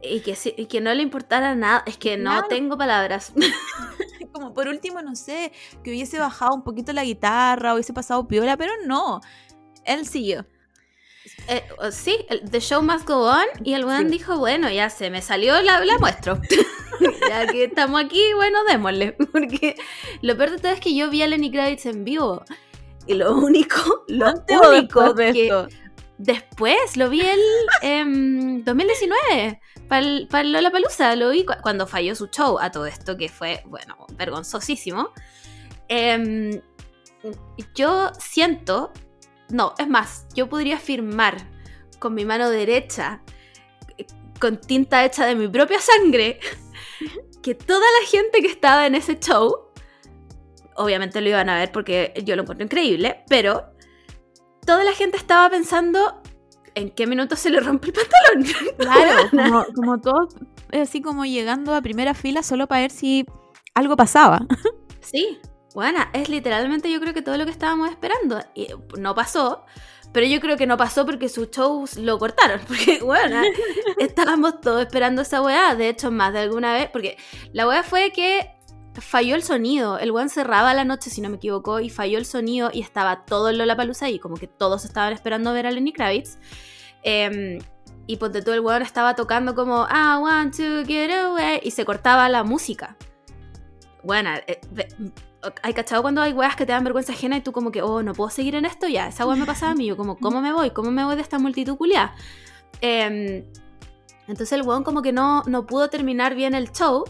Y 0.00 0.20
que, 0.20 0.36
sí- 0.36 0.54
y 0.56 0.66
que 0.66 0.80
no 0.80 0.94
le 0.94 1.02
importara 1.02 1.54
nada, 1.56 1.82
es 1.86 1.98
que 1.98 2.16
no 2.16 2.44
tengo 2.44 2.78
palabras. 2.78 3.32
Como 4.32 4.54
por 4.54 4.68
último, 4.68 5.02
no 5.02 5.14
sé, 5.14 5.52
que 5.84 5.90
hubiese 5.90 6.18
bajado 6.18 6.54
un 6.54 6.64
poquito 6.64 6.92
la 6.92 7.04
guitarra, 7.04 7.74
hubiese 7.74 7.92
pasado 7.92 8.26
piola, 8.26 8.56
pero 8.56 8.72
no. 8.86 9.20
Él 9.84 10.06
siguió. 10.06 10.46
Eh, 11.48 11.62
o- 11.78 11.90
sí, 11.92 12.16
The 12.50 12.60
Show 12.60 12.82
Must 12.82 13.06
Go 13.06 13.28
On, 13.30 13.44
y 13.64 13.74
el 13.74 13.84
weón 13.84 14.04
Sí. 14.06 14.12
dijo, 14.18 14.38
bueno, 14.38 14.70
ya 14.70 14.90
se 14.90 15.10
me 15.10 15.22
salió, 15.22 15.60
la, 15.62 15.84
la 15.84 15.98
muestro. 15.98 16.40
ya 17.28 17.46
que 17.46 17.64
estamos 17.64 18.02
aquí, 18.04 18.22
bueno, 18.34 18.58
démosle. 18.68 19.12
Porque 19.32 19.76
lo 20.20 20.36
peor 20.36 20.50
de 20.52 20.58
todo 20.58 20.72
es 20.72 20.80
que 20.80 20.94
yo 20.94 21.10
vi 21.10 21.22
a 21.22 21.26
Lenny 21.26 21.50
Kravitz 21.50 21.86
en 21.86 22.04
vivo. 22.04 22.44
Y 23.06 23.14
lo 23.14 23.34
único, 23.36 24.04
lo 24.08 24.32
único 24.70 25.12
de 25.14 25.32
que... 25.32 25.42
esto. 25.44 25.68
Después, 26.18 26.96
lo 26.96 27.10
vi 27.10 27.22
en 27.82 28.64
2019, 28.64 29.60
para 29.88 30.00
el 30.02 30.28
Lollapalooza, 30.52 31.16
lo 31.16 31.30
vi 31.30 31.44
cu- 31.44 31.54
cuando 31.62 31.86
falló 31.86 32.14
su 32.14 32.26
show 32.28 32.58
a 32.60 32.70
todo 32.70 32.86
esto, 32.86 33.16
que 33.16 33.28
fue, 33.28 33.62
bueno, 33.66 33.96
vergonzosísimo. 34.16 35.10
Em, 35.88 36.60
yo 37.74 38.12
siento, 38.18 38.92
no, 39.48 39.74
es 39.78 39.88
más, 39.88 40.26
yo 40.34 40.48
podría 40.48 40.76
afirmar 40.76 41.36
con 41.98 42.14
mi 42.14 42.24
mano 42.24 42.50
derecha, 42.50 43.22
con 44.40 44.60
tinta 44.60 45.04
hecha 45.04 45.26
de 45.26 45.34
mi 45.34 45.48
propia 45.48 45.80
sangre, 45.80 46.38
que 47.42 47.54
toda 47.54 47.80
la 48.00 48.06
gente 48.08 48.40
que 48.40 48.48
estaba 48.48 48.86
en 48.86 48.94
ese 48.94 49.18
show, 49.18 49.70
obviamente 50.76 51.20
lo 51.20 51.28
iban 51.28 51.48
a 51.48 51.58
ver 51.58 51.72
porque 51.72 52.12
yo 52.24 52.36
lo 52.36 52.42
encuentro 52.42 52.64
increíble, 52.64 53.24
pero 53.28 53.72
toda 54.64 54.84
la 54.84 54.92
gente 54.92 55.16
estaba 55.16 55.50
pensando 55.50 56.22
en 56.74 56.90
qué 56.90 57.06
minuto 57.06 57.36
se 57.36 57.50
le 57.50 57.60
rompe 57.60 57.88
el 57.88 57.92
pantalón. 57.92 58.74
Claro, 58.78 59.30
como, 59.30 59.64
como 59.74 60.00
todos 60.00 60.34
eh, 60.72 60.80
así 60.80 61.02
como 61.02 61.24
llegando 61.24 61.74
a 61.74 61.82
primera 61.82 62.14
fila 62.14 62.42
solo 62.42 62.66
para 62.66 62.80
ver 62.80 62.90
si 62.90 63.24
algo 63.74 63.96
pasaba. 63.96 64.46
Sí, 65.04 65.40
bueno, 65.74 65.98
es 66.12 66.28
literalmente 66.28 66.90
yo 66.90 67.00
creo 67.00 67.12
que 67.12 67.22
todo 67.22 67.36
lo 67.36 67.44
que 67.44 67.50
estábamos 67.50 67.90
esperando. 67.90 68.38
Y 68.54 68.68
no 68.98 69.16
pasó, 69.16 69.64
pero 70.12 70.26
yo 70.26 70.40
creo 70.40 70.56
que 70.56 70.66
no 70.66 70.76
pasó 70.76 71.04
porque 71.04 71.28
sus 71.28 71.50
shows 71.50 71.96
lo 71.96 72.18
cortaron. 72.20 72.60
Porque, 72.68 73.00
bueno, 73.02 73.42
estábamos 73.98 74.60
todos 74.60 74.82
esperando 74.82 75.22
esa 75.22 75.42
weá. 75.42 75.74
De 75.74 75.88
hecho, 75.88 76.12
más 76.12 76.32
de 76.32 76.38
alguna 76.38 76.72
vez, 76.72 76.88
porque 76.90 77.18
la 77.52 77.66
weá 77.66 77.82
fue 77.82 78.12
que 78.12 78.48
falló 79.00 79.34
el 79.34 79.42
sonido. 79.42 79.98
El 79.98 80.10
weón 80.10 80.28
cerraba 80.28 80.74
la 80.74 80.84
noche, 80.84 81.10
si 81.10 81.20
no 81.20 81.28
me 81.30 81.36
equivoco, 81.36 81.80
y 81.80 81.88
falló 81.90 82.18
el 82.18 82.24
sonido 82.26 82.70
y 82.72 82.80
estaba 82.80 83.24
todo 83.24 83.48
el 83.48 83.58
Lollapalooza 83.58 84.06
ahí, 84.06 84.18
como 84.18 84.36
que 84.36 84.46
todos 84.46 84.84
estaban 84.84 85.12
esperando 85.12 85.52
ver 85.52 85.66
a 85.66 85.70
Lenny 85.70 85.92
Kravitz. 85.92 86.38
Em, 87.02 87.58
y 88.06 88.16
ponte 88.16 88.42
todo 88.42 88.54
el 88.54 88.60
weón 88.60 88.82
estaba 88.82 89.14
tocando 89.14 89.54
como 89.54 89.86
I 89.88 90.18
want 90.20 90.56
to 90.56 90.84
get 90.86 91.10
away 91.12 91.60
y 91.62 91.70
se 91.70 91.84
cortaba 91.84 92.28
la 92.28 92.42
música. 92.44 92.96
Bueno, 94.04 94.30
eh, 94.46 94.60
ve- 94.72 94.88
hay 95.62 95.72
cachado 95.72 96.02
cuando 96.02 96.20
hay 96.22 96.32
weas 96.32 96.54
que 96.56 96.66
te 96.66 96.72
dan 96.72 96.84
vergüenza 96.84 97.12
ajena 97.12 97.36
y 97.36 97.40
tú 97.40 97.52
como 97.52 97.70
que, 97.72 97.82
oh, 97.82 98.02
no 98.02 98.12
puedo 98.12 98.30
seguir 98.30 98.54
en 98.56 98.64
esto 98.64 98.86
ya. 98.88 99.08
Esa 99.08 99.26
wea 99.26 99.36
me 99.36 99.46
pasaba 99.46 99.72
a 99.72 99.74
mí, 99.74 99.86
yo 99.86 99.96
como, 99.96 100.16
¿cómo 100.18 100.40
me 100.40 100.52
voy? 100.52 100.70
¿Cómo 100.70 100.90
me 100.90 101.04
voy 101.04 101.16
de 101.16 101.22
esta 101.22 101.38
multitud 101.38 101.76
culiá? 101.76 102.14
Em, 102.80 103.44
entonces 104.28 104.52
el 104.52 104.62
weón 104.62 104.84
como 104.84 105.02
que 105.02 105.12
no, 105.12 105.42
no 105.46 105.66
pudo 105.66 105.88
terminar 105.88 106.34
bien 106.34 106.54
el 106.54 106.70
show. 106.72 107.04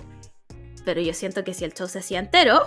Pero 0.85 1.01
yo 1.01 1.15
siento 1.15 1.45
que 1.45 1.55
si 1.55 1.65
el 1.65 1.73
show 1.75 1.87
se 1.89 2.01
hacía 2.01 2.19
entero, 2.19 2.61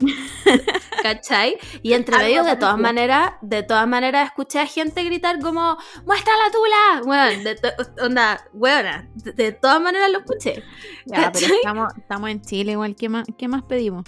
¿cachai? 1.02 1.56
Y 1.82 1.92
entre 1.92 2.16
medio, 2.18 2.44
de 2.44 2.56
todas 2.56 2.78
maneras, 2.78 3.32
de 3.40 3.62
todas 3.62 3.86
maneras, 3.86 4.26
escuché 4.26 4.60
a 4.60 4.66
gente 4.66 5.02
gritar 5.04 5.38
como, 5.40 5.76
¡muestra 6.06 6.32
la 6.36 6.50
tula! 6.50 7.02
Weón, 7.04 7.44
de 7.44 7.56
onda, 8.02 8.44
weona, 8.52 9.08
de, 9.14 9.32
de 9.32 9.52
todas 9.52 9.80
maneras 9.80 10.10
lo 10.10 10.18
escuché. 10.20 10.62
Ya, 11.06 11.30
pero 11.32 11.46
estamos, 11.54 11.88
estamos 11.96 12.30
en 12.30 12.42
Chile 12.42 12.72
igual. 12.72 12.94
¿Qué 12.96 13.08
más, 13.08 13.26
qué 13.38 13.48
más 13.48 13.62
pedimos? 13.62 14.04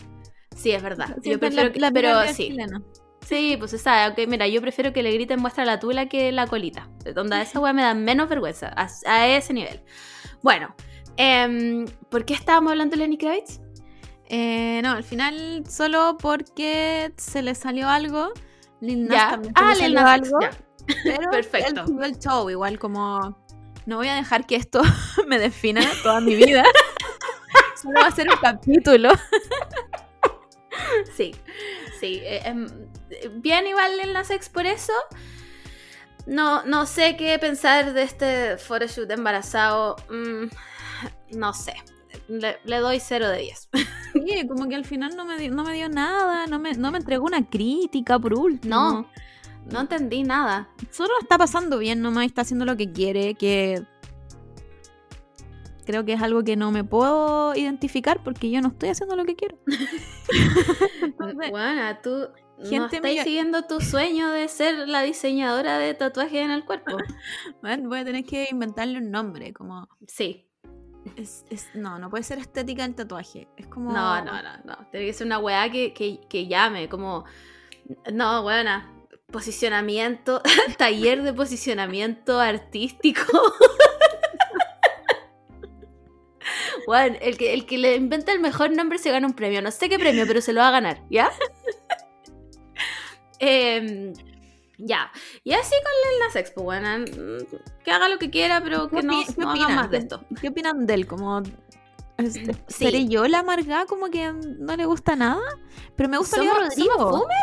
Sí, 0.57 0.71
es 0.73 0.83
verdad. 0.83 1.17
Yo 1.23 1.39
prefiero 1.39 1.65
la- 1.69 1.73
que- 1.73 1.81
la 1.81 1.91
pero 1.91 2.23
sí. 2.29 2.49
chilena. 2.49 2.83
Sí, 3.27 3.57
pues 3.59 3.71
se 3.71 3.79
sabe, 3.79 4.27
mira, 4.27 4.47
yo 4.49 4.61
prefiero 4.61 4.93
que 4.93 5.03
le 5.03 5.11
griten 5.11 5.41
muestra 5.41 5.65
la 5.65 5.81
tula 5.81 6.09
que 6.11 6.31
la 6.31 6.47
colita. 6.47 6.91
Donde 7.15 7.41
esa 7.41 7.59
weá 7.59 7.73
me 7.73 7.81
da 7.83 7.95
menos 7.95 8.29
vergüenza, 8.29 8.69
a, 8.77 8.87
a 9.07 9.29
ese 9.29 9.55
nivel. 9.55 9.83
Bueno, 10.43 10.75
em, 11.17 11.87
¿por 12.11 12.25
qué 12.25 12.35
estábamos 12.35 12.71
hablando 12.73 12.93
de 12.97 13.03
Lenny 13.03 13.19
Kravitz? 13.19 13.61
Eh, 14.27 14.81
no, 14.83 14.93
al 14.93 15.05
final 15.05 15.65
solo 15.69 16.17
porque 16.19 17.13
se 17.17 17.43
le 17.43 17.55
salió 17.55 17.89
algo. 17.89 18.33
Lil 18.81 19.07
Nas 19.07 19.31
también 19.31 19.53
Ah, 19.57 19.75
le 19.75 19.89
Lil 19.89 19.97
salió 19.99 20.01
Nas 20.01 20.11
algo. 20.11 20.43
X, 20.43 20.59
ya. 20.87 20.97
Pero 21.05 21.31
Perfecto. 21.31 21.85
él 21.87 22.05
el 22.05 22.19
show 22.19 22.51
igual 22.51 22.79
como 22.79 23.39
no 23.87 23.97
voy 23.97 24.09
a 24.09 24.15
dejar 24.15 24.47
que 24.47 24.57
esto 24.57 24.83
me 25.27 25.39
defina 25.39 25.83
toda 26.03 26.21
mi 26.21 26.35
vida. 26.35 26.65
Solo 27.83 28.01
va 28.01 28.07
a 28.09 28.11
ser 28.11 28.29
un 28.31 28.37
capítulo. 28.37 29.11
Sí, 31.17 31.35
sí. 32.01 32.21
eh, 32.23 32.41
em, 32.45 32.67
bien 33.41 33.67
igual 33.67 33.99
el 34.01 34.13
Nas 34.13 34.31
X 34.31 34.49
por 34.49 34.67
eso. 34.67 34.93
No, 36.27 36.65
no 36.65 36.87
sé 36.87 37.17
qué 37.17 37.39
pensar 37.39 37.93
de 37.93 38.03
este 38.03 38.57
photoshoot 38.57 39.11
embarazado. 39.11 39.97
Mm, 40.11 40.47
no 41.37 41.53
sé. 41.53 41.75
Le, 42.29 42.59
le 42.65 42.79
doy 42.79 43.01
0 43.01 43.29
de 43.29 43.39
10. 43.39 43.69
Sí, 44.15 44.47
como 44.47 44.69
que 44.69 44.77
al 44.77 44.85
final 44.85 45.17
no 45.17 45.25
me 45.25 45.37
dio, 45.37 45.51
no 45.53 45.65
me 45.65 45.75
dio 45.75 45.89
nada, 45.89 46.47
no 46.47 46.61
me, 46.61 46.73
no 46.75 46.93
me 46.93 46.99
entregó 46.99 47.25
una 47.25 47.45
crítica 47.51 48.17
por 48.17 48.33
último. 48.39 48.73
No, 48.75 49.09
no 49.73 49.81
entendí 49.81 50.23
nada. 50.23 50.69
Solo 50.93 51.11
está 51.21 51.37
pasando 51.37 51.79
bien 51.79 52.01
nomás, 52.01 52.27
está 52.27 52.43
haciendo 52.43 52.65
lo 52.65 52.77
que 52.77 52.93
quiere, 52.93 53.35
que 53.35 53.83
creo 55.85 56.05
que 56.05 56.13
es 56.13 56.23
algo 56.23 56.45
que 56.45 56.55
no 56.57 56.71
me 56.71 56.85
puedo 56.85 57.55
identificar 57.57 58.23
porque 58.23 58.51
yo 58.51 58.61
no 58.61 58.69
estoy 58.69 58.91
haciendo 58.91 59.17
lo 59.17 59.25
que 59.25 59.35
quiero. 59.35 59.59
Entonces, 61.03 61.51
Bueno, 61.51 61.99
tú 62.03 62.29
no 62.59 62.87
estás 62.87 63.01
millo- 63.03 63.25
siguiendo 63.25 63.63
tu 63.65 63.81
sueño 63.81 64.31
de 64.31 64.47
ser 64.49 64.89
la 64.89 65.03
diseñadora 65.03 65.79
de 65.79 65.93
tatuajes 65.95 66.41
en 66.41 66.51
el 66.53 66.65
cuerpo. 66.65 66.97
bueno, 67.63 67.89
voy 67.89 67.99
a 67.99 68.05
tener 68.05 68.25
que 68.25 68.47
inventarle 68.51 68.99
un 68.99 69.11
nombre, 69.11 69.53
como... 69.53 69.89
Sí. 70.07 70.47
No, 71.75 71.99
no 71.99 72.11
puede 72.11 72.25
ser 72.25 72.39
estética 72.39 72.85
el 72.85 72.95
tatuaje. 72.95 73.49
Es 73.57 73.67
como... 73.67 73.93
No, 73.93 74.25
no, 74.25 74.43
no, 74.43 74.51
no. 74.65 74.77
Tiene 74.91 75.07
que 75.07 75.13
ser 75.13 75.27
una 75.27 75.39
weá 75.39 75.71
que, 75.71 75.93
que, 75.93 76.21
que 76.29 76.47
llame, 76.47 76.89
como. 76.89 77.25
No, 78.13 78.43
weona. 78.43 78.91
Posicionamiento, 79.31 80.43
taller 80.79 81.23
de 81.23 81.33
posicionamiento 81.33 82.41
artístico. 82.41 83.23
Weón, 86.87 87.17
el 87.21 87.37
que, 87.39 87.55
el 87.55 87.67
que 87.67 87.79
le 87.79 87.97
inventa 87.97 88.33
el 88.33 88.41
mejor 88.41 88.71
nombre 88.71 88.99
se 88.99 89.11
gana 89.11 89.27
un 89.27 89.35
premio. 89.35 89.63
No 89.63 89.71
sé 89.71 89.89
qué 89.89 89.99
premio, 89.99 90.27
pero 90.27 90.41
se 90.41 90.53
lo 90.53 90.61
va 90.61 90.69
a 90.69 90.73
ganar, 90.73 91.03
¿ya? 91.11 91.31
Em, 93.41 94.13
ya. 94.79 95.11
Y 95.45 95.53
así 95.53 95.71
con 95.71 95.93
Lil 96.13 96.21
Nas 96.27 96.37
X, 96.37 96.53
pues, 96.55 96.67
weona, 96.67 96.99
mm, 96.99 97.83
Que 97.85 97.91
haga 97.91 98.09
lo 98.09 98.19
que 98.19 98.31
quiera, 98.31 98.61
pero 98.63 98.89
¿Qué 98.89 98.97
que 98.97 99.03
no, 99.03 99.23
no 99.39 99.51
haga 99.51 99.69
más 99.69 99.91
de 99.91 99.99
¿Qué- 99.99 100.03
esto. 100.05 100.25
¿Qué 100.41 100.49
opinan 100.49 100.87
de 100.87 100.95
él? 100.95 101.07
Como... 101.07 101.41
es- 101.41 102.35
Sí. 102.35 102.45
¿Seré 102.69 103.07
yo 103.09 103.27
la 103.27 103.41
amargada 103.41 103.87
como 103.87 104.09
que 104.11 104.33
no 104.33 104.77
le 104.77 104.87
gusta 104.87 105.17
nada? 105.17 105.43
Pero 105.97 106.09
me 106.09 106.19
gusta 106.19 106.37
¿Somos, 106.37 106.53
Olivia 106.57 106.69
Rodrigo. 106.71 107.11
boomer? 107.11 107.37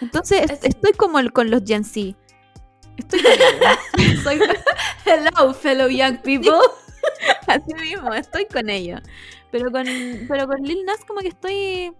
Entonces 0.00 0.42
es- 0.44 0.50
Es- 0.52 0.64
estoy 0.64 0.92
como 0.92 1.18
el, 1.18 1.32
con 1.32 1.50
los 1.50 1.62
Gen 1.66 1.84
Z. 1.84 2.16
Estoy 2.98 3.20
con 3.22 3.32
ellos. 3.32 4.22
Soy... 4.22 4.40
Hello, 5.04 5.52
fellow 5.54 5.88
young 5.88 6.18
people. 6.22 6.52
Así 7.46 7.74
mismo, 7.74 8.12
estoy 8.14 8.46
con 8.46 8.68
ellos. 8.70 9.00
Pero 9.50 9.70
con, 9.70 9.86
pero 10.28 10.46
con 10.46 10.60
Lil 10.62 10.84
Nas 10.84 11.04
como 11.06 11.20
que 11.20 11.28
estoy 11.28 11.92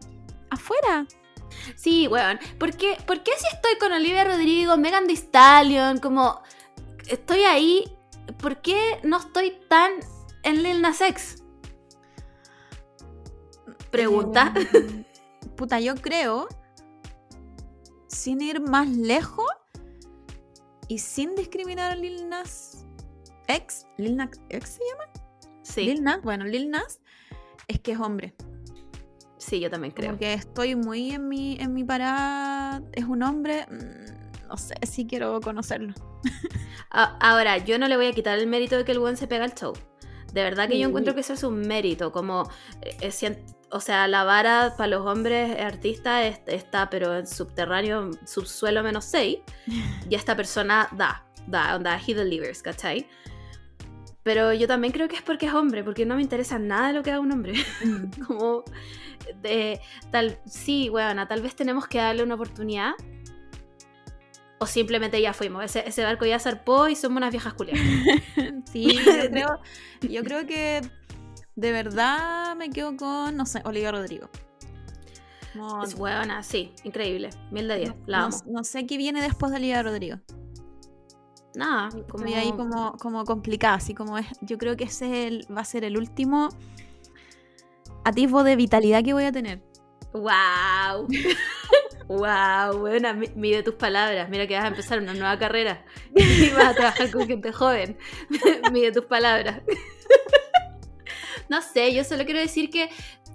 afuera. 0.50 1.06
Sí, 1.74 2.08
weón. 2.08 2.38
¿Por 2.58 2.76
qué, 2.76 2.96
por 3.06 3.22
qué 3.22 3.32
si 3.38 3.46
estoy 3.54 3.78
con 3.78 3.92
Olivia 3.92 4.24
Rodrigo, 4.24 4.76
Megan 4.76 5.06
Thee 5.06 5.16
Stallion, 5.16 5.98
como 5.98 6.40
estoy 7.08 7.40
ahí, 7.40 7.84
¿por 8.38 8.60
qué 8.60 9.00
no 9.02 9.18
estoy 9.18 9.52
tan 9.68 9.92
en 10.42 10.62
Lil 10.62 10.82
Nas 10.82 11.00
X? 11.00 11.42
Pregunta. 13.90 14.52
Eh, 14.56 15.04
puta, 15.56 15.80
yo 15.80 15.94
creo, 15.94 16.48
sin 18.08 18.40
ir 18.40 18.60
más 18.60 18.88
lejos 18.88 19.46
y 20.88 20.98
sin 20.98 21.34
discriminar 21.34 21.92
a 21.92 21.96
Lil 21.96 22.28
Nas 22.28 22.86
X, 23.48 23.86
Lil 23.96 24.16
Nas 24.16 24.30
X 24.48 24.68
se 24.70 24.80
llama? 24.90 25.12
Sí, 25.62 25.84
Lil 25.84 26.02
Nas, 26.02 26.22
bueno, 26.22 26.44
Lil 26.44 26.70
Nas 26.70 27.00
es 27.68 27.80
que 27.80 27.92
es 27.92 28.00
hombre. 28.00 28.34
Sí, 29.46 29.60
yo 29.60 29.70
también 29.70 29.92
creo. 29.92 30.08
Como 30.08 30.18
que 30.18 30.32
estoy 30.34 30.74
muy 30.76 31.10
en 31.12 31.28
mi, 31.28 31.56
en 31.60 31.72
mi 31.74 31.84
parada. 31.84 32.82
Es 32.92 33.04
un 33.04 33.22
hombre. 33.22 33.66
mm, 33.70 34.48
No 34.48 34.56
sé 34.56 34.74
si 34.86 35.06
quiero 35.06 35.40
conocerlo. 35.40 35.92
Ahora, 36.90 37.58
yo 37.58 37.78
no 37.78 37.88
le 37.88 37.96
voy 37.96 38.06
a 38.06 38.12
quitar 38.12 38.38
el 38.38 38.46
mérito 38.46 38.76
de 38.76 38.84
que 38.84 38.92
el 38.92 38.98
buen 39.00 39.16
se 39.16 39.26
pega 39.26 39.44
al 39.44 39.54
show. 39.54 39.72
De 40.32 40.42
verdad 40.42 40.68
que 40.68 40.74
yo 40.78 40.84
Sí. 40.86 40.88
encuentro 40.88 41.14
que 41.14 41.20
eso 41.20 41.32
es 41.32 41.42
un 41.42 41.60
mérito, 41.62 42.12
como, 42.12 42.48
eh, 42.82 42.96
eh, 43.00 43.44
o 43.70 43.80
sea, 43.80 44.06
la 44.06 44.22
vara 44.24 44.74
para 44.76 44.88
los 44.88 45.06
hombres 45.06 45.58
artistas 45.60 46.24
es- 46.26 46.40
está, 46.46 46.88
pero 46.90 47.16
en 47.16 47.26
subterráneo, 47.26 48.10
subsuelo 48.26 48.82
menos 48.82 49.04
6, 49.06 49.38
y 50.10 50.14
esta 50.14 50.36
persona 50.36 50.88
da, 50.92 51.24
da, 51.46 51.74
onda, 51.76 51.98
he 52.06 52.14
delivers, 52.14 52.62
¿cachai? 52.62 53.08
Pero 54.22 54.52
yo 54.52 54.66
también 54.66 54.92
creo 54.92 55.08
que 55.08 55.16
es 55.16 55.22
porque 55.22 55.46
es 55.46 55.54
hombre, 55.54 55.84
porque 55.84 56.04
no 56.04 56.16
me 56.16 56.22
interesa 56.22 56.58
nada 56.58 56.88
de 56.88 56.94
lo 56.94 57.02
que 57.02 57.10
haga 57.12 57.20
un 57.20 57.32
hombre. 57.32 57.54
como, 58.26 58.64
de, 59.42 59.80
tal, 60.10 60.38
sí, 60.46 60.88
weona, 60.90 61.26
tal 61.28 61.42
vez 61.42 61.54
tenemos 61.56 61.86
que 61.86 61.98
darle 61.98 62.22
una 62.22 62.34
oportunidad. 62.34 62.92
O 64.58 64.66
simplemente 64.66 65.20
ya 65.20 65.34
fuimos, 65.34 65.62
ese, 65.64 65.86
ese 65.86 66.02
barco 66.02 66.24
ya 66.24 66.38
zarpó 66.38 66.88
y 66.88 66.96
somos 66.96 67.18
unas 67.18 67.30
viejas 67.30 67.52
culiadas. 67.54 67.82
sí, 68.72 68.94
yo 68.94 69.02
creo, 69.30 69.60
yo 70.00 70.24
creo 70.24 70.46
que 70.46 70.80
de 71.56 71.72
verdad 71.72 72.56
me 72.56 72.70
quedo 72.70 72.96
con, 72.96 73.36
no 73.36 73.44
sé, 73.44 73.60
Olivia 73.64 73.92
Rodrigo. 73.92 74.28
Como- 75.52 75.84
Es 75.84 75.94
huevona, 75.94 76.42
sí, 76.42 76.72
increíble. 76.84 77.30
Mil 77.50 77.68
de 77.68 77.76
diez, 77.78 77.94
la 78.06 78.28
no, 78.28 78.36
no 78.46 78.64
sé 78.64 78.86
qué 78.86 78.96
viene 78.96 79.20
después 79.22 79.52
de 79.52 79.58
Olivia 79.58 79.82
Rodrigo. 79.82 80.18
Nada, 81.54 81.88
como... 82.08 82.24
Estoy 82.24 82.34
ahí 82.34 82.52
como, 82.52 82.92
como 82.98 83.24
complicada, 83.24 83.74
así 83.74 83.94
como 83.94 84.18
es. 84.18 84.26
Yo 84.42 84.58
creo 84.58 84.76
que 84.76 84.84
ese 84.84 85.06
es 85.06 85.32
el- 85.46 85.54
va 85.56 85.62
a 85.62 85.64
ser 85.64 85.84
el 85.84 85.96
último 85.96 86.48
atisbo 88.06 88.44
de 88.44 88.54
vitalidad 88.54 89.02
que 89.02 89.12
voy 89.12 89.24
a 89.24 89.32
tener. 89.32 89.60
¡Wow! 90.12 91.08
¡Wow! 92.06 92.78
Buena, 92.78 93.12
mi- 93.12 93.32
mide 93.34 93.64
tus 93.64 93.74
palabras. 93.74 94.28
Mira 94.30 94.46
que 94.46 94.54
vas 94.54 94.64
a 94.64 94.68
empezar 94.68 95.00
una 95.00 95.12
nueva 95.12 95.36
carrera 95.38 95.84
y 96.14 96.50
vas 96.50 96.66
a 96.66 96.74
trabajar 96.74 97.10
con 97.10 97.26
gente 97.26 97.52
joven. 97.52 97.98
mide 98.72 98.92
tus 98.92 99.06
palabras. 99.06 99.60
no 101.48 101.60
sé, 101.60 101.92
yo 101.92 102.04
solo 102.04 102.24
quiero 102.24 102.38
decir 102.38 102.70
que 102.70 102.90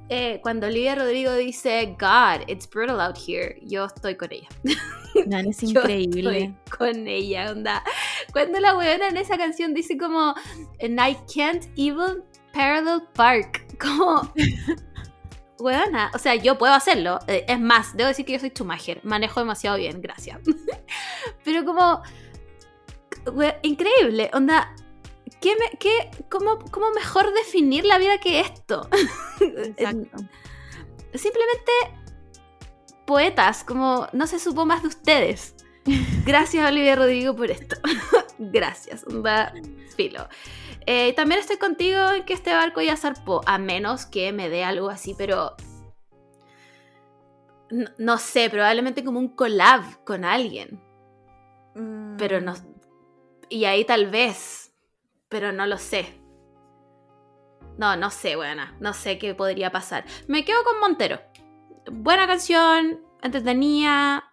eh, 0.07 0.39
cuando 0.41 0.67
Olivia 0.67 0.95
Rodrigo 0.95 1.33
dice 1.35 1.95
God, 1.99 2.47
it's 2.47 2.69
brutal 2.69 3.01
out 3.01 3.17
here, 3.17 3.59
yo 3.63 3.85
estoy 3.85 4.15
con 4.15 4.31
ella. 4.31 4.47
Man, 5.27 5.47
es 5.47 5.59
Yo 5.59 5.69
increíble. 5.69 6.53
Estoy 6.63 6.77
con 6.77 7.07
ella, 7.07 7.51
onda. 7.51 7.83
Cuando 8.31 8.59
la 8.61 8.77
weona 8.77 9.09
en 9.09 9.17
esa 9.17 9.37
canción 9.37 9.73
dice 9.73 9.97
como 9.97 10.33
And 10.81 10.97
I 10.99 11.17
can't 11.33 11.65
even 11.75 12.23
parallel 12.53 13.01
park. 13.13 13.65
Como. 13.79 14.31
Weona, 15.59 16.09
o 16.13 16.17
sea, 16.17 16.35
yo 16.35 16.57
puedo 16.57 16.73
hacerlo. 16.73 17.19
eh, 17.27 17.45
Es 17.47 17.59
más, 17.59 17.95
debo 17.95 18.07
decir 18.07 18.25
que 18.25 18.33
yo 18.33 18.39
soy 18.39 18.49
Schumacher. 18.49 18.99
Manejo 19.03 19.39
demasiado 19.39 19.77
bien, 19.77 20.01
gracias. 20.01 20.39
Pero 21.43 21.63
como. 21.65 22.01
we- 23.33 23.57
increíble, 23.63 24.29
onda. 24.33 24.73
¿Qué 25.39 25.55
me, 25.55 25.77
qué, 25.79 26.11
cómo, 26.29 26.59
¿Cómo 26.69 26.91
mejor 26.91 27.33
definir 27.33 27.83
la 27.85 27.97
vida 27.97 28.19
que 28.19 28.41
esto? 28.41 28.87
Exacto. 29.39 30.17
simplemente 31.15 31.71
poetas, 33.07 33.63
como 33.63 34.07
no 34.13 34.27
se 34.27 34.37
supo 34.39 34.65
más 34.65 34.83
de 34.83 34.89
ustedes. 34.89 35.55
Gracias 36.25 36.67
Olivia 36.69 36.95
Rodrigo 36.95 37.35
por 37.35 37.49
esto. 37.49 37.75
Gracias, 38.37 39.03
va 39.05 39.51
filo. 39.95 40.27
Eh, 40.85 41.13
también 41.13 41.39
estoy 41.39 41.57
contigo 41.57 42.11
en 42.11 42.23
que 42.25 42.33
este 42.33 42.53
barco 42.53 42.81
ya 42.81 42.97
zarpó, 42.97 43.41
a 43.45 43.57
menos 43.57 44.05
que 44.05 44.31
me 44.33 44.49
dé 44.49 44.63
algo 44.63 44.89
así, 44.89 45.13
pero 45.17 45.55
no, 47.69 47.89
no 47.97 48.17
sé, 48.17 48.49
probablemente 48.49 49.03
como 49.03 49.19
un 49.19 49.29
collab 49.35 50.03
con 50.03 50.25
alguien, 50.25 50.81
Mm, 51.73 52.17
pero 52.17 52.41
no 52.41 52.53
y 53.49 53.65
ahí 53.65 53.83
tal 53.83 54.09
vez, 54.09 54.73
pero 55.27 55.51
no 55.51 55.65
lo 55.65 55.77
sé. 55.77 56.21
No, 57.77 57.97
no 57.97 58.09
sé, 58.09 58.35
buena. 58.37 58.75
No 58.79 58.93
sé 58.93 59.17
qué 59.17 59.35
podría 59.35 59.71
pasar. 59.71 60.05
Me 60.27 60.45
quedo 60.45 60.63
con 60.63 60.79
Montero. 60.79 61.19
Buena 61.91 62.27
canción, 62.27 63.01
entretenida. 63.21 64.31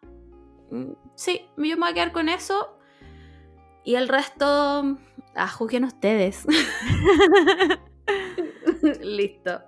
Mm, 0.70 0.92
Sí, 1.16 1.50
yo 1.56 1.76
me 1.76 1.76
voy 1.76 1.88
a 1.90 1.94
quedar 1.94 2.12
con 2.12 2.28
eso. 2.28 2.78
Y 3.82 3.96
el 3.96 4.06
resto, 4.06 4.96
ah, 5.34 5.48
juzguen 5.48 5.84
ustedes. 5.84 6.44
Listo. 9.00 9.62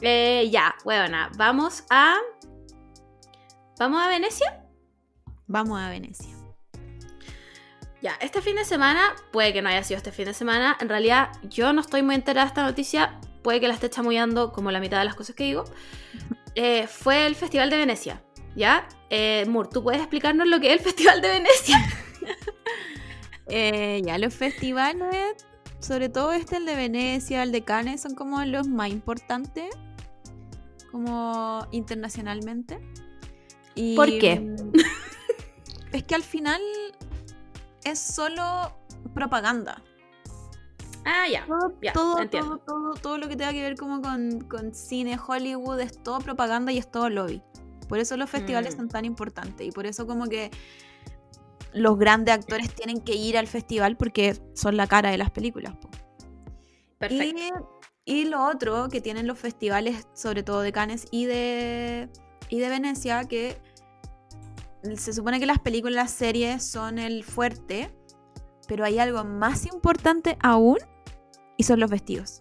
Eh, 0.00 0.48
ya, 0.50 0.74
buena. 0.84 1.30
Vamos 1.36 1.84
a. 1.90 2.16
¿Vamos 3.78 4.02
a 4.02 4.08
Venecia? 4.08 4.64
Vamos 5.46 5.80
a 5.80 5.88
Venecia. 5.88 6.36
Ya, 8.02 8.14
este 8.20 8.40
fin 8.40 8.56
de 8.56 8.64
semana, 8.64 9.14
puede 9.30 9.52
que 9.52 9.60
no 9.60 9.68
haya 9.68 9.84
sido 9.84 9.98
este 9.98 10.10
fin 10.10 10.24
de 10.24 10.32
semana, 10.32 10.76
en 10.80 10.88
realidad 10.88 11.30
yo 11.42 11.72
no 11.74 11.82
estoy 11.82 12.02
muy 12.02 12.14
enterada 12.14 12.46
de 12.46 12.48
esta 12.48 12.62
noticia, 12.62 13.20
puede 13.42 13.60
que 13.60 13.68
la 13.68 13.74
esté 13.74 13.90
chamullando 13.90 14.52
como 14.52 14.70
la 14.70 14.80
mitad 14.80 14.98
de 14.98 15.04
las 15.04 15.14
cosas 15.14 15.36
que 15.36 15.44
digo. 15.44 15.64
Eh, 16.56 16.88
fue 16.88 17.26
el 17.26 17.36
Festival 17.36 17.70
de 17.70 17.76
Venecia, 17.76 18.24
¿ya? 18.56 18.88
Eh, 19.08 19.44
Mur, 19.46 19.70
¿tú 19.70 19.84
puedes 19.84 20.00
explicarnos 20.00 20.48
lo 20.48 20.58
que 20.58 20.66
es 20.66 20.72
el 20.72 20.80
Festival 20.80 21.22
de 21.22 21.28
Venecia? 21.28 21.78
Eh, 23.46 24.02
ya 24.04 24.18
los 24.18 24.34
festivales, 24.34 25.34
sobre 25.80 26.08
todo 26.08 26.32
este, 26.32 26.56
el 26.56 26.66
de 26.66 26.76
Venecia, 26.76 27.42
el 27.42 27.52
de 27.52 27.62
Cannes, 27.62 28.00
son 28.02 28.14
como 28.14 28.44
los 28.44 28.68
más 28.68 28.90
importantes, 28.90 29.74
como 30.90 31.66
internacionalmente. 31.70 32.78
Y, 33.74 33.96
¿Por 33.96 34.06
qué? 34.18 34.40
mm, 34.40 34.72
Es 35.92 36.04
que 36.04 36.14
al 36.14 36.22
final 36.22 36.60
es 37.84 37.98
solo 37.98 38.72
propaganda. 39.14 39.82
Ah, 41.04 41.24
ya. 41.30 41.46
Todo, 41.46 41.74
Ya, 41.80 41.92
todo, 41.92 42.18
entiendo. 42.20 42.58
todo, 42.58 42.92
todo, 42.92 42.94
todo 42.94 43.18
lo 43.18 43.28
que 43.28 43.34
tenga 43.36 43.52
que 43.52 43.62
ver 43.62 43.74
como 43.76 44.02
con, 44.02 44.42
con 44.42 44.74
cine, 44.74 45.18
Hollywood, 45.24 45.80
es 45.80 46.02
todo 46.02 46.18
propaganda 46.18 46.72
y 46.72 46.78
es 46.78 46.90
todo 46.90 47.08
lobby. 47.08 47.42
Por 47.88 47.98
eso 47.98 48.16
los 48.16 48.28
festivales 48.30 48.74
Mm. 48.74 48.76
son 48.76 48.88
tan 48.88 49.04
importantes 49.04 49.66
y 49.66 49.72
por 49.72 49.86
eso 49.86 50.06
como 50.06 50.26
que 50.26 50.50
los 51.72 51.98
grandes 51.98 52.34
actores 52.34 52.74
tienen 52.74 53.00
que 53.00 53.14
ir 53.14 53.38
al 53.38 53.46
festival 53.46 53.96
porque 53.96 54.36
son 54.54 54.76
la 54.76 54.86
cara 54.86 55.10
de 55.10 55.18
las 55.18 55.30
películas. 55.30 55.76
po. 55.76 55.90
Perfecto. 56.98 57.80
Y, 58.04 58.20
y 58.20 58.24
lo 58.24 58.44
otro 58.44 58.88
que 58.88 59.00
tienen 59.00 59.26
los 59.26 59.38
festivales, 59.38 60.06
sobre 60.14 60.42
todo 60.42 60.60
de 60.60 60.72
Cannes 60.72 61.06
y 61.10 61.26
de, 61.26 62.08
y 62.48 62.58
de 62.58 62.68
Venecia, 62.68 63.24
que 63.24 63.56
se 64.96 65.12
supone 65.12 65.40
que 65.40 65.46
las 65.46 65.58
películas, 65.58 65.94
las 65.94 66.10
series 66.10 66.64
son 66.64 66.98
el 66.98 67.24
fuerte, 67.24 67.90
pero 68.66 68.84
hay 68.84 68.98
algo 68.98 69.24
más 69.24 69.66
importante 69.66 70.36
aún 70.42 70.78
y 71.56 71.64
son 71.64 71.80
los 71.80 71.90
vestidos. 71.90 72.40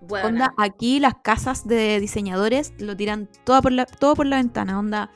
Bueno, 0.00 0.28
Onda, 0.28 0.54
aquí 0.56 0.98
las 0.98 1.14
casas 1.22 1.66
de 1.66 2.00
diseñadores 2.00 2.72
lo 2.78 2.96
tiran 2.96 3.28
todo 3.44 3.62
por 3.62 3.72
la, 3.72 3.86
todo 3.86 4.14
por 4.14 4.26
la 4.26 4.36
ventana. 4.36 4.78
Onda, 4.78 5.10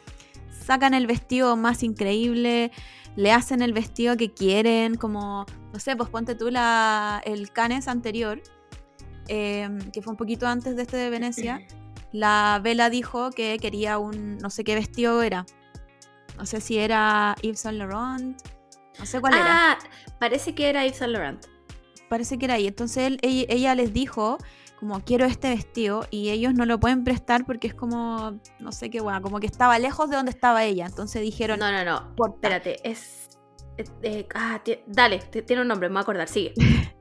sacan 0.64 0.94
el 0.94 1.06
vestido 1.06 1.56
más 1.56 1.82
increíble, 1.82 2.70
le 3.16 3.32
hacen 3.32 3.62
el 3.62 3.72
vestido 3.72 4.16
que 4.16 4.32
quieren, 4.32 4.94
como, 4.96 5.46
no 5.72 5.78
sé, 5.78 5.94
pues 5.96 6.08
ponte 6.10 6.34
tú 6.34 6.50
la, 6.50 7.22
el 7.24 7.50
Cannes 7.52 7.86
anterior, 7.88 8.40
eh, 9.28 9.68
que 9.92 10.02
fue 10.02 10.10
un 10.12 10.16
poquito 10.16 10.46
antes 10.46 10.76
de 10.76 10.82
este 10.82 10.96
de 10.96 11.10
Venecia. 11.10 11.60
La 12.12 12.60
Vela 12.62 12.90
dijo 12.90 13.30
que 13.30 13.58
quería 13.58 13.98
un, 13.98 14.38
no 14.38 14.48
sé 14.50 14.62
qué 14.62 14.74
vestido 14.76 15.20
era. 15.22 15.44
No 16.38 16.46
sé 16.46 16.60
si 16.60 16.78
era 16.78 17.34
Yves 17.42 17.60
Saint 17.60 17.78
Laurent, 17.78 18.36
no 18.98 19.06
sé 19.06 19.20
cuál 19.20 19.34
era 19.34 19.72
Ah, 19.72 19.78
parece 20.20 20.54
que 20.54 20.68
era 20.68 20.84
Yves 20.86 20.98
Saint 20.98 21.12
Laurent. 21.12 21.44
parece 22.08 22.38
que 22.38 22.44
era 22.44 22.54
ahí. 22.54 22.66
Entonces 22.68 23.04
él- 23.08 23.18
ella, 23.22 23.46
ella 23.48 23.74
les 23.74 23.92
dijo, 23.92 24.38
como 24.86 25.00
quiero 25.02 25.24
este 25.24 25.48
vestido, 25.48 26.06
y 26.10 26.28
ellos 26.28 26.52
no 26.52 26.66
lo 26.66 26.78
pueden 26.78 27.04
prestar 27.04 27.46
porque 27.46 27.68
es 27.68 27.74
como, 27.74 28.38
no 28.60 28.70
sé 28.70 28.90
qué 28.90 29.00
guay, 29.00 29.22
como 29.22 29.40
que 29.40 29.46
estaba 29.46 29.78
lejos 29.78 30.10
de 30.10 30.16
donde 30.16 30.30
estaba 30.30 30.62
ella. 30.64 30.84
Entonces 30.84 31.22
dijeron, 31.22 31.58
No, 31.58 31.72
no, 31.72 31.82
no. 31.86 32.14
Porta. 32.14 32.34
Espérate, 32.36 32.86
es. 32.86 33.28
eh, 33.78 33.84
eh, 34.02 34.28
ah, 34.34 34.60
dale, 34.86 35.20
ti- 35.30 35.40
tiene 35.40 35.62
un 35.62 35.68
nombre, 35.68 35.88
me 35.88 35.94
voy 35.94 36.00
a 36.00 36.02
acordar, 36.02 36.28
sigue. 36.28 36.52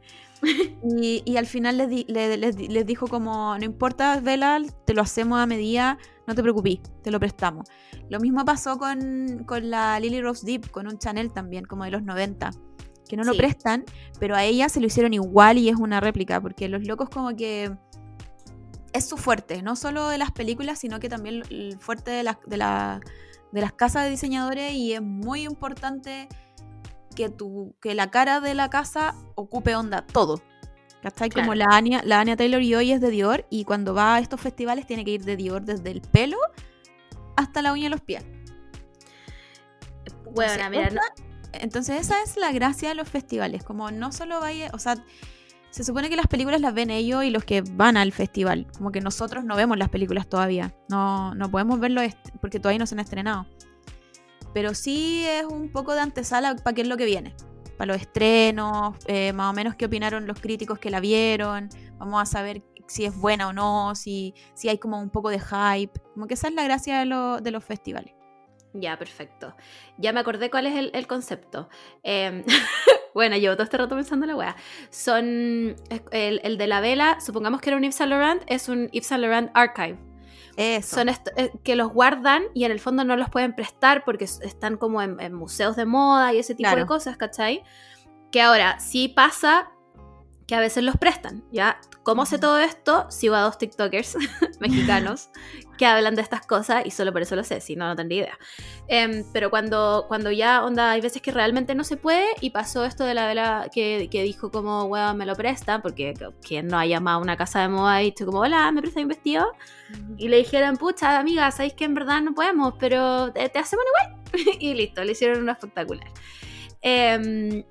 y, 1.02 1.24
y 1.26 1.36
al 1.36 1.46
final 1.46 1.78
les, 1.78 1.90
di- 1.90 2.06
le- 2.08 2.38
les 2.38 2.56
di- 2.56 2.70
les 2.70 2.86
dijo 2.86 3.08
como, 3.08 3.58
no 3.58 3.66
importa, 3.66 4.18
Vela, 4.22 4.62
te 4.86 4.94
lo 4.94 5.02
hacemos 5.02 5.40
a 5.40 5.46
medida, 5.46 5.98
no 6.26 6.36
te 6.36 6.42
preocupes, 6.42 6.80
te 7.04 7.12
lo 7.12 7.20
prestamos. 7.20 7.68
Lo 8.10 8.22
mismo 8.22 8.46
pasó 8.46 8.78
con, 8.78 9.44
con 9.46 9.70
la 9.70 10.00
Lily 10.00 10.22
Rose 10.22 10.46
Deep, 10.46 10.72
con 10.72 10.88
un 10.88 10.98
Chanel 11.00 11.34
también, 11.34 11.66
como 11.66 11.84
de 11.84 11.92
los 11.92 12.04
90. 12.04 12.50
Que 13.14 13.18
no 13.18 13.24
lo 13.26 13.34
Sí. 13.34 13.38
prestan, 13.38 13.86
pero 14.20 14.36
a 14.36 14.44
ella 14.44 14.70
se 14.70 14.80
lo 14.80 14.88
hicieron 14.88 15.14
igual 15.14 15.60
y 15.60 15.70
es 15.70 15.76
una 15.76 16.00
réplica, 16.00 16.42
porque 16.42 16.68
los 16.68 16.84
locos 16.88 17.10
como 17.10 17.36
que 17.36 17.72
es 18.92 19.06
su 19.08 19.18
fuerte, 19.18 19.62
no 19.62 19.76
solo 19.76 20.08
de 20.10 20.18
las 20.18 20.32
películas, 20.32 20.80
sino 20.80 21.00
que 21.00 21.10
también 21.10 21.44
el 21.52 21.78
fuerte 21.80 22.10
de, 22.10 22.24
las 22.24 22.38
de, 22.48 22.58
la- 22.58 23.02
de 23.52 23.62
las 23.62 23.72
casas 23.72 24.06
de 24.06 24.10
diseñadores 24.10 24.74
y 24.74 24.94
es 24.94 25.02
muy 25.04 25.44
importante 25.44 26.28
que, 27.16 27.30
tu, 27.30 27.76
que 27.80 27.94
la 27.94 28.10
cara 28.10 28.40
de 28.42 28.56
la 28.56 28.72
casa 28.72 29.14
ocupe 29.36 29.76
onda 29.76 30.04
todo. 30.08 30.42
¿Cachai? 31.04 31.30
Como 31.30 31.52
Claro. 31.52 31.70
la 31.70 31.78
Anya, 31.78 32.02
la 32.04 32.20
Anya 32.20 32.36
Taylor 32.36 32.64
y 32.64 32.74
hoy 32.74 32.94
es 32.94 33.00
de 33.00 33.12
Dior 33.12 33.46
y 33.52 33.64
cuando 33.66 33.94
va 33.94 34.16
a 34.16 34.20
estos 34.22 34.42
festivales 34.42 34.88
tiene 34.88 35.06
que 35.06 35.12
ir 35.12 35.24
de 35.24 35.36
Dior 35.38 35.62
desde 35.62 35.92
el 35.92 36.02
pelo 36.02 36.38
hasta 37.36 37.62
la 37.62 37.74
uña 37.74 37.84
de 37.84 37.90
los 37.90 38.02
pies. 38.02 38.26
Bueno, 40.34 40.70
mira, 40.72 40.90
no- 40.90 41.02
Entonces 41.54 42.02
esa 42.02 42.16
es 42.24 42.36
la 42.38 42.52
gracia 42.52 42.90
de 42.90 42.96
los 42.96 43.08
festivales, 43.08 43.64
como 43.64 43.92
no 43.92 44.12
solo 44.12 44.40
vaya, 44.40 44.70
o 44.74 44.80
sea, 44.80 44.96
se 45.70 45.84
supone 45.84 46.10
que 46.10 46.16
las 46.16 46.28
películas 46.28 46.62
las 46.62 46.74
ven 46.74 46.90
ellos 46.90 47.24
y 47.24 47.30
los 47.30 47.44
que 47.46 47.62
van 47.62 47.98
al 47.98 48.12
festival, 48.12 48.68
como 48.78 48.92
que 48.92 49.02
nosotros 49.02 49.44
no 49.44 49.56
vemos 49.56 49.78
las 49.78 49.90
películas 49.90 50.28
todavía, 50.28 50.76
no, 50.90 51.34
no 51.36 51.50
podemos 51.50 51.80
verlo 51.80 52.02
porque 52.42 52.60
todavía 52.60 52.80
no 52.80 52.86
se 52.88 52.96
han 52.96 53.00
estrenado. 53.00 53.46
Pero 54.54 54.76
sí 54.76 55.26
es 55.28 55.46
un 55.46 55.72
poco 55.72 55.94
de 55.96 56.02
antesala 56.02 56.56
para 56.56 56.76
qué 56.76 56.82
es 56.82 56.88
lo 56.88 56.98
que 56.98 57.06
viene, 57.06 57.36
para 57.78 57.94
los 57.94 58.02
estrenos, 58.02 58.96
eh, 59.08 59.34
más 59.34 59.50
o 59.52 59.54
menos 59.54 59.76
qué 59.76 59.86
opinaron 59.86 60.28
los 60.28 60.40
críticos 60.40 60.78
que 60.78 60.92
la 60.92 61.00
vieron, 61.00 61.70
vamos 61.98 62.22
a 62.22 62.26
saber 62.26 62.62
si 62.88 63.06
es 63.06 63.16
buena 63.18 63.48
o 63.48 63.54
no, 63.54 63.96
si, 63.96 64.36
si 64.54 64.70
hay 64.70 64.78
como 64.78 65.00
un 65.00 65.10
poco 65.10 65.30
de 65.30 65.40
hype, 65.40 66.00
como 66.14 66.28
que 66.28 66.36
esa 66.36 66.50
es 66.50 66.54
la 66.54 66.64
gracia 66.64 67.00
de, 67.00 67.06
lo- 67.06 67.40
de 67.42 67.50
los 67.50 67.64
festivales. 67.64 68.14
Ya, 68.74 68.98
perfecto. 68.98 69.56
Ya 69.98 70.14
me 70.14 70.20
acordé 70.20 70.50
cuál 70.50 70.66
es 70.66 70.76
el, 70.76 70.92
el 70.94 71.06
concepto. 71.08 71.70
Em, 72.02 72.44
bueno, 73.14 73.38
llevo 73.38 73.56
todo 73.56 73.64
este 73.64 73.78
rato 73.78 73.96
pensando 73.96 74.26
en 74.26 74.32
la 74.32 74.36
weá. 74.36 74.56
Son. 74.90 75.76
El, 76.12 76.42
el 76.44 76.58
de 76.58 76.68
la 76.68 76.82
vela, 76.82 77.20
supongamos 77.22 77.62
que 77.62 77.70
era 77.70 77.78
un 77.78 77.84
Yves 77.84 77.96
Saint 77.96 78.10
Laurent, 78.10 78.42
es 78.48 78.70
un 78.70 78.90
Yves 78.90 79.08
Saint 79.08 79.22
Laurent 79.22 79.52
Archive. 79.54 79.98
Eso. 80.58 80.98
Son 80.98 81.10
eh, 81.10 81.52
que 81.64 81.76
los 81.76 81.92
guardan 81.92 82.44
y 82.54 82.66
en 82.66 82.72
el 82.72 82.80
fondo 82.80 83.04
no 83.04 83.16
los 83.16 83.30
pueden 83.30 83.56
prestar 83.56 84.04
porque 84.06 84.26
están 84.26 84.78
como 84.78 85.02
en, 85.02 85.20
en 85.20 85.34
museos 85.34 85.76
de 85.76 85.86
moda 85.86 86.34
y 86.34 86.40
ese 86.40 86.54
tipo 86.54 86.76
de 86.76 86.86
cosas, 86.86 87.18
¿cachai? 87.18 87.64
Que 88.32 88.42
ahora 88.42 88.80
sí 88.80 89.08
pasa 89.08 89.73
que 90.48 90.56
a 90.56 90.60
veces 90.60 90.84
los 90.84 90.98
prestan, 90.98 91.44
¿ya? 91.52 91.80
¿Cómo 92.04 92.26
sé 92.26 92.38
todo 92.38 92.60
esto? 92.60 93.10
Sigo 93.10 93.36
a 93.36 93.42
dos 93.42 93.58
TikTokers 93.58 94.18
mexicanos 94.60 95.30
que 95.78 95.86
hablan 95.86 96.16
de 96.16 96.22
estas 96.22 96.46
cosas 96.46 96.86
y 96.86 96.92
solo 96.92 97.14
por 97.14 97.22
eso 97.22 97.36
lo 97.36 97.44
sé, 97.44 97.62
si 97.62 97.76
no, 97.76 97.88
no 97.88 97.96
tendría 97.96 98.24
idea. 98.24 98.38
Em, 98.88 99.24
pero 99.32 99.50
cuando, 99.50 100.06
cuando 100.08 100.32
ya, 100.32 100.64
onda, 100.64 100.92
hay 100.92 101.02
veces 101.02 101.22
que 101.22 101.32
realmente 101.32 101.76
no 101.76 101.84
se 101.84 101.96
puede 101.96 102.26
y 102.42 102.50
pasó 102.50 102.84
esto 102.84 103.06
de 103.06 103.14
la 103.14 103.26
vela 103.28 103.70
que, 103.74 104.10
que 104.12 104.24
dijo 104.24 104.52
como, 104.52 104.84
weón, 104.84 105.18
me 105.18 105.26
lo 105.26 105.36
prestan, 105.36 105.82
porque 105.82 106.14
quien 106.46 106.68
no 106.68 106.78
ha 106.78 106.86
llamado 106.86 107.20
a 107.20 107.22
una 107.22 107.38
casa 107.38 107.62
de 107.62 107.70
moda 107.70 108.02
y 108.02 108.06
dicho 108.06 108.26
como, 108.26 108.40
hola, 108.40 108.72
¿me 108.72 108.82
prestan 108.82 109.04
un 109.04 109.10
vestido? 109.10 109.54
Y 110.18 110.28
le 110.28 110.38
dijeron, 110.38 110.76
pucha, 110.78 111.18
amiga, 111.20 111.50
sabéis 111.52 111.74
que 111.74 111.86
en 111.86 111.94
verdad 111.94 112.22
no 112.22 112.34
podemos, 112.34 112.74
pero 112.80 113.32
te, 113.32 113.48
te 113.50 113.60
hacemos 113.60 113.86
igual. 113.86 114.24
y 114.60 114.74
listo, 114.74 115.04
le 115.04 115.14
hicieron 115.14 115.42
uno 115.42 115.54
espectacular. 115.54 116.08
Em, 116.82 117.64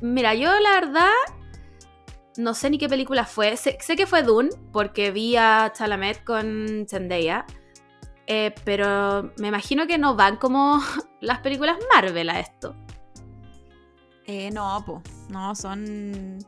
mira, 0.00 0.34
yo 0.34 0.58
la 0.60 0.70
verdad 0.80 1.10
no 2.38 2.54
sé 2.54 2.70
ni 2.70 2.78
qué 2.78 2.88
película 2.88 3.24
fue. 3.24 3.56
Sé, 3.56 3.78
sé 3.80 3.96
que 3.96 4.06
fue 4.06 4.22
Dune, 4.22 4.50
porque 4.72 5.10
vi 5.10 5.36
a 5.36 5.72
Chalamet 5.76 6.24
con 6.24 6.86
Zendaya. 6.88 7.44
eh, 8.26 8.54
pero 8.64 9.32
me 9.38 9.48
imagino 9.48 9.86
que 9.86 9.98
no 9.98 10.16
van 10.16 10.36
como 10.36 10.80
las 11.20 11.40
películas 11.40 11.76
Marvel 11.94 12.28
a 12.30 12.40
esto. 12.40 12.74
Eh, 14.26 14.50
no, 14.52 14.82
po. 14.84 15.02
No, 15.30 15.54
son. 15.54 16.38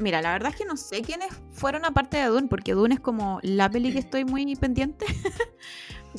Mira, 0.00 0.22
la 0.22 0.32
verdad 0.32 0.50
es 0.52 0.56
que 0.56 0.64
no 0.64 0.76
sé 0.76 1.02
quiénes 1.02 1.28
fueron 1.50 1.84
aparte 1.84 2.16
de 2.18 2.26
Dune, 2.26 2.48
porque 2.48 2.72
Dune 2.72 2.94
es 2.94 3.00
como 3.00 3.38
la 3.42 3.70
peli 3.70 3.92
que 3.92 3.98
estoy 3.98 4.24
muy 4.24 4.54
pendiente. 4.56 5.06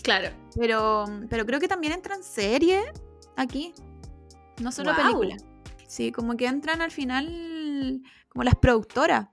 Claro. 0.03 0.29
Pero, 0.57 1.03
pero 1.29 1.45
creo 1.45 1.59
que 1.59 1.67
también 1.67 1.91
entran 1.91 2.23
series 2.23 2.85
aquí. 3.35 3.73
No 4.61 4.71
solo 4.71 4.95
películas. 4.95 5.43
Sí, 5.85 6.13
como 6.13 6.37
que 6.37 6.45
entran 6.45 6.81
al 6.81 6.91
final 6.91 8.01
como 8.31 8.43
las 8.43 8.55
productoras. 8.55 9.27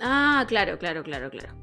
Ah, 0.00 0.44
claro, 0.48 0.78
claro, 0.78 1.02
claro, 1.02 1.30
claro. 1.30 1.54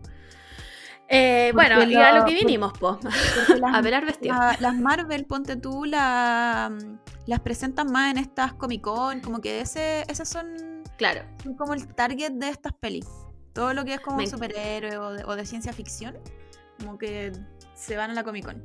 Eh, 1.09 1.51
bueno, 1.53 1.82
y 1.84 1.95
a 1.95 2.13
lo- 2.20 2.26
que 2.26 2.34
vinimos, 2.36 2.74
po. 2.78 2.99
Las, 3.59 3.76
a 3.76 3.82
velar 3.82 4.05
vestidos. 4.05 4.38
la- 4.38 4.57
las 4.59 4.76
Marvel, 4.76 5.26
ponte 5.26 5.55
tú, 5.55 5.86
la, 5.86 6.70
las 7.26 7.39
presentan 7.39 7.91
más 7.91 8.11
en 8.11 8.18
estas 8.18 8.53
Comic 8.53 8.82
Con. 8.82 9.22
Como 9.22 9.39
que 9.39 9.61
ese, 9.61 10.03
esas 10.09 10.28
son 10.28 10.84
Claro. 10.97 11.22
son 11.43 11.55
como 11.55 11.74
el 11.74 11.88
target 11.88 12.32
de 12.34 12.49
estas 12.49 12.74
pelis. 12.74 13.07
Todo 13.53 13.74
lo 13.74 13.86
que 13.86 13.93
es 13.95 14.01
como 14.01 14.26
superhéroe 14.28 14.97
o 14.97 15.13
de, 15.13 15.24
o 15.24 15.36
de 15.36 15.45
ciencia 15.45 15.72
ficción, 15.74 16.15
como 16.80 16.97
que 16.97 17.32
se 17.74 17.95
van 17.95 18.11
a 18.11 18.13
la 18.13 18.24
Comic 18.24 18.45
Con. 18.45 18.63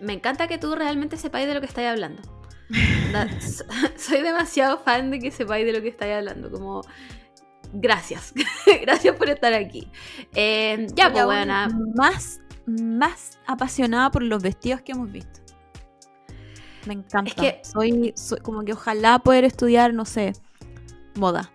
Me 0.00 0.12
encanta 0.12 0.46
que 0.46 0.58
tú 0.58 0.74
realmente 0.74 1.16
sepáis 1.16 1.46
de 1.48 1.54
lo 1.54 1.60
que 1.60 1.66
estáis 1.66 1.88
hablando. 1.88 2.22
Soy 3.96 4.22
demasiado 4.22 4.78
fan 4.78 5.10
de 5.10 5.18
que 5.18 5.30
sepáis 5.30 5.64
de 5.66 5.72
lo 5.72 5.82
que 5.82 5.88
estáis 5.88 6.14
hablando. 6.16 6.50
Como, 6.50 6.82
gracias. 7.72 8.32
gracias 8.82 9.16
por 9.16 9.28
estar 9.28 9.52
aquí. 9.52 9.90
Eh, 10.34 10.86
ya, 10.94 11.12
pues, 11.12 11.24
buena. 11.24 11.68
Más, 11.94 12.40
más 12.66 13.38
apasionada 13.46 14.10
por 14.10 14.22
los 14.22 14.42
vestidos 14.42 14.80
que 14.82 14.92
hemos 14.92 15.10
visto. 15.12 15.40
Me 16.86 16.94
encanta. 16.94 17.28
Es 17.30 17.34
que- 17.34 17.60
soy, 17.64 18.12
soy 18.16 18.40
como 18.40 18.62
que 18.64 18.72
ojalá 18.72 19.18
poder 19.18 19.44
estudiar, 19.44 19.94
no 19.94 20.04
sé, 20.04 20.32
moda. 21.14 21.50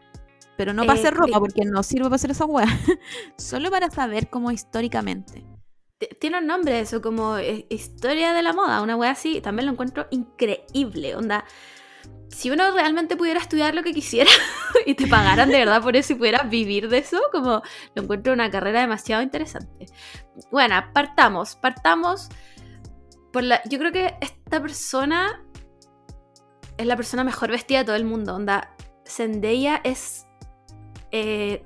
Pero 0.57 0.74
no 0.74 0.86
para 0.86 0.97
Eh, 0.97 1.01
hacer 1.01 1.14
ropa, 1.14 1.28
mi- 1.28 1.39
porque 1.39 1.62
no 1.66 1.84
sirve 1.84 2.05
para 2.05 2.16
hacer 2.16 2.32
esa 2.32 2.45
weá. 2.45 2.66
Solo 3.38 3.70
para 3.72 3.89
saber 3.91 4.30
cómo 4.30 4.51
históricamente. 4.51 5.45
Tiene 6.19 6.39
un 6.39 6.47
nombre 6.47 6.79
eso, 6.79 7.01
como 7.01 7.37
eh, 7.37 7.65
historia 7.69 8.33
de 8.33 8.41
la 8.41 8.53
moda, 8.53 8.81
una 8.81 8.95
wea 8.95 9.11
así. 9.11 9.41
También 9.41 9.65
lo 9.65 9.73
encuentro 9.73 10.07
increíble. 10.11 11.15
Onda, 11.15 11.43
si 12.29 12.49
uno 12.49 12.71
realmente 12.71 13.17
pudiera 13.17 13.39
estudiar 13.39 13.75
lo 13.75 13.83
que 13.83 13.93
quisiera 13.93 14.29
y 14.85 14.93
te 14.93 15.07
pagaran 15.07 15.49
de 15.49 15.57
verdad 15.65 15.81
por 15.81 15.97
eso 15.97 16.13
y 16.13 16.15
pudieras 16.15 16.49
vivir 16.49 16.89
de 16.89 16.99
eso, 16.99 17.19
como 17.31 17.61
lo 17.95 18.03
encuentro 18.03 18.31
una 18.31 18.49
carrera 18.49 18.81
demasiado 18.81 19.21
interesante. 19.21 19.87
Bueno, 20.51 20.75
partamos, 20.93 21.55
partamos 21.55 22.29
por 23.33 23.43
la... 23.43 23.61
Yo 23.65 23.77
creo 23.77 23.91
que 23.91 24.15
esta 24.21 24.61
persona 24.61 25.43
es 26.77 26.85
la 26.85 26.95
persona 26.95 27.25
mejor 27.25 27.51
vestida 27.51 27.79
de 27.79 27.85
todo 27.85 27.95
el 27.97 28.05
mundo. 28.05 28.35
Onda, 28.35 28.73
Zendaya 29.05 29.81
es. 29.83 30.25
eh, 31.11 31.65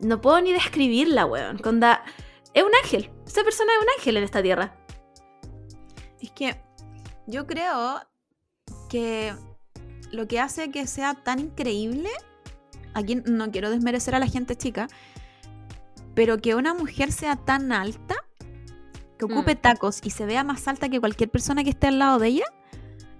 no 0.00 0.20
puedo 0.20 0.40
ni 0.40 0.52
describirla, 0.52 1.26
weón. 1.26 1.60
Onda, 1.64 2.02
es 2.54 2.62
un 2.62 2.72
ángel. 2.82 3.10
Esa 3.34 3.42
persona 3.42 3.72
es 3.72 3.82
un 3.82 3.88
ángel 3.98 4.16
en 4.18 4.22
esta 4.22 4.40
tierra. 4.40 4.76
Es 6.20 6.30
que 6.30 6.56
yo 7.26 7.48
creo 7.48 8.00
que 8.88 9.34
lo 10.12 10.28
que 10.28 10.38
hace 10.38 10.70
que 10.70 10.86
sea 10.86 11.14
tan 11.14 11.40
increíble, 11.40 12.10
aquí 12.94 13.16
no 13.16 13.50
quiero 13.50 13.70
desmerecer 13.70 14.14
a 14.14 14.20
la 14.20 14.28
gente 14.28 14.54
chica, 14.54 14.86
pero 16.14 16.38
que 16.38 16.54
una 16.54 16.74
mujer 16.74 17.10
sea 17.10 17.34
tan 17.34 17.72
alta, 17.72 18.14
que 19.18 19.24
ocupe 19.24 19.56
Mm. 19.56 19.60
tacos 19.60 19.98
y 20.04 20.10
se 20.10 20.26
vea 20.26 20.44
más 20.44 20.68
alta 20.68 20.88
que 20.88 21.00
cualquier 21.00 21.28
persona 21.28 21.64
que 21.64 21.70
esté 21.70 21.88
al 21.88 21.98
lado 21.98 22.20
de 22.20 22.28
ella, 22.28 22.44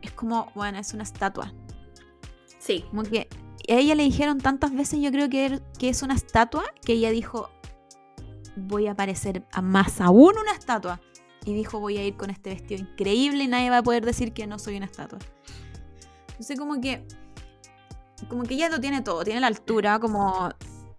es 0.00 0.12
como, 0.12 0.52
bueno, 0.54 0.78
es 0.78 0.94
una 0.94 1.02
estatua. 1.02 1.52
Sí. 2.60 2.84
Como 2.90 3.02
que 3.02 3.26
a 3.68 3.72
ella 3.74 3.96
le 3.96 4.04
dijeron 4.04 4.38
tantas 4.38 4.72
veces, 4.72 5.00
yo 5.00 5.10
creo 5.10 5.28
que, 5.28 5.46
er- 5.50 5.62
que 5.76 5.88
es 5.88 6.02
una 6.04 6.14
estatua, 6.14 6.62
que 6.84 6.92
ella 6.92 7.10
dijo, 7.10 7.50
voy 8.56 8.86
a 8.86 8.94
parecer 8.94 9.44
a 9.52 9.62
más 9.62 10.00
aún 10.00 10.34
una 10.40 10.52
estatua. 10.52 11.00
Y 11.44 11.52
dijo, 11.52 11.78
voy 11.78 11.98
a 11.98 12.04
ir 12.04 12.16
con 12.16 12.30
este 12.30 12.50
vestido 12.50 12.80
increíble 12.80 13.44
y 13.44 13.48
nadie 13.48 13.68
va 13.70 13.78
a 13.78 13.82
poder 13.82 14.04
decir 14.04 14.32
que 14.32 14.46
no 14.46 14.58
soy 14.58 14.76
una 14.76 14.86
estatua. 14.86 15.18
Entonces 16.30 16.58
como 16.58 16.80
que, 16.80 17.04
como 18.28 18.44
que 18.44 18.54
ella 18.54 18.70
lo 18.70 18.80
tiene 18.80 19.02
todo, 19.02 19.22
tiene 19.24 19.40
la 19.40 19.48
altura 19.48 19.98
como 19.98 20.48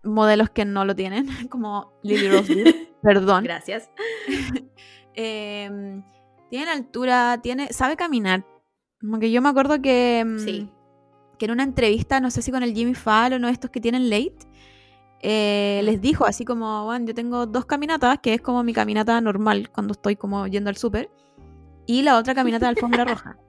modelos 0.03 0.51
que 0.51 0.65
no 0.65 0.85
lo 0.85 0.95
tienen, 0.95 1.27
como 1.49 1.93
Lily 2.03 2.29
Rose 2.29 2.89
perdón. 3.01 3.43
Gracias. 3.43 3.89
Eh, 5.17 6.01
tiene 6.49 6.65
la 6.65 6.73
altura, 6.73 7.39
tiene, 7.41 7.71
sabe 7.71 7.95
caminar. 7.95 8.45
Como 8.99 9.17
que 9.17 9.31
yo 9.31 9.41
me 9.41 9.47
acuerdo 9.47 9.81
que, 9.81 10.25
mm, 10.27 10.39
Sí. 10.39 10.69
que 11.39 11.45
en 11.45 11.51
una 11.51 11.63
entrevista, 11.63 12.19
no 12.19 12.29
sé 12.31 12.41
si 12.41 12.51
con 12.51 12.63
el 12.63 12.73
Jimmy 12.73 12.95
Fallon 12.95 13.43
o 13.45 13.47
estos 13.47 13.71
que 13.71 13.79
tienen 13.79 14.09
late, 14.09 14.35
eh, 15.27 15.81
les 15.83 16.01
dijo 16.01 16.27
así 16.27 16.45
como, 16.45 16.85
bueno, 16.85 17.07
yo 17.07 17.15
tengo 17.15 17.47
dos 17.47 17.65
caminatas, 17.65 18.19
que 18.19 18.35
es 18.35 18.41
como 18.41 18.61
mi 18.61 18.73
caminata 18.73 19.19
normal 19.21 19.71
cuando 19.71 19.93
estoy 19.93 20.15
como 20.15 20.45
yendo 20.45 20.69
al 20.69 20.77
súper, 20.77 21.09
y 21.87 22.03
la 22.03 22.17
otra 22.17 22.35
caminata 22.35 22.67
de 22.67 22.69
alfombra 22.69 23.05
roja. 23.05 23.39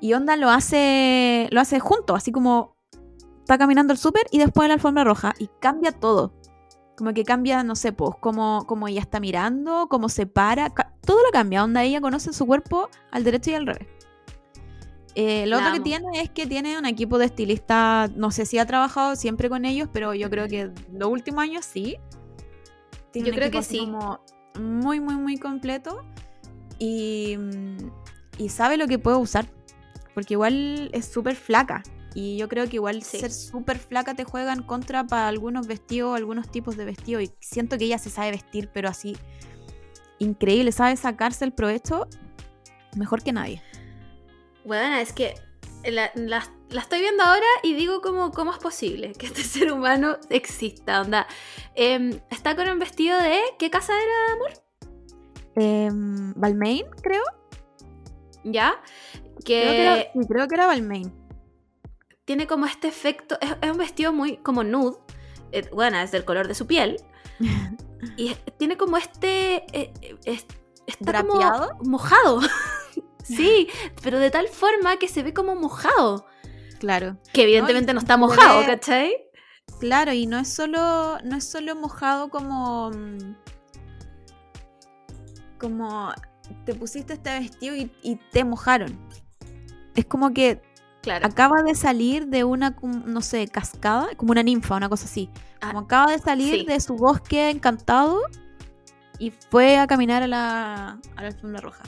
Y 0.00 0.12
Onda 0.14 0.34
lo 0.34 0.50
hace, 0.50 1.46
lo 1.52 1.60
hace 1.60 1.78
junto, 1.78 2.16
así 2.16 2.32
como 2.32 2.74
está 3.38 3.58
caminando 3.58 3.92
al 3.92 3.98
súper 3.98 4.24
y 4.32 4.38
después 4.38 4.66
la 4.66 4.74
alfombra 4.74 5.04
roja, 5.04 5.34
y 5.38 5.48
cambia 5.60 5.92
todo. 5.92 6.34
Como 6.96 7.14
que 7.14 7.22
cambia, 7.22 7.62
no 7.62 7.76
sé, 7.76 7.92
pues, 7.92 8.10
cómo, 8.18 8.64
cómo 8.66 8.88
ella 8.88 9.00
está 9.00 9.20
mirando, 9.20 9.86
cómo 9.88 10.08
se 10.08 10.26
para, 10.26 10.70
todo 11.06 11.22
lo 11.24 11.30
cambia. 11.30 11.62
Onda 11.62 11.84
ella 11.84 12.00
conoce 12.00 12.32
su 12.32 12.44
cuerpo 12.44 12.88
al 13.12 13.22
derecho 13.22 13.52
y 13.52 13.54
al 13.54 13.66
revés. 13.66 13.86
Eh, 15.16 15.46
lo 15.46 15.56
La 15.56 15.58
otro 15.58 15.70
que 15.72 15.76
amo. 15.76 15.84
tiene 15.84 16.20
es 16.22 16.30
que 16.30 16.46
tiene 16.46 16.76
un 16.78 16.86
equipo 16.86 17.18
de 17.18 17.26
estilistas, 17.26 18.10
no 18.16 18.30
sé 18.32 18.46
si 18.46 18.58
ha 18.58 18.66
trabajado 18.66 19.14
siempre 19.16 19.48
con 19.48 19.64
ellos, 19.64 19.88
pero 19.92 20.12
yo 20.14 20.28
creo 20.28 20.48
que 20.48 20.70
los 20.92 21.08
últimos 21.08 21.42
años 21.42 21.64
sí. 21.64 21.96
Tiene 23.12 23.28
Yo 23.28 23.34
creo 23.34 23.50
que 23.50 23.62
sí. 23.62 23.78
como 23.78 24.20
muy, 24.58 24.98
muy, 25.00 25.14
muy 25.14 25.36
completo. 25.38 26.04
Y, 26.80 27.36
y 28.38 28.48
sabe 28.48 28.76
lo 28.76 28.88
que 28.88 28.98
puede 28.98 29.16
usar. 29.16 29.46
Porque 30.14 30.34
igual 30.34 30.90
es 30.92 31.06
súper 31.06 31.36
flaca. 31.36 31.82
Y 32.16 32.36
yo 32.36 32.48
creo 32.48 32.68
que 32.68 32.76
igual 32.76 33.02
Sí. 33.02 33.18
ser 33.18 33.30
súper 33.32 33.78
flaca 33.78 34.14
te 34.14 34.24
juega 34.24 34.52
en 34.52 34.62
contra 34.62 35.04
para 35.06 35.28
algunos 35.28 35.66
vestidos, 35.68 36.16
algunos 36.16 36.50
tipos 36.50 36.76
de 36.76 36.84
vestidos. 36.84 37.22
Y 37.22 37.30
siento 37.40 37.78
que 37.78 37.84
ella 37.84 37.98
se 37.98 38.10
sabe 38.10 38.32
vestir, 38.32 38.68
pero 38.72 38.88
así 38.88 39.16
increíble. 40.18 40.72
Sabe 40.72 40.96
sacarse 40.96 41.44
el 41.44 41.52
provecho 41.52 42.08
mejor 42.96 43.22
que 43.22 43.32
nadie. 43.32 43.62
Bueno, 44.64 44.96
es 44.96 45.12
que 45.12 45.34
la, 45.84 46.10
la- 46.14 46.50
la 46.70 46.80
estoy 46.80 47.00
viendo 47.00 47.22
ahora 47.22 47.46
y 47.62 47.74
digo 47.74 48.00
como, 48.00 48.30
¿cómo 48.32 48.52
es 48.52 48.58
posible 48.58 49.12
que 49.12 49.26
este 49.26 49.42
ser 49.44 49.72
humano 49.72 50.16
exista? 50.30 51.00
Onda, 51.02 51.26
Em, 51.74 52.20
está 52.30 52.54
con 52.56 52.68
un 52.68 52.78
vestido 52.78 53.18
de... 53.20 53.40
¿Qué 53.58 53.68
casa 53.70 53.92
era? 53.94 54.54
Em, 55.56 56.32
Balmain, 56.34 56.86
creo. 57.02 57.22
¿Ya? 58.44 58.80
Que, 59.44 59.60
Creo 59.62 59.72
que, 59.72 59.82
era, 59.82 59.96
sí, 60.12 60.20
creo 60.28 60.48
que 60.48 60.54
era 60.54 60.66
Balmain. 60.66 61.12
tiene 62.24 62.46
como 62.46 62.66
este 62.66 62.88
efecto... 62.88 63.36
Es, 63.40 63.56
es 63.60 63.70
un 63.70 63.76
vestido 63.78 64.12
muy 64.12 64.36
como 64.38 64.62
nude. 64.64 64.96
eh, 65.52 65.68
bueno, 65.72 65.98
es 65.98 66.10
del 66.12 66.24
color 66.24 66.48
de 66.48 66.54
su 66.54 66.66
piel. 66.66 66.96
Y 68.18 68.34
tiene 68.58 68.76
como 68.76 68.98
este... 68.98 69.64
eh, 69.72 69.92
eh, 70.02 70.16
es- 70.26 70.46
está 70.86 71.22
mojado. 71.22 71.78
sí, 73.24 73.68
pero 74.02 74.18
de 74.18 74.30
tal 74.30 74.48
forma 74.48 74.96
que 74.98 75.08
se 75.08 75.22
ve 75.22 75.32
como 75.34 75.54
mojado. 75.56 76.26
Claro. 76.78 77.16
Que 77.32 77.42
evidentemente 77.44 77.92
no, 77.94 78.00
está 78.00 78.16
mojado, 78.16 78.60
ve- 78.60 78.66
¿cachai? 78.66 79.16
Claro, 79.80 80.12
y 80.12 80.26
no 80.26 80.38
es 80.38 80.52
solo, 80.52 81.18
no 81.24 81.36
es 81.36 81.44
solo 81.48 81.74
mojado 81.74 82.28
como. 82.30 82.90
mm, 82.90 83.34
como 85.58 86.12
te 86.66 86.74
pusiste 86.74 87.14
este 87.14 87.38
vestido 87.38 87.74
y, 87.74 87.90
y 88.02 88.16
te 88.32 88.44
mojaron. 88.44 88.98
Es 89.94 90.04
como 90.04 90.32
que 90.32 90.60
Claro. 91.02 91.26
acaba 91.26 91.62
de 91.62 91.74
salir 91.74 92.28
de 92.28 92.44
una, 92.44 92.76
no 92.82 93.20
sé, 93.20 93.46
cascada, 93.48 94.08
como 94.16 94.32
una 94.32 94.42
ninfa, 94.42 94.74
una 94.76 94.88
cosa 94.88 95.04
así. 95.04 95.30
Ah, 95.60 95.68
Como 95.68 95.80
acaba 95.80 96.12
de 96.12 96.18
salir 96.18 96.60
sí. 96.60 96.66
de 96.66 96.80
su 96.80 96.96
bosque 96.96 97.50
encantado 97.50 98.20
y 99.18 99.30
fue 99.30 99.76
a 99.78 99.86
caminar 99.86 100.22
a 100.22 100.26
la, 100.26 100.98
a 101.16 101.20
la 101.22 101.26
alfombra 101.28 101.60
roja. 101.60 101.84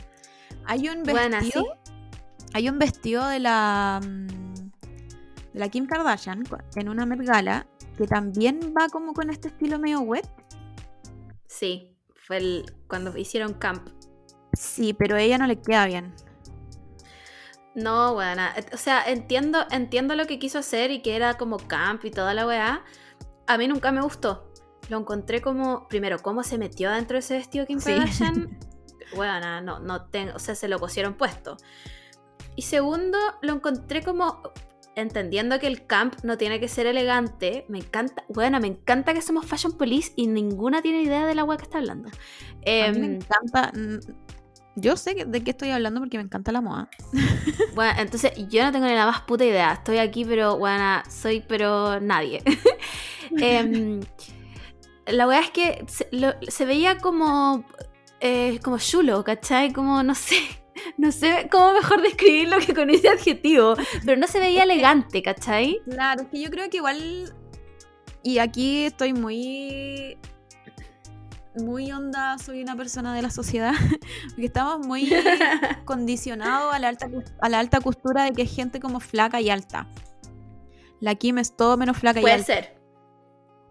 Hay 0.66 0.88
un 0.88 1.02
vestido. 1.02 1.14
Buena, 1.14 1.42
sí. 1.42 1.64
Hay 2.54 2.68
un 2.68 2.78
vestido 2.78 3.26
de 3.28 3.40
la. 3.40 4.00
mm, 4.02 4.26
de 5.52 5.60
la 5.60 5.68
Kim 5.68 5.86
Kardashian 5.86 6.44
en 6.76 6.88
una 6.88 7.06
Met 7.06 7.20
Gala 7.20 7.66
que 7.96 8.06
también 8.06 8.74
va 8.76 8.88
como 8.88 9.14
con 9.14 9.30
este 9.30 9.48
estilo 9.48 9.78
medio 9.78 10.00
wet. 10.00 10.28
Sí, 11.46 11.96
fue 12.14 12.36
el, 12.36 12.74
cuando 12.88 13.16
hicieron 13.16 13.54
camp. 13.54 13.88
Sí, 14.52 14.92
pero 14.92 15.16
a 15.16 15.20
ella 15.20 15.38
no 15.38 15.46
le 15.46 15.60
queda 15.60 15.86
bien. 15.86 16.14
No, 17.74 18.14
buena. 18.14 18.54
O 18.72 18.76
sea, 18.76 19.04
entiendo, 19.06 19.64
entiendo 19.70 20.14
lo 20.14 20.26
que 20.26 20.38
quiso 20.38 20.58
hacer 20.58 20.90
y 20.90 21.02
que 21.02 21.14
era 21.14 21.34
como 21.34 21.58
camp 21.58 22.04
y 22.04 22.10
toda 22.10 22.32
la 22.34 22.46
weá. 22.46 22.84
A 23.46 23.58
mí 23.58 23.68
nunca 23.68 23.92
me 23.92 24.00
gustó. 24.00 24.50
Lo 24.88 24.98
encontré 24.98 25.42
como, 25.42 25.86
primero, 25.88 26.18
cómo 26.18 26.42
se 26.42 26.58
metió 26.58 26.90
dentro 26.90 27.16
de 27.16 27.18
ese 27.20 27.34
vestido 27.34 27.66
Kim 27.66 27.80
Sí. 27.80 27.92
Bueno, 29.14 29.60
no, 29.60 29.78
no 29.78 30.04
ten- 30.06 30.30
o 30.30 30.38
sea, 30.38 30.54
se 30.54 30.68
lo 30.68 30.78
pusieron 30.78 31.14
puesto. 31.14 31.56
Y 32.56 32.62
segundo, 32.62 33.18
lo 33.42 33.52
encontré 33.52 34.02
como, 34.02 34.42
entendiendo 34.94 35.58
que 35.58 35.66
el 35.66 35.86
camp 35.86 36.14
no 36.22 36.38
tiene 36.38 36.58
que 36.58 36.68
ser 36.68 36.86
elegante. 36.86 37.66
Me 37.68 37.78
encanta, 37.78 38.24
bueno, 38.28 38.58
me 38.60 38.66
encanta 38.68 39.12
que 39.14 39.20
somos 39.22 39.44
fashion 39.46 39.72
police 39.76 40.12
y 40.16 40.26
ninguna 40.26 40.80
tiene 40.82 41.02
idea 41.02 41.26
de 41.26 41.34
la 41.34 41.46
que 41.56 41.62
está 41.62 41.78
hablando. 41.78 42.08
a 42.08 42.12
mí 42.92 42.98
me 42.98 43.06
Em, 43.06 43.14
encanta. 43.16 43.72
mm, 43.74 43.98
Yo 44.78 44.96
sé 44.98 45.14
que- 45.14 45.24
de 45.24 45.42
qué 45.42 45.52
estoy 45.52 45.70
hablando 45.70 46.00
porque 46.00 46.18
me 46.18 46.24
encanta 46.24 46.52
la 46.52 46.60
moda. 46.60 46.90
Bueno, 47.74 47.94
entonces 47.98 48.32
yo 48.50 48.62
no 48.64 48.72
tengo 48.72 48.86
ni 48.86 48.94
la 48.94 49.06
más 49.06 49.22
puta 49.22 49.44
idea. 49.44 49.72
Estoy 49.72 49.96
aquí, 49.98 50.24
pero 50.26 50.58
bueno, 50.58 51.02
soy 51.08 51.42
pero 51.46 51.98
nadie. 52.00 52.42
Em, 53.38 54.00
la 55.06 55.26
verdad 55.26 55.44
es 55.44 55.50
que 55.50 55.84
se, 55.88 56.08
lo- 56.12 56.34
se 56.48 56.64
veía 56.66 56.98
como 56.98 57.64
eh, 58.26 58.60
como 58.62 58.78
chulo, 58.78 59.22
¿cachai? 59.24 59.72
Como 59.72 60.02
no 60.02 60.14
sé, 60.14 60.36
no 60.98 61.12
sé 61.12 61.48
cómo 61.50 61.72
mejor 61.72 62.02
describirlo 62.02 62.58
que 62.58 62.74
con 62.74 62.90
ese 62.90 63.08
adjetivo, 63.08 63.74
pero 64.04 64.18
no 64.20 64.26
se 64.26 64.40
veía 64.40 64.64
elegante, 64.64 65.22
¿cachai? 65.22 65.80
Claro, 65.88 66.22
es 66.22 66.28
que 66.28 66.40
yo 66.40 66.50
creo 66.50 66.68
que 66.70 66.78
igual. 66.78 67.32
Y 68.22 68.38
aquí 68.38 68.84
estoy 68.86 69.12
muy. 69.12 70.18
Muy 71.58 71.90
onda, 71.90 72.36
soy 72.38 72.60
una 72.60 72.76
persona 72.76 73.14
de 73.14 73.22
la 73.22 73.30
sociedad. 73.30 73.72
Porque 74.28 74.44
estamos 74.46 74.86
muy 74.86 75.10
condicionados 75.86 76.74
a 76.74 76.78
la, 76.78 76.88
alta, 76.88 77.08
a 77.40 77.48
la 77.48 77.58
alta 77.60 77.80
costura 77.80 78.24
de 78.24 78.32
que 78.32 78.42
es 78.42 78.54
gente 78.54 78.78
como 78.78 79.00
flaca 79.00 79.40
y 79.40 79.48
alta. 79.48 79.86
La 81.00 81.14
Kim 81.14 81.38
es 81.38 81.56
todo 81.56 81.76
menos 81.78 81.96
flaca 81.96 82.18
y 82.18 82.22
Puede 82.22 82.34
alta. 82.34 82.46
ser. 82.46 82.76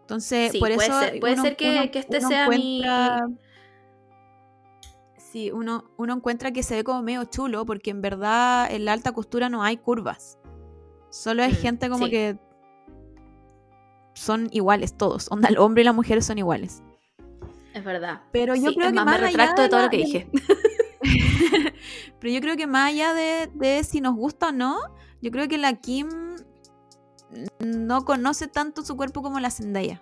Entonces, 0.01 0.51
Sí, 0.51 0.59
por 0.59 0.73
puede 0.73 0.87
eso. 0.87 0.99
ser- 0.99 1.19
puede 1.19 1.37
ser 1.37 1.55
que- 1.57 1.91
que 1.91 1.99
este 1.99 2.21
sea 2.21 2.47
mi- 2.49 2.81
Sí, 5.35 5.51
uno, 5.51 5.83
uno 5.97 6.13
encuentra 6.13 6.51
que 6.53 6.63
se 6.63 6.75
ve 6.75 6.85
como 6.85 7.01
medio 7.01 7.25
chulo, 7.25 7.65
porque 7.65 7.89
en 7.89 8.01
verdad 8.01 8.71
en 8.71 8.85
la 8.85 8.93
alta 8.93 9.11
costura 9.11 9.49
no 9.49 9.63
hay 9.63 9.75
curvas. 9.75 10.39
Solo 11.09 11.43
es 11.43 11.59
Mm, 11.59 11.61
gente 11.61 11.89
como 11.89 12.05
sí. 12.05 12.11
que 12.11 12.39
son 14.13 14.47
iguales 14.53 14.95
todos. 14.97 15.29
Onda, 15.29 15.49
el 15.49 15.57
hombre 15.57 15.81
y 15.81 15.83
la 15.83 15.91
mujer 15.91 16.23
son 16.23 16.37
iguales. 16.37 16.81
Es 17.73 17.83
verdad. 17.83 18.21
Pero 18.31 18.55
yo 18.55 18.69
Sí, 18.69 18.75
creo 18.75 18.87
es 18.87 18.93
que 18.93 18.95
más, 18.95 19.05
más 19.05 19.19
me 19.19 19.27
allá 19.27 19.37
retracto 19.37 19.61
de 19.63 19.67
todo 19.67 19.79
la- 19.81 19.85
lo 19.87 19.91
que 19.91 19.97
dije. 19.97 20.29
Pero 22.21 22.33
yo 22.33 22.39
creo 22.39 22.55
que 22.55 22.65
más 22.65 22.91
allá 22.91 23.13
de, 23.13 23.49
de 23.55 23.83
si 23.83 23.99
nos 23.99 24.15
gusta 24.15 24.47
o 24.47 24.51
no, 24.53 24.77
yo 25.21 25.31
creo 25.31 25.49
que 25.49 25.57
la 25.57 25.73
Kim 25.73 26.07
no 27.59 28.05
conoce 28.05 28.47
tanto 28.47 28.85
su 28.85 28.95
cuerpo 28.95 29.21
como 29.21 29.41
la 29.41 29.51
Zendaya. 29.51 30.01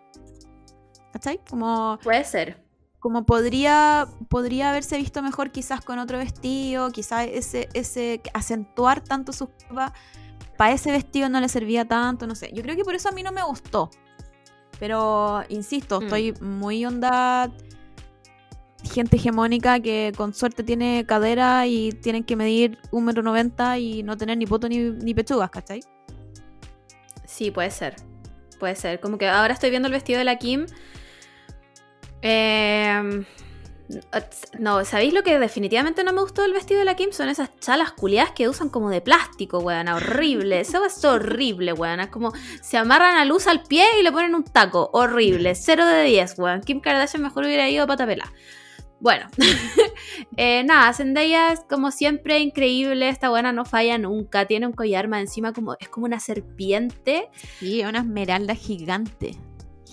¿Cachai? 1.11 1.39
Como, 1.49 1.97
Puede 2.03 2.23
ser. 2.23 2.61
Como 3.03 3.25
podría, 3.25 4.07
podría 4.29 4.69
haberse 4.69 4.95
visto 4.95 5.21
mejor 5.21 5.51
quizás 5.51 5.81
con 5.81 5.99
otro 5.99 6.17
vestido, 6.17 6.89
quizás 6.89 7.27
ese, 7.29 7.67
ese 7.73 8.21
acentuar 8.33 9.01
tanto 9.01 9.33
sus 9.33 9.49
curvas 9.49 9.91
para 10.57 10.71
ese 10.71 10.89
vestido 10.89 11.27
no 11.27 11.41
le 11.41 11.49
servía 11.49 11.83
tanto, 11.83 12.27
no 12.27 12.33
sé. 12.33 12.49
Yo 12.53 12.63
creo 12.63 12.77
que 12.77 12.85
por 12.85 12.95
eso 12.95 13.09
a 13.09 13.11
mí 13.11 13.21
no 13.21 13.33
me 13.33 13.43
gustó. 13.43 13.89
Pero, 14.79 15.43
insisto, 15.49 15.99
Mm. 15.99 16.03
estoy 16.03 16.33
muy 16.39 16.85
onda 16.85 17.51
gente 18.89 19.17
hegemónica 19.17 19.81
que 19.81 20.13
con 20.15 20.33
suerte 20.33 20.63
tiene 20.63 21.05
cadera 21.05 21.67
y 21.67 21.91
tienen 21.91 22.23
que 22.23 22.37
medir 22.37 22.79
1,90m 22.91 23.81
y 23.81 24.03
no 24.03 24.15
tener 24.15 24.37
ni 24.37 24.45
poto 24.45 24.69
ni, 24.69 24.77
ni 24.77 25.13
pechugas, 25.13 25.49
¿cachai? 25.49 25.81
Sí, 27.25 27.51
puede 27.51 27.69
ser. 27.69 27.97
Puede 28.59 28.75
ser. 28.77 29.01
Como 29.01 29.17
que 29.17 29.27
ahora 29.27 29.53
estoy 29.53 29.71
viendo 29.71 29.87
el 29.89 29.93
vestido 29.93 30.19
de 30.19 30.23
la 30.23 30.37
Kim. 30.37 30.67
Eh, 32.23 33.23
no, 34.57 34.85
¿sabéis 34.85 35.13
lo 35.13 35.23
que 35.23 35.37
definitivamente 35.37 36.03
no 36.03 36.13
me 36.13 36.21
gustó 36.21 36.41
del 36.41 36.53
vestido 36.53 36.79
de 36.79 36.85
la 36.85 36.95
Kim? 36.95 37.11
Son 37.11 37.29
esas 37.29 37.49
chalas 37.59 37.91
culiadas 37.91 38.31
que 38.31 38.47
usan 38.47 38.69
como 38.69 38.89
de 38.89 39.01
plástico, 39.01 39.59
weona. 39.59 39.95
Horrible. 39.95 40.59
Eso 40.59 40.83
es 40.85 41.03
horrible, 41.03 41.73
weona. 41.73 42.03
Es 42.03 42.09
como 42.09 42.31
se 42.61 42.77
amarran 42.77 43.17
a 43.17 43.25
luz 43.25 43.47
al 43.47 43.63
pie 43.63 43.85
y 43.99 44.03
le 44.03 44.11
ponen 44.11 44.35
un 44.35 44.43
taco. 44.43 44.89
Horrible. 44.93 45.53
0 45.53 45.85
de 45.85 46.03
10, 46.03 46.39
weón. 46.39 46.61
Kim 46.61 46.79
Kardashian 46.79 47.21
mejor 47.21 47.45
hubiera 47.45 47.69
ido 47.69 47.83
a 47.83 47.87
patapela. 47.87 48.31
Bueno, 48.99 49.27
eh, 50.37 50.63
nada, 50.63 50.93
Zendaya 50.93 51.51
es 51.51 51.59
como 51.69 51.91
siempre 51.91 52.39
increíble, 52.39 53.09
esta 53.09 53.27
buena 53.27 53.51
no 53.51 53.65
falla 53.65 53.97
nunca, 53.97 54.45
tiene 54.45 54.65
un 54.65 54.71
collar 54.71 55.09
más 55.09 55.19
encima 55.19 55.51
como, 55.51 55.75
es 55.77 55.89
como 55.89 56.05
una 56.05 56.21
serpiente, 56.21 57.29
Sí, 57.59 57.83
una 57.83 57.99
esmeralda 57.99 58.55
gigante. 58.55 59.37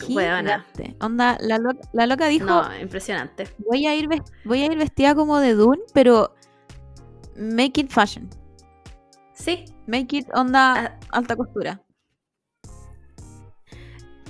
Gigante. 0.06 0.96
Onda, 1.00 1.36
la, 1.40 1.58
lo- 1.58 1.78
la 1.92 2.06
loca 2.06 2.26
dijo, 2.28 2.46
no, 2.46 2.78
impresionante. 2.80 3.48
voy, 3.58 3.86
a 3.86 3.94
ir 3.94 4.08
ves- 4.08 4.22
voy 4.44 4.62
a 4.62 4.66
ir 4.66 4.78
vestida 4.78 5.14
como 5.14 5.38
de 5.38 5.54
Dune, 5.54 5.82
pero 5.92 6.34
make 7.36 7.80
it 7.80 7.90
fashion. 7.90 8.28
Sí, 9.32 9.64
Make 9.86 10.18
it 10.18 10.26
onda 10.34 10.86
Ah. 10.86 10.98
alta 11.10 11.34
costura. 11.34 11.82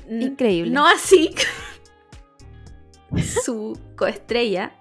Increíble. 0.09 0.71
No 0.73 0.87
así. 0.87 1.35
Su 3.45 3.79
coestrella. 3.97 4.73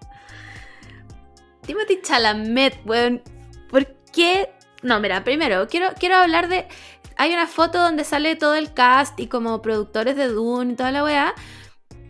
Timothy 1.66 2.02
Chalamet, 2.02 2.80
weón. 2.86 3.22
¿Por 3.70 3.86
qué? 4.14 4.50
No, 4.82 5.00
mira, 5.00 5.24
primero, 5.24 5.68
quiero, 5.68 5.90
quiero 6.00 6.16
hablar 6.16 6.48
de. 6.48 6.68
Hay 7.20 7.34
una 7.34 7.48
foto 7.48 7.80
donde 7.80 8.04
sale 8.06 8.36
todo 8.38 8.56
el 8.56 8.74
cast 8.74 9.20
y 9.20 9.28
como 9.28 9.62
productores 9.62 10.16
de 10.16 10.30
Dune 10.30 10.72
y 10.74 10.76
toda 10.78 10.92
la 10.92 11.04
weá. 11.04 11.34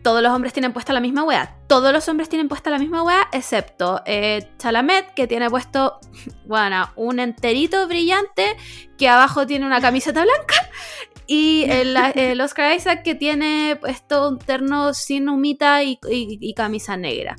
Todos 0.03 0.21
los 0.23 0.31
hombres 0.31 0.53
tienen 0.53 0.71
puesta 0.71 0.93
la 0.93 0.99
misma 1.01 1.23
weá. 1.23 1.57
Todos 1.67 1.91
los 1.91 2.07
hombres 2.07 2.29
tienen 2.29 2.47
puesta 2.47 2.69
la 2.69 2.77
misma 2.77 3.01
weá, 3.03 3.27
excepto 3.33 4.01
eh, 4.05 4.49
Chalamet, 4.57 5.13
que 5.15 5.27
tiene 5.27 5.49
puesto, 5.49 5.99
bueno, 6.45 6.89
un 6.95 7.19
enterito 7.19 7.87
brillante, 7.87 8.55
que 8.97 9.09
abajo 9.09 9.45
tiene 9.47 9.65
una 9.65 9.81
camiseta 9.81 10.21
blanca. 10.23 10.55
Y 11.27 11.65
el, 11.69 11.97
el 12.15 12.39
Oscar 12.39 12.75
Isaac 12.75 13.03
que 13.03 13.15
tiene 13.15 13.77
puesto 13.81 14.29
un 14.29 14.37
terno 14.39 14.93
sin 14.93 15.27
humita 15.27 15.83
y, 15.83 15.99
y- 16.09 16.37
y 16.39 16.53
camisa 16.53 16.95
negra. 16.95 17.35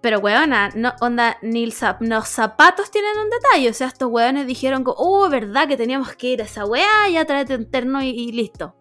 Pero 0.00 0.18
weona, 0.18 0.70
no, 0.74 0.92
onda, 1.00 1.36
ni 1.42 1.66
los 1.66 2.28
zapatos 2.28 2.90
tienen 2.90 3.18
un 3.18 3.28
detalle. 3.28 3.68
O 3.68 3.74
sea, 3.74 3.88
estos 3.88 4.10
weones 4.10 4.46
dijeron, 4.46 4.82
como, 4.82 4.96
oh, 4.98 5.28
verdad 5.28 5.68
que 5.68 5.76
teníamos 5.76 6.14
que 6.16 6.28
ir 6.28 6.40
a 6.40 6.44
esa 6.44 6.64
weá, 6.64 7.08
ya 7.12 7.24
tráete 7.26 7.56
un 7.56 7.70
terno 7.70 8.02
y, 8.02 8.08
y 8.08 8.32
listo. 8.32 8.74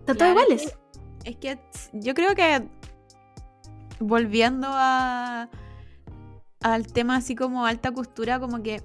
Están 0.00 0.16
todos 0.16 0.30
iguales. 0.30 0.76
Es 1.24 1.36
que 1.36 1.58
yo 1.92 2.14
creo 2.14 2.34
que 2.34 2.66
volviendo 4.00 4.66
a 4.70 5.48
al 6.62 6.86
tema 6.92 7.16
así 7.16 7.34
como 7.34 7.64
alta 7.64 7.92
costura, 7.92 8.38
como 8.38 8.62
que 8.62 8.82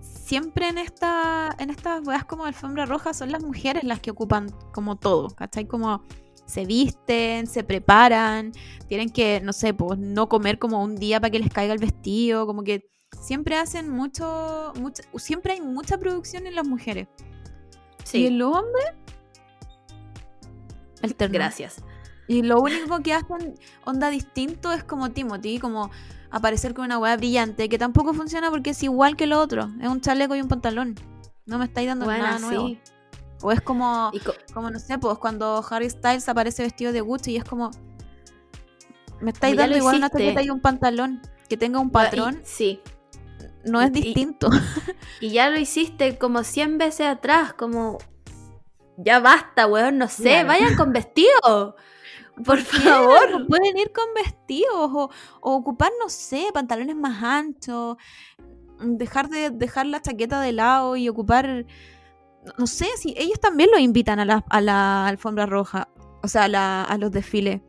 siempre 0.00 0.68
en 0.68 0.78
esta 0.78 1.54
en 1.58 1.70
estas 1.70 2.06
weas 2.06 2.24
como 2.24 2.44
alfombra 2.44 2.86
roja 2.86 3.12
son 3.14 3.32
las 3.32 3.42
mujeres 3.42 3.84
las 3.84 4.00
que 4.00 4.10
ocupan 4.10 4.50
como 4.72 4.96
todo, 4.96 5.30
¿cachai? 5.30 5.66
Como 5.66 6.04
se 6.50 6.66
visten, 6.66 7.46
se 7.46 7.64
preparan, 7.64 8.52
tienen 8.88 9.10
que, 9.10 9.40
no 9.40 9.52
sé, 9.52 9.72
pues 9.72 9.98
no 9.98 10.28
comer 10.28 10.58
como 10.58 10.82
un 10.82 10.96
día 10.96 11.20
para 11.20 11.30
que 11.30 11.38
les 11.38 11.50
caiga 11.52 11.72
el 11.72 11.78
vestido, 11.78 12.46
como 12.46 12.62
que 12.62 12.90
siempre 13.20 13.56
hacen 13.56 13.88
mucho, 13.88 14.72
mucho 14.78 15.02
siempre 15.16 15.54
hay 15.54 15.60
mucha 15.60 15.98
producción 15.98 16.46
en 16.46 16.54
las 16.54 16.66
mujeres. 16.66 17.08
Y 18.00 18.06
Sí, 18.06 18.26
en 18.26 18.38
los 18.38 18.56
hombres, 18.56 18.86
gracias. 21.30 21.82
Y 22.26 22.42
lo 22.42 22.60
único 22.60 23.00
que 23.00 23.12
hacen 23.12 23.54
onda 23.84 24.10
distinto 24.10 24.72
es 24.72 24.84
como 24.84 25.10
Timothy, 25.10 25.58
como 25.58 25.90
aparecer 26.30 26.74
con 26.74 26.84
una 26.84 26.98
hueá 26.98 27.16
brillante, 27.16 27.68
que 27.68 27.78
tampoco 27.78 28.14
funciona 28.14 28.50
porque 28.50 28.70
es 28.70 28.82
igual 28.82 29.16
que 29.16 29.26
lo 29.26 29.40
otro. 29.40 29.68
Es 29.80 29.88
un 29.88 30.00
chaleco 30.00 30.36
y 30.36 30.40
un 30.40 30.48
pantalón. 30.48 30.94
No 31.46 31.58
me 31.58 31.64
estáis 31.64 31.88
dando 31.88 32.04
Bueno, 32.04 32.24
nada 32.24 32.38
nuevo. 32.38 32.68
sí. 32.68 32.80
O 33.42 33.52
es 33.52 33.60
como, 33.60 34.10
co- 34.24 34.34
como, 34.52 34.70
no 34.70 34.78
sé, 34.78 34.98
pues 34.98 35.18
cuando 35.18 35.64
Harry 35.70 35.88
Styles 35.88 36.28
aparece 36.28 36.62
vestido 36.62 36.92
de 36.92 37.00
Gucci 37.00 37.32
y 37.32 37.36
es 37.36 37.44
como... 37.44 37.70
Me 39.20 39.30
estáis 39.32 39.56
dando 39.56 39.76
igual 39.76 39.96
una 39.96 40.10
chaqueta 40.10 40.42
y 40.42 40.50
un 40.50 40.60
pantalón. 40.60 41.20
Que 41.48 41.56
tenga 41.56 41.78
un 41.80 41.88
y- 41.88 41.90
patrón 41.90 42.40
sí. 42.44 42.80
no 43.64 43.80
es 43.82 43.88
y- 43.90 43.92
distinto. 43.92 44.48
Y 45.20 45.30
ya 45.30 45.50
lo 45.50 45.58
hiciste 45.58 46.16
como 46.18 46.44
100 46.44 46.78
veces 46.78 47.06
atrás, 47.06 47.52
como... 47.54 47.98
Ya 48.96 49.18
basta, 49.20 49.66
weón, 49.66 49.96
no 49.98 50.08
sé, 50.08 50.22
Claro. 50.24 50.48
vayan 50.48 50.76
con 50.76 50.92
vestido. 50.92 51.76
Por 52.44 52.58
favor. 52.58 53.46
Pueden 53.48 53.76
ir 53.78 53.92
con 53.92 54.04
vestidos 54.14 54.68
o, 54.92 55.10
o 55.40 55.54
ocupar, 55.54 55.90
no 56.02 56.08
sé, 56.10 56.46
pantalones 56.54 56.96
más 56.96 57.22
anchos, 57.22 57.96
dejar 58.78 59.28
de 59.28 59.50
dejar 59.50 59.86
la 59.86 60.00
chaqueta 60.00 60.40
de 60.40 60.52
lado 60.52 60.96
y 60.96 61.08
ocupar, 61.08 61.66
no- 62.58 62.66
sé, 62.66 62.86
si 62.96 63.14
ellos 63.16 63.38
también 63.40 63.70
lo 63.70 63.78
invitan 63.78 64.18
a 64.20 64.24
la, 64.24 64.44
a 64.48 64.60
la 64.60 65.06
alfombra 65.06 65.46
roja, 65.46 65.88
o 66.22 66.28
sea, 66.28 66.44
a, 66.44 66.48
la- 66.48 66.82
a 66.84 66.98
los 66.98 67.10
desfiles. 67.12 67.60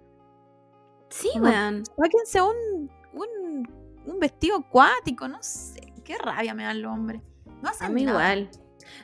Sí, 1.10 1.30
weón. 1.40 1.84
Sáquense 1.86 2.42
un, 2.42 2.90
un, 3.14 3.68
un 4.06 4.20
vestido 4.20 4.58
acuático, 4.58 5.28
no 5.28 5.42
sé, 5.44 5.94
qué 6.06 6.18
rabia 6.18 6.54
me 6.54 6.64
dan 6.64 6.82
los 6.82 6.92
hombres. 6.94 7.22
No 7.62 7.70
hacen 7.70 7.88
A 7.88 7.90
mí 7.90 8.04
nada. 8.06 8.34
igual. 8.36 8.50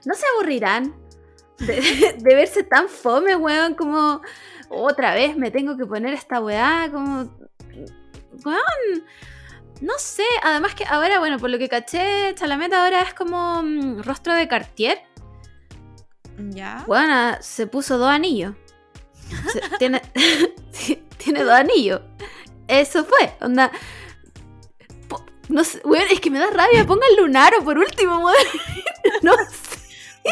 ¿No 0.06 0.14
se 0.14 0.26
aburrirán 0.36 0.96
de, 1.60 2.16
de 2.18 2.36
verse 2.36 2.64
tan 2.64 2.88
fome, 2.88 3.36
weón? 3.36 3.76
Como 3.76 4.22
otra 4.70 5.14
vez 5.14 5.36
me 5.38 5.52
tengo 5.52 5.76
que 5.78 5.86
poner 5.86 6.14
esta 6.14 6.40
weá, 6.42 6.90
como... 6.92 7.30
Weón, 8.46 9.04
no 9.82 9.94
sé. 9.98 10.24
Además 10.44 10.76
que 10.76 10.86
ahora, 10.86 11.20
bueno, 11.20 11.38
por 11.40 11.50
lo 11.50 11.58
que 11.58 11.68
caché, 11.70 12.34
Chalamet 12.36 12.74
ahora 12.74 13.02
es 13.02 13.14
como 13.14 13.62
mm, 13.64 14.02
rostro 14.04 14.34
de 14.34 14.48
Cartier. 14.48 15.00
Ya. 16.38 16.86
Ah, 16.94 17.38
se 17.42 17.68
puso 17.68 17.98
dos 17.98 18.10
anillos. 18.10 18.54
Se- 19.52 19.62
tiene, 21.18 21.44
dos 21.44 21.54
anillos. 21.54 22.02
Eso 22.68 23.04
fue, 23.06 23.34
onda... 23.42 23.72
po- 25.08 25.24
No 25.50 25.64
sé, 25.64 25.82
es 26.12 26.20
que 26.20 26.30
me 26.30 26.40
da 26.40 26.50
rabia. 26.52 26.86
Ponga 26.86 27.06
el 27.10 27.18
lunaro 27.24 27.64
por 27.64 27.78
último. 27.78 28.30
No 29.24 29.32
sé. 29.50 29.78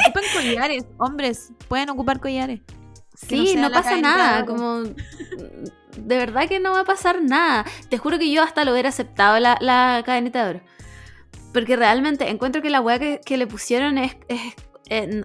Ocupen 0.09 0.23
collares, 0.33 0.85
hombres, 0.97 1.51
pueden 1.69 1.89
ocupar 1.89 2.19
collares. 2.19 2.59
Que 3.27 3.37
Sí, 3.37 3.55
no, 3.55 3.71
pasa 3.71 3.95
nada, 3.97 4.45
como... 4.45 4.83
De 4.83 6.17
verdad 6.17 6.49
que 6.49 6.59
no 6.59 6.73
va 6.73 6.81
a 6.81 6.85
pasar 6.85 7.21
nada. 7.21 7.65
Te 7.89 7.97
juro 7.97 8.19
que 8.19 8.29
yo 8.29 8.43
hasta 8.43 8.65
lo 8.65 8.73
hubiera 8.73 8.89
aceptado 8.89 9.39
la, 9.39 9.57
la 9.61 10.03
cadenita 10.05 10.43
de 10.43 10.49
oro. 10.49 10.61
Porque 11.53 11.77
realmente 11.77 12.29
encuentro 12.29 12.61
que 12.61 12.69
la 12.69 12.81
weá 12.81 12.99
que, 12.99 13.21
que 13.25 13.37
le 13.37 13.47
pusieron 13.47 13.97
es... 13.97 14.17
Es, 14.27 14.41
eh, 14.89 15.23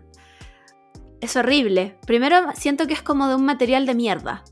es 1.21 1.37
horrible. 1.37 1.97
Primero 2.07 2.37
siento 2.55 2.87
que 2.87 2.95
es 2.95 3.03
como 3.03 3.29
de 3.29 3.35
un 3.35 3.45
material 3.45 3.87
de 3.87 3.95
mierda. 3.95 4.45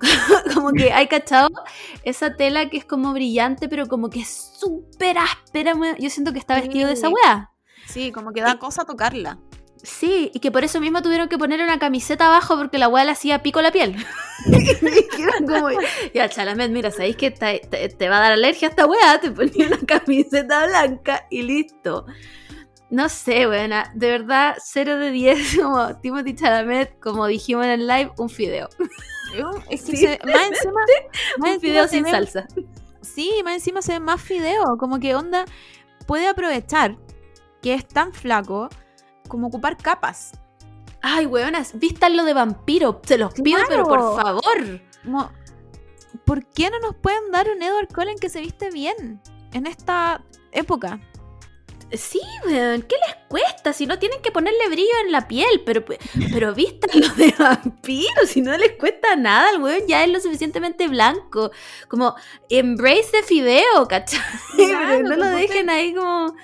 como 0.54 0.72
que 0.72 0.92
hay 0.92 1.06
cachado 1.06 1.48
esa 2.04 2.34
tela 2.36 2.68
que 2.68 2.76
es 2.76 2.84
como 2.84 3.12
brillante, 3.14 3.68
pero 3.68 3.86
como 3.86 4.10
que 4.10 4.20
es 4.20 4.52
súper 4.58 5.16
áspera. 5.18 5.72
Yo 5.98 6.10
siento 6.10 6.32
que 6.32 6.38
está 6.38 6.54
vestido 6.54 6.86
de 6.88 6.94
esa 6.94 7.08
weá. 7.08 7.50
Sí, 7.86 8.12
como 8.12 8.32
que 8.32 8.42
da 8.42 8.58
cosa 8.58 8.84
tocarla. 8.84 9.38
Sí, 9.82 10.30
y 10.34 10.40
que 10.40 10.50
por 10.50 10.64
eso 10.64 10.80
mismo 10.80 11.00
tuvieron 11.00 11.28
que 11.28 11.38
poner 11.38 11.60
una 11.62 11.78
camiseta 11.78 12.26
abajo 12.26 12.56
porque 12.56 12.76
la 12.78 12.88
weá 12.88 13.04
le 13.04 13.12
hacía 13.12 13.42
pico 13.42 13.62
la 13.62 13.70
piel. 13.70 13.94
Como, 15.46 15.68
ya, 16.14 16.28
Chalamet, 16.28 16.70
mira, 16.70 16.90
¿sabéis 16.90 17.16
que 17.16 17.30
te, 17.30 17.60
te- 17.70 17.88
te 17.88 18.08
va 18.08 18.18
a 18.18 18.20
dar 18.20 18.32
alergia 18.32 18.68
a 18.68 18.70
esta 18.70 18.86
weá? 18.86 19.20
Te 19.20 19.30
ponía 19.30 19.66
una 19.68 19.78
camiseta 19.86 20.66
blanca 20.66 21.26
y 21.30 21.42
listo. 21.42 22.06
No 22.96 23.10
sé, 23.10 23.46
buena, 23.46 23.92
de 23.94 24.10
verdad, 24.10 24.56
0 24.58 24.96
de 24.96 25.10
10 25.10 25.56
como 25.62 25.96
Timothy 25.98 26.34
Chalamet, 26.34 26.98
como 26.98 27.26
dijimos 27.26 27.66
en 27.66 27.72
el 27.72 27.86
live, 27.86 28.10
un 28.16 28.30
fideo. 28.30 28.68
Es 29.68 29.82
que 29.82 29.96
Sí. 29.96 29.96
se- 29.98 30.18
más 30.24 30.46
encima, 30.48 30.80
más 31.38 31.50
Un 31.56 31.60
fideo 31.60 31.88
sin 31.88 32.04
ve- 32.04 32.10
salsa. 32.10 32.46
Sí, 33.02 33.42
más 33.44 33.52
encima 33.54 33.82
se 33.82 33.92
ve 33.92 34.00
más 34.00 34.22
fideo. 34.22 34.64
Como 34.78 34.98
que 34.98 35.14
onda 35.14 35.44
puede 36.06 36.26
aprovechar 36.26 36.96
que 37.60 37.74
es 37.74 37.86
tan 37.86 38.14
flaco 38.14 38.70
como 39.28 39.48
ocupar 39.48 39.76
capas. 39.76 40.32
Ay, 41.02 41.26
weonas, 41.26 41.78
vístanlo 41.78 42.24
de 42.24 42.32
vampiro, 42.32 43.00
se 43.04 43.18
los 43.18 43.34
pido, 43.34 43.60
pero 43.68 43.84
por 43.84 44.16
favor. 44.20 44.80
Como, 45.04 45.30
¿Por 46.24 46.46
qué 46.46 46.70
no 46.70 46.78
nos 46.80 46.96
pueden 46.96 47.30
dar 47.30 47.46
un 47.54 47.62
Edward 47.62 47.88
Cullen 47.94 48.16
que 48.18 48.30
se 48.30 48.40
viste 48.40 48.70
bien 48.70 49.20
en 49.52 49.66
esta 49.66 50.24
época? 50.52 50.98
Sí, 51.92 52.20
weón, 52.44 52.82
¿qué 52.82 52.96
les 53.06 53.16
cuesta? 53.28 53.72
Si 53.72 53.86
no 53.86 53.98
tienen 53.98 54.20
que 54.20 54.32
ponerle 54.32 54.68
brillo 54.68 54.90
en 55.04 55.12
la 55.12 55.28
piel, 55.28 55.62
pero, 55.64 55.84
pero 56.32 56.52
vistan 56.54 56.90
lo 57.00 57.08
de 57.14 57.32
vampiros, 57.38 58.28
si 58.28 58.40
no 58.40 58.56
les 58.56 58.72
cuesta 58.72 59.14
nada, 59.16 59.50
el 59.52 59.62
weón 59.62 59.86
ya 59.86 60.02
es 60.04 60.10
lo 60.10 60.18
suficientemente 60.20 60.88
blanco. 60.88 61.50
Como, 61.88 62.14
embrace 62.48 63.18
de 63.18 63.22
fideo, 63.22 63.86
¿cachai? 63.88 64.20
Claro, 64.56 65.02
no 65.08 65.16
lo 65.16 65.26
dejen 65.26 65.70
ahí 65.70 65.94
como... 65.94 66.34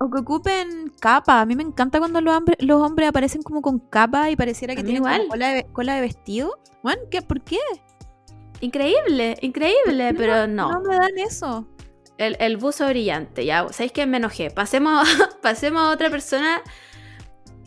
O 0.00 0.10
que 0.10 0.18
ocupen 0.20 0.92
capa. 1.00 1.40
A 1.40 1.46
mí 1.46 1.54
me 1.56 1.62
encanta 1.62 1.98
cuando 1.98 2.20
los, 2.20 2.36
hombres- 2.36 2.58
los 2.60 2.80
hombres 2.82 3.08
aparecen 3.08 3.42
como 3.42 3.62
con 3.62 3.78
capa 3.78 4.30
y 4.30 4.36
pareciera 4.36 4.74
que 4.74 4.82
tienen 4.82 5.02
como 5.02 5.28
cola 5.28 5.48
de, 5.50 5.66
cola 5.72 5.94
de 5.94 6.00
vestido. 6.02 6.58
Bueno, 6.82 7.00
¿qué? 7.10 7.22
¿por 7.22 7.40
qué? 7.42 7.58
Increíble, 8.60 9.36
increíble, 9.40 10.12
No, 10.12 10.18
pero 10.18 10.46
no. 10.46 10.70
No 10.72 10.80
me 10.80 10.96
dan 10.96 11.18
eso. 11.18 11.66
El, 12.18 12.36
el 12.38 12.56
buzo 12.56 12.86
brillante, 12.88 13.44
ya. 13.44 13.66
¿Sabéis 13.72 13.92
que 13.92 14.06
me 14.06 14.18
enojé? 14.18 14.50
Pasemos, 14.50 15.08
pasemos 15.42 15.82
a 15.82 15.90
otra 15.90 16.10
persona. 16.10 16.62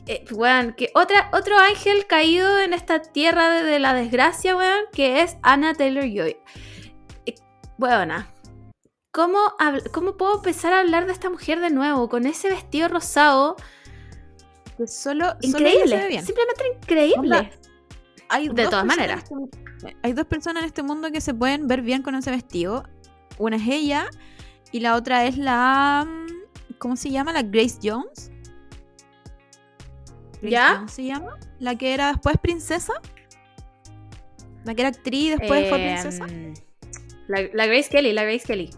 Eh, 0.06 0.24
weón, 0.32 0.74
que 0.74 0.90
otra, 0.96 1.30
otro 1.34 1.58
ángel 1.58 2.08
caído 2.08 2.60
en 2.60 2.72
esta 2.74 3.02
tierra 3.02 3.50
de, 3.50 3.64
de 3.64 3.80
la 3.80 3.94
desgracia, 3.94 4.56
weón, 4.56 4.86
que 4.94 5.22
es 5.22 5.36
Anna 5.44 5.74
Taylor 5.74 6.06
Joy. 6.06 6.38
Eh, 7.26 7.36
weona, 7.78 8.32
¿cómo, 9.12 9.40
¿cómo 9.92 10.16
puedo 10.16 10.36
empezar 10.36 10.72
a 10.72 10.80
hablar 10.80 11.08
de 11.08 11.12
esta 11.12 11.30
mujer 11.30 11.60
de 11.60 11.72
nuevo? 11.72 12.08
Con 12.08 12.26
ese 12.26 12.50
vestido 12.50 12.88
rosado. 12.88 13.58
Que 14.78 14.88
solo, 14.88 15.26
solo 15.26 15.38
se 15.42 15.48
Increíble. 15.48 15.98
ve 15.98 16.08
bien. 16.08 16.26
Simplemente 16.26 16.64
increíble. 16.82 17.52
Hay 18.30 18.48
De 18.48 18.64
todas 18.66 18.86
maneras. 18.86 19.24
este- 19.24 19.98
hay 20.04 20.14
dos 20.14 20.26
personas 20.26 20.64
en 20.64 20.68
este 20.68 20.84
mundo 20.84 21.12
que 21.12 21.20
se 21.20 21.34
pueden 21.34 21.68
ver 21.68 21.82
bien 21.82 22.02
con 22.02 22.16
ese 22.16 22.32
vestido. 22.32 22.84
Una 23.38 23.58
es 23.58 23.64
ella 23.68 24.08
y 24.72 24.80
la 24.80 24.96
otra 24.96 25.26
es 25.26 25.38
la. 25.38 26.06
mm, 26.08 26.74
¿Cómo 26.78 26.96
se 26.96 27.10
llama? 27.10 27.34
La 27.34 27.42
Grace 27.44 27.78
Jones. 27.84 28.32
Grace 30.42 30.50
¿Ya? 30.50 30.76
Jones 30.76 30.92
se 30.92 31.06
llama? 31.06 31.38
La 31.60 31.76
que 31.76 31.94
era 31.94 32.12
después 32.14 32.38
princesa. 32.38 32.94
La 34.64 34.76
que 34.76 34.82
era 34.82 34.90
actriz 34.90 35.24
y 35.24 35.30
después 35.32 35.70
fue 35.70 35.78
princesa. 35.80 36.26
Em, 36.26 36.54
la, 37.28 37.42
la 37.54 37.66
Grace 37.66 37.90
Kelly, 37.90 38.14
la 38.14 38.24
Grace 38.24 38.46
Kelly. 38.46 38.70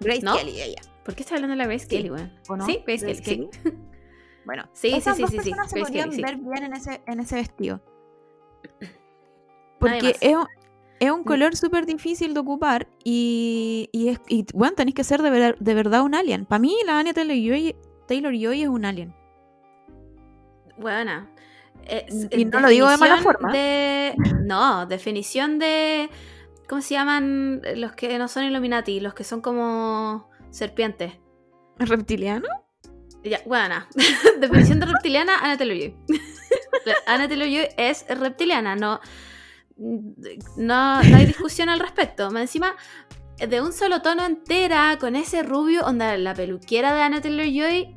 Grace 0.00 0.22
¿no? 0.22 0.36
Kelly, 0.36 0.60
ella. 0.60 0.82
¿Por 1.04 1.14
qué 1.14 1.22
estoy 1.22 1.36
hablando 1.36 1.52
de 1.52 1.58
la 1.58 1.66
Grace 1.66 1.84
Sí. 1.84 1.96
Kelly, 1.96 2.10
weón? 2.10 2.32
¿O 2.48 2.56
no? 2.56 2.66
Sí, 2.66 2.82
Grace, 2.86 3.04
Grace 3.06 3.22
Kelly, 3.22 3.48
sí. 3.52 3.70
Bueno, 4.44 4.68
Sí, 4.72 4.90
sí, 4.90 4.96
esas 4.96 5.16
sí, 5.16 5.22
dos 5.22 5.30
sí, 5.30 5.38
sí, 5.38 5.50
personas 5.50 5.70
se 5.70 5.76
Grace 5.80 5.88
podrían 5.90 6.10
Kelly, 6.10 6.16
sí. 6.16 6.22
ver 6.22 6.36
bien 6.36 6.64
en 6.64 6.74
ese, 6.74 7.02
en 7.06 7.20
ese 7.20 7.36
vestido. 7.36 7.80
Porque 9.78 10.16
es, 10.20 10.36
es 11.00 11.10
un 11.10 11.20
Mm. 11.20 11.24
color 11.24 11.56
súper 11.56 11.86
difícil 11.86 12.32
de 12.34 12.40
ocupar 12.40 12.88
y, 13.04 13.88
y, 13.92 14.08
es, 14.08 14.20
y 14.28 14.46
bueno, 14.54 14.74
tenéis 14.74 14.94
que 14.94 15.04
ser 15.04 15.22
de, 15.22 15.30
ver- 15.30 15.58
de 15.58 15.74
verdad 15.74 16.02
un 16.02 16.14
alien. 16.14 16.46
Para 16.46 16.58
mí, 16.58 16.76
la 16.86 16.98
Anya 16.98 17.12
Taylor-Joy 17.14 17.76
Taylor 18.08 18.32
Joy 18.32 18.62
es 18.62 18.68
un 18.68 18.84
alien. 18.84 19.14
Buena. 20.78 21.30
Eh, 21.84 22.06
s- 22.08 22.28
Y 22.32 22.44
no 22.44 22.60
lo 22.60 22.68
digo 22.68 22.88
de 22.88 22.96
mala 22.96 23.16
definición 23.16 23.34
forma. 23.34 23.52
de- 23.52 24.14
no, 24.42 24.86
definición 24.86 25.58
de. 25.58 26.08
¿Cómo 26.68 26.82
se 26.82 26.94
llaman 26.94 27.62
los 27.76 27.92
que 27.92 28.18
no 28.18 28.28
son 28.28 28.44
Illuminati? 28.44 29.00
Los 29.00 29.14
que 29.14 29.24
son 29.24 29.40
como 29.40 30.28
serpientes. 30.50 31.12
¿Reptiliano? 31.78 32.48
Ya, 33.22 33.40
buena. 33.46 33.88
definición 34.40 34.80
de 34.80 34.86
reptiliana, 34.86 35.38
Anna 35.40 35.56
Taylor-Joy. 35.56 35.94
Anna 37.06 37.28
Taylor-Joy 37.28 37.68
es 37.76 38.04
reptiliana, 38.08 38.76
no, 38.76 39.00
no, 39.76 41.02
no 41.02 41.16
hay 41.16 41.26
discusión 41.26 41.68
al 41.68 41.80
respecto. 41.80 42.30
Más 42.30 42.42
encima, 42.42 42.74
de 43.38 43.60
un 43.60 43.72
solo 43.72 44.02
tono 44.02 44.24
entera, 44.24 44.96
con 44.98 45.16
ese 45.16 45.42
rubio, 45.42 45.84
onda, 45.84 46.16
la 46.16 46.34
peluquera 46.34 46.94
de 46.94 47.02
Anna 47.02 47.20
Taylor-Joy, 47.20 47.94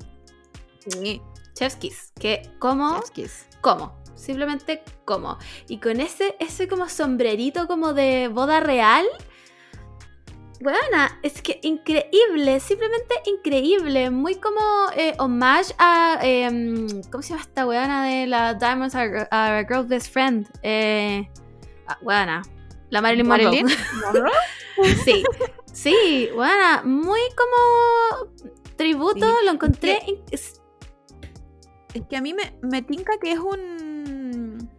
Sí. 0.88 1.22
Chef's 1.54 1.76
Kiss. 1.76 2.12
Que, 2.20 2.50
¿cómo? 2.60 3.02
¿Cómo? 3.62 4.00
Simplemente 4.16 4.84
como. 5.06 5.38
Y 5.68 5.80
con 5.80 6.00
ese, 6.00 6.36
ese 6.40 6.68
como 6.68 6.90
sombrerito 6.90 7.68
como 7.68 7.94
de 7.94 8.28
boda 8.28 8.60
real. 8.60 9.06
Buena, 10.62 11.18
es 11.24 11.42
que 11.42 11.60
increíble, 11.64 12.60
simplemente 12.60 13.16
increíble. 13.26 14.10
Muy 14.10 14.36
como 14.36 14.60
eh, 14.96 15.16
homage 15.20 15.74
a. 15.78 16.20
em, 16.22 17.02
¿Cómo 17.12 17.22
se 17.22 17.30
llama 17.30 17.42
esta 17.42 17.66
weana 17.66 18.06
de 18.06 18.28
la 18.28 18.54
Diamonds 18.56 18.96
Are, 18.96 19.28
a 19.32 19.64
Girl's 19.68 19.88
Best 19.88 20.12
Friend? 20.12 20.48
Eh, 20.64 21.30
ah, 21.90 21.98
weana, 22.02 22.42
la 22.90 23.02
Marilyn 23.02 23.28
Monroe. 23.28 23.64
Marilyn 23.64 23.78
sí, 25.04 25.24
sí, 25.74 26.30
buena, 26.34 26.82
muy 26.86 27.20
como 27.36 28.32
tributo, 28.78 29.26
Sí, 29.26 29.46
lo 29.46 29.52
encontré. 29.52 30.00
que- 30.06 30.24
Es 30.34 30.62
que 32.10 32.16
a 32.18 32.22
mí 32.22 32.34
me, 32.34 32.56
me 32.62 32.82
tinca 32.82 33.14
que 33.22 33.32
es 33.34 33.40
un. 33.40 34.70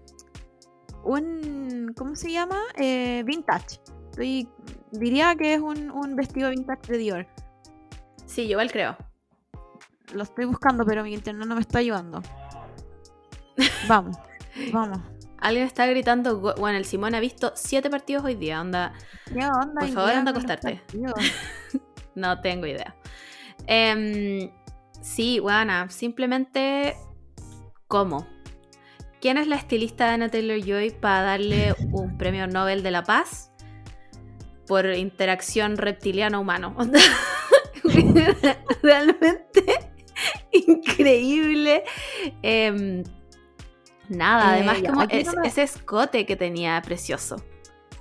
Un. 1.05 1.93
¿Cómo 1.97 2.15
se 2.15 2.31
llama? 2.31 2.61
Eh, 2.77 3.23
vintage. 3.27 3.81
Estoy- 4.11 4.49
diría 4.93 5.35
que 5.37 5.55
es 5.55 5.61
un, 5.61 5.91
un 5.91 6.15
vestido 6.17 6.51
vintage 6.51 6.93
de 6.93 6.99
Dior. 6.99 7.27
sí, 8.27 8.45
yo 8.45 8.53
igual 8.53 8.71
creo. 8.71 8.97
Lo 10.15 10.23
estoy 10.25 10.45
buscando, 10.45 10.85
pero 10.85 11.03
mi 11.05 11.13
internet 11.15 11.47
no 11.47 11.55
me 11.55 11.61
está 11.61 11.79
ayudando. 11.79 12.23
Vamos, 13.89 14.17
vamos. 14.73 14.99
Alguien 15.41 15.67
está 15.67 15.87
gritando, 15.87 16.39
bueno, 16.39 16.77
el 16.77 16.85
Simón 16.85 17.15
ha 17.15 17.21
visto 17.21 17.53
siete 17.55 17.89
partidos 17.89 18.25
hoy 18.25 18.35
día, 18.35 18.61
onda, 18.61 18.93
¿Qué 19.27 19.45
onda? 19.45 19.81
Por 19.81 19.89
favor, 19.89 20.13
anda 20.13 20.31
a 20.31 20.33
acostarte. 20.33 20.83
no 22.15 22.41
tengo 22.41 22.67
idea. 22.67 22.95
Em, 23.67 24.51
sí, 25.01 25.41
buena, 25.41 25.89
simplemente, 25.89 26.95
¿cómo? 27.89 28.27
¿Quién 29.21 29.39
es 29.39 29.47
la 29.47 29.57
estilista 29.57 30.09
de 30.09 30.15
Anna 30.15 30.29
Taylor-Joy 30.29 30.91
para 31.01 31.23
darle 31.23 31.75
un 31.93 32.19
premio 32.19 32.47
Nobel 32.47 32.83
de 32.83 32.91
la 32.91 33.03
Paz 33.03 33.53
por 34.67 34.87
interacción 34.87 35.77
reptiliano-humano? 35.77 36.77
Realmente 38.83 39.91
increíble. 40.53 41.85
Em, 42.43 43.03
nada, 44.11 44.59
Eh, 44.59 44.63
además 44.69 44.83
como 44.89 45.01
aquí 45.03 45.17
es- 45.19 45.27
no 45.35 45.41
me- 45.41 45.49
ese 45.49 45.63
escote 45.63 46.27
que 46.27 46.37
tenía 46.37 46.81
precioso. 46.83 47.37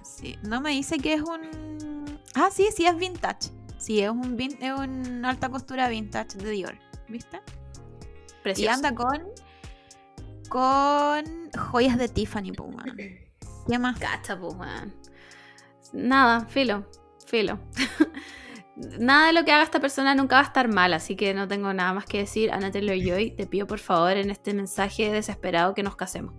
Sí, 0.03 0.38
no 0.43 0.60
me 0.60 0.72
dice 0.72 0.97
que 0.99 1.14
es 1.14 1.22
un. 1.22 2.20
Ah, 2.36 2.49
sí, 2.51 2.68
sí, 2.76 2.86
es 2.86 2.95
vintage. 2.97 3.49
Sí, 3.78 4.01
es 4.01 4.10
un, 4.10 4.38
vin- 4.38 4.57
es 4.60 4.78
un 4.78 5.24
alta 5.24 5.47
costura 5.49 5.88
vintage 5.88 6.38
de 6.38 6.49
Dior. 6.51 6.76
¿Viste? 7.07 7.38
Y 7.38 8.43
Precioso. 8.43 8.74
anda 8.76 8.93
con. 8.93 9.24
Con 10.49 11.24
joyas 11.57 11.97
de 11.97 12.10
Tiffany, 12.10 12.51
weón. 12.57 12.97
¿Qué 13.68 13.80
más? 13.80 13.97
Cacha. 13.99 14.38
Nada, 15.93 16.45
filo, 16.47 16.86
filo. 17.26 17.60
nada 18.99 19.27
de 19.27 19.34
lo 19.34 19.45
que 19.45 19.51
haga 19.51 19.63
esta 19.63 19.80
persona 19.80 20.15
nunca 20.15 20.36
va 20.36 20.41
a 20.41 20.45
estar 20.45 20.67
mal, 20.73 20.93
así 20.93 21.15
que 21.15 21.34
no 21.34 21.47
tengo 21.47 21.73
nada 21.73 21.93
más 21.93 22.05
que 22.05 22.19
decir. 22.19 22.51
Ana 22.51 22.71
Taylor 22.71 22.95
Joy, 22.97 23.32
te 23.32 23.45
pido 23.47 23.67
por 23.67 23.80
favor 23.80 24.11
en 24.17 24.30
este 24.30 24.53
mensaje 24.53 25.11
desesperado 25.11 25.73
que 25.73 25.84
nos 25.84 25.95
casemos. 25.95 26.34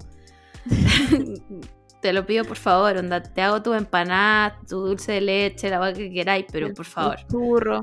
te 2.03 2.13
lo 2.13 2.25
pido 2.27 2.45
por 2.45 2.57
favor, 2.57 2.97
onda, 2.97 3.23
te 3.23 3.43
hago 3.43 3.63
tu 3.63 3.75
empanada, 3.75 4.59
tu 4.69 4.81
dulce 4.87 5.13
de 5.13 5.21
leche, 5.21 5.69
la 5.71 5.79
vaca 5.79 5.99
que 5.99 6.11
queráis, 6.11 6.47
pero 6.51 6.69
El- 6.69 6.75
por 6.75 6.87
favor. 6.87 7.17
Churro. 7.31 7.81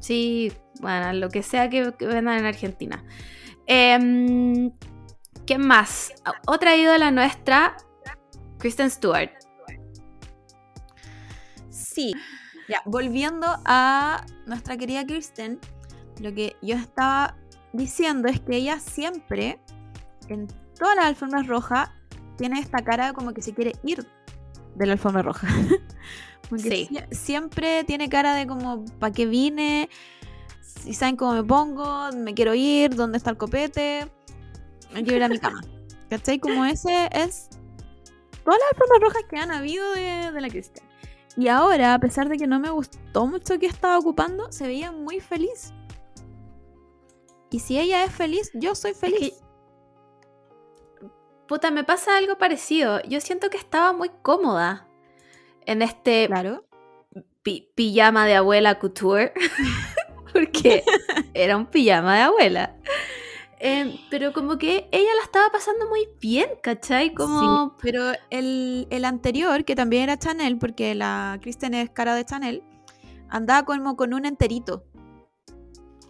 Sí, 0.00 0.52
bueno, 0.80 1.12
lo 1.12 1.28
que 1.28 1.42
sea 1.42 1.68
que, 1.68 1.92
que 1.98 2.06
vendan 2.06 2.38
en 2.38 2.46
Argentina. 2.46 3.04
Em, 3.66 4.72
¿Qué 5.46 5.58
más? 5.58 6.12
Otra 6.46 6.76
ídola 6.76 7.10
nuestra, 7.10 7.76
Kristen 8.58 8.90
Stewart. 8.90 9.30
Sí. 11.70 12.14
Ya, 12.70 12.82
volviendo 12.86 13.46
a 13.64 14.24
nuestra 14.46 14.76
querida 14.76 15.04
Kirsten, 15.04 15.58
lo 16.20 16.32
que 16.32 16.56
yo 16.62 16.76
estaba 16.76 17.36
diciendo 17.72 18.28
es 18.28 18.38
que 18.40 18.56
ella 18.56 18.78
siempre, 18.78 19.58
en 20.28 20.46
todas 20.78 20.94
las 20.94 21.06
alfombras 21.06 21.48
rojas, 21.48 21.90
tiene 22.38 22.60
esta 22.60 22.78
cara 22.84 23.12
como 23.12 23.32
que 23.34 23.42
se 23.42 23.52
quiere 23.54 23.72
ir 23.82 24.06
de 24.76 24.86
la 24.86 24.92
alfombra 24.92 25.22
roja. 25.22 25.48
Porque 26.48 26.62
Sí. 26.70 26.88
sie- 26.90 27.12
siempre 27.14 27.82
tiene 27.84 28.08
cara 28.08 28.34
de 28.34 28.46
como, 28.46 28.84
¿para 29.00 29.12
qué 29.12 29.26
vine? 29.26 29.88
Si 30.62 30.94
saben 30.94 31.16
cómo 31.16 31.32
me 31.32 31.42
pongo, 31.42 32.10
me 32.12 32.34
quiero 32.34 32.54
ir, 32.54 32.94
¿dónde 32.94 33.18
está 33.18 33.30
el 33.30 33.36
copete? 33.36 34.08
Me 34.94 35.02
quiero 35.02 35.16
ir 35.16 35.22
a 35.24 35.28
mi 35.28 35.38
cama. 35.38 35.60
¿Cachai? 36.08 36.38
Como 36.38 36.64
ese 36.64 37.08
es 37.12 37.48
todas 38.44 38.58
las 38.60 38.72
alfombras 38.72 39.00
rojas 39.00 39.22
que 39.28 39.36
han 39.38 39.50
habido 39.50 39.92
de, 39.92 40.30
de 40.32 40.40
la 40.40 40.48
Kristen. 40.48 40.84
Y 41.36 41.48
ahora, 41.48 41.94
a 41.94 41.98
pesar 41.98 42.28
de 42.28 42.36
que 42.36 42.46
no 42.46 42.58
me 42.60 42.70
gustó 42.70 43.26
mucho 43.26 43.58
que 43.58 43.66
estaba 43.66 43.98
ocupando, 43.98 44.50
se 44.52 44.66
veía 44.66 44.90
muy 44.92 45.20
feliz. 45.20 45.72
Y 47.50 47.60
si 47.60 47.78
ella 47.78 48.04
es 48.04 48.12
feliz, 48.12 48.50
yo 48.54 48.74
soy 48.74 48.94
feliz. 48.94 49.34
Puta, 51.48 51.70
me 51.70 51.82
pasa 51.84 52.16
algo 52.16 52.38
parecido. 52.38 53.00
Yo 53.02 53.20
siento 53.20 53.50
que 53.50 53.56
estaba 53.56 53.92
muy 53.92 54.10
cómoda 54.22 54.86
en 55.66 55.82
este 55.82 56.26
Claro. 56.28 56.64
pi- 57.42 57.72
pijama 57.74 58.26
de 58.26 58.36
abuela 58.36 58.78
couture. 58.78 59.32
porque 60.32 60.84
era 61.34 61.56
un 61.56 61.66
pijama 61.66 62.16
de 62.16 62.22
abuela. 62.22 62.76
Em, 63.62 63.98
pero 64.08 64.32
como 64.32 64.56
que 64.56 64.88
ella 64.90 65.10
la 65.18 65.22
estaba 65.22 65.50
pasando 65.52 65.86
muy 65.86 66.08
bien, 66.18 66.48
¿cachai? 66.62 67.12
Como... 67.12 67.66
Sí, 67.68 67.74
pero 67.82 68.12
el, 68.30 68.86
el 68.88 69.04
anterior, 69.04 69.66
que 69.66 69.76
también 69.76 70.04
era 70.04 70.18
Chanel, 70.18 70.56
porque 70.56 70.94
la 70.94 71.38
Kristen 71.42 71.74
es 71.74 71.90
cara 71.90 72.14
de 72.14 72.24
Chanel, 72.24 72.62
andaba 73.28 73.66
como 73.66 73.96
con 73.96 74.14
un 74.14 74.24
enterito. 74.24 74.84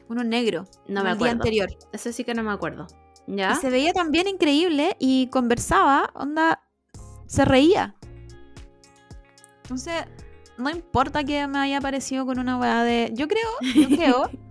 Uno 0.09 0.23
negro. 0.23 0.65
No 0.87 1.03
me 1.03 1.11
el 1.11 1.19
día 1.19 1.27
acuerdo. 1.27 1.33
anterior. 1.33 1.71
Eso 1.93 2.13
sí 2.13 2.23
que 2.23 2.35
no 2.35 2.45
me 2.45 2.53
acuerdo. 2.53 2.87
¿Ya? 3.27 3.53
Y 3.53 3.57
se 3.57 3.69
veía 3.69 3.93
también 3.93 4.29
increíble 4.29 4.97
y 5.01 5.27
conversaba, 5.27 6.11
onda, 6.15 6.63
se 7.27 7.45
reía. 7.45 7.97
Entonces, 9.63 10.05
no 10.57 10.71
importa 10.71 11.25
que 11.25 11.47
me 11.49 11.59
haya 11.59 11.81
parecido 11.81 12.27
con 12.27 12.39
una 12.39 12.59
weá 12.59 12.85
de. 12.85 13.11
Yo 13.13 13.27
creo, 13.27 13.49
yo 13.75 13.89
creo 13.89 14.31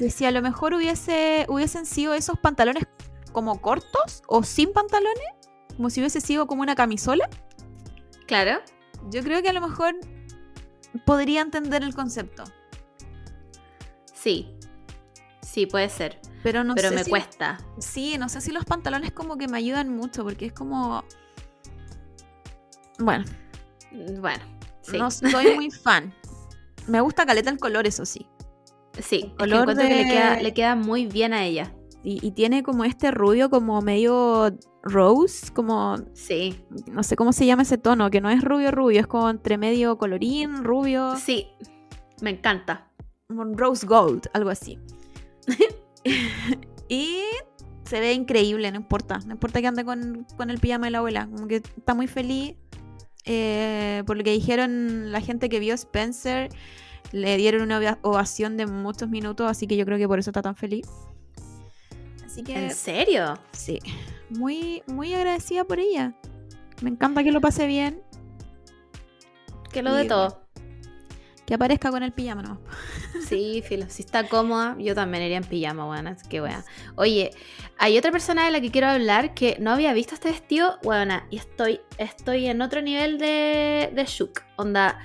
que 0.00 0.10
si 0.10 0.24
a 0.24 0.30
lo 0.30 0.40
mejor 0.40 0.72
hubiese, 0.72 1.44
hubiesen 1.50 1.84
sido 1.84 2.14
esos 2.14 2.38
pantalones 2.38 2.84
como 3.32 3.60
cortos 3.60 4.22
o 4.28 4.42
sin 4.42 4.72
pantalones, 4.72 5.22
como 5.76 5.90
si 5.90 6.00
hubiese 6.00 6.22
sido 6.22 6.46
como 6.46 6.62
una 6.62 6.74
camisola, 6.74 7.28
Claro. 8.26 8.60
yo 9.10 9.22
creo 9.22 9.42
que 9.42 9.50
a 9.50 9.52
lo 9.52 9.60
mejor 9.60 9.94
podría 11.04 11.42
entender 11.42 11.82
el 11.82 11.94
concepto. 11.94 12.44
Sí. 14.14 14.54
Sí, 15.42 15.66
puede 15.66 15.90
ser. 15.90 16.18
Pero 16.42 16.64
no 16.64 16.74
pero 16.74 16.88
sé 16.88 16.94
me 16.94 17.04
si- 17.04 17.10
cuesta. 17.10 17.58
Sí, 17.78 18.16
no 18.16 18.30
sé 18.30 18.40
si 18.40 18.52
los 18.52 18.64
pantalones 18.64 19.12
como 19.12 19.36
que 19.36 19.48
me 19.48 19.58
ayudan 19.58 19.90
mucho, 19.94 20.24
porque 20.24 20.46
es 20.46 20.52
como. 20.54 21.04
Bueno, 22.98 23.26
Bueno, 24.18 24.42
sí. 24.80 24.96
no 24.98 25.10
soy 25.10 25.54
muy 25.56 25.70
fan. 25.70 26.14
Me 26.86 27.02
gusta 27.02 27.26
caleta 27.26 27.50
el 27.50 27.58
color, 27.58 27.86
eso 27.86 28.06
sí. 28.06 28.26
Sí, 28.98 29.16
es 29.18 29.24
que 29.24 29.36
color 29.36 29.68
que 29.76 29.84
le 29.84 29.94
de- 29.94 30.04
queda, 30.04 30.40
le 30.42 30.54
queda 30.54 30.76
muy 30.76 31.06
bien 31.06 31.32
a 31.32 31.44
ella. 31.44 31.74
Y, 32.02 32.24
y 32.26 32.30
tiene 32.30 32.62
como 32.62 32.84
este 32.84 33.10
rubio 33.10 33.50
como 33.50 33.82
medio 33.82 34.56
rose, 34.82 35.52
como 35.52 35.96
Sí. 36.14 36.64
no 36.90 37.02
sé 37.02 37.14
cómo 37.14 37.32
se 37.34 37.44
llama 37.44 37.62
ese 37.62 37.76
tono, 37.76 38.10
que 38.10 38.22
no 38.22 38.30
es 38.30 38.42
rubio 38.42 38.70
rubio, 38.70 39.00
es 39.00 39.06
como 39.06 39.28
entre 39.28 39.58
medio 39.58 39.98
colorín, 39.98 40.64
rubio, 40.64 41.16
Sí. 41.16 41.48
Me 42.22 42.30
encanta. 42.30 42.90
un 43.28 43.56
rose 43.56 43.86
gold, 43.86 44.26
algo 44.32 44.50
así. 44.50 44.78
y 46.88 47.20
se 47.84 48.00
ve 48.00 48.12
increíble, 48.14 48.70
no 48.70 48.78
importa, 48.78 49.18
no 49.26 49.32
importa 49.32 49.60
que 49.60 49.66
ande 49.66 49.84
con, 49.84 50.26
con 50.36 50.50
el 50.50 50.58
pijama 50.58 50.86
de 50.86 50.90
la 50.92 50.98
abuela, 50.98 51.26
como 51.26 51.46
que 51.48 51.56
está 51.56 51.94
muy 51.94 52.06
feliz. 52.06 52.54
Eh, 53.26 54.02
por 54.06 54.16
lo 54.16 54.24
que 54.24 54.32
dijeron 54.32 55.12
la 55.12 55.20
gente 55.20 55.48
que 55.50 55.60
vio 55.60 55.74
Spencer, 55.74 56.48
le 57.12 57.36
dieron 57.36 57.62
una 57.62 57.78
ova- 57.78 57.98
ovación 58.02 58.56
de 58.56 58.66
muchos 58.66 59.08
minutos, 59.08 59.50
así 59.50 59.66
que 59.66 59.76
yo 59.76 59.84
creo 59.84 59.98
que 59.98 60.06
por 60.08 60.18
eso 60.18 60.30
está 60.30 60.42
tan 60.42 60.56
feliz. 60.56 60.86
Así 62.24 62.42
que 62.42 62.54
¿En 62.66 62.74
serio? 62.74 63.34
Sí, 63.52 63.78
muy, 64.28 64.82
muy 64.86 65.12
agradecida 65.14 65.64
por 65.64 65.80
ella. 65.80 66.14
Me 66.82 66.90
encanta 66.90 67.22
que 67.24 67.32
lo 67.32 67.40
pase 67.40 67.66
bien, 67.66 68.02
Que 69.72 69.82
lo 69.82 69.94
de 69.94 70.04
todo. 70.04 70.42
que 71.46 71.54
aparezca 71.54 71.90
con 71.90 72.02
el 72.02 72.12
pijama 72.12 72.42
nomás. 72.42 72.58
Sí, 73.28 73.62
filo. 73.66 73.86
Si 73.88 74.02
está 74.02 74.26
cómoda, 74.28 74.76
yo 74.78 74.94
también 74.94 75.22
iría 75.24 75.36
en 75.36 75.44
pijama, 75.44 75.84
buena. 75.84 76.16
Qué 76.28 76.40
buena. 76.40 76.64
Oye, 76.96 77.30
hay 77.78 77.96
otra 77.98 78.10
persona 78.10 78.44
de 78.44 78.50
la 78.50 78.60
que 78.60 78.70
quiero 78.72 78.88
hablar 78.88 79.34
que 79.34 79.56
no 79.60 79.70
había 79.72 79.92
visto 79.92 80.14
este 80.14 80.30
vestido, 80.30 80.78
buena. 80.82 81.26
Y 81.30 81.36
estoy, 81.36 81.80
estoy 81.98 82.46
en 82.46 82.60
otro 82.62 82.82
nivel 82.82 83.18
de, 83.18 83.90
de 83.94 84.04
shook. 84.06 84.42
Onda, 84.56 84.98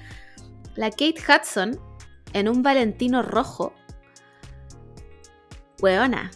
la 0.75 0.89
Kate 0.91 1.15
Hudson 1.27 1.79
en 2.35 2.49
un 2.49 2.61
Valentino 2.61 3.23
rojo. 3.23 3.73
Weona, 5.81 6.31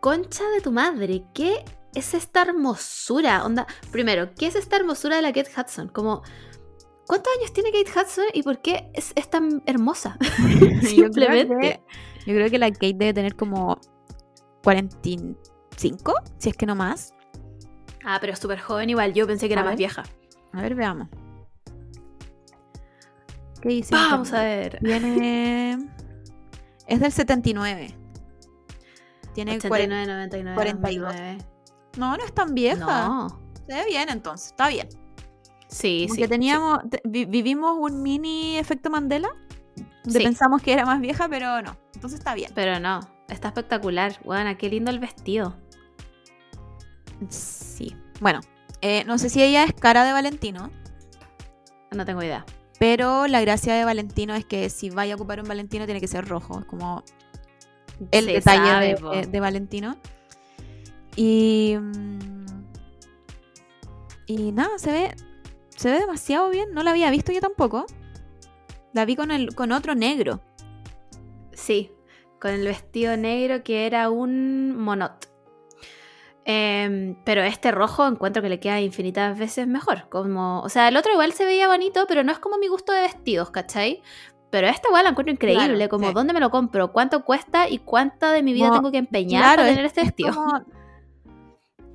concha 0.00 0.44
de 0.50 0.60
tu 0.60 0.70
madre, 0.70 1.24
¿qué 1.34 1.64
es 1.94 2.14
esta 2.14 2.42
hermosura? 2.42 3.44
Onda, 3.44 3.66
primero, 3.90 4.34
¿qué 4.34 4.46
es 4.46 4.54
esta 4.54 4.76
hermosura 4.76 5.16
de 5.16 5.22
la 5.22 5.32
Kate 5.32 5.50
Hudson? 5.50 5.88
Como, 5.88 6.22
¿cuántos 7.06 7.32
años 7.38 7.52
tiene 7.52 7.72
Kate 7.72 7.90
Hudson 7.90 8.24
y 8.34 8.42
por 8.42 8.62
qué 8.62 8.88
es, 8.94 9.12
es 9.16 9.28
tan 9.28 9.62
hermosa? 9.66 10.16
Simplemente. 10.82 11.54
Yo 11.54 11.58
creo, 11.58 11.60
que, 11.60 11.82
yo 12.26 12.34
creo 12.34 12.50
que 12.50 12.58
la 12.58 12.70
Kate 12.70 12.94
debe 12.96 13.12
tener 13.12 13.34
como 13.34 13.80
45, 14.62 16.14
si 16.38 16.50
es 16.50 16.56
que 16.56 16.66
no 16.66 16.76
más. 16.76 17.14
Ah, 18.04 18.18
pero 18.20 18.32
es 18.32 18.38
súper 18.38 18.60
joven 18.60 18.90
igual. 18.90 19.12
Yo 19.12 19.26
pensé 19.26 19.48
que 19.48 19.54
era 19.54 19.64
más 19.64 19.76
vieja. 19.76 20.04
A 20.52 20.62
ver, 20.62 20.76
veamos. 20.76 21.08
Vamos 23.90 24.32
a 24.32 24.42
ver. 24.42 24.78
Viene. 24.80 25.78
Es 26.86 27.00
del 27.00 27.10
79. 27.10 27.94
Tiene 29.34 29.56
89, 29.56 30.06
99, 30.06 30.54
42. 30.54 31.08
2009. 31.12 31.38
No, 31.98 32.16
no 32.16 32.24
es 32.24 32.32
tan 32.32 32.54
vieja. 32.54 33.08
No. 33.08 33.28
Se 33.66 33.74
ve 33.74 33.84
bien 33.86 34.08
entonces, 34.08 34.48
está 34.50 34.68
bien. 34.68 34.88
Sí, 35.66 36.04
Como 36.08 36.14
sí. 36.14 36.28
teníamos, 36.28 36.78
te- 36.88 37.02
vi- 37.04 37.24
vivimos 37.24 37.76
un 37.80 38.02
mini 38.02 38.56
efecto 38.56 38.88
Mandela. 38.88 39.30
De 40.04 40.12
Sí. 40.20 40.22
pensamos 40.24 40.62
que 40.62 40.72
era 40.72 40.86
más 40.86 41.00
vieja, 41.00 41.28
pero 41.28 41.60
no. 41.60 41.76
Entonces 41.94 42.20
está 42.20 42.34
bien. 42.34 42.52
Pero 42.54 42.78
no. 42.78 43.00
Está 43.28 43.48
espectacular. 43.48 44.20
Buena, 44.24 44.56
qué 44.56 44.70
lindo 44.70 44.92
el 44.92 45.00
vestido. 45.00 45.56
Sí. 47.28 47.96
Bueno, 48.20 48.40
eh, 48.80 49.02
no 49.04 49.18
sé 49.18 49.28
si 49.28 49.42
ella 49.42 49.64
es 49.64 49.72
cara 49.74 50.04
de 50.04 50.12
Valentino, 50.12 50.70
No 51.90 52.04
tengo 52.04 52.22
idea. 52.22 52.44
Pero 52.78 53.26
la 53.26 53.40
gracia 53.40 53.74
de 53.74 53.84
Valentino 53.84 54.34
es 54.34 54.44
que 54.44 54.68
si 54.70 54.90
vaya 54.90 55.14
a 55.14 55.16
ocupar 55.16 55.40
un 55.40 55.48
Valentino 55.48 55.84
tiene 55.86 56.00
que 56.00 56.08
ser 56.08 56.26
rojo. 56.28 56.60
Es 56.60 56.66
como 56.66 57.02
el 58.10 58.24
Se 58.26 58.32
detalle 58.32 58.66
sabe, 58.70 58.86
de, 58.88 58.96
po. 58.96 59.10
de- 59.10 59.26
de 59.26 59.40
Valentino. 59.40 59.96
Y. 61.16 61.76
mm, 61.80 62.46
Y 64.26 64.52
nada, 64.52 64.78
se 64.78 64.92
ve. 64.92 65.14
Se 65.76 65.90
ve 65.90 65.98
demasiado 66.00 66.50
bien. 66.50 66.72
No 66.72 66.82
la 66.82 66.90
había 66.90 67.10
visto 67.10 67.32
yo 67.32 67.40
tampoco. 67.40 67.86
La 68.92 69.04
vi 69.04 69.14
con, 69.14 69.30
el, 69.30 69.54
con 69.54 69.72
otro 69.72 69.94
negro. 69.94 70.40
Sí, 71.52 71.92
con 72.40 72.50
el 72.50 72.64
vestido 72.66 73.16
negro 73.16 73.62
que 73.62 73.86
era 73.86 74.10
un 74.10 74.76
monot. 74.76 75.28
Em, 76.48 77.16
pero 77.24 77.42
este 77.42 77.72
rojo 77.72 78.06
encuentro 78.06 78.40
que 78.40 78.48
le 78.48 78.60
queda 78.60 78.80
infinitas 78.80 79.36
veces 79.36 79.66
mejor. 79.66 80.08
Como, 80.08 80.60
o 80.60 80.68
sea, 80.68 80.86
el 80.86 80.96
otro 80.96 81.12
igual 81.12 81.32
se 81.32 81.44
veía 81.44 81.66
bonito, 81.66 82.04
pero 82.06 82.22
no 82.22 82.30
es 82.30 82.38
como 82.38 82.56
mi 82.56 82.68
gusto 82.68 82.92
de 82.92 83.00
vestidos, 83.00 83.50
¿cachai? 83.50 84.00
Pero 84.50 84.68
este 84.68 84.86
igual 84.88 85.02
la 85.04 85.10
encuentro 85.10 85.32
increíble. 85.32 85.74
Claro, 85.74 85.88
como, 85.88 86.06
sí. 86.08 86.14
¿dónde 86.14 86.32
me 86.32 86.38
lo 86.38 86.50
compro? 86.50 86.92
¿Cuánto 86.92 87.24
cuesta? 87.24 87.68
¿Y 87.68 87.78
cuánta 87.78 88.30
de 88.30 88.44
mi 88.44 88.52
vida 88.52 88.70
tengo 88.70 88.92
que 88.92 88.98
empeñar 88.98 89.42
claro, 89.42 89.56
para 89.62 89.68
tener 89.70 89.84
este 89.86 90.02
es 90.02 90.06
vestido? 90.06 90.32
como- 90.34 90.62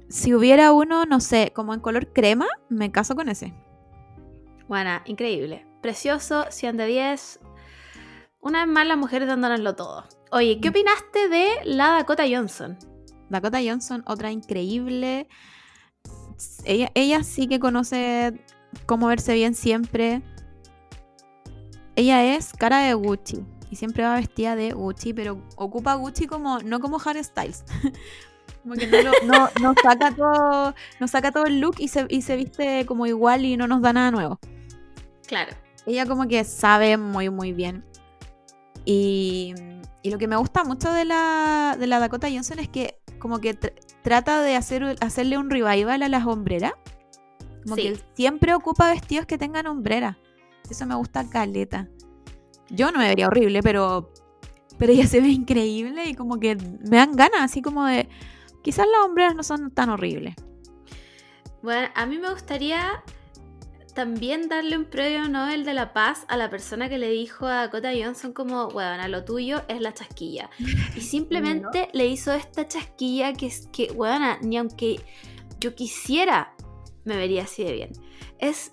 si 0.09 0.35
hubiera 0.35 0.73
uno, 0.73 1.05
no 1.05 1.21
sé, 1.21 1.53
como 1.55 1.73
en 1.73 1.79
color 1.79 2.11
crema, 2.11 2.45
me 2.67 2.91
caso 2.91 3.15
con 3.15 3.29
ese. 3.29 3.53
Bueno, 4.67 4.99
increíble. 5.05 5.65
Precioso, 5.81 6.45
100 6.49 6.75
de 6.75 6.85
10. 6.87 7.39
Una 8.41 8.65
vez 8.65 8.73
más 8.73 8.85
las 8.85 8.97
mujeres 8.97 9.29
dándonoslo 9.29 9.75
todo. 9.75 10.03
Oye, 10.31 10.59
¿qué 10.59 10.67
Mm. 10.67 10.71
opinaste 10.71 11.29
de 11.29 11.47
la 11.63 11.91
Dakota 11.91 12.25
Johnson? 12.29 12.77
Dakota 13.31 13.59
Johnson, 13.65 14.03
otra 14.05 14.31
increíble. 14.31 15.27
Ella, 16.65 16.91
ella 16.95 17.23
sí 17.23 17.47
que 17.47 17.59
conoce 17.59 18.33
cómo 18.85 19.07
verse 19.07 19.33
bien 19.33 19.55
siempre. 19.55 20.21
Ella 21.95 22.35
es 22.35 22.53
cara 22.53 22.79
de 22.79 22.93
Gucci 22.93 23.43
y 23.69 23.75
siempre 23.75 24.03
va 24.03 24.15
vestida 24.15 24.55
de 24.55 24.71
Gucci, 24.73 25.13
pero 25.13 25.41
ocupa 25.55 25.93
Gucci 25.95 26.25
como 26.27 26.59
no 26.59 26.79
como 26.79 26.99
Harry 27.03 27.23
Styles. 27.23 27.63
como 28.63 28.75
que 28.75 28.87
no, 28.87 29.01
lo- 29.01 29.11
no- 29.25 29.49
no 29.61 29.73
saca 29.83 30.13
todo, 30.15 30.75
no 30.99 31.07
saca 31.07 31.31
todo 31.31 31.45
el 31.45 31.59
look 31.59 31.75
y 31.79 31.87
se, 31.87 32.05
y 32.09 32.21
se 32.21 32.35
viste 32.35 32.85
como 32.85 33.05
igual 33.07 33.45
y 33.45 33.57
no 33.57 33.67
nos 33.67 33.81
da 33.81 33.93
nada 33.93 34.11
nuevo. 34.11 34.39
Claro. 35.27 35.55
Ella 35.85 36.05
como 36.05 36.27
que 36.27 36.43
sabe 36.43 36.97
muy 36.97 37.29
muy 37.29 37.53
bien. 37.53 37.83
Y, 38.85 39.53
y 40.01 40.09
lo 40.11 40.17
que 40.17 40.27
me 40.27 40.35
gusta 40.37 40.63
mucho 40.63 40.91
de 40.91 41.05
la, 41.05 41.75
de 41.79 41.87
la 41.87 41.99
Dakota 41.99 42.27
Johnson 42.31 42.59
es 42.59 42.69
que 42.69 43.00
como 43.21 43.39
que 43.39 43.57
tr- 43.57 43.73
trata 44.01 44.41
de 44.41 44.55
hacer, 44.55 44.95
hacerle 44.99 45.37
un 45.37 45.49
revival 45.49 46.01
a 46.03 46.09
las 46.09 46.25
hombreras. 46.25 46.73
Como 47.63 47.75
Sí. 47.75 47.83
que 47.83 47.87
él 47.89 48.03
siempre 48.15 48.53
ocupa 48.55 48.89
vestidos 48.91 49.25
que 49.27 49.37
tengan 49.37 49.67
hombrera. 49.67 50.17
Eso 50.69 50.85
me 50.87 50.95
gusta 50.95 51.29
caleta. 51.29 51.87
Yo 52.69 52.91
no 52.91 52.99
me 52.99 53.07
vería 53.07 53.27
horrible, 53.27 53.61
pero, 53.61 54.11
pero 54.77 54.91
ella 54.93 55.05
se 55.05 55.21
ve 55.21 55.27
increíble 55.29 56.05
y 56.05 56.15
como 56.15 56.39
que 56.39 56.55
me 56.55 56.97
dan 56.97 57.11
ganas, 57.15 57.41
así 57.41 57.61
como 57.61 57.85
de... 57.85 58.09
Quizás 58.63 58.85
las 58.91 59.05
hombreras 59.05 59.35
no 59.35 59.43
son 59.43 59.71
tan 59.71 59.89
horribles. 59.89 60.35
Bueno, 61.61 61.87
a 61.95 62.05
mí 62.05 62.17
me 62.17 62.29
gustaría 62.31 63.03
también 63.93 64.49
darle 64.49 64.77
un 64.77 64.85
premio 64.85 65.27
Nobel 65.27 65.65
de 65.65 65.73
la 65.73 65.93
Paz 65.93 66.25
a 66.27 66.37
la 66.37 66.49
persona 66.49 66.89
que 66.89 66.97
le 66.97 67.09
dijo 67.09 67.45
a 67.45 67.61
Dakota 67.61 67.91
Johnson 67.91 68.33
como, 68.33 68.69
bueno, 68.69 69.07
lo 69.07 69.23
tuyo 69.23 69.63
es 69.67 69.81
la 69.81 69.93
chasquilla. 69.93 70.49
Y 70.95 71.01
simplemente 71.01 71.89
le 71.93 72.07
hizo 72.07 72.33
esta 72.33 72.67
chasquilla 72.67 73.33
que 73.33 73.47
es 73.47 73.67
que, 73.71 73.91
bueno, 73.93 74.37
ni 74.41 74.57
aunque 74.57 74.99
yo 75.59 75.75
quisiera, 75.75 76.55
me 77.05 77.15
vería 77.17 77.43
así 77.43 77.63
de 77.63 77.73
bien. 77.73 77.91
Es, 78.39 78.71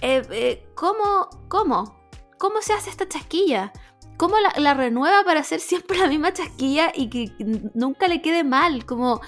eh, 0.00 0.22
eh, 0.30 0.66
¿cómo, 0.74 1.30
cómo? 1.48 1.98
¿Cómo 2.38 2.62
se 2.62 2.72
hace 2.72 2.90
esta 2.90 3.08
chasquilla? 3.08 3.72
cómo 4.16 4.34
la, 4.40 4.52
la 4.58 4.74
renueva 4.74 5.22
para 5.24 5.40
hacer 5.40 5.60
siempre 5.60 5.96
la 5.96 6.08
misma 6.08 6.32
chasquilla 6.32 6.92
y 6.94 7.08
que 7.08 7.32
nunca 7.74 8.08
le 8.08 8.20
quede 8.20 8.44
mal? 8.44 8.84
Como, 8.84 9.20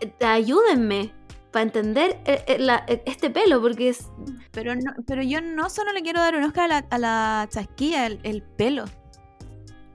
eh, 0.00 0.12
ayúdenme 0.20 1.14
para 1.52 1.62
entender 1.64 2.20
eh, 2.24 2.44
eh, 2.48 2.58
la- 2.58 2.84
eh, 2.88 3.02
este 3.06 3.30
pelo, 3.30 3.60
porque 3.60 3.90
es... 3.90 4.06
Pero, 4.52 4.74
no, 4.74 4.92
pero 5.06 5.22
yo 5.22 5.40
no 5.40 5.68
solo 5.70 5.92
le 5.92 6.02
quiero 6.02 6.20
dar 6.20 6.34
un 6.34 6.44
Oscar 6.44 6.64
a 6.64 6.68
la, 6.68 6.86
a 6.90 6.98
la 6.98 7.48
chasquilla, 7.50 8.06
el, 8.06 8.20
el 8.22 8.42
pelo. 8.42 8.84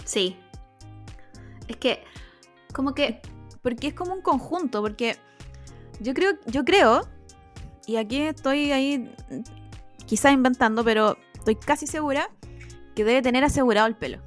Sí. 0.06 0.38
Es 1.68 1.78
que, 1.78 2.04
como 2.74 2.94
que... 2.94 3.22
Porque 3.62 3.88
es 3.88 3.94
como 3.94 4.14
un 4.14 4.22
conjunto, 4.22 4.82
porque 4.82 5.18
yo 6.00 6.14
creo, 6.14 6.34
yo 6.46 6.64
creo, 6.64 7.02
y 7.86 7.98
aquí 7.98 8.22
estoy 8.22 8.72
ahí 8.72 9.14
quizá 10.06 10.32
inventando, 10.32 10.84
pero 10.86 11.18
estoy 11.34 11.56
casi 11.56 11.86
segura 11.88 12.30
que 12.96 13.04
debe 13.04 13.22
tener 13.22 13.44
asegurado 13.44 13.88
el 13.88 13.96
pelo. 13.96 14.20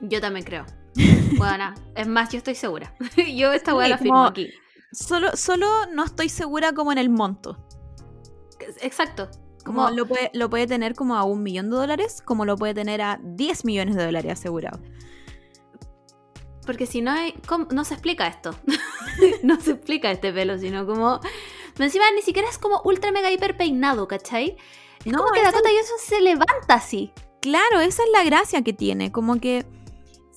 Yo 0.00 0.20
también 0.20 0.44
creo. 0.44 0.64
Bueno, 1.36 1.72
es 1.94 2.06
más, 2.08 2.30
yo 2.30 2.38
estoy 2.38 2.54
segura. 2.56 2.92
yo 3.36 3.52
esta 3.52 3.74
weá 3.74 3.86
Sí, 3.86 3.90
la 3.92 3.98
firmo 3.98 4.14
como- 4.14 4.26
aquí. 4.26 4.50
Solo, 4.92 5.36
solo 5.36 5.66
no 5.92 6.04
estoy 6.04 6.28
segura 6.28 6.72
como 6.72 6.92
en 6.92 6.98
el 6.98 7.10
monto. 7.10 7.58
Exacto. 8.80 9.28
Como 9.64 9.84
Como, 9.84 9.96
lo 9.96 10.06
puede, 10.06 10.30
lo 10.32 10.48
puede 10.48 10.66
tener 10.66 10.94
como 10.94 11.16
a 11.16 11.24
un 11.24 11.42
millón 11.42 11.68
de 11.70 11.76
dólares, 11.76 12.22
como 12.24 12.44
lo 12.44 12.56
puede 12.56 12.74
tener 12.74 13.02
a 13.02 13.20
10 13.22 13.64
millones 13.64 13.96
de 13.96 14.04
dólares 14.04 14.32
asegurado. 14.32 14.80
porque 16.64 16.86
si 16.86 17.00
no 17.00 17.10
hay, 17.10 17.34
no 17.70 17.84
se 17.84 17.94
explica 17.94 18.26
esto. 18.26 18.54
no 19.42 19.60
se 19.60 19.72
explica 19.72 20.10
este 20.10 20.32
pelo, 20.32 20.58
sino 20.58 20.86
como... 20.86 21.20
Encima 21.78 22.04
ni 22.14 22.22
siquiera 22.22 22.48
es 22.48 22.58
como 22.58 22.82
ultra 22.84 23.12
mega 23.12 23.30
hiper 23.30 23.56
peinado, 23.56 24.08
¿cachai? 24.08 24.56
Es 25.04 25.12
No, 25.12 25.18
como 25.18 25.32
que 25.32 25.42
Dakota 25.42 25.68
Johnson 25.68 25.96
se 26.04 26.20
levanta 26.20 26.74
así. 26.74 27.12
Claro, 27.40 27.80
esa 27.80 28.02
es 28.02 28.10
la 28.12 28.24
gracia 28.24 28.62
que 28.62 28.72
tiene, 28.72 29.12
como 29.12 29.38
que 29.40 29.64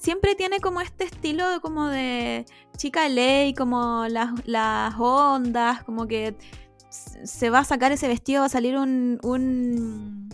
siempre 0.02 0.34
tiene 0.34 0.60
como 0.60 0.82
este 0.82 1.04
estilo 1.04 1.48
de 1.48 1.60
como 1.60 1.88
de 1.88 2.46
chica 2.76 3.08
ley, 3.08 3.54
como 3.54 4.08
las, 4.10 4.32
las 4.48 4.96
ondas, 4.98 5.84
como 5.84 6.08
que 6.08 6.36
se 6.90 7.50
va 7.52 7.60
a 7.60 7.64
sacar 7.64 7.92
ese 7.92 8.08
vestido, 8.08 8.42
va 8.42 8.48
a 8.48 8.50
salir 8.50 8.78
un, 8.78 9.20
un 9.22 10.30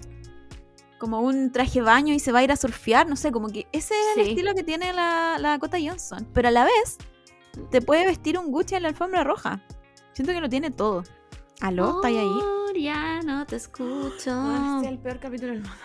como 0.98 1.20
un 1.20 1.52
traje 1.52 1.82
baño 1.82 2.14
y 2.14 2.20
se 2.20 2.32
va 2.32 2.40
a 2.40 2.44
ir 2.44 2.52
a 2.52 2.56
surfear, 2.56 3.08
no 3.08 3.18
sé, 3.18 3.32
como 3.32 3.50
que 3.50 3.68
ese 3.74 3.94
es 3.94 4.18
el 4.18 4.30
estilo 4.30 4.56
que 4.56 4.64
tiene 4.64 4.94
la, 4.94 5.38
la 5.38 5.50
Dakota 5.50 5.78
Johnson, 5.80 6.26
pero 6.34 6.48
a 6.48 6.52
la 6.52 6.64
vez 6.64 6.98
te 7.70 7.82
puede 7.82 8.06
vestir 8.06 8.40
un 8.40 8.52
Gucci 8.52 8.76
en 8.76 8.84
la 8.84 8.90
alfombra 8.90 9.24
roja. 9.24 9.62
Siento 10.14 10.34
que 10.34 10.42
lo 10.42 10.50
tiene 10.50 10.72
todo. 10.72 11.04
¿Aló? 11.60 11.98
¿Está 11.98 12.08
ahí? 12.08 12.82
Ya 12.82 13.22
no 13.22 13.46
te 13.46 13.58
escucho. 13.58 14.82
el 14.84 15.00
peor 15.00 15.20
capítulo 15.20 15.52
del 15.52 15.62
mundo. 15.62 15.78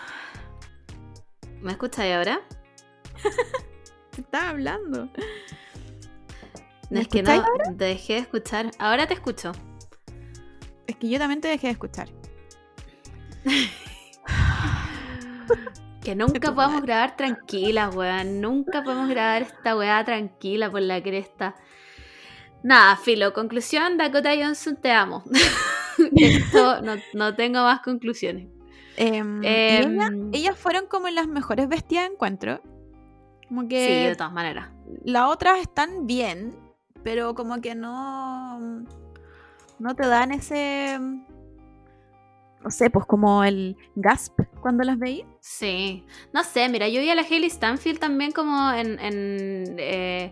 ¿Me 1.61 1.71
escucháis 1.71 2.15
ahora? 2.15 2.41
Estaba 4.17 4.49
hablando. 4.49 5.09
¿Me 6.89 7.01
es 7.01 7.07
que 7.07 7.23
no, 7.23 7.43
te 7.77 7.85
dejé 7.85 8.13
de 8.13 8.19
escuchar. 8.19 8.71
Ahora 8.77 9.07
te 9.07 9.13
escucho. 9.15 9.51
Es 10.87 10.95
que 10.97 11.09
yo 11.09 11.17
también 11.17 11.41
te 11.41 11.47
dejé 11.47 11.67
de 11.67 11.73
escuchar. 11.73 12.09
Que 16.03 16.15
nunca 16.15 16.53
podamos 16.53 16.81
grabar 16.81 17.15
tranquilas, 17.15 17.95
weón. 17.95 18.41
Nunca 18.41 18.83
podemos 18.83 19.07
grabar 19.09 19.43
esta 19.43 19.75
weá 19.77 20.03
tranquila 20.03 20.69
por 20.69 20.81
la 20.81 21.01
cresta. 21.01 21.55
Nada, 22.61 22.97
filo. 22.97 23.33
Conclusión, 23.33 23.97
Dakota 23.97 24.31
Johnson, 24.37 24.75
te 24.81 24.91
amo. 24.91 25.23
Esto, 26.15 26.81
no, 26.81 26.95
no 27.13 27.35
tengo 27.35 27.61
más 27.63 27.79
conclusiones. 27.81 28.47
Em, 28.97 29.41
Em, 29.43 29.93
ella- 29.99 30.09
ellas 30.33 30.57
fueron 30.57 30.87
como 30.87 31.07
las 31.09 31.27
mejores 31.27 31.67
vestidas 31.69 32.07
de 32.07 32.13
encuentro. 32.13 32.61
Como 33.47 33.61
sí, 33.63 33.67
de 33.69 34.15
todas 34.15 34.33
maneras. 34.33 34.69
las 35.03 35.29
otras 35.29 35.59
están 35.59 36.07
bien, 36.07 36.55
pero 37.03 37.35
como 37.35 37.61
que 37.61 37.75
no. 37.75 38.83
No 39.79 39.95
te 39.95 40.07
dan 40.07 40.31
ese. 40.31 40.97
No 40.99 42.69
sé, 42.69 42.89
pues 42.89 43.05
como 43.05 43.43
el 43.43 43.75
gasp 43.95 44.39
cuando 44.61 44.83
las 44.83 44.97
veí. 44.97 45.25
Sí. 45.41 46.05
No 46.31 46.43
sé, 46.43 46.69
mira, 46.69 46.87
yo 46.87 47.01
vi 47.01 47.09
a 47.09 47.15
la 47.15 47.23
Hailey 47.23 47.49
Stanfield 47.49 47.99
también 47.99 48.31
como 48.31 48.71
en, 48.71 48.97
en, 48.99 49.75
eh, 49.77 50.31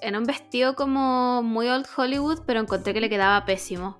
en 0.00 0.16
un 0.16 0.24
vestido 0.24 0.74
como 0.74 1.42
muy 1.42 1.68
old 1.68 1.86
Hollywood, 1.94 2.40
pero 2.46 2.60
encontré 2.60 2.94
que 2.94 3.02
le 3.02 3.10
quedaba 3.10 3.44
pésimo. 3.44 3.98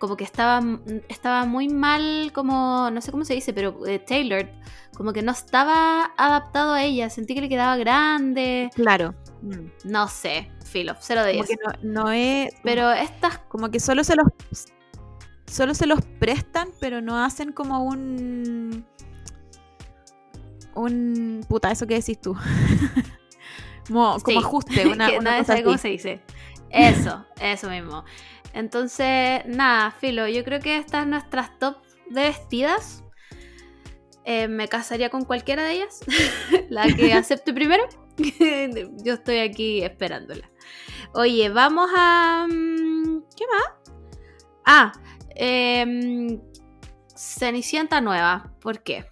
Como 0.00 0.16
que 0.16 0.24
estaba, 0.24 0.60
estaba 1.08 1.44
muy 1.44 1.68
mal, 1.68 2.32
como, 2.34 2.90
no 2.90 3.00
sé 3.00 3.12
cómo 3.12 3.24
se 3.24 3.34
dice, 3.34 3.52
pero 3.52 3.86
eh, 3.86 4.00
tailored. 4.00 4.48
Como 4.96 5.12
que 5.12 5.22
no 5.22 5.30
estaba 5.30 6.10
adaptado 6.16 6.72
a 6.72 6.82
ella. 6.82 7.08
Sentí 7.10 7.34
que 7.34 7.40
le 7.42 7.48
quedaba 7.48 7.76
grande. 7.76 8.70
Claro. 8.74 9.14
No 9.84 10.08
sé, 10.08 10.50
filo, 10.64 10.94
cero 11.00 11.22
de 11.22 11.32
Como 11.32 11.44
ellos. 11.44 11.48
que 11.48 11.86
no, 11.86 12.04
no 12.04 12.10
es. 12.10 12.50
Pero 12.64 12.90
estas, 12.90 13.38
Como 13.48 13.70
que 13.70 13.78
solo 13.78 14.02
se 14.02 14.16
los. 14.16 14.26
Solo 15.46 15.74
se 15.74 15.86
los 15.86 16.00
prestan, 16.18 16.68
pero 16.80 17.00
no 17.00 17.22
hacen 17.22 17.52
como 17.52 17.84
un. 17.84 18.84
Un. 20.74 21.44
Puta, 21.48 21.70
eso 21.70 21.86
que 21.86 21.94
decís 21.94 22.20
tú. 22.20 22.34
como, 23.86 24.18
como 24.18 24.20
Sí, 24.26 24.36
ajuste, 24.36 24.86
una, 24.88 25.06
que 25.10 25.18
una 25.18 25.30
nadie 25.30 25.40
cosa 25.40 25.52
sabe 25.52 25.62
cómo 25.64 25.74
así. 25.74 25.82
se 25.82 25.88
dice. 25.88 26.20
Eso, 26.70 27.24
eso 27.40 27.68
mismo. 27.68 28.04
Entonces, 28.52 29.42
nada, 29.46 29.90
Filo, 29.92 30.26
yo 30.28 30.44
creo 30.44 30.60
que 30.60 30.76
estas 30.76 31.02
son 31.02 31.10
nuestras 31.10 31.58
top 31.58 31.76
de 32.08 32.22
vestidas. 32.22 33.04
Eh, 34.24 34.48
me 34.48 34.68
casaría 34.68 35.10
con 35.10 35.24
cualquiera 35.24 35.64
de 35.64 35.72
ellas. 35.72 36.00
la 36.68 36.86
que 36.86 37.12
acepte 37.12 37.52
primero. 37.52 37.84
yo 39.04 39.14
estoy 39.14 39.38
aquí 39.38 39.82
esperándola. 39.82 40.50
Oye, 41.14 41.48
vamos 41.48 41.90
a... 41.96 42.46
mm, 42.48 43.22
¿Qué 43.36 43.44
más? 43.46 43.94
Ah, 44.64 44.92
em, 45.34 46.40
Cenicienta 47.16 48.00
nueva. 48.00 48.52
¿Por 48.60 48.82
qué? 48.82 49.04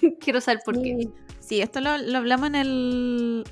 Quiero 0.20 0.40
saber 0.40 0.62
por 0.64 0.80
qué. 0.80 1.08
Sí, 1.40 1.60
esto 1.60 1.80
lo, 1.80 1.98
lo 1.98 2.18
hablamos 2.18 2.48
en 2.48 2.54
el 2.54 3.44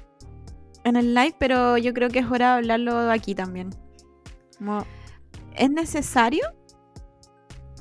en 0.84 0.96
el 0.96 1.14
live, 1.14 1.34
pero 1.38 1.78
yo 1.78 1.94
creo 1.94 2.08
que 2.08 2.20
es 2.20 2.26
hora 2.30 2.52
de 2.52 2.56
hablarlo 2.58 3.10
aquí 3.10 3.34
también. 3.34 3.70
Como, 4.58 4.84
¿Es 5.56 5.70
necesario? 5.70 6.44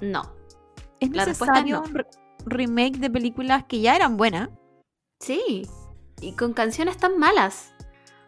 No. 0.01 0.33
¿Es 0.99 1.09
La 1.11 1.25
respuesta 1.25 1.59
es 1.59 1.65
necesario 1.65 1.75
no. 1.81 1.83
un 1.87 1.93
re- 1.95 2.07
remake 2.45 2.97
de 2.99 3.09
películas 3.09 3.63
que 3.65 3.81
ya 3.81 3.95
eran 3.95 4.17
buenas? 4.17 4.49
Sí. 5.19 5.67
Y 6.21 6.33
con 6.33 6.53
canciones 6.53 6.97
tan 6.97 7.17
malas. 7.17 7.73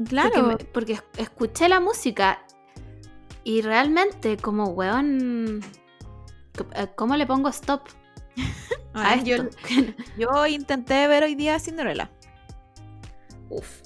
Claro. 0.08 0.32
Porque, 0.34 0.48
me- 0.66 0.72
porque 0.72 0.94
es- 0.94 1.04
escuché 1.18 1.70
la 1.70 1.80
música 1.80 2.44
y 3.44 3.62
realmente 3.62 4.38
como, 4.38 4.66
weón, 4.70 5.62
c- 6.58 6.66
eh, 6.76 6.88
¿cómo 6.96 7.16
le 7.16 7.26
pongo 7.28 7.50
stop 7.50 7.82
a 8.94 9.16
esto? 9.16 9.26
yo, 9.26 9.44
yo 10.18 10.48
intenté 10.48 11.08
ver 11.08 11.24
hoy 11.24 11.36
día 11.36 11.60
Cinderella 11.60 12.10
Uf. 13.50 13.82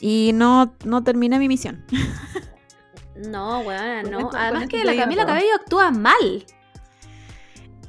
y 0.00 0.32
no, 0.34 0.74
no 0.84 1.04
terminé 1.04 1.38
mi 1.38 1.48
misión. 1.48 1.84
No, 3.16 3.62
Con 3.64 4.10
no. 4.10 4.30
Además 4.32 4.68
que 4.68 4.84
la 4.84 4.96
Camila. 4.96 5.26
Cabello 5.26 5.54
actúa 5.54 5.90
mal. 5.90 6.44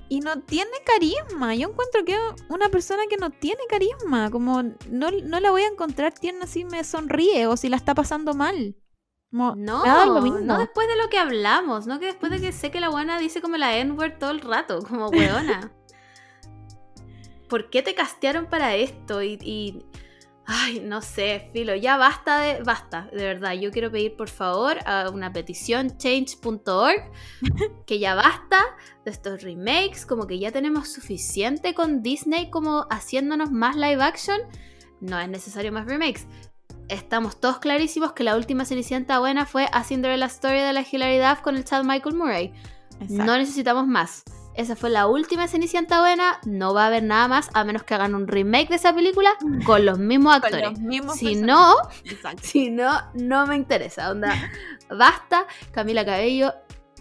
Y 0.07 0.19
no 0.19 0.39
tiene 0.41 0.71
carisma. 0.85 1.55
Yo 1.55 1.69
encuentro 1.69 2.05
que 2.05 2.15
una 2.49 2.69
persona 2.69 3.03
que 3.09 3.17
no 3.17 3.31
tiene 3.31 3.61
carisma. 3.67 4.29
Como 4.29 4.61
no, 4.63 5.11
no 5.23 5.39
la 5.39 5.51
voy 5.51 5.63
a 5.63 5.67
encontrar 5.67 6.13
tierna 6.13 6.45
si 6.45 6.63
me 6.63 6.83
sonríe 6.83 7.47
o 7.47 7.57
si 7.57 7.69
la 7.69 7.77
está 7.77 7.95
pasando 7.95 8.33
mal. 8.33 8.75
Como, 9.31 9.55
No, 9.55 9.83
no 10.41 10.59
después 10.59 10.87
de 10.87 10.95
lo 10.95 11.09
que 11.09 11.17
hablamos, 11.17 11.87
no 11.87 11.99
que 11.99 12.05
después 12.05 12.31
de 12.31 12.39
que 12.39 12.53
sé 12.53 12.71
que 12.71 12.79
la 12.79 12.89
buena 12.89 13.19
dice 13.19 13.41
como 13.41 13.57
la 13.57 13.75
N-word 13.77 14.17
todo 14.17 14.31
el 14.31 14.39
rato, 14.39 14.79
como 14.79 15.09
weona. 15.09 15.71
¿Por 17.49 17.69
qué 17.69 17.81
te 17.81 17.95
castearon 17.95 18.45
para 18.45 18.75
esto? 18.75 19.21
Y, 19.21 19.37
y- 19.41 19.85
Ay, 20.47 20.79
no 20.79 21.01
sé, 21.01 21.49
filo, 21.53 21.75
ya 21.75 21.97
basta 21.97 22.39
de. 22.39 22.61
Basta, 22.61 23.09
de 23.11 23.23
verdad. 23.23 23.53
Yo 23.53 23.71
quiero 23.71 23.91
pedir 23.91 24.15
por 24.15 24.29
favor 24.29 24.77
a 24.85 25.09
una 25.09 25.33
petición 25.33 25.97
change.org 25.97 27.11
que 27.87 27.99
ya 27.99 28.13
basta 28.13 28.63
de 29.03 29.11
estos 29.11 29.41
remakes, 29.41 30.05
como 30.05 30.27
que 30.27 30.37
ya 30.37 30.51
tenemos 30.51 30.89
suficiente 30.89 31.73
con 31.73 32.03
Disney 32.03 32.51
como 32.51 32.85
haciéndonos 32.91 33.51
más 33.51 33.75
live 33.75 34.03
action. 34.03 34.39
No 35.01 35.19
es 35.19 35.29
necesario 35.29 35.71
más 35.71 35.85
remakes. 35.85 36.27
Estamos 36.89 37.39
todos 37.39 37.57
clarísimos 37.57 38.13
que 38.13 38.23
la 38.23 38.35
última 38.35 38.65
Cenicienta 38.65 39.17
buena 39.17 39.47
fue 39.47 39.67
A 39.71 39.83
Cinderella 39.83 40.27
Story 40.27 40.59
de 40.59 40.73
la 40.73 40.85
Hilary 40.89 41.17
Duff 41.17 41.41
con 41.41 41.55
el 41.55 41.65
Chad 41.65 41.83
Michael 41.83 42.15
Murray. 42.15 42.53
Exacto. 43.01 43.23
No 43.23 43.37
necesitamos 43.37 43.87
más. 43.87 44.23
Esa 44.55 44.75
fue 44.75 44.89
la 44.89 45.07
última 45.07 45.47
Cenicienta 45.47 45.99
buena. 45.99 46.39
No 46.45 46.73
va 46.73 46.83
a 46.85 46.87
haber 46.87 47.03
nada 47.03 47.27
más 47.27 47.49
a 47.53 47.63
menos 47.63 47.83
que 47.83 47.93
hagan 47.93 48.15
un 48.15 48.27
remake 48.27 48.69
de 48.69 48.75
esa 48.75 48.93
película 48.95 49.31
con 49.65 49.85
los 49.85 49.99
mismos 49.99 50.33
Con 50.39 50.45
actores. 50.45 50.69
los 50.71 50.79
mismos 50.79 51.17
Si 51.17 51.35
no, 51.35 51.75
Exacto. 52.05 52.41
si 52.43 52.69
no, 52.69 52.89
no 53.13 53.45
me 53.47 53.55
interesa. 53.55 54.11
Onda, 54.11 54.33
basta. 54.89 55.45
Camila 55.71 56.05
Cabello, 56.05 56.53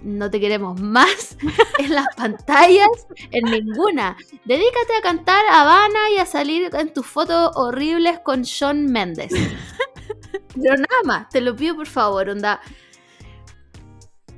no 0.03 0.31
te 0.31 0.41
queremos 0.41 0.81
más 0.81 1.37
en 1.79 1.95
las 1.95 2.07
pantallas, 2.17 2.89
en 3.31 3.45
ninguna. 3.45 4.17
Dedícate 4.45 4.97
a 4.99 5.03
cantar 5.03 5.45
Habana 5.51 6.11
y 6.15 6.19
a 6.19 6.27
salir 6.27 6.71
en 6.75 6.93
tus 6.93 7.07
fotos 7.07 7.53
horribles 7.55 8.19
con 8.21 8.43
Shawn 8.43 8.87
Mendes. 8.87 9.33
Pero 10.61 10.77
nada 10.77 11.01
más, 11.05 11.29
te 11.31 11.41
lo 11.41 11.55
pido 11.57 11.75
por 11.77 11.87
favor, 11.87 12.29
onda. 12.29 12.61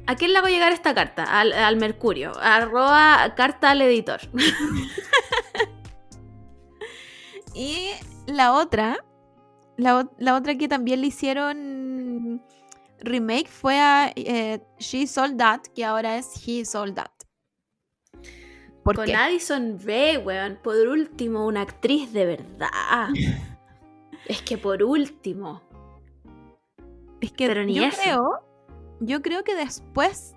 ¿A 0.07 0.15
quién 0.15 0.33
le 0.33 0.39
hago 0.39 0.49
llegar 0.49 0.73
esta 0.73 0.95
carta? 0.95 1.25
Al, 1.25 1.53
al 1.53 1.77
Mercurio. 1.77 2.33
Arroba 2.41 3.35
carta 3.37 3.71
al 3.71 3.83
editor. 3.83 4.21
Y 7.59 7.89
la 8.27 8.53
otra, 8.53 8.99
la, 9.79 10.11
la 10.19 10.37
otra 10.37 10.57
que 10.57 10.69
también 10.69 11.01
le 11.01 11.07
hicieron 11.07 12.43
remake 13.01 13.49
fue 13.49 13.81
a 13.81 14.13
eh, 14.15 14.61
She 14.79 15.07
Sold 15.07 15.39
That, 15.39 15.61
que 15.75 15.83
ahora 15.83 16.19
es 16.19 16.47
He 16.47 16.67
Sold 16.67 16.95
That. 16.97 17.11
¿Por 18.85 18.97
Con 18.97 19.07
qué? 19.07 19.15
Addison 19.15 19.79
Rae, 19.83 20.19
weón. 20.19 20.59
Por 20.63 20.77
último, 20.87 21.47
una 21.47 21.63
actriz 21.63 22.13
de 22.13 22.27
verdad. 22.27 23.09
es 24.27 24.43
que 24.43 24.59
por 24.59 24.83
último. 24.83 25.63
Es 27.23 27.33
que 27.33 27.49
Pero 27.49 27.65
ni 27.65 27.75
yo 27.75 27.85
eso. 27.85 27.99
creo, 28.03 28.46
yo 29.01 29.23
creo 29.23 29.45
que 29.45 29.55
después 29.55 30.35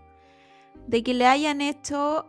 de 0.88 1.04
que 1.04 1.14
le 1.14 1.26
hayan 1.26 1.62
hecho 1.62 2.28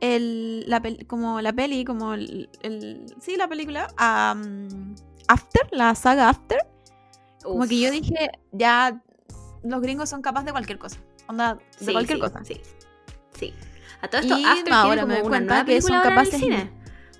el, 0.00 0.68
la 0.68 0.82
como 1.06 1.40
la 1.40 1.52
peli, 1.52 1.84
como 1.84 2.14
el, 2.14 2.50
el- 2.62 3.06
sí, 3.20 3.36
la 3.36 3.48
película, 3.48 3.88
am, 3.96 4.94
After, 5.28 5.68
la 5.72 5.94
saga 5.94 6.28
After, 6.28 6.58
como 7.42 7.66
que 7.66 7.80
yo 7.80 7.90
dije, 7.90 8.30
ya 8.52 9.02
los 9.62 9.80
gringos 9.80 10.08
son 10.08 10.22
capaces 10.22 10.46
de 10.46 10.52
cualquier 10.52 10.78
cosa. 10.78 11.00
Onda, 11.28 11.58
de 11.80 11.92
cualquier 11.92 12.18
sí, 12.18 12.20
cosa. 12.20 12.44
Sí. 12.44 12.60
Sí. 13.38 13.54
A 14.00 14.08
todo 14.08 14.20
esto, 14.20 14.38
Y 14.38 14.44
After 14.44 14.70
no, 14.70 14.76
ahora 14.76 15.06
me 15.06 15.18
doy 15.18 15.28
cuenta 15.28 15.64
que 15.64 15.80
son 15.80 15.94
ahora 15.94 16.08
en 16.08 16.18
el 16.18 16.24
capaces 16.24 16.40
cine. 16.40 16.72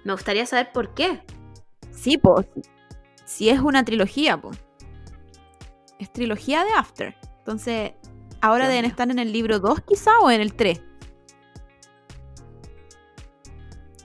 Me 0.05 0.13
gustaría 0.13 0.47
saber 0.47 0.71
por 0.73 0.95
qué. 0.95 1.23
Sí, 1.91 2.19
pues. 2.19 2.47
Si 3.25 3.49
es 3.49 3.61
una 3.61 3.85
trilogía, 3.85 4.41
pues. 4.41 4.59
Es 5.99 6.13
trilogía 6.13 6.63
de 6.65 6.71
After. 6.73 7.17
Entonces, 7.47 7.93
ahora 8.41 8.69
deben 8.69 8.87
estar 8.87 9.09
en 9.09 9.21
el 9.21 9.33
libro 9.33 9.61
2 9.61 9.83
quizá 9.83 10.19
o 10.19 10.33
en 10.33 10.41
el 10.41 10.55
3. 10.55 10.83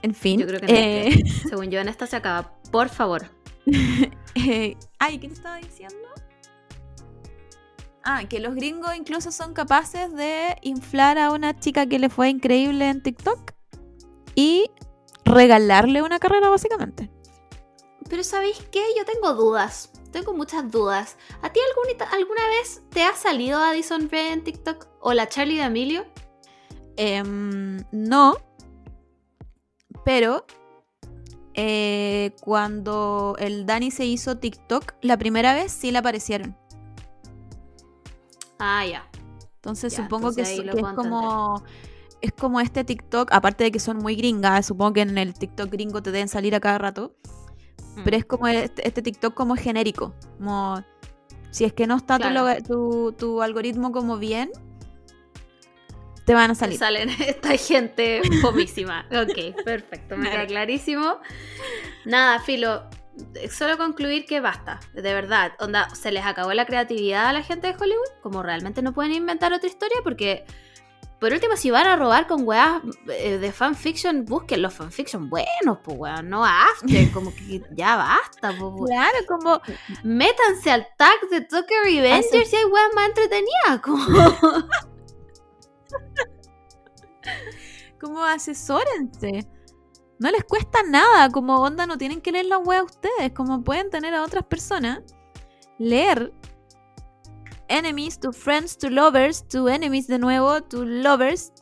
En 0.02 0.14
fin. 0.14 0.38
Yo 0.38 0.46
creo 0.46 0.60
que 0.60 0.66
en 0.66 0.76
el 0.76 1.12
eh, 1.12 1.24
Según 1.48 1.68
yo, 1.68 1.80
en 1.80 1.88
esta 1.88 2.06
se 2.06 2.14
acaba. 2.14 2.54
Por 2.70 2.88
favor. 2.88 3.24
eh, 4.36 4.76
ay, 5.00 5.18
¿qué 5.18 5.26
te 5.26 5.34
estaba 5.34 5.56
diciendo? 5.56 5.96
Ah, 8.04 8.22
que 8.28 8.38
los 8.38 8.54
gringos 8.54 8.94
incluso 8.94 9.32
son 9.32 9.54
capaces 9.54 10.12
de 10.14 10.56
inflar 10.62 11.18
a 11.18 11.32
una 11.32 11.58
chica 11.58 11.86
que 11.86 11.98
le 11.98 12.08
fue 12.08 12.28
increíble 12.28 12.88
en 12.90 13.02
TikTok 13.02 13.54
y 14.36 14.70
regalarle 15.24 16.02
una 16.02 16.20
carrera, 16.20 16.48
básicamente. 16.48 17.10
Pero 18.08 18.22
¿sabéis 18.22 18.58
qué? 18.70 18.84
Yo 18.96 19.04
tengo 19.04 19.34
dudas. 19.34 19.91
Tengo 20.12 20.34
muchas 20.34 20.70
dudas. 20.70 21.16
¿A 21.40 21.50
ti 21.50 21.58
alguna, 21.60 22.10
alguna 22.12 22.46
vez 22.48 22.82
te 22.90 23.02
ha 23.02 23.14
salido 23.14 23.58
Addison 23.58 24.08
Rae 24.10 24.32
en 24.32 24.44
TikTok? 24.44 24.86
¿O 25.00 25.14
la 25.14 25.28
Charlie 25.28 25.56
de 25.56 25.62
Emilio? 25.62 26.04
Em, 26.96 27.82
no. 27.90 28.36
Pero 30.04 30.44
eh, 31.54 32.34
cuando 32.40 33.36
el 33.38 33.66
Dani 33.66 33.90
se 33.90 34.04
hizo 34.04 34.38
TikTok, 34.38 34.94
la 35.00 35.16
primera 35.16 35.54
vez 35.54 35.72
sí 35.72 35.90
le 35.90 35.98
aparecieron. 35.98 36.56
Ah, 38.58 38.84
ya. 38.86 39.08
Entonces 39.56 39.92
Ya, 39.92 40.02
supongo 40.02 40.28
entonces 40.28 40.60
que, 40.60 40.70
que 40.70 40.80
es 40.80 40.86
como. 40.94 41.62
Es 42.20 42.32
como 42.32 42.60
este 42.60 42.84
TikTok, 42.84 43.32
aparte 43.32 43.64
de 43.64 43.72
que 43.72 43.80
son 43.80 43.96
muy 43.96 44.14
gringas, 44.14 44.66
supongo 44.66 44.92
que 44.92 45.00
en 45.00 45.18
el 45.18 45.34
TikTok 45.34 45.68
gringo 45.68 46.04
te 46.04 46.12
deben 46.12 46.28
salir 46.28 46.54
a 46.54 46.60
cada 46.60 46.78
rato. 46.78 47.16
Mm. 47.96 48.04
Pero 48.04 48.16
es 48.16 48.24
como 48.24 48.48
este, 48.48 48.86
este 48.86 49.02
TikTok 49.02 49.34
como 49.34 49.56
genérico. 49.56 50.14
Como 50.38 50.82
si 51.50 51.64
es 51.64 51.72
que 51.72 51.86
no 51.86 51.96
está 51.96 52.18
tu 52.18 52.28
Claro. 52.28 52.62
tu, 52.62 53.12
tu 53.12 53.42
algoritmo 53.42 53.92
como 53.92 54.18
bien, 54.18 54.50
te 56.24 56.34
van 56.34 56.50
a 56.50 56.54
salir. 56.54 56.78
Salen 56.78 57.10
esta 57.20 57.56
gente 57.56 58.22
fomísima. 58.40 59.06
ok, 59.10 59.64
perfecto. 59.64 60.16
Me 60.16 60.30
queda 60.30 60.46
clarísimo. 60.46 61.18
Nada, 62.04 62.40
Filo. 62.40 62.84
Solo 63.50 63.76
concluir 63.76 64.24
que 64.24 64.40
basta. 64.40 64.80
De 64.94 65.14
verdad. 65.14 65.52
Onda, 65.58 65.90
se 65.94 66.12
les 66.12 66.24
acabó 66.24 66.52
la 66.54 66.64
creatividad 66.64 67.26
a 67.26 67.32
la 67.32 67.42
gente 67.42 67.66
de 67.66 67.74
Hollywood. 67.74 68.08
Como 68.22 68.42
realmente 68.42 68.82
no 68.82 68.92
pueden 68.92 69.12
inventar 69.12 69.52
otra 69.52 69.68
historia. 69.68 69.98
Porque, 70.02 70.44
por 71.22 71.32
último, 71.32 71.56
si 71.56 71.70
van 71.70 71.86
a 71.86 71.94
robar 71.94 72.26
con 72.26 72.44
weas 72.44 72.82
eh, 73.06 73.38
de 73.38 73.52
fanfiction, 73.52 74.24
busquen 74.24 74.60
los 74.60 74.74
fanfiction 74.74 75.30
buenos, 75.30 75.78
pues 75.84 75.96
weón. 75.96 76.28
No 76.28 76.44
after. 76.44 77.12
Como 77.12 77.32
que 77.32 77.62
ya 77.76 77.94
basta, 77.94 78.48
pues 78.48 78.60
weón. 78.60 78.86
Claro, 78.86 79.18
como 79.28 79.60
Métanse 80.02 80.72
al 80.72 80.84
tag 80.98 81.14
de 81.30 81.42
Tokyo 81.42 81.76
Revengers 81.84 82.52
y 82.52 82.56
hay 82.56 82.64
weas 82.64 82.90
más 82.96 83.06
entretenidas. 83.06 83.80
Como... 83.84 84.04
como 88.00 88.24
asesórense. 88.24 89.48
No 90.18 90.28
les 90.28 90.42
cuesta 90.42 90.82
nada, 90.82 91.30
como 91.30 91.60
onda, 91.60 91.86
no 91.86 91.98
tienen 91.98 92.20
que 92.20 92.32
leer 92.32 92.46
la 92.46 92.58
web 92.58 92.82
ustedes, 92.82 93.30
como 93.32 93.62
pueden 93.62 93.90
tener 93.90 94.12
a 94.12 94.24
otras 94.24 94.44
personas 94.44 95.02
leer 95.78 96.32
enemies 97.72 98.18
to 98.20 98.32
friends 98.32 98.76
to 98.78 98.90
lovers 98.90 99.46
to 99.48 99.68
enemies 99.68 100.06
de 100.06 100.18
nuevo 100.18 100.62
to 100.62 100.84
lovers 100.84 101.52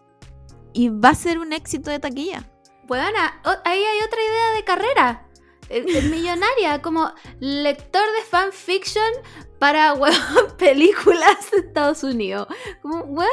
y 0.73 0.89
va 0.89 1.11
a 1.11 1.15
ser 1.15 1.39
un 1.39 1.53
éxito 1.53 1.91
de 1.91 1.99
taquilla. 1.99 2.45
Weona, 2.89 3.41
o- 3.45 3.61
ahí 3.65 3.83
hay 3.83 4.01
otra 4.05 4.21
idea 4.23 4.53
de 4.57 4.65
carrera. 4.65 5.27
Eh, 5.69 5.85
eh, 5.89 6.03
millonaria, 6.11 6.83
como 6.83 7.13
lector 7.39 8.03
de 8.17 8.23
fanfiction 8.29 9.05
para 9.59 9.95
películas 10.59 11.51
de 11.53 11.59
Estados 11.59 12.03
Unidos. 12.03 12.49
Como, 12.83 13.03
weón, 13.05 13.31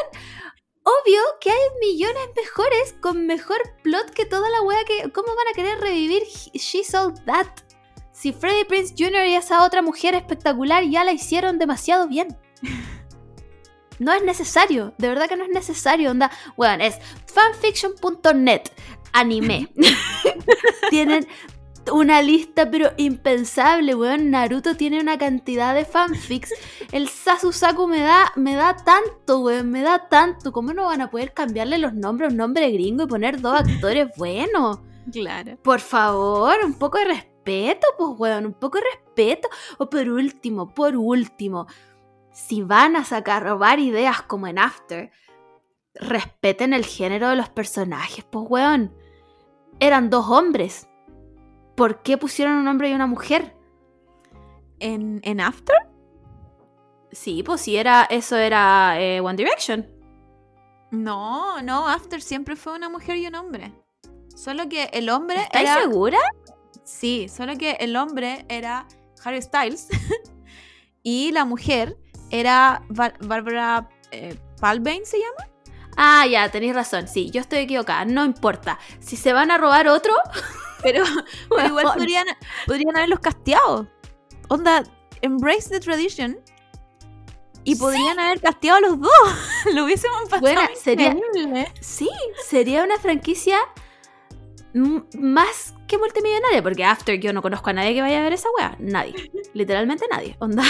obvio 0.83 1.21
que 1.41 1.49
hay 1.49 1.59
millones 1.81 2.29
mejores 2.35 2.95
con 3.01 3.25
mejor 3.25 3.57
plot 3.83 4.11
que 4.11 4.25
toda 4.25 4.49
la 4.49 4.61
wea 4.61 4.83
que. 4.85 5.11
¿Cómo 5.11 5.35
van 5.35 5.47
a 5.51 5.55
querer 5.55 5.79
revivir 5.79 6.21
He- 6.23 6.59
She 6.59 6.83
Sold 6.83 7.25
That? 7.25 7.47
Si 8.13 8.33
Freddie 8.33 8.65
Prince 8.65 8.95
Jr. 8.97 9.25
y 9.27 9.35
esa 9.35 9.63
otra 9.63 9.81
mujer 9.83 10.15
espectacular 10.15 10.83
ya 10.83 11.03
la 11.03 11.11
hicieron 11.13 11.59
demasiado 11.59 12.07
bien. 12.07 12.35
No 13.99 14.13
es 14.13 14.23
necesario, 14.23 14.93
de 14.97 15.07
verdad 15.07 15.27
que 15.27 15.35
no 15.35 15.43
es 15.43 15.49
necesario. 15.49 16.11
Onda, 16.11 16.31
weón, 16.55 16.81
es 16.81 16.97
fanfiction.net, 17.25 18.61
anime. 19.11 19.69
Tienen 20.89 21.27
una 21.91 22.21
lista, 22.21 22.69
pero 22.69 22.91
impensable, 22.97 23.95
weón. 23.95 24.29
Naruto 24.29 24.75
tiene 24.75 24.99
una 24.99 25.17
cantidad 25.17 25.73
de 25.73 25.85
fanfics. 25.85 26.53
El 26.91 27.07
Sasusaku 27.07 27.88
me 27.88 28.01
da, 28.01 28.31
me 28.35 28.55
da 28.55 28.75
tanto, 28.75 29.39
weón, 29.39 29.71
me 29.71 29.81
da 29.81 30.07
tanto. 30.09 30.51
¿Cómo 30.51 30.73
no 30.73 30.85
van 30.85 31.01
a 31.01 31.09
poder 31.09 31.34
cambiarle 31.34 31.77
los 31.77 31.93
nombres 31.93 32.29
a 32.29 32.31
un 32.31 32.38
nombre 32.38 32.69
gringo 32.71 33.03
y 33.03 33.07
poner 33.07 33.41
dos 33.41 33.59
actores 33.59 34.09
buenos? 34.15 34.79
Claro. 35.11 35.57
Por 35.63 35.79
favor, 35.79 36.55
un 36.65 36.73
poco 36.73 36.97
de 36.97 37.05
respeto, 37.05 37.88
pues, 37.97 38.09
weón, 38.17 38.45
un 38.45 38.53
poco 38.53 38.77
de 38.77 38.85
respeto. 38.93 39.47
O 39.77 39.89
por 39.89 40.07
último, 40.09 40.73
por 40.73 40.95
último, 40.95 41.67
si 42.38 42.61
van 42.61 42.95
a 42.95 43.03
sacar, 43.03 43.43
robar 43.43 43.80
ideas 43.80 44.22
como 44.22 44.45
en 44.45 44.59
After, 44.59 45.09
respeten 45.95 46.72
el 46.72 46.85
género 46.85 47.30
de 47.30 47.35
los 47.35 47.49
personajes, 47.49 48.23
pues, 48.26 48.45
weón. 48.47 48.95
Eran 49.80 50.11
dos 50.11 50.30
hombres. 50.30 50.88
¿Por 51.76 52.03
qué 52.03 52.15
pusieron 52.19 52.57
un 52.57 52.68
hombre 52.68 52.89
y 52.89 52.93
una 52.93 53.07
mujer? 53.07 53.57
¿En, 54.80 55.19
en 55.23 55.41
After? 55.41 55.76
Sí, 57.11 57.41
pues 57.41 57.61
si 57.61 57.76
era, 57.76 58.03
eso 58.03 58.38
era 58.38 59.01
eh, 59.01 59.19
One 59.19 59.35
Direction. 59.35 59.88
No, 60.91 61.59
no, 61.64 61.88
After 61.88 62.22
siempre 62.22 62.55
fue 62.55 62.76
una 62.76 62.88
mujer 62.88 63.18
y 63.18 63.26
un 63.26 63.34
hombre. 63.34 63.73
Solo 64.35 64.69
que 64.69 64.91
el 64.93 65.09
hombre 65.09 65.41
¿Estáis 65.41 65.72
era... 65.72 65.81
segura? 65.81 66.19
Sí, 66.84 67.30
solo 67.30 67.57
que 67.57 67.72
el 67.80 67.95
hombre 67.95 68.45
era 68.47 68.88
Harry 69.23 69.41
Styles 69.41 69.88
y 71.01 71.31
la 71.31 71.43
mujer 71.43 71.97
era 72.29 72.83
Bar- 72.89 73.17
Barbara 73.21 73.89
eh, 74.11 74.37
Palbane, 74.59 75.05
¿se 75.05 75.17
llama? 75.19 75.49
Ah, 75.97 76.25
ya, 76.27 76.49
tenéis 76.51 76.75
razón. 76.75 77.07
Sí, 77.07 77.31
yo 77.31 77.41
estoy 77.41 77.59
equivocada. 77.59 78.05
No 78.05 78.23
importa. 78.25 78.77
Si 78.99 79.15
se 79.17 79.33
van 79.33 79.49
a 79.51 79.57
robar 79.57 79.87
otro, 79.87 80.13
Pero, 80.83 81.03
pero 81.49 81.67
igual 81.69 81.85
podrían, 81.85 82.25
podrían 82.67 82.95
haberlos 82.95 83.19
casteado. 83.19 83.87
Onda, 84.47 84.83
embrace 85.21 85.69
the 85.69 85.79
tradition. 85.79 86.39
Y 87.63 87.75
podrían 87.75 88.17
haber 88.19 88.39
casteado 88.39 88.77
a 88.77 88.81
los 88.81 89.01
dos. 89.01 89.11
Lo 89.73 89.83
hubiésemos 89.85 90.21
pasado 90.23 90.41
Buena, 90.41 90.69
sería- 90.75 91.09
increíble. 91.11 91.71
Sí, 91.81 92.09
sería 92.47 92.83
una 92.83 92.97
franquicia 92.97 93.57
más 94.73 95.73
que 95.87 95.97
multimillonaria, 95.97 96.61
porque 96.61 96.85
After 96.85 97.19
yo 97.19 97.33
no 97.33 97.41
conozco 97.41 97.69
a 97.71 97.73
nadie 97.73 97.93
que 97.95 98.01
vaya 98.01 98.19
a 98.19 98.21
ver 98.23 98.33
esa 98.33 98.47
wea. 98.57 98.75
Nadie. 98.79 99.31
Literalmente 99.53 100.05
nadie. 100.11 100.35
Onda. 100.39 100.63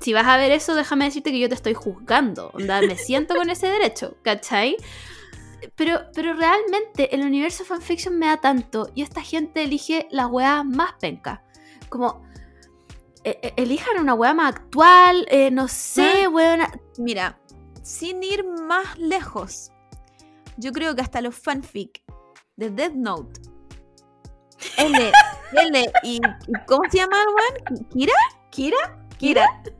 Si 0.00 0.12
vas 0.12 0.26
a 0.26 0.36
ver 0.36 0.52
eso, 0.52 0.74
déjame 0.74 1.06
decirte 1.06 1.30
que 1.30 1.38
yo 1.38 1.48
te 1.48 1.54
estoy 1.54 1.74
juzgando. 1.74 2.50
Onda, 2.54 2.80
me 2.82 2.96
siento 2.96 3.34
con 3.34 3.50
ese 3.50 3.68
derecho, 3.68 4.16
¿cachai? 4.22 4.76
Pero, 5.74 6.00
pero 6.14 6.34
realmente 6.34 7.14
el 7.14 7.22
universo 7.22 7.64
fanfiction 7.64 8.18
me 8.18 8.26
da 8.26 8.36
tanto 8.40 8.90
y 8.94 9.02
esta 9.02 9.22
gente 9.22 9.62
elige 9.62 10.06
la 10.10 10.26
weá 10.26 10.62
más 10.62 10.92
penca. 11.00 11.42
Como, 11.88 12.22
e- 13.24 13.38
e- 13.42 13.54
elijan 13.56 13.98
una 14.00 14.14
weá 14.14 14.34
más 14.34 14.54
actual, 14.54 15.26
eh, 15.30 15.50
no 15.50 15.66
sé, 15.68 16.28
weona. 16.28 16.70
Mira, 16.98 17.38
sin 17.82 18.22
ir 18.22 18.44
más 18.44 18.98
lejos, 18.98 19.72
yo 20.56 20.72
creo 20.72 20.94
que 20.94 21.02
hasta 21.02 21.20
los 21.20 21.34
fanfic 21.34 22.02
de 22.56 22.70
Death 22.70 22.94
Note. 22.94 23.40
L, 24.78 25.12
L 25.52 25.92
y, 26.02 26.16
y 26.16 26.20
¿cómo 26.66 26.82
se 26.90 26.98
llama 26.98 27.16
weón? 27.26 27.86
¿Kira? 27.88 28.14
¿Kira? 28.50 29.05
¿Kira? 29.18 29.46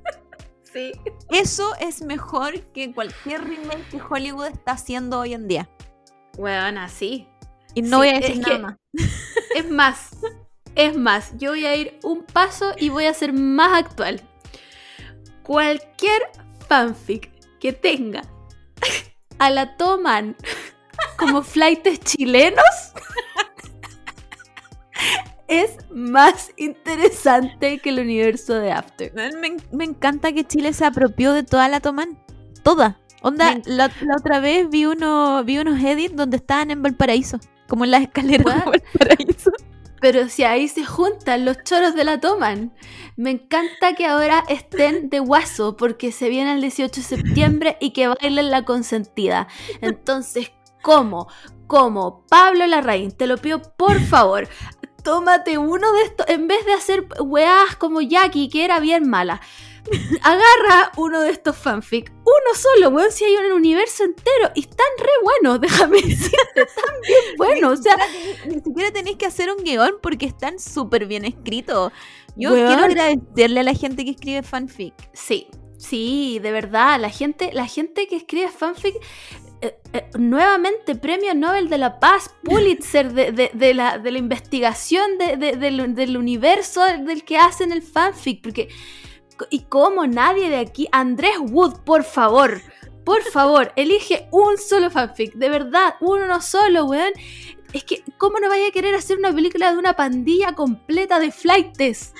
Sí. 0.72 0.92
Eso 1.30 1.74
es 1.80 2.02
mejor 2.02 2.60
que 2.72 2.92
cualquier 2.92 3.42
remake 3.42 3.88
que 3.88 3.98
Hollywood 3.98 4.48
está 4.48 4.72
haciendo 4.72 5.18
hoy 5.20 5.32
en 5.32 5.48
día. 5.48 5.70
Weona, 6.36 6.90
sí. 6.90 7.26
Y 7.74 7.80
no 7.80 7.88
Sí, 7.88 7.96
voy 7.96 8.08
a 8.08 8.12
es 8.18 8.20
decir 8.20 8.44
que- 8.44 8.58
nada 8.58 8.58
más. 8.58 8.76
Es 9.56 9.70
más, 9.70 10.10
es 10.74 10.94
más, 10.98 11.32
yo 11.38 11.52
voy 11.52 11.64
a 11.64 11.74
ir 11.74 11.98
un 12.02 12.24
paso 12.24 12.74
y 12.76 12.90
voy 12.90 13.06
a 13.06 13.14
ser 13.14 13.32
más 13.32 13.84
actual. 13.84 14.20
Cualquier 15.42 16.20
fanfic 16.68 17.30
que 17.58 17.72
tenga 17.72 18.20
a 19.38 19.48
la 19.48 19.78
toman 19.78 20.36
como 21.16 21.42
flightes 21.42 22.00
chilenos 22.00 22.92
es 25.48 25.76
más 25.90 26.50
interesante 26.56 27.78
que 27.78 27.90
el 27.90 28.00
universo 28.00 28.54
de 28.54 28.72
After. 28.72 29.12
Me, 29.14 29.56
me 29.72 29.84
encanta 29.84 30.32
que 30.32 30.44
Chile 30.44 30.72
se 30.72 30.84
apropió 30.84 31.32
de 31.32 31.42
toda 31.42 31.68
la 31.68 31.80
Tomán. 31.80 32.18
Toda. 32.62 32.98
Onda, 33.22 33.54
Me- 33.54 33.62
la, 33.66 33.90
la 34.02 34.16
otra 34.18 34.40
vez 34.40 34.68
vi, 34.70 34.86
uno, 34.86 35.42
vi 35.44 35.58
unos 35.58 35.82
edits 35.82 36.14
donde 36.16 36.36
estaban 36.36 36.70
en 36.70 36.82
Valparaíso. 36.82 37.38
Como 37.68 37.84
en 37.84 37.90
las 37.92 38.02
escaleras 38.02 38.44
de? 38.64 38.70
Valparaíso. 38.70 39.50
Pero 40.00 40.28
si 40.28 40.44
ahí 40.44 40.68
se 40.68 40.84
juntan 40.84 41.44
los 41.44 41.56
choros 41.64 41.94
de 41.94 42.04
la 42.04 42.20
toman. 42.20 42.72
Me 43.16 43.30
encanta 43.30 43.94
que 43.94 44.06
ahora 44.06 44.44
estén 44.48 45.08
de 45.08 45.20
guaso 45.20 45.76
porque 45.76 46.12
se 46.12 46.28
viene 46.28 46.52
el 46.52 46.60
18 46.60 47.00
de 47.00 47.06
septiembre 47.06 47.76
y 47.80 47.92
que 47.92 48.08
bailen 48.08 48.50
la 48.50 48.64
consentida. 48.66 49.48
Entonces, 49.80 50.52
¿cómo? 50.82 51.28
¿Cómo? 51.66 52.24
Pablo 52.28 52.66
Larraín, 52.66 53.10
te 53.10 53.26
lo 53.26 53.38
pido 53.38 53.62
por 53.76 53.98
favor. 54.00 54.46
Tómate 55.06 55.56
uno 55.56 55.92
de 55.92 56.02
estos, 56.02 56.28
en 56.28 56.48
vez 56.48 56.66
de 56.66 56.72
hacer 56.72 57.06
weás 57.20 57.76
como 57.76 58.00
Jackie, 58.00 58.48
que 58.48 58.64
era 58.64 58.80
bien 58.80 59.08
mala. 59.08 59.40
Agarra 60.24 60.90
uno 60.96 61.20
de 61.20 61.30
estos 61.30 61.56
fanfic, 61.56 62.10
uno 62.10 62.54
solo, 62.56 62.88
weón, 62.88 63.12
si 63.12 63.24
hay 63.24 63.36
un 63.36 63.52
universo 63.52 64.02
entero, 64.02 64.50
y 64.56 64.62
están 64.62 64.88
re 64.98 65.06
buenos, 65.22 65.60
déjame 65.60 65.98
decirte, 66.02 66.60
están 66.60 66.94
bien 67.06 67.36
buenos, 67.36 67.78
o 67.78 67.82
sea, 67.84 67.96
Ni 68.48 68.60
siquiera 68.60 68.90
tenéis 68.90 69.16
que 69.16 69.26
hacer 69.26 69.48
un 69.48 69.62
guion 69.62 69.92
porque 70.02 70.26
están 70.26 70.58
súper 70.58 71.06
bien 71.06 71.24
escritos. 71.24 71.92
Yo 72.34 72.50
Weón. 72.50 72.66
quiero 72.66 72.82
agradecerle 72.82 73.60
a 73.60 73.62
la 73.62 73.74
gente 73.74 74.04
que 74.04 74.10
escribe 74.10 74.42
fanfic. 74.42 74.92
Sí, 75.12 75.46
sí, 75.78 76.40
de 76.42 76.50
verdad. 76.50 76.98
La 76.98 77.10
gente, 77.10 77.52
la 77.52 77.68
gente 77.68 78.08
que 78.08 78.16
escribe 78.16 78.48
fanfic, 78.48 78.96
eh, 79.60 79.78
eh, 79.92 80.10
nuevamente 80.18 80.94
premio 80.94 81.34
Nobel 81.34 81.68
de 81.68 81.78
la 81.78 81.98
Paz, 82.00 82.30
Pulitzer 82.44 83.12
de, 83.12 83.74
la, 83.74 83.98
de 83.98 84.10
la 84.10 84.18
investigación 84.18 85.18
de- 85.18 85.36
de- 85.36 85.56
del, 85.56 85.94
del 85.94 86.16
universo 86.16 86.82
del 86.84 87.24
que 87.24 87.38
hacen 87.38 87.72
el 87.72 87.82
fanfic. 87.82 88.42
Porque, 88.42 88.68
y 89.50 89.60
como 89.64 90.06
nadie 90.06 90.48
de 90.48 90.58
aquí, 90.58 90.88
Andrés 90.92 91.36
Wood, 91.40 91.80
por 91.84 92.04
favor. 92.04 92.60
Por 93.04 93.22
favor, 93.22 93.72
elige 93.76 94.26
un 94.32 94.58
solo 94.58 94.90
fanfic, 94.90 95.32
de 95.34 95.48
verdad, 95.48 95.94
uno 96.00 96.42
solo, 96.42 96.86
weón. 96.86 97.12
Es 97.76 97.84
que, 97.84 98.02
¿cómo 98.16 98.40
no 98.40 98.48
vaya 98.48 98.68
a 98.68 98.70
querer 98.70 98.94
hacer 98.94 99.18
una 99.18 99.34
película 99.34 99.70
de 99.70 99.76
una 99.76 99.92
pandilla 99.92 100.54
completa 100.54 101.18
de 101.18 101.30
flightes? 101.30 102.14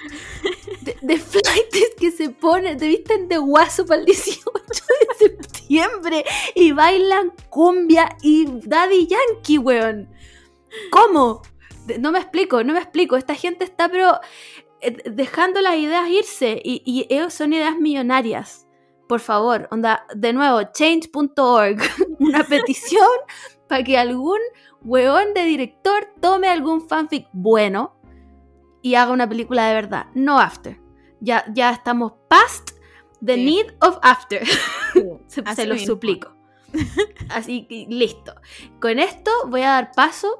De, 0.83 0.99
de 1.01 1.19
flightes 1.19 1.95
que 1.99 2.11
se 2.11 2.29
ponen, 2.29 2.77
te 2.77 2.87
visten 2.87 3.27
de 3.27 3.39
guaso 3.39 3.87
para 3.87 4.01
el 4.01 4.05
18 4.05 4.43
de 4.45 5.15
septiembre 5.19 6.25
y 6.55 6.73
bailan 6.73 7.33
cumbia 7.49 8.15
y 8.21 8.45
Daddy 8.67 9.07
Yankee, 9.07 9.57
weón. 9.57 10.11
¿Cómo? 10.91 11.41
No 12.01 12.13
me 12.13 12.19
explico, 12.19 12.63
no 12.63 12.75
me 12.75 12.81
explico. 12.81 13.17
Esta 13.17 13.35
gente 13.35 13.65
está, 13.65 13.89
pero 13.89 14.21
eh, 14.83 14.95
dejando 15.11 15.63
las 15.63 15.77
ideas 15.77 16.07
irse 16.11 16.61
y, 16.63 16.83
y 16.85 17.07
ellos 17.09 17.33
son 17.33 17.55
ideas 17.55 17.79
millonarias. 17.79 18.67
Por 19.09 19.21
favor, 19.21 19.69
onda, 19.71 20.05
de 20.15 20.35
nuevo, 20.35 20.61
change.org, 20.75 21.81
una 22.19 22.45
petición 22.45 23.09
para 23.69 23.83
que 23.83 23.97
algún 23.97 24.41
weón 24.87 25.35
de 25.35 25.43
director 25.45 26.09
tome 26.21 26.49
algún 26.49 26.89
fanfic 26.89 27.29
bueno 27.33 28.01
y 28.83 28.95
haga 28.95 29.13
una 29.13 29.29
película 29.29 29.67
de 29.69 29.75
verdad, 29.75 30.07
no 30.15 30.39
after. 30.39 30.81
Ya, 31.21 31.45
ya 31.53 31.71
estamos 31.71 32.13
past 32.29 32.71
the 33.25 33.35
Sí. 33.35 33.45
need 33.45 33.67
of 33.81 33.99
after. 34.03 34.47
se, 35.27 35.43
se 35.55 35.67
lo 35.67 35.75
mismo. 35.75 35.87
suplico. 35.87 36.35
Así 37.31 37.67
que 37.67 37.87
listo. 37.89 38.35
Con 38.81 38.99
esto 38.99 39.31
voy 39.49 39.63
a 39.63 39.71
dar 39.71 39.91
paso 39.93 40.39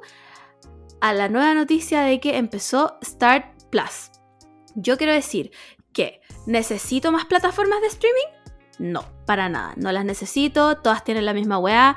a 1.01 1.13
la 1.13 1.29
nueva 1.29 1.53
noticia 1.53 2.01
de 2.01 2.19
que 2.19 2.37
empezó 2.37 2.97
Start 3.03 3.63
Plus. 3.69 4.11
Yo 4.75 4.97
quiero 4.97 5.13
decir 5.13 5.51
que 5.93 6.21
necesito 6.45 7.11
más 7.11 7.25
plataformas 7.25 7.81
de 7.81 7.87
streaming. 7.87 8.27
No, 8.79 9.03
para 9.25 9.49
nada. 9.49 9.73
No 9.77 9.91
las 9.91 10.05
necesito. 10.05 10.77
Todas 10.77 11.03
tienen 11.03 11.25
la 11.25 11.33
misma 11.33 11.57
weá. 11.57 11.95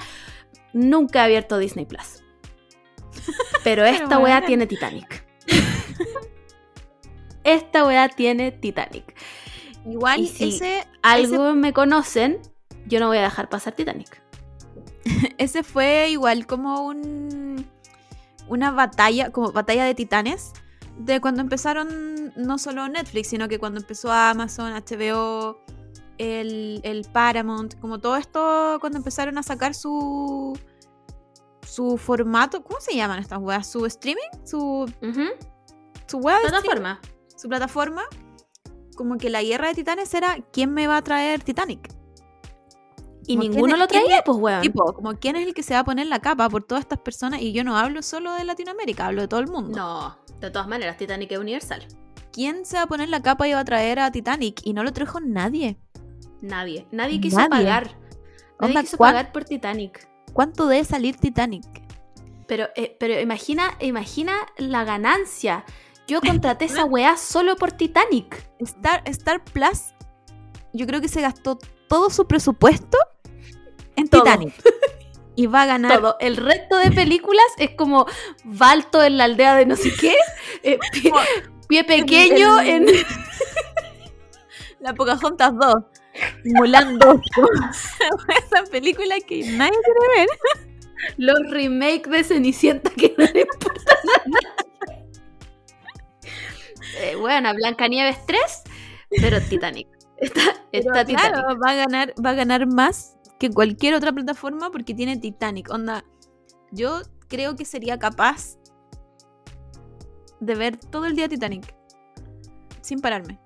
Nunca 0.72 1.20
he 1.20 1.24
abierto 1.26 1.58
Disney 1.58 1.84
Plus. 1.84 2.24
Pero 3.64 3.84
esta 3.84 4.18
weá 4.18 4.36
bueno. 4.36 4.46
tiene 4.46 4.66
Titanic. 4.66 5.26
Esta 7.44 7.84
weá 7.84 8.08
tiene 8.08 8.52
Titanic. 8.52 9.14
Igual 9.86 10.20
Y 10.20 10.26
si 10.28 10.50
ese, 10.50 10.86
Algo 11.02 11.54
me 11.54 11.72
conocen, 11.72 12.38
yo 12.86 13.00
no 13.00 13.08
voy 13.08 13.18
a 13.18 13.22
dejar 13.22 13.48
pasar 13.48 13.74
Titanic. 13.74 14.22
ese 15.38 15.62
fue 15.62 16.10
igual 16.10 16.46
como 16.46 16.82
un 16.82 17.66
una 18.50 18.72
batalla, 18.72 19.30
como 19.30 19.52
batalla 19.52 19.84
de 19.84 19.94
titanes, 19.94 20.52
de 20.98 21.20
cuando 21.20 21.40
empezaron 21.40 22.32
no 22.36 22.58
solo 22.58 22.88
Netflix, 22.88 23.28
sino 23.28 23.48
que 23.48 23.58
cuando 23.58 23.80
empezó 23.80 24.12
Amazon, 24.12 24.72
HBO, 24.72 25.60
el, 26.18 26.80
el 26.82 27.06
Paramount, 27.12 27.78
como 27.80 28.00
todo 28.00 28.16
esto, 28.16 28.78
cuando 28.80 28.98
empezaron 28.98 29.38
a 29.38 29.42
sacar 29.42 29.74
su 29.74 30.58
su 31.70 31.96
formato, 31.98 32.62
¿cómo 32.64 32.80
se 32.80 32.94
llaman 32.96 33.18
estas 33.20 33.38
weas? 33.40 33.66
¿Su 33.70 33.86
streaming? 33.86 34.28
¿Su, 34.44 34.90
su 36.06 36.18
wea 36.18 36.38
de 36.38 36.44
streaming? 36.46 36.62
Plataforma. 36.62 37.00
su 37.36 37.48
plataforma, 37.48 38.02
como 38.96 39.16
que 39.18 39.30
la 39.30 39.42
guerra 39.42 39.68
de 39.68 39.74
titanes 39.74 40.12
era 40.14 40.38
quién 40.52 40.72
me 40.72 40.86
va 40.86 40.96
a 40.98 41.02
traer 41.02 41.42
Titanic. 41.42 41.88
Y 43.26 43.36
Como 43.36 43.48
ninguno 43.48 43.76
lo 43.76 43.86
traía, 43.86 44.22
pues 44.24 44.38
weón. 44.38 44.62
Tipo, 44.62 44.92
como 44.92 45.12
quién 45.14 45.36
es 45.36 45.46
el 45.46 45.54
que 45.54 45.62
se 45.62 45.74
va 45.74 45.80
a 45.80 45.84
poner 45.84 46.08
la 46.08 46.18
capa 46.20 46.48
por 46.48 46.64
todas 46.64 46.82
estas 46.82 46.98
personas. 46.98 47.40
Y 47.40 47.52
yo 47.52 47.62
no 47.62 47.76
hablo 47.76 48.02
solo 48.02 48.32
de 48.34 48.42
Latinoamérica, 48.44 49.06
hablo 49.06 49.22
de 49.22 49.28
todo 49.28 49.38
el 49.40 49.46
mundo. 49.46 49.76
No, 49.78 50.18
de 50.40 50.50
todas 50.50 50.66
maneras, 50.66 50.96
Titanic 50.96 51.30
es 51.30 51.38
universal. 51.38 51.86
¿Quién 52.32 52.64
se 52.64 52.76
va 52.76 52.82
a 52.82 52.86
poner 52.86 53.08
la 53.08 53.22
capa 53.22 53.46
y 53.46 53.52
va 53.52 53.60
a 53.60 53.64
traer 53.64 54.00
a 54.00 54.10
Titanic? 54.10 54.60
Y 54.64 54.72
no 54.72 54.82
lo 54.82 54.92
trajo 54.92 55.20
nadie. 55.20 55.78
Nadie. 56.40 56.88
Nadie 56.90 57.20
quiso 57.20 57.36
Nadie. 57.36 57.50
pagar. 57.50 57.84
Nadie 58.58 58.70
Onda, 58.70 58.80
quiso 58.80 58.96
¿cuán- 58.96 59.12
pagar 59.14 59.32
por 59.32 59.44
Titanic. 59.44 60.09
¿Cuánto 60.32 60.66
debe 60.66 60.84
salir 60.84 61.16
Titanic? 61.16 61.64
Pero, 62.46 62.68
eh, 62.74 62.96
pero 62.98 63.18
imagina, 63.20 63.76
imagina 63.80 64.34
la 64.56 64.84
ganancia. 64.84 65.64
Yo 66.06 66.20
contraté 66.26 66.64
esa 66.64 66.84
weá 66.84 67.16
solo 67.16 67.56
por 67.56 67.72
Titanic. 67.72 68.44
Star, 68.58 69.02
Star 69.06 69.44
Plus, 69.44 69.94
yo 70.72 70.86
creo 70.86 71.00
que 71.00 71.08
se 71.08 71.20
gastó 71.20 71.58
todo 71.88 72.10
su 72.10 72.26
presupuesto 72.26 72.98
en 73.96 74.08
Todo. 74.08 74.22
Titanic. 74.22 74.54
Y 75.36 75.46
va 75.46 75.62
a 75.62 75.66
ganar. 75.66 76.00
Todo. 76.00 76.16
El 76.20 76.36
resto 76.36 76.76
de 76.76 76.90
películas 76.90 77.46
es 77.56 77.70
como 77.70 78.04
Balto 78.44 79.02
en 79.02 79.16
la 79.16 79.24
aldea 79.24 79.54
de 79.54 79.64
no 79.64 79.74
sé 79.74 79.90
qué. 79.98 80.14
eh, 80.62 80.78
pie, 80.92 81.12
pie 81.66 81.84
pequeño 81.84 82.60
en. 82.60 82.86
La 84.80 84.92
Pocahontas 84.92 85.56
2. 85.56 85.74
Mulan 86.44 86.98
2. 86.98 87.20
Esa 88.44 88.64
película 88.70 89.16
que 89.26 89.42
nadie 89.52 89.72
quiere 89.84 90.26
ver. 90.26 90.28
los 91.16 91.50
remakes 91.50 92.10
de 92.10 92.24
Cenicienta 92.24 92.90
que 92.90 93.14
no 93.16 93.24
le 93.24 93.40
importan 93.42 93.96
a 93.96 94.28
nadie. 94.28 94.70
Eh, 96.98 97.14
bueno, 97.16 97.54
Blancanieves 97.54 98.26
3, 98.26 98.40
pero 99.20 99.40
Titanic. 99.40 99.88
Está, 100.18 100.40
está 100.72 100.92
Pero 100.92 101.04
Titanic. 101.06 101.32
claro, 101.32 101.58
va 101.58 101.70
a 101.70 101.74
ganar, 101.74 102.14
va 102.24 102.30
a 102.30 102.34
ganar 102.34 102.66
más 102.66 103.16
que 103.38 103.48
cualquier 103.50 103.94
otra 103.94 104.12
plataforma 104.12 104.70
porque 104.70 104.92
tiene 104.92 105.16
Titanic. 105.16 105.70
Onda, 105.70 106.04
yo 106.72 107.00
creo 107.28 107.56
que 107.56 107.64
sería 107.64 107.98
capaz 107.98 108.58
de 110.40 110.54
ver 110.54 110.76
todo 110.76 111.06
el 111.06 111.14
día 111.16 111.28
Titanic 111.28 111.74
sin 112.82 113.00
pararme. 113.00 113.38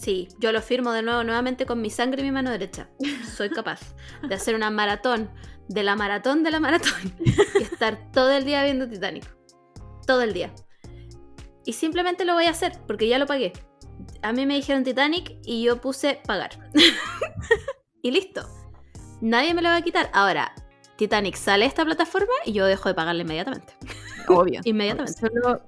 Sí, 0.00 0.28
yo 0.38 0.50
lo 0.50 0.62
firmo 0.62 0.92
de 0.92 1.02
nuevo, 1.02 1.22
nuevamente 1.24 1.66
con 1.66 1.82
mi 1.82 1.90
sangre 1.90 2.22
y 2.22 2.24
mi 2.24 2.32
mano 2.32 2.50
derecha. 2.50 2.88
Soy 3.36 3.50
capaz 3.50 3.94
de 4.26 4.34
hacer 4.34 4.54
una 4.54 4.70
maratón, 4.70 5.30
de 5.68 5.82
la 5.82 5.94
maratón 5.94 6.42
de 6.42 6.50
la 6.50 6.58
maratón, 6.58 7.14
y 7.18 7.62
estar 7.62 8.10
todo 8.10 8.30
el 8.30 8.46
día 8.46 8.64
viendo 8.64 8.88
Titanic. 8.88 9.30
Todo 10.06 10.22
el 10.22 10.32
día. 10.32 10.54
Y 11.66 11.74
simplemente 11.74 12.24
lo 12.24 12.32
voy 12.32 12.46
a 12.46 12.50
hacer, 12.50 12.72
porque 12.86 13.08
ya 13.08 13.18
lo 13.18 13.26
pagué. 13.26 13.52
A 14.22 14.32
mí 14.32 14.46
me 14.46 14.54
dijeron 14.54 14.84
Titanic 14.84 15.36
y 15.44 15.64
yo 15.64 15.82
puse 15.82 16.18
pagar. 16.26 16.50
y 18.02 18.10
listo. 18.10 18.48
Nadie 19.20 19.52
me 19.52 19.60
lo 19.60 19.68
va 19.68 19.76
a 19.76 19.82
quitar. 19.82 20.10
Ahora, 20.14 20.54
Titanic 20.96 21.36
sale 21.36 21.66
a 21.66 21.68
esta 21.68 21.84
plataforma 21.84 22.32
y 22.46 22.52
yo 22.52 22.64
dejo 22.64 22.88
de 22.88 22.94
pagarle 22.94 23.20
inmediatamente. 23.20 23.74
Obvio. 24.28 24.62
Inmediatamente. 24.64 25.20
Solo- 25.20 25.60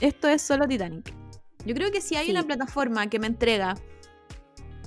esto 0.00 0.26
es 0.26 0.42
solo 0.42 0.66
Titanic. 0.66 1.14
Yo 1.66 1.74
creo 1.74 1.90
que 1.90 2.00
si 2.00 2.16
hay 2.16 2.26
Sí. 2.26 2.30
una 2.30 2.44
plataforma 2.44 3.08
que 3.08 3.18
me 3.18 3.26
entrega 3.26 3.74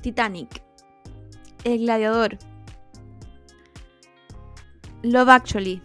Titanic, 0.02 0.64
El 1.64 1.80
Gladiador, 1.80 2.38
Love 5.04 5.30
Actually 5.30 5.82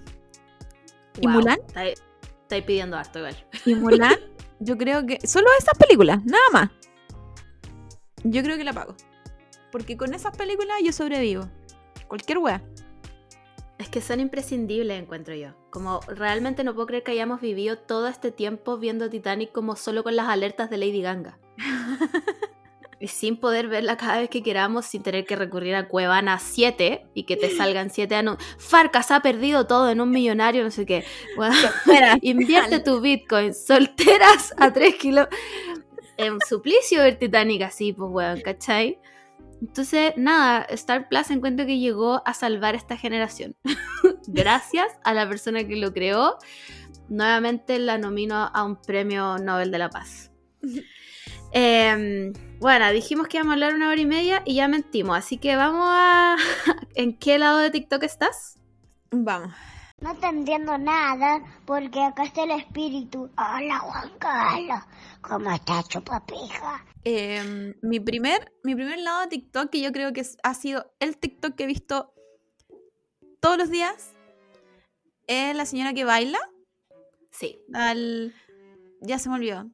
¿Y 1.20 1.26
Mulan? 1.28 1.58
Estáis 1.66 2.64
pidiendo 2.64 2.96
harto 2.96 3.18
igual. 3.20 3.36
y 3.66 3.74
Mulan, 3.74 4.14
yo 4.60 4.76
creo 4.78 5.04
que 5.06 5.18
solo 5.26 5.46
esas 5.58 5.76
películas, 5.78 6.24
nada 6.24 6.44
más. 6.52 6.70
Yo 8.24 8.42
creo 8.42 8.56
que 8.56 8.64
la 8.64 8.72
pago. 8.72 8.94
Porque 9.70 9.96
con 9.96 10.14
esas 10.14 10.36
películas 10.36 10.78
yo 10.84 10.92
sobrevivo. 10.92 11.48
Cualquier 12.08 12.38
wea. 12.38 12.62
Es 13.78 13.88
que 13.88 14.01
son 14.01 14.20
imprescindibles, 14.20 15.01
encuentro 15.01 15.34
yo. 15.34 15.51
Como 15.70 16.01
realmente 16.06 16.62
no 16.62 16.74
puedo 16.74 16.86
creer 16.86 17.02
que 17.02 17.12
hayamos 17.12 17.40
vivido 17.40 17.76
todo 17.76 18.06
este 18.06 18.30
tiempo 18.30 18.78
viendo 18.78 19.10
Titanic 19.10 19.51
como 19.52 19.74
solo 19.74 20.05
con 20.05 20.14
las 20.14 20.28
alertas 20.28 20.70
de 20.70 20.78
Lady 20.78 21.02
Ganga. 21.02 21.38
y 23.01 23.09
sin 23.09 23.36
poder 23.36 23.68
verla 23.68 23.96
cada 23.96 24.18
vez 24.18 24.30
que 24.30 24.42
queramos, 24.42 24.86
sin 24.86 25.02
tener 25.02 25.26
que 25.26 25.34
recurrir 25.36 25.74
a 25.74 25.88
Cuevana 25.88 26.38
7 26.38 27.09
y 27.14 27.24
que 27.24 27.36
te 27.36 27.51
salgan 27.51 27.90
7 27.90 28.14
anuncios. 28.14 28.56
Farcas 28.59 29.10
ha 29.10 29.20
perdido 29.20 29.66
todo 29.66 29.90
en 29.90 30.01
un 30.01 30.10
millonario, 30.10 30.62
no 30.62 30.70
sé 30.70 30.86
qué. 30.86 31.05
Bueno, 31.36 31.56
invierte 32.22 32.78
tu 32.78 33.01
Bitcoin. 33.01 33.55
Solteras 33.55 34.55
a 34.56 34.72
3 34.72 34.94
kilos. 34.94 35.28
En 36.16 36.38
suplicio 36.48 37.01
ver 37.01 37.18
Titanic 37.18 37.62
así, 37.62 37.92
pues, 37.92 38.09
weón, 38.10 38.40
¿cachai? 38.40 39.01
Entonces, 39.66 40.12
nada, 40.18 40.66
Star 40.68 41.08
Plus 41.08 41.30
encuentro 41.30 41.64
que 41.64 41.78
llegó 41.78 42.20
a 42.26 42.34
salvar 42.34 42.74
esta 42.74 42.98
generación. 42.98 43.56
Gracias 44.26 44.86
a 45.04 45.14
la 45.14 45.26
persona 45.26 45.66
que 45.66 45.76
lo 45.76 45.94
creó. 45.94 46.36
Nuevamente 47.08 47.78
la 47.78 47.96
nomino 47.96 48.50
a 48.52 48.62
un 48.62 48.76
premio 48.76 49.38
Nobel 49.38 49.70
de 49.70 49.78
la 49.78 49.88
Paz. 49.88 50.30
Em, 51.56 52.32
bueno, 52.58 52.90
dijimos 52.90 53.28
que 53.28 53.36
íbamos 53.36 53.52
a 53.52 53.54
hablar 53.54 53.74
una 53.76 53.88
hora 53.88 54.00
y 54.00 54.06
media 54.06 54.42
y 54.44 54.56
ya 54.56 54.66
mentimos. 54.66 55.16
Así 55.16 55.38
que 55.38 55.54
vamos 55.54 55.86
a... 55.86 56.34
¿En 56.96 57.16
qué 57.16 57.38
lado 57.38 57.58
de 57.58 57.70
TikTok 57.70 58.02
estás? 58.02 58.58
Vamos. 59.12 59.54
No 60.00 60.14
te 60.16 60.26
entiendo 60.26 60.76
nada 60.76 61.40
porque 61.64 62.02
acá 62.02 62.24
está 62.24 62.42
el 62.42 62.50
espíritu. 62.50 63.30
Hola 63.38 63.78
Juan 63.78 64.10
Carlos, 64.18 64.80
¿Cómo 65.28 65.51
está 65.51 65.82
chupapija? 65.82 66.84
Eh, 67.02 67.36
em, 67.38 67.74
mi, 67.82 67.98
primer, 67.98 68.52
mi 68.62 68.74
primer 68.74 68.98
lado 68.98 69.22
de 69.22 69.28
TikTok, 69.28 69.70
que 69.70 69.80
yo 69.80 69.90
creo 69.90 70.12
que 70.12 70.22
ha 70.42 70.55
sido 70.55 70.92
el 71.01 71.16
TikTok 71.16 71.55
que 71.55 71.64
he 71.64 71.66
visto 71.66 72.12
todos 73.40 73.56
los 73.56 73.70
días, 73.70 74.14
es 75.26 75.56
la 75.56 75.64
señora 75.64 75.94
que 75.94 76.05
baila. 76.05 76.38
Sí. 77.30 77.59
Al... 77.72 78.34
Ya 79.01 79.18
se 79.18 79.28
me 79.28 79.36
olvidó. 79.36 79.64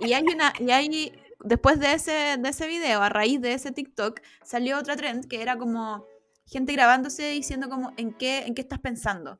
Y 0.00 0.14
hay 0.14 0.24
una. 0.24 0.52
Y 0.58 0.70
hay, 0.70 1.12
después 1.44 1.78
de 1.78 1.92
ese, 1.92 2.36
de 2.38 2.48
ese 2.48 2.66
video, 2.66 3.02
a 3.02 3.08
raíz 3.08 3.40
de 3.40 3.54
ese 3.54 3.70
TikTok, 3.70 4.20
salió 4.44 4.78
otra 4.78 4.96
trend 4.96 5.26
que 5.28 5.42
era 5.42 5.56
como 5.56 6.04
gente 6.46 6.72
grabándose 6.72 7.30
diciendo 7.30 7.68
como 7.68 7.92
en 7.96 8.12
qué, 8.12 8.40
en 8.46 8.54
qué 8.54 8.62
estás 8.62 8.80
pensando. 8.80 9.38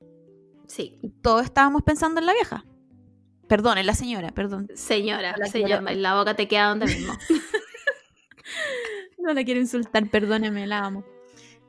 Sí. 0.68 1.00
Todos 1.22 1.44
estábamos 1.44 1.82
pensando 1.82 2.20
en 2.20 2.26
la 2.26 2.32
vieja. 2.32 2.64
Perdón, 3.48 3.78
en 3.78 3.86
la 3.86 3.94
señora, 3.94 4.30
perdón. 4.30 4.68
Señora, 4.74 5.34
La 5.36 5.46
señora, 5.46 5.78
quiero. 5.84 6.00
la 6.00 6.14
boca 6.16 6.34
te 6.34 6.48
queda 6.48 6.68
donde 6.68 6.86
mismo. 6.86 7.14
No 9.18 9.32
la 9.32 9.44
quiero 9.44 9.60
insultar, 9.60 10.08
perdóneme, 10.10 10.66
la 10.66 10.78
amo. 10.80 11.04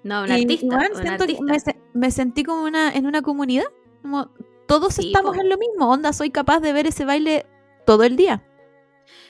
No, 0.04 0.24
un 0.24 0.30
Y- 0.30 0.42
artista. 0.42 0.66
y, 0.66 0.70
bueno, 0.70 0.96
un 0.96 1.02
siento 1.02 1.26
que 1.26 1.34
artista. 1.34 1.44
me, 1.54 1.60
se- 1.60 1.80
me 1.94 2.12
sentí 2.12 2.44
como 2.44 2.64
una, 2.64 2.92
en 2.94 3.06
una 3.06 3.22
comunidad. 3.22 3.66
Como 4.02 4.32
todos 4.68 4.96
Sí, 4.96 5.08
estamos 5.08 5.38
en 5.38 5.50
lo 5.50 5.58
mismo. 5.58 5.90
Onda, 5.90 6.14
soy 6.14 6.30
capaz 6.32 6.60
de 6.62 6.74
ver 6.74 6.88
ese 6.88 7.06
baile 7.06 7.46
todo 7.86 8.04
el 8.04 8.16
día. 8.16 8.44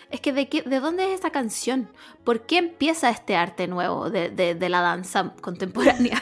Es 0.09 0.21
que 0.21 0.31
de, 0.31 0.47
qué, 0.47 0.61
¿de 0.61 0.79
dónde 0.79 1.05
es 1.09 1.15
esta 1.15 1.31
canción? 1.31 1.91
¿Por 2.23 2.45
qué 2.45 2.57
empieza 2.59 3.09
este 3.09 3.35
arte 3.35 3.67
nuevo 3.67 4.09
de, 4.09 4.29
de- 4.29 4.55
de 4.55 4.69
la 4.69 4.81
danza 4.81 5.35
contemporánea? 5.41 6.21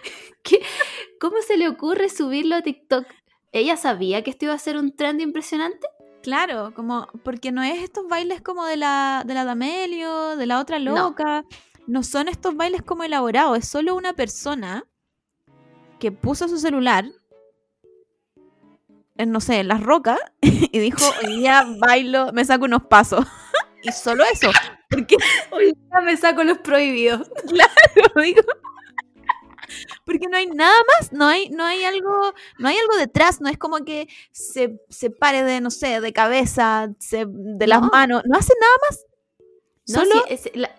¿Qué- 0.42 0.62
¿Cómo 1.20 1.36
se 1.46 1.56
le 1.56 1.68
ocurre 1.68 2.08
subirlo 2.08 2.56
a 2.56 2.62
TikTok? 2.62 3.04
¿Ella 3.52 3.76
sabía 3.76 4.22
que 4.22 4.30
esto 4.30 4.46
iba 4.46 4.54
a 4.54 4.58
ser 4.58 4.76
un 4.76 4.94
trend 4.96 5.20
impresionante? 5.20 5.86
Claro, 6.22 6.72
como 6.74 7.08
porque 7.24 7.52
no 7.52 7.62
es 7.62 7.82
estos 7.82 8.06
bailes 8.08 8.40
como 8.40 8.64
de 8.64 8.76
la 8.76 9.24
de 9.26 9.34
la 9.34 9.44
D'Amelio, 9.44 10.36
de 10.36 10.46
la 10.46 10.58
otra 10.60 10.78
No. 10.78 10.94
loca. 10.94 11.44
No. 11.86 12.02
son 12.02 12.28
estos 12.28 12.56
bailes 12.56 12.82
como 12.82 13.02
elaborados. 13.04 13.58
Es 13.58 13.68
solo 13.68 13.94
una 13.94 14.12
persona 14.14 14.84
que 15.98 16.12
puso 16.12 16.48
su 16.48 16.58
celular 16.58 17.04
en, 19.16 19.30
no 19.30 19.40
sé, 19.40 19.60
en 19.60 19.68
las 19.68 19.82
rocas 19.82 20.18
y 20.40 20.78
dijo, 20.78 21.04
hoy 21.22 21.36
día 21.38 21.66
bailo, 21.78 22.32
me 22.32 22.44
saco 22.44 22.64
unos 22.64 22.84
pasos. 22.84 23.26
y 23.82 23.92
solo 23.92 24.24
eso. 24.32 24.50
Porque 24.88 25.16
Hoy 25.50 25.74
ya 25.92 26.00
me 26.00 26.16
saco 26.16 26.44
los 26.44 26.58
prohibidos. 26.58 27.30
lo 28.14 28.22
digo. 28.22 28.42
Porque 30.04 30.26
no 30.30 30.36
hay 30.36 30.46
nada 30.46 30.74
más, 30.98 31.12
no 31.12 31.26
hay, 31.26 31.48
no 31.50 31.64
hay 31.64 31.84
algo, 31.84 32.34
no 32.58 32.68
hay 32.68 32.76
algo 32.76 32.96
detrás, 32.96 33.40
no 33.40 33.48
es 33.48 33.58
como 33.58 33.84
que 33.84 34.08
se, 34.32 34.80
se 34.88 35.10
pare 35.10 35.42
de, 35.44 35.60
no 35.60 35.70
sé, 35.70 36.00
de 36.00 36.12
cabeza, 36.12 36.90
se- 36.98 37.26
de 37.28 37.66
las 37.66 37.80
No. 37.82 37.88
manos, 37.88 38.22
no 38.26 38.38
hace 38.38 38.52
nada 38.60 38.74
más. 38.88 39.06
No, 39.88 40.00
Solo, 40.00 40.24
sí, 40.28 40.34
es- 40.34 40.50
la, 40.56 40.74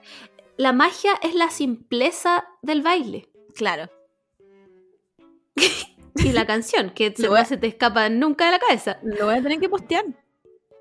la 0.57 0.71
magia 0.73 1.13
es 1.21 1.35
la 1.35 1.49
simpleza 1.49 2.45
del 2.61 2.81
baile. 2.81 3.29
claro. 3.55 3.89
Y 6.15 6.31
la 6.31 6.45
canción, 6.45 6.91
que 6.91 7.13
a- 7.37 7.45
se 7.45 7.57
te 7.57 7.67
escapa 7.67 8.07
nunca 8.09 8.45
de 8.45 8.51
la 8.51 8.59
cabeza. 8.59 8.99
Lo 9.03 9.25
voy 9.25 9.35
a 9.35 9.41
tener 9.41 9.59
que 9.59 9.67
postear. 9.69 10.05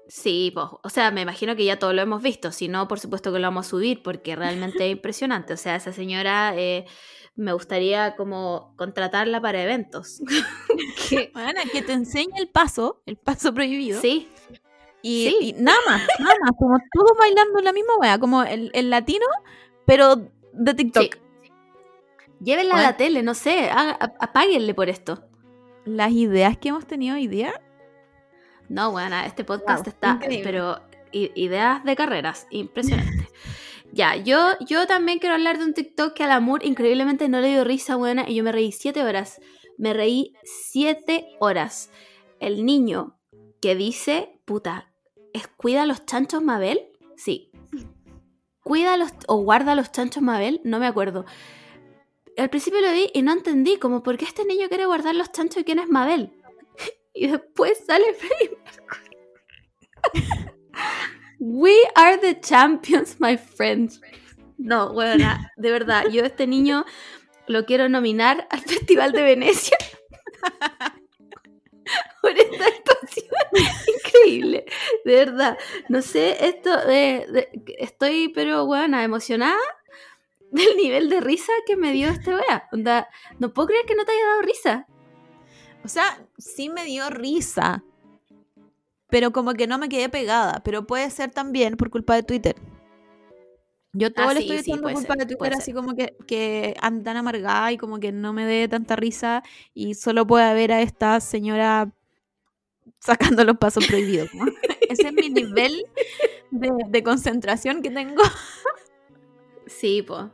Sí, 0.09 0.51
pues, 0.53 0.67
o 0.83 0.89
sea, 0.91 1.11
me 1.11 1.23
imagino 1.23 1.57
que 1.57 1.65
ya 1.65 1.79
todo 1.79 1.95
lo 1.95 2.03
hemos 2.03 2.23
visto. 2.23 2.53
Si 2.53 2.69
no, 2.69 2.87
por 2.87 3.01
supuesto 3.01 3.33
que 3.33 3.39
lo 3.39 3.47
vamos 3.47 3.67
a 3.67 3.71
subir 3.71 4.03
porque 4.03 4.37
realmente 4.37 4.85
es 4.85 4.93
impresionante. 4.93 5.55
O 5.55 5.57
sea, 5.57 5.77
esa 5.77 5.91
señora 5.93 6.53
eh, 6.57 6.85
me 7.35 7.53
gustaría 7.53 8.15
como 8.17 8.75
contratarla 8.77 9.41
para 9.41 9.63
eventos. 9.63 10.21
Que- 11.09 11.31
Bueno, 11.35 11.61
que 11.73 11.83
te 11.83 11.93
enseñe 11.93 12.33
el 12.39 12.49
paso, 12.49 13.03
el 13.07 13.17
paso 13.17 13.53
prohibido. 13.53 14.01
sí, 14.01 14.29
Y, 15.03 15.29
sí. 15.29 15.37
y 15.41 15.53
nada 15.55 15.79
más, 15.87 16.01
nada 16.19 16.35
más, 16.43 16.53
como 16.59 16.77
todos 16.93 17.19
bailando 17.19 17.61
la 17.61 17.73
misma 17.73 17.97
wea, 17.99 18.19
como 18.19 18.43
el, 18.45 18.71
el 18.75 18.89
latino, 18.91 19.27
pero 19.87 20.17
de 20.53 20.75
TikTok. 20.75 21.15
sí. 21.15 21.21
Llévenla 22.41 22.75
a 22.77 22.83
la 22.83 22.97
tele, 22.97 23.23
no 23.23 23.35
sé, 23.35 23.71
haga- 23.71 23.99
apáguenle 24.21 24.75
por 24.75 24.89
esto. 24.89 25.23
Las 25.85 26.13
ideas 26.13 26.57
que 26.59 26.71
hemos 26.71 26.87
tenido 26.87 27.15
hoy 27.17 27.27
día, 27.29 27.53
No, 28.69 28.91
bueno, 28.91 29.17
este 29.21 29.45
podcast 29.45 29.85
Wow, 29.85 29.93
está, 29.93 30.11
increíble. 30.15 30.43
pero 30.45 30.81
ideas 31.13 31.85
de 31.85 31.95
carreras, 31.95 32.47
impresionante. 32.51 33.12
Ya, 33.93 34.16
yo, 34.16 34.52
yo 34.60 34.86
también 34.86 35.19
quiero 35.19 35.35
hablar 35.35 35.59
de 35.59 35.64
un 35.66 35.74
TikTok 35.74 36.14
que 36.14 36.24
al 36.24 36.31
amor 36.31 36.64
increíblemente 36.64 37.28
no 37.28 37.40
le 37.40 37.48
dio 37.48 37.62
risa, 37.62 37.97
buena, 37.97 38.24
y 38.27 38.35
yo 38.36 38.43
me 38.43 38.51
reí 38.51 38.73
siete 38.73 39.02
horas. 39.02 39.39
Me 39.77 39.93
reí 39.93 40.32
siete 40.44 41.27
horas. 41.40 41.90
El 42.40 42.64
niño 42.64 43.19
que 43.60 43.77
dice, 43.77 44.40
puta, 44.47 44.90
¿es 45.35 45.47
cuida 45.47 45.85
los 45.85 46.06
chanchos 46.06 46.43
Mabel? 46.43 46.81
Sí. 47.16 47.52
Cuida 48.62 48.94
a 48.94 48.97
los, 48.97 49.12
o 49.28 49.43
guarda 49.43 49.74
los 49.74 49.93
chanchos 49.93 50.23
Mabel, 50.23 50.62
no 50.64 50.78
me 50.78 50.86
acuerdo. 50.86 51.27
Al 52.39 52.48
principio 52.48 52.81
lo 52.81 52.90
vi 52.93 53.10
y 53.12 53.20
no 53.20 53.32
entendí, 53.32 53.77
como, 53.77 54.02
¿por 54.02 54.16
qué 54.16 54.24
este 54.24 54.47
niño 54.47 54.69
quiere 54.69 54.86
guardar 54.86 55.14
los 55.14 55.32
chanchos 55.32 55.59
y 55.59 55.64
quién 55.64 55.78
es 55.78 55.89
Mabel? 55.89 56.32
Y 57.14 57.27
después 57.27 57.77
sale 57.86 58.06
Freddie. 58.14 58.56
We 61.44 61.74
are 61.97 62.19
the 62.19 62.39
champions, 62.40 63.16
my 63.20 63.36
friends. 63.36 64.01
No, 64.59 64.93
bueno, 64.93 65.27
de 65.56 65.70
verdad, 65.73 66.05
yo 66.09 66.23
este 66.24 66.47
niño 66.47 66.85
lo 67.48 67.64
quiero 67.66 67.89
nominar 67.89 68.47
al 68.48 68.60
Festival 68.66 69.10
de 69.10 69.23
Venecia. 69.23 69.77
Por 72.23 72.31
esta 72.31 72.64
actuación 72.66 73.27
increíble, 73.89 74.64
de 75.05 75.14
verdad. 75.16 75.59
No 75.89 76.01
sé, 76.01 76.47
esto, 76.47 76.77
de- 76.86 77.48
estoy, 77.78 78.28
pero 78.28 78.64
bueno, 78.66 79.01
emocionada 79.01 79.59
del 80.52 80.77
nivel 80.77 81.10
de 81.10 81.20
risa 81.20 81.52
que 81.66 81.74
me 81.77 81.90
dio 81.90 82.06
este 82.09 82.32
wea. 82.36 82.69
Onda, 82.70 83.09
no 83.40 83.52
puedo 83.52 83.66
creer 83.69 83.85
que 83.85 83.97
no 83.97 84.05
te 84.05 84.12
haya 84.12 84.27
dado 84.27 84.43
risa. 84.43 84.86
o 85.85 85.89
sea, 85.89 86.24
sí 86.39 86.69
me 86.69 86.85
dio 86.85 87.10
risa. 87.10 87.82
Pero 89.13 89.31
como 89.31 89.53
que 89.53 89.67
no 89.67 89.77
me 89.77 89.91
quedé 89.91 90.09
pegada. 90.09 90.63
Pero 90.65 90.87
puede 90.87 91.11
ser 91.11 91.31
también 91.31 91.77
por 91.77 91.91
culpa 91.91 92.15
de 92.15 92.23
Twitter. 92.23 92.57
Yo 93.93 94.11
todo 94.11 94.31
Ah, 94.31 94.33
le 94.33 94.41
sí, 94.41 94.47
estoy 94.47 94.65
sí, 94.65 94.71
echando 94.71 94.85
puede 94.85 94.95
culpa 94.95 95.13
ser, 95.13 95.19
de 95.19 95.27
Twitter, 95.27 95.53
así 95.53 95.67
ser. 95.67 95.75
como 95.75 95.95
que, 95.95 96.17
que 96.27 96.75
tan 96.81 97.17
amargada 97.19 97.71
y 97.73 97.77
como 97.77 98.01
que 98.01 98.11
no 98.11 98.33
me 98.33 98.47
dé 98.47 98.67
tanta 98.69 98.97
risa 98.97 99.43
y 99.75 99.93
solo 99.97 100.27
pueda 100.27 100.55
ver 100.55 100.73
a 100.73 100.81
esta 100.81 101.21
señora 101.21 101.93
sacando 103.01 103.45
los 103.45 103.59
pasos 103.59 103.87
prohibidos. 103.87 104.33
¿no? 104.33 104.47
Ese 104.89 105.09
es 105.09 105.13
mi 105.13 105.29
nivel 105.29 105.85
de, 106.51 106.71
de 106.89 107.03
concentración 107.03 107.83
que 107.83 107.91
tengo. 107.91 108.23
Sí, 109.67 110.01
po. 110.01 110.31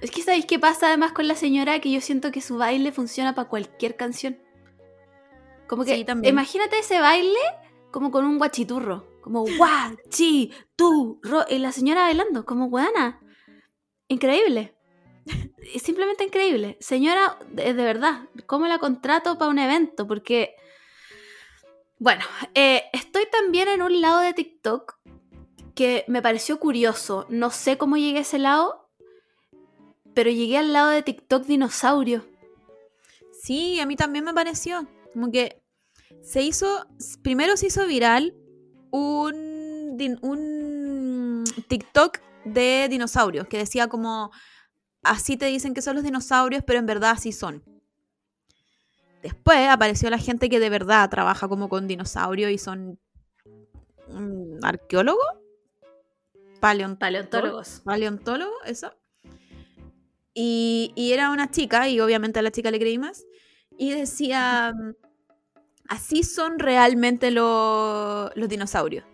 Es 0.00 0.10
que 0.10 0.22
¿sabéis 0.22 0.46
qué 0.46 0.58
pasa 0.58 0.88
además 0.88 1.12
con 1.12 1.28
la 1.28 1.34
señora? 1.34 1.78
Que 1.80 1.90
yo 1.92 2.00
siento 2.00 2.32
que 2.32 2.40
su 2.40 2.56
baile 2.56 2.90
funciona 2.90 3.34
para 3.34 3.50
cualquier 3.50 3.96
canción. 3.96 4.38
Como 5.66 5.84
que, 5.84 5.94
Sí, 5.94 6.04
también. 6.06 6.32
imagínate 6.32 6.78
ese 6.78 7.00
baile 7.00 7.38
como 7.94 8.10
con 8.10 8.24
un 8.24 8.38
guachiturro. 8.38 9.06
Como 9.20 9.44
guachiturro. 9.56 11.44
Y 11.48 11.58
la 11.58 11.70
señora 11.70 12.02
bailando, 12.02 12.44
como 12.44 12.66
guana. 12.66 13.20
Increíble. 14.08 14.74
Simplemente 15.80 16.24
increíble. 16.24 16.76
Señora, 16.80 17.38
de, 17.52 17.72
de 17.72 17.84
verdad, 17.84 18.22
¿cómo 18.46 18.66
la 18.66 18.80
contrato 18.80 19.38
para 19.38 19.48
un 19.48 19.60
evento? 19.60 20.08
Porque, 20.08 20.56
bueno, 22.00 22.24
eh, 22.56 22.82
estoy 22.92 23.26
también 23.30 23.68
en 23.68 23.80
un 23.80 24.00
lado 24.00 24.18
de 24.18 24.34
TikTok 24.34 24.96
que 25.76 26.04
me 26.08 26.20
pareció 26.20 26.58
curioso. 26.58 27.26
No 27.28 27.50
sé 27.50 27.78
cómo 27.78 27.96
llegué 27.96 28.18
a 28.18 28.22
ese 28.22 28.40
lado, 28.40 28.90
pero 30.14 30.30
llegué 30.30 30.58
al 30.58 30.72
lado 30.72 30.90
de 30.90 31.04
TikTok 31.04 31.44
dinosaurio. 31.44 32.26
Sí, 33.40 33.78
a 33.78 33.86
mí 33.86 33.94
también 33.94 34.24
me 34.24 34.34
pareció. 34.34 34.88
Como 35.12 35.30
que 35.30 35.63
se 36.22 36.42
hizo, 36.42 36.86
primero 37.22 37.56
se 37.56 37.66
hizo 37.66 37.86
viral 37.86 38.34
un, 38.90 39.96
un 40.22 41.44
TikTok 41.68 42.18
de 42.44 42.88
dinosaurios 42.88 43.46
que 43.48 43.58
decía 43.58 43.88
como, 43.88 44.30
así 45.02 45.36
te 45.36 45.46
dicen 45.46 45.74
que 45.74 45.82
son 45.82 45.96
los 45.96 46.04
dinosaurios, 46.04 46.62
pero 46.66 46.78
en 46.78 46.86
verdad 46.86 47.10
así 47.10 47.32
son. 47.32 47.62
Después 49.22 49.68
apareció 49.68 50.10
la 50.10 50.18
gente 50.18 50.50
que 50.50 50.60
de 50.60 50.68
verdad 50.68 51.08
trabaja 51.08 51.48
como 51.48 51.68
con 51.68 51.88
dinosaurios 51.88 52.50
y 52.50 52.58
son 52.58 53.00
mm, 54.08 54.62
arqueólogos, 54.62 55.24
paleontólogos, 56.60 56.98
Paleontólogos. 56.98 57.80
paleontólogo, 57.84 58.54
eso. 58.66 58.92
Y, 60.34 60.92
y 60.94 61.12
era 61.12 61.30
una 61.30 61.50
chica, 61.50 61.88
y 61.88 62.00
obviamente 62.00 62.38
a 62.38 62.42
la 62.42 62.50
chica 62.50 62.70
le 62.70 62.78
creí 62.78 62.98
más, 62.98 63.24
y 63.78 63.90
decía, 63.90 64.74
así 65.88 66.22
son 66.22 66.58
realmente 66.58 67.30
lo- 67.30 68.30
los 68.34 68.48
dinosaurios. 68.48 69.04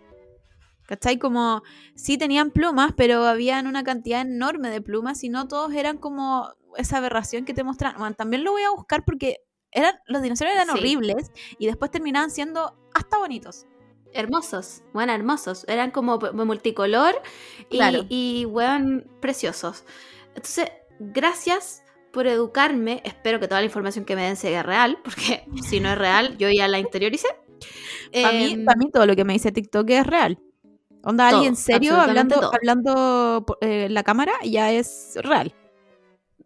¿Cachai? 0.87 1.17
Como, 1.19 1.63
sí 1.95 2.17
tenían 2.17 2.51
plumas, 2.51 2.91
pero 2.97 3.23
habían 3.25 3.65
una 3.67 3.83
cantidad 3.83 4.21
enorme 4.21 4.69
de 4.69 4.81
plumas 4.81 5.23
y 5.23 5.29
no 5.29 5.47
todos 5.47 5.73
eran 5.73 5.97
como 5.97 6.53
esa 6.75 6.97
aberración 6.97 7.45
que 7.45 7.53
te 7.53 7.63
mostraban. 7.63 7.97
Bueno, 7.99 8.15
también 8.15 8.43
lo 8.43 8.51
voy 8.51 8.63
a 8.63 8.71
buscar 8.71 9.05
porque 9.05 9.37
eran, 9.71 9.95
los 10.07 10.21
dinosaurios 10.21 10.55
eran 10.55 10.67
Sí. 10.67 10.79
horribles 10.79 11.31
y 11.57 11.67
después 11.67 11.91
terminaban 11.91 12.29
siendo 12.29 12.77
hasta 12.93 13.17
bonitos. 13.19 13.65
Hermosos, 14.13 14.83
bueno, 14.91 15.13
hermosos. 15.13 15.63
Eran 15.69 15.91
como 15.91 16.19
multicolor 16.19 17.15
y, 17.69 17.77
Claro. 17.77 18.05
y 18.09 18.43
weón, 18.45 19.09
preciosos. 19.21 19.85
Entonces, 20.35 20.69
gracias 20.99 21.80
por 22.11 22.27
educarme. 22.27 23.01
Espero 23.05 23.39
que 23.39 23.47
toda 23.47 23.61
la 23.61 23.65
información 23.65 24.05
que 24.05 24.15
me 24.15 24.23
den 24.23 24.35
sea 24.35 24.63
real, 24.63 24.99
porque 25.03 25.43
si 25.69 25.79
no 25.79 25.91
es 25.91 25.97
real, 25.97 26.37
yo 26.37 26.49
ya 26.49 26.67
la 26.67 26.79
interioricé. 26.79 27.27
Para 28.13 28.31
mí, 28.33 28.53
Em, 28.53 28.65
pa' 28.65 28.75
mí 28.75 28.89
todo 28.91 29.05
lo 29.05 29.15
que 29.15 29.23
me 29.23 29.33
dice 29.33 29.51
TikTok 29.51 29.89
es 29.91 30.05
real. 30.07 30.39
Onda, 31.03 31.29
Todo, 31.29 31.37
alguien 31.39 31.55
serio 31.55 31.95
hablando, 31.99 32.35
todo. 32.39 32.51
hablando 32.53 33.45
eh, 33.61 33.87
la 33.89 34.03
cámara 34.03 34.33
ya 34.43 34.71
es 34.71 35.13
real. 35.23 35.53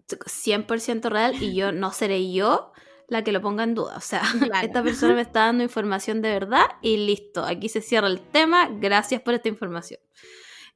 100% 0.08 1.10
real 1.10 1.42
y 1.42 1.56
yo 1.56 1.72
no 1.72 1.92
seré 1.92 2.32
yo 2.32 2.72
la 3.08 3.24
que 3.24 3.32
lo 3.32 3.42
ponga 3.42 3.64
en 3.64 3.74
duda. 3.76 3.96
O 3.98 4.02
sea, 4.02 4.22
Claro. 4.40 4.66
esta 4.66 4.84
persona 4.84 5.16
me 5.16 5.22
está 5.22 5.42
dando 5.46 5.64
información 5.64 6.22
de 6.22 6.30
verdad 6.30 6.66
y 6.82 6.98
listo. 6.98 7.44
Aquí 7.44 7.70
se 7.70 7.82
cierra 7.82 8.08
el 8.08 8.22
tema. 8.22 8.70
Gracias 8.80 9.22
por 9.22 9.34
esta 9.34 9.50
información. 9.50 10.00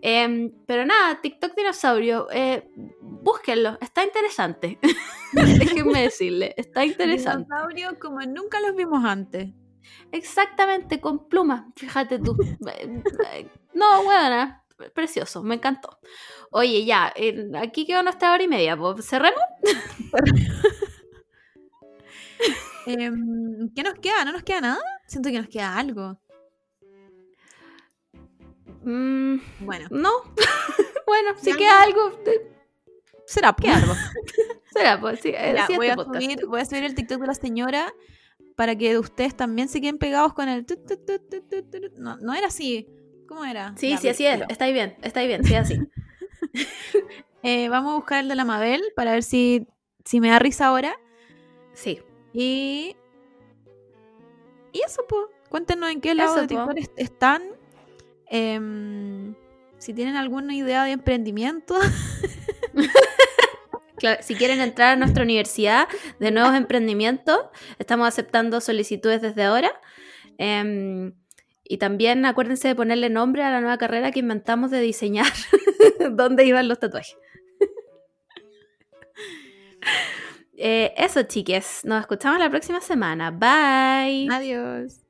Em, 0.01 0.51
pero 0.65 0.85
nada, 0.85 1.19
TikTok 1.21 1.55
dinosaurio, 1.55 2.27
eh, 2.31 2.69
búsquenlo, 3.01 3.77
está 3.81 4.03
interesante. 4.03 4.79
Déjenme 5.33 6.03
decirle, 6.03 6.53
está 6.57 6.85
interesante. 6.85 7.47
Dinosaurios 7.49 7.93
como 7.99 8.21
nunca 8.21 8.61
los 8.61 8.75
vimos 8.75 9.03
antes. 9.03 9.49
Exactamente, 10.11 11.01
con 11.01 11.27
plumas, 11.27 11.65
fíjate 11.75 12.19
tú. 12.19 12.37
Eh, 12.67 13.01
eh, 13.33 13.49
no, 13.73 14.03
buena, 14.03 14.63
precioso, 14.93 15.43
me 15.43 15.55
encantó. 15.55 15.99
Oye, 16.51 16.85
ya, 16.85 17.11
eh, 17.15 17.49
aquí 17.61 17.85
quedó 17.85 18.01
nuestra 18.01 18.31
hora 18.33 18.43
y 18.43 18.47
media, 18.47 18.77
cerremos. 19.01 19.41
Em, 22.85 23.69
¿Qué 23.75 23.83
nos 23.83 23.95
queda? 23.95 24.25
¿No 24.25 24.31
nos 24.31 24.43
queda 24.43 24.61
nada? 24.61 24.81
Siento 25.05 25.29
que 25.29 25.37
nos 25.37 25.49
queda 25.49 25.77
algo. 25.77 26.19
Mm, 28.91 29.39
Bueno, 29.59 29.87
no, 29.91 30.09
bueno, 31.05 31.31
si 31.41 31.53
queda 31.53 31.81
algo, 31.83 32.11
eh, 32.25 32.51
será. 33.25 33.53
queda 33.53 33.75
algo. 33.77 33.93
Será, 34.71 34.99
pues, 35.01 35.19
sí, 35.19 35.31
Ya, 35.31 35.65
sí, 35.67 35.75
voy, 35.77 35.87
este 35.87 35.91
a 36.01 36.03
podcast. 36.05 36.23
subir, 36.23 36.45
voy 36.45 36.61
a 36.61 36.65
subir 36.65 36.83
el 36.83 36.93
TikTok 36.95 37.19
de 37.21 37.27
la 37.27 37.33
señora 37.33 37.93
para 38.55 38.75
que 38.75 38.97
ustedes 38.99 39.35
también 39.35 39.67
se 39.67 39.81
queden 39.81 39.97
pegados 39.97 40.33
con 40.33 40.47
el... 40.47 40.63
tut, 40.65 40.85
tut, 40.85 41.05
tut. 41.05 41.93
No, 41.97 42.17
no 42.17 42.33
era 42.35 42.47
así. 42.47 42.87
¿Cómo 43.27 43.43
era? 43.45 43.73
Sí, 43.77 43.89
Ya, 43.89 43.97
sí, 43.97 44.09
así 44.09 44.25
es, 44.27 44.33
filo. 44.35 44.45
está 44.47 44.65
ahí 44.65 44.73
bien, 44.73 44.95
está 45.01 45.19
ahí 45.21 45.27
bien, 45.27 45.43
sí, 45.43 45.55
así. 45.55 45.75
Eh, 47.41 47.69
vamos 47.69 47.93
a 47.93 47.95
buscar 47.95 48.19
el 48.19 48.27
de 48.27 48.35
la 48.35 48.43
Mabel 48.43 48.83
para 48.97 49.13
ver 49.13 49.23
si, 49.23 49.65
si 50.03 50.19
me 50.19 50.29
da 50.29 50.39
risa 50.39 50.67
ahora. 50.67 50.99
Sí. 51.73 52.01
Y. 52.33 52.95
Y 54.73 54.81
eso, 54.85 55.05
pues. 55.07 55.25
Cuéntenos 55.49 55.89
en 55.89 56.01
qué 56.01 56.13
lado 56.15 56.33
Eso, 56.35 56.41
de 56.41 56.47
po. 56.55 56.67
TikTok 56.67 56.77
est- 56.77 56.99
están. 56.99 57.41
Em, 58.29 59.35
si 59.77 59.93
tienen 59.93 60.15
alguna 60.15 60.55
idea 60.55 60.83
de 60.83 60.91
emprendimiento. 60.91 61.75
Claro, 63.99 64.21
si 64.23 64.35
quieren 64.35 64.61
entrar 64.61 64.93
a 64.93 64.95
nuestra 64.95 65.23
universidad 65.23 65.87
de 66.19 66.31
nuevos 66.31 66.55
emprendimientos, 66.55 67.37
estamos 67.79 68.07
aceptando 68.07 68.61
solicitudes 68.61 69.21
desde 69.21 69.43
ahora. 69.43 69.71
Em, 70.37 71.13
y 71.65 71.77
también 71.77 72.25
acuérdense 72.25 72.69
de 72.69 72.75
ponerle 72.75 73.09
nombre 73.09 73.43
a 73.43 73.51
la 73.51 73.59
nueva 73.59 73.77
carrera 73.77 74.11
que 74.11 74.19
inventamos 74.19 74.71
de 74.71 74.79
diseñar 74.79 75.27
dónde 76.11 76.45
iban 76.45 76.67
los 76.67 76.79
tatuajes. 76.79 77.17
Eh, 80.61 80.93
eso, 80.97 81.23
chiques. 81.23 81.85
Nos 81.85 82.01
escuchamos 82.01 82.37
la 82.37 82.49
próxima 82.49 82.81
semana. 82.81 83.31
Bye. 83.31 84.27
Adiós. 84.29 85.08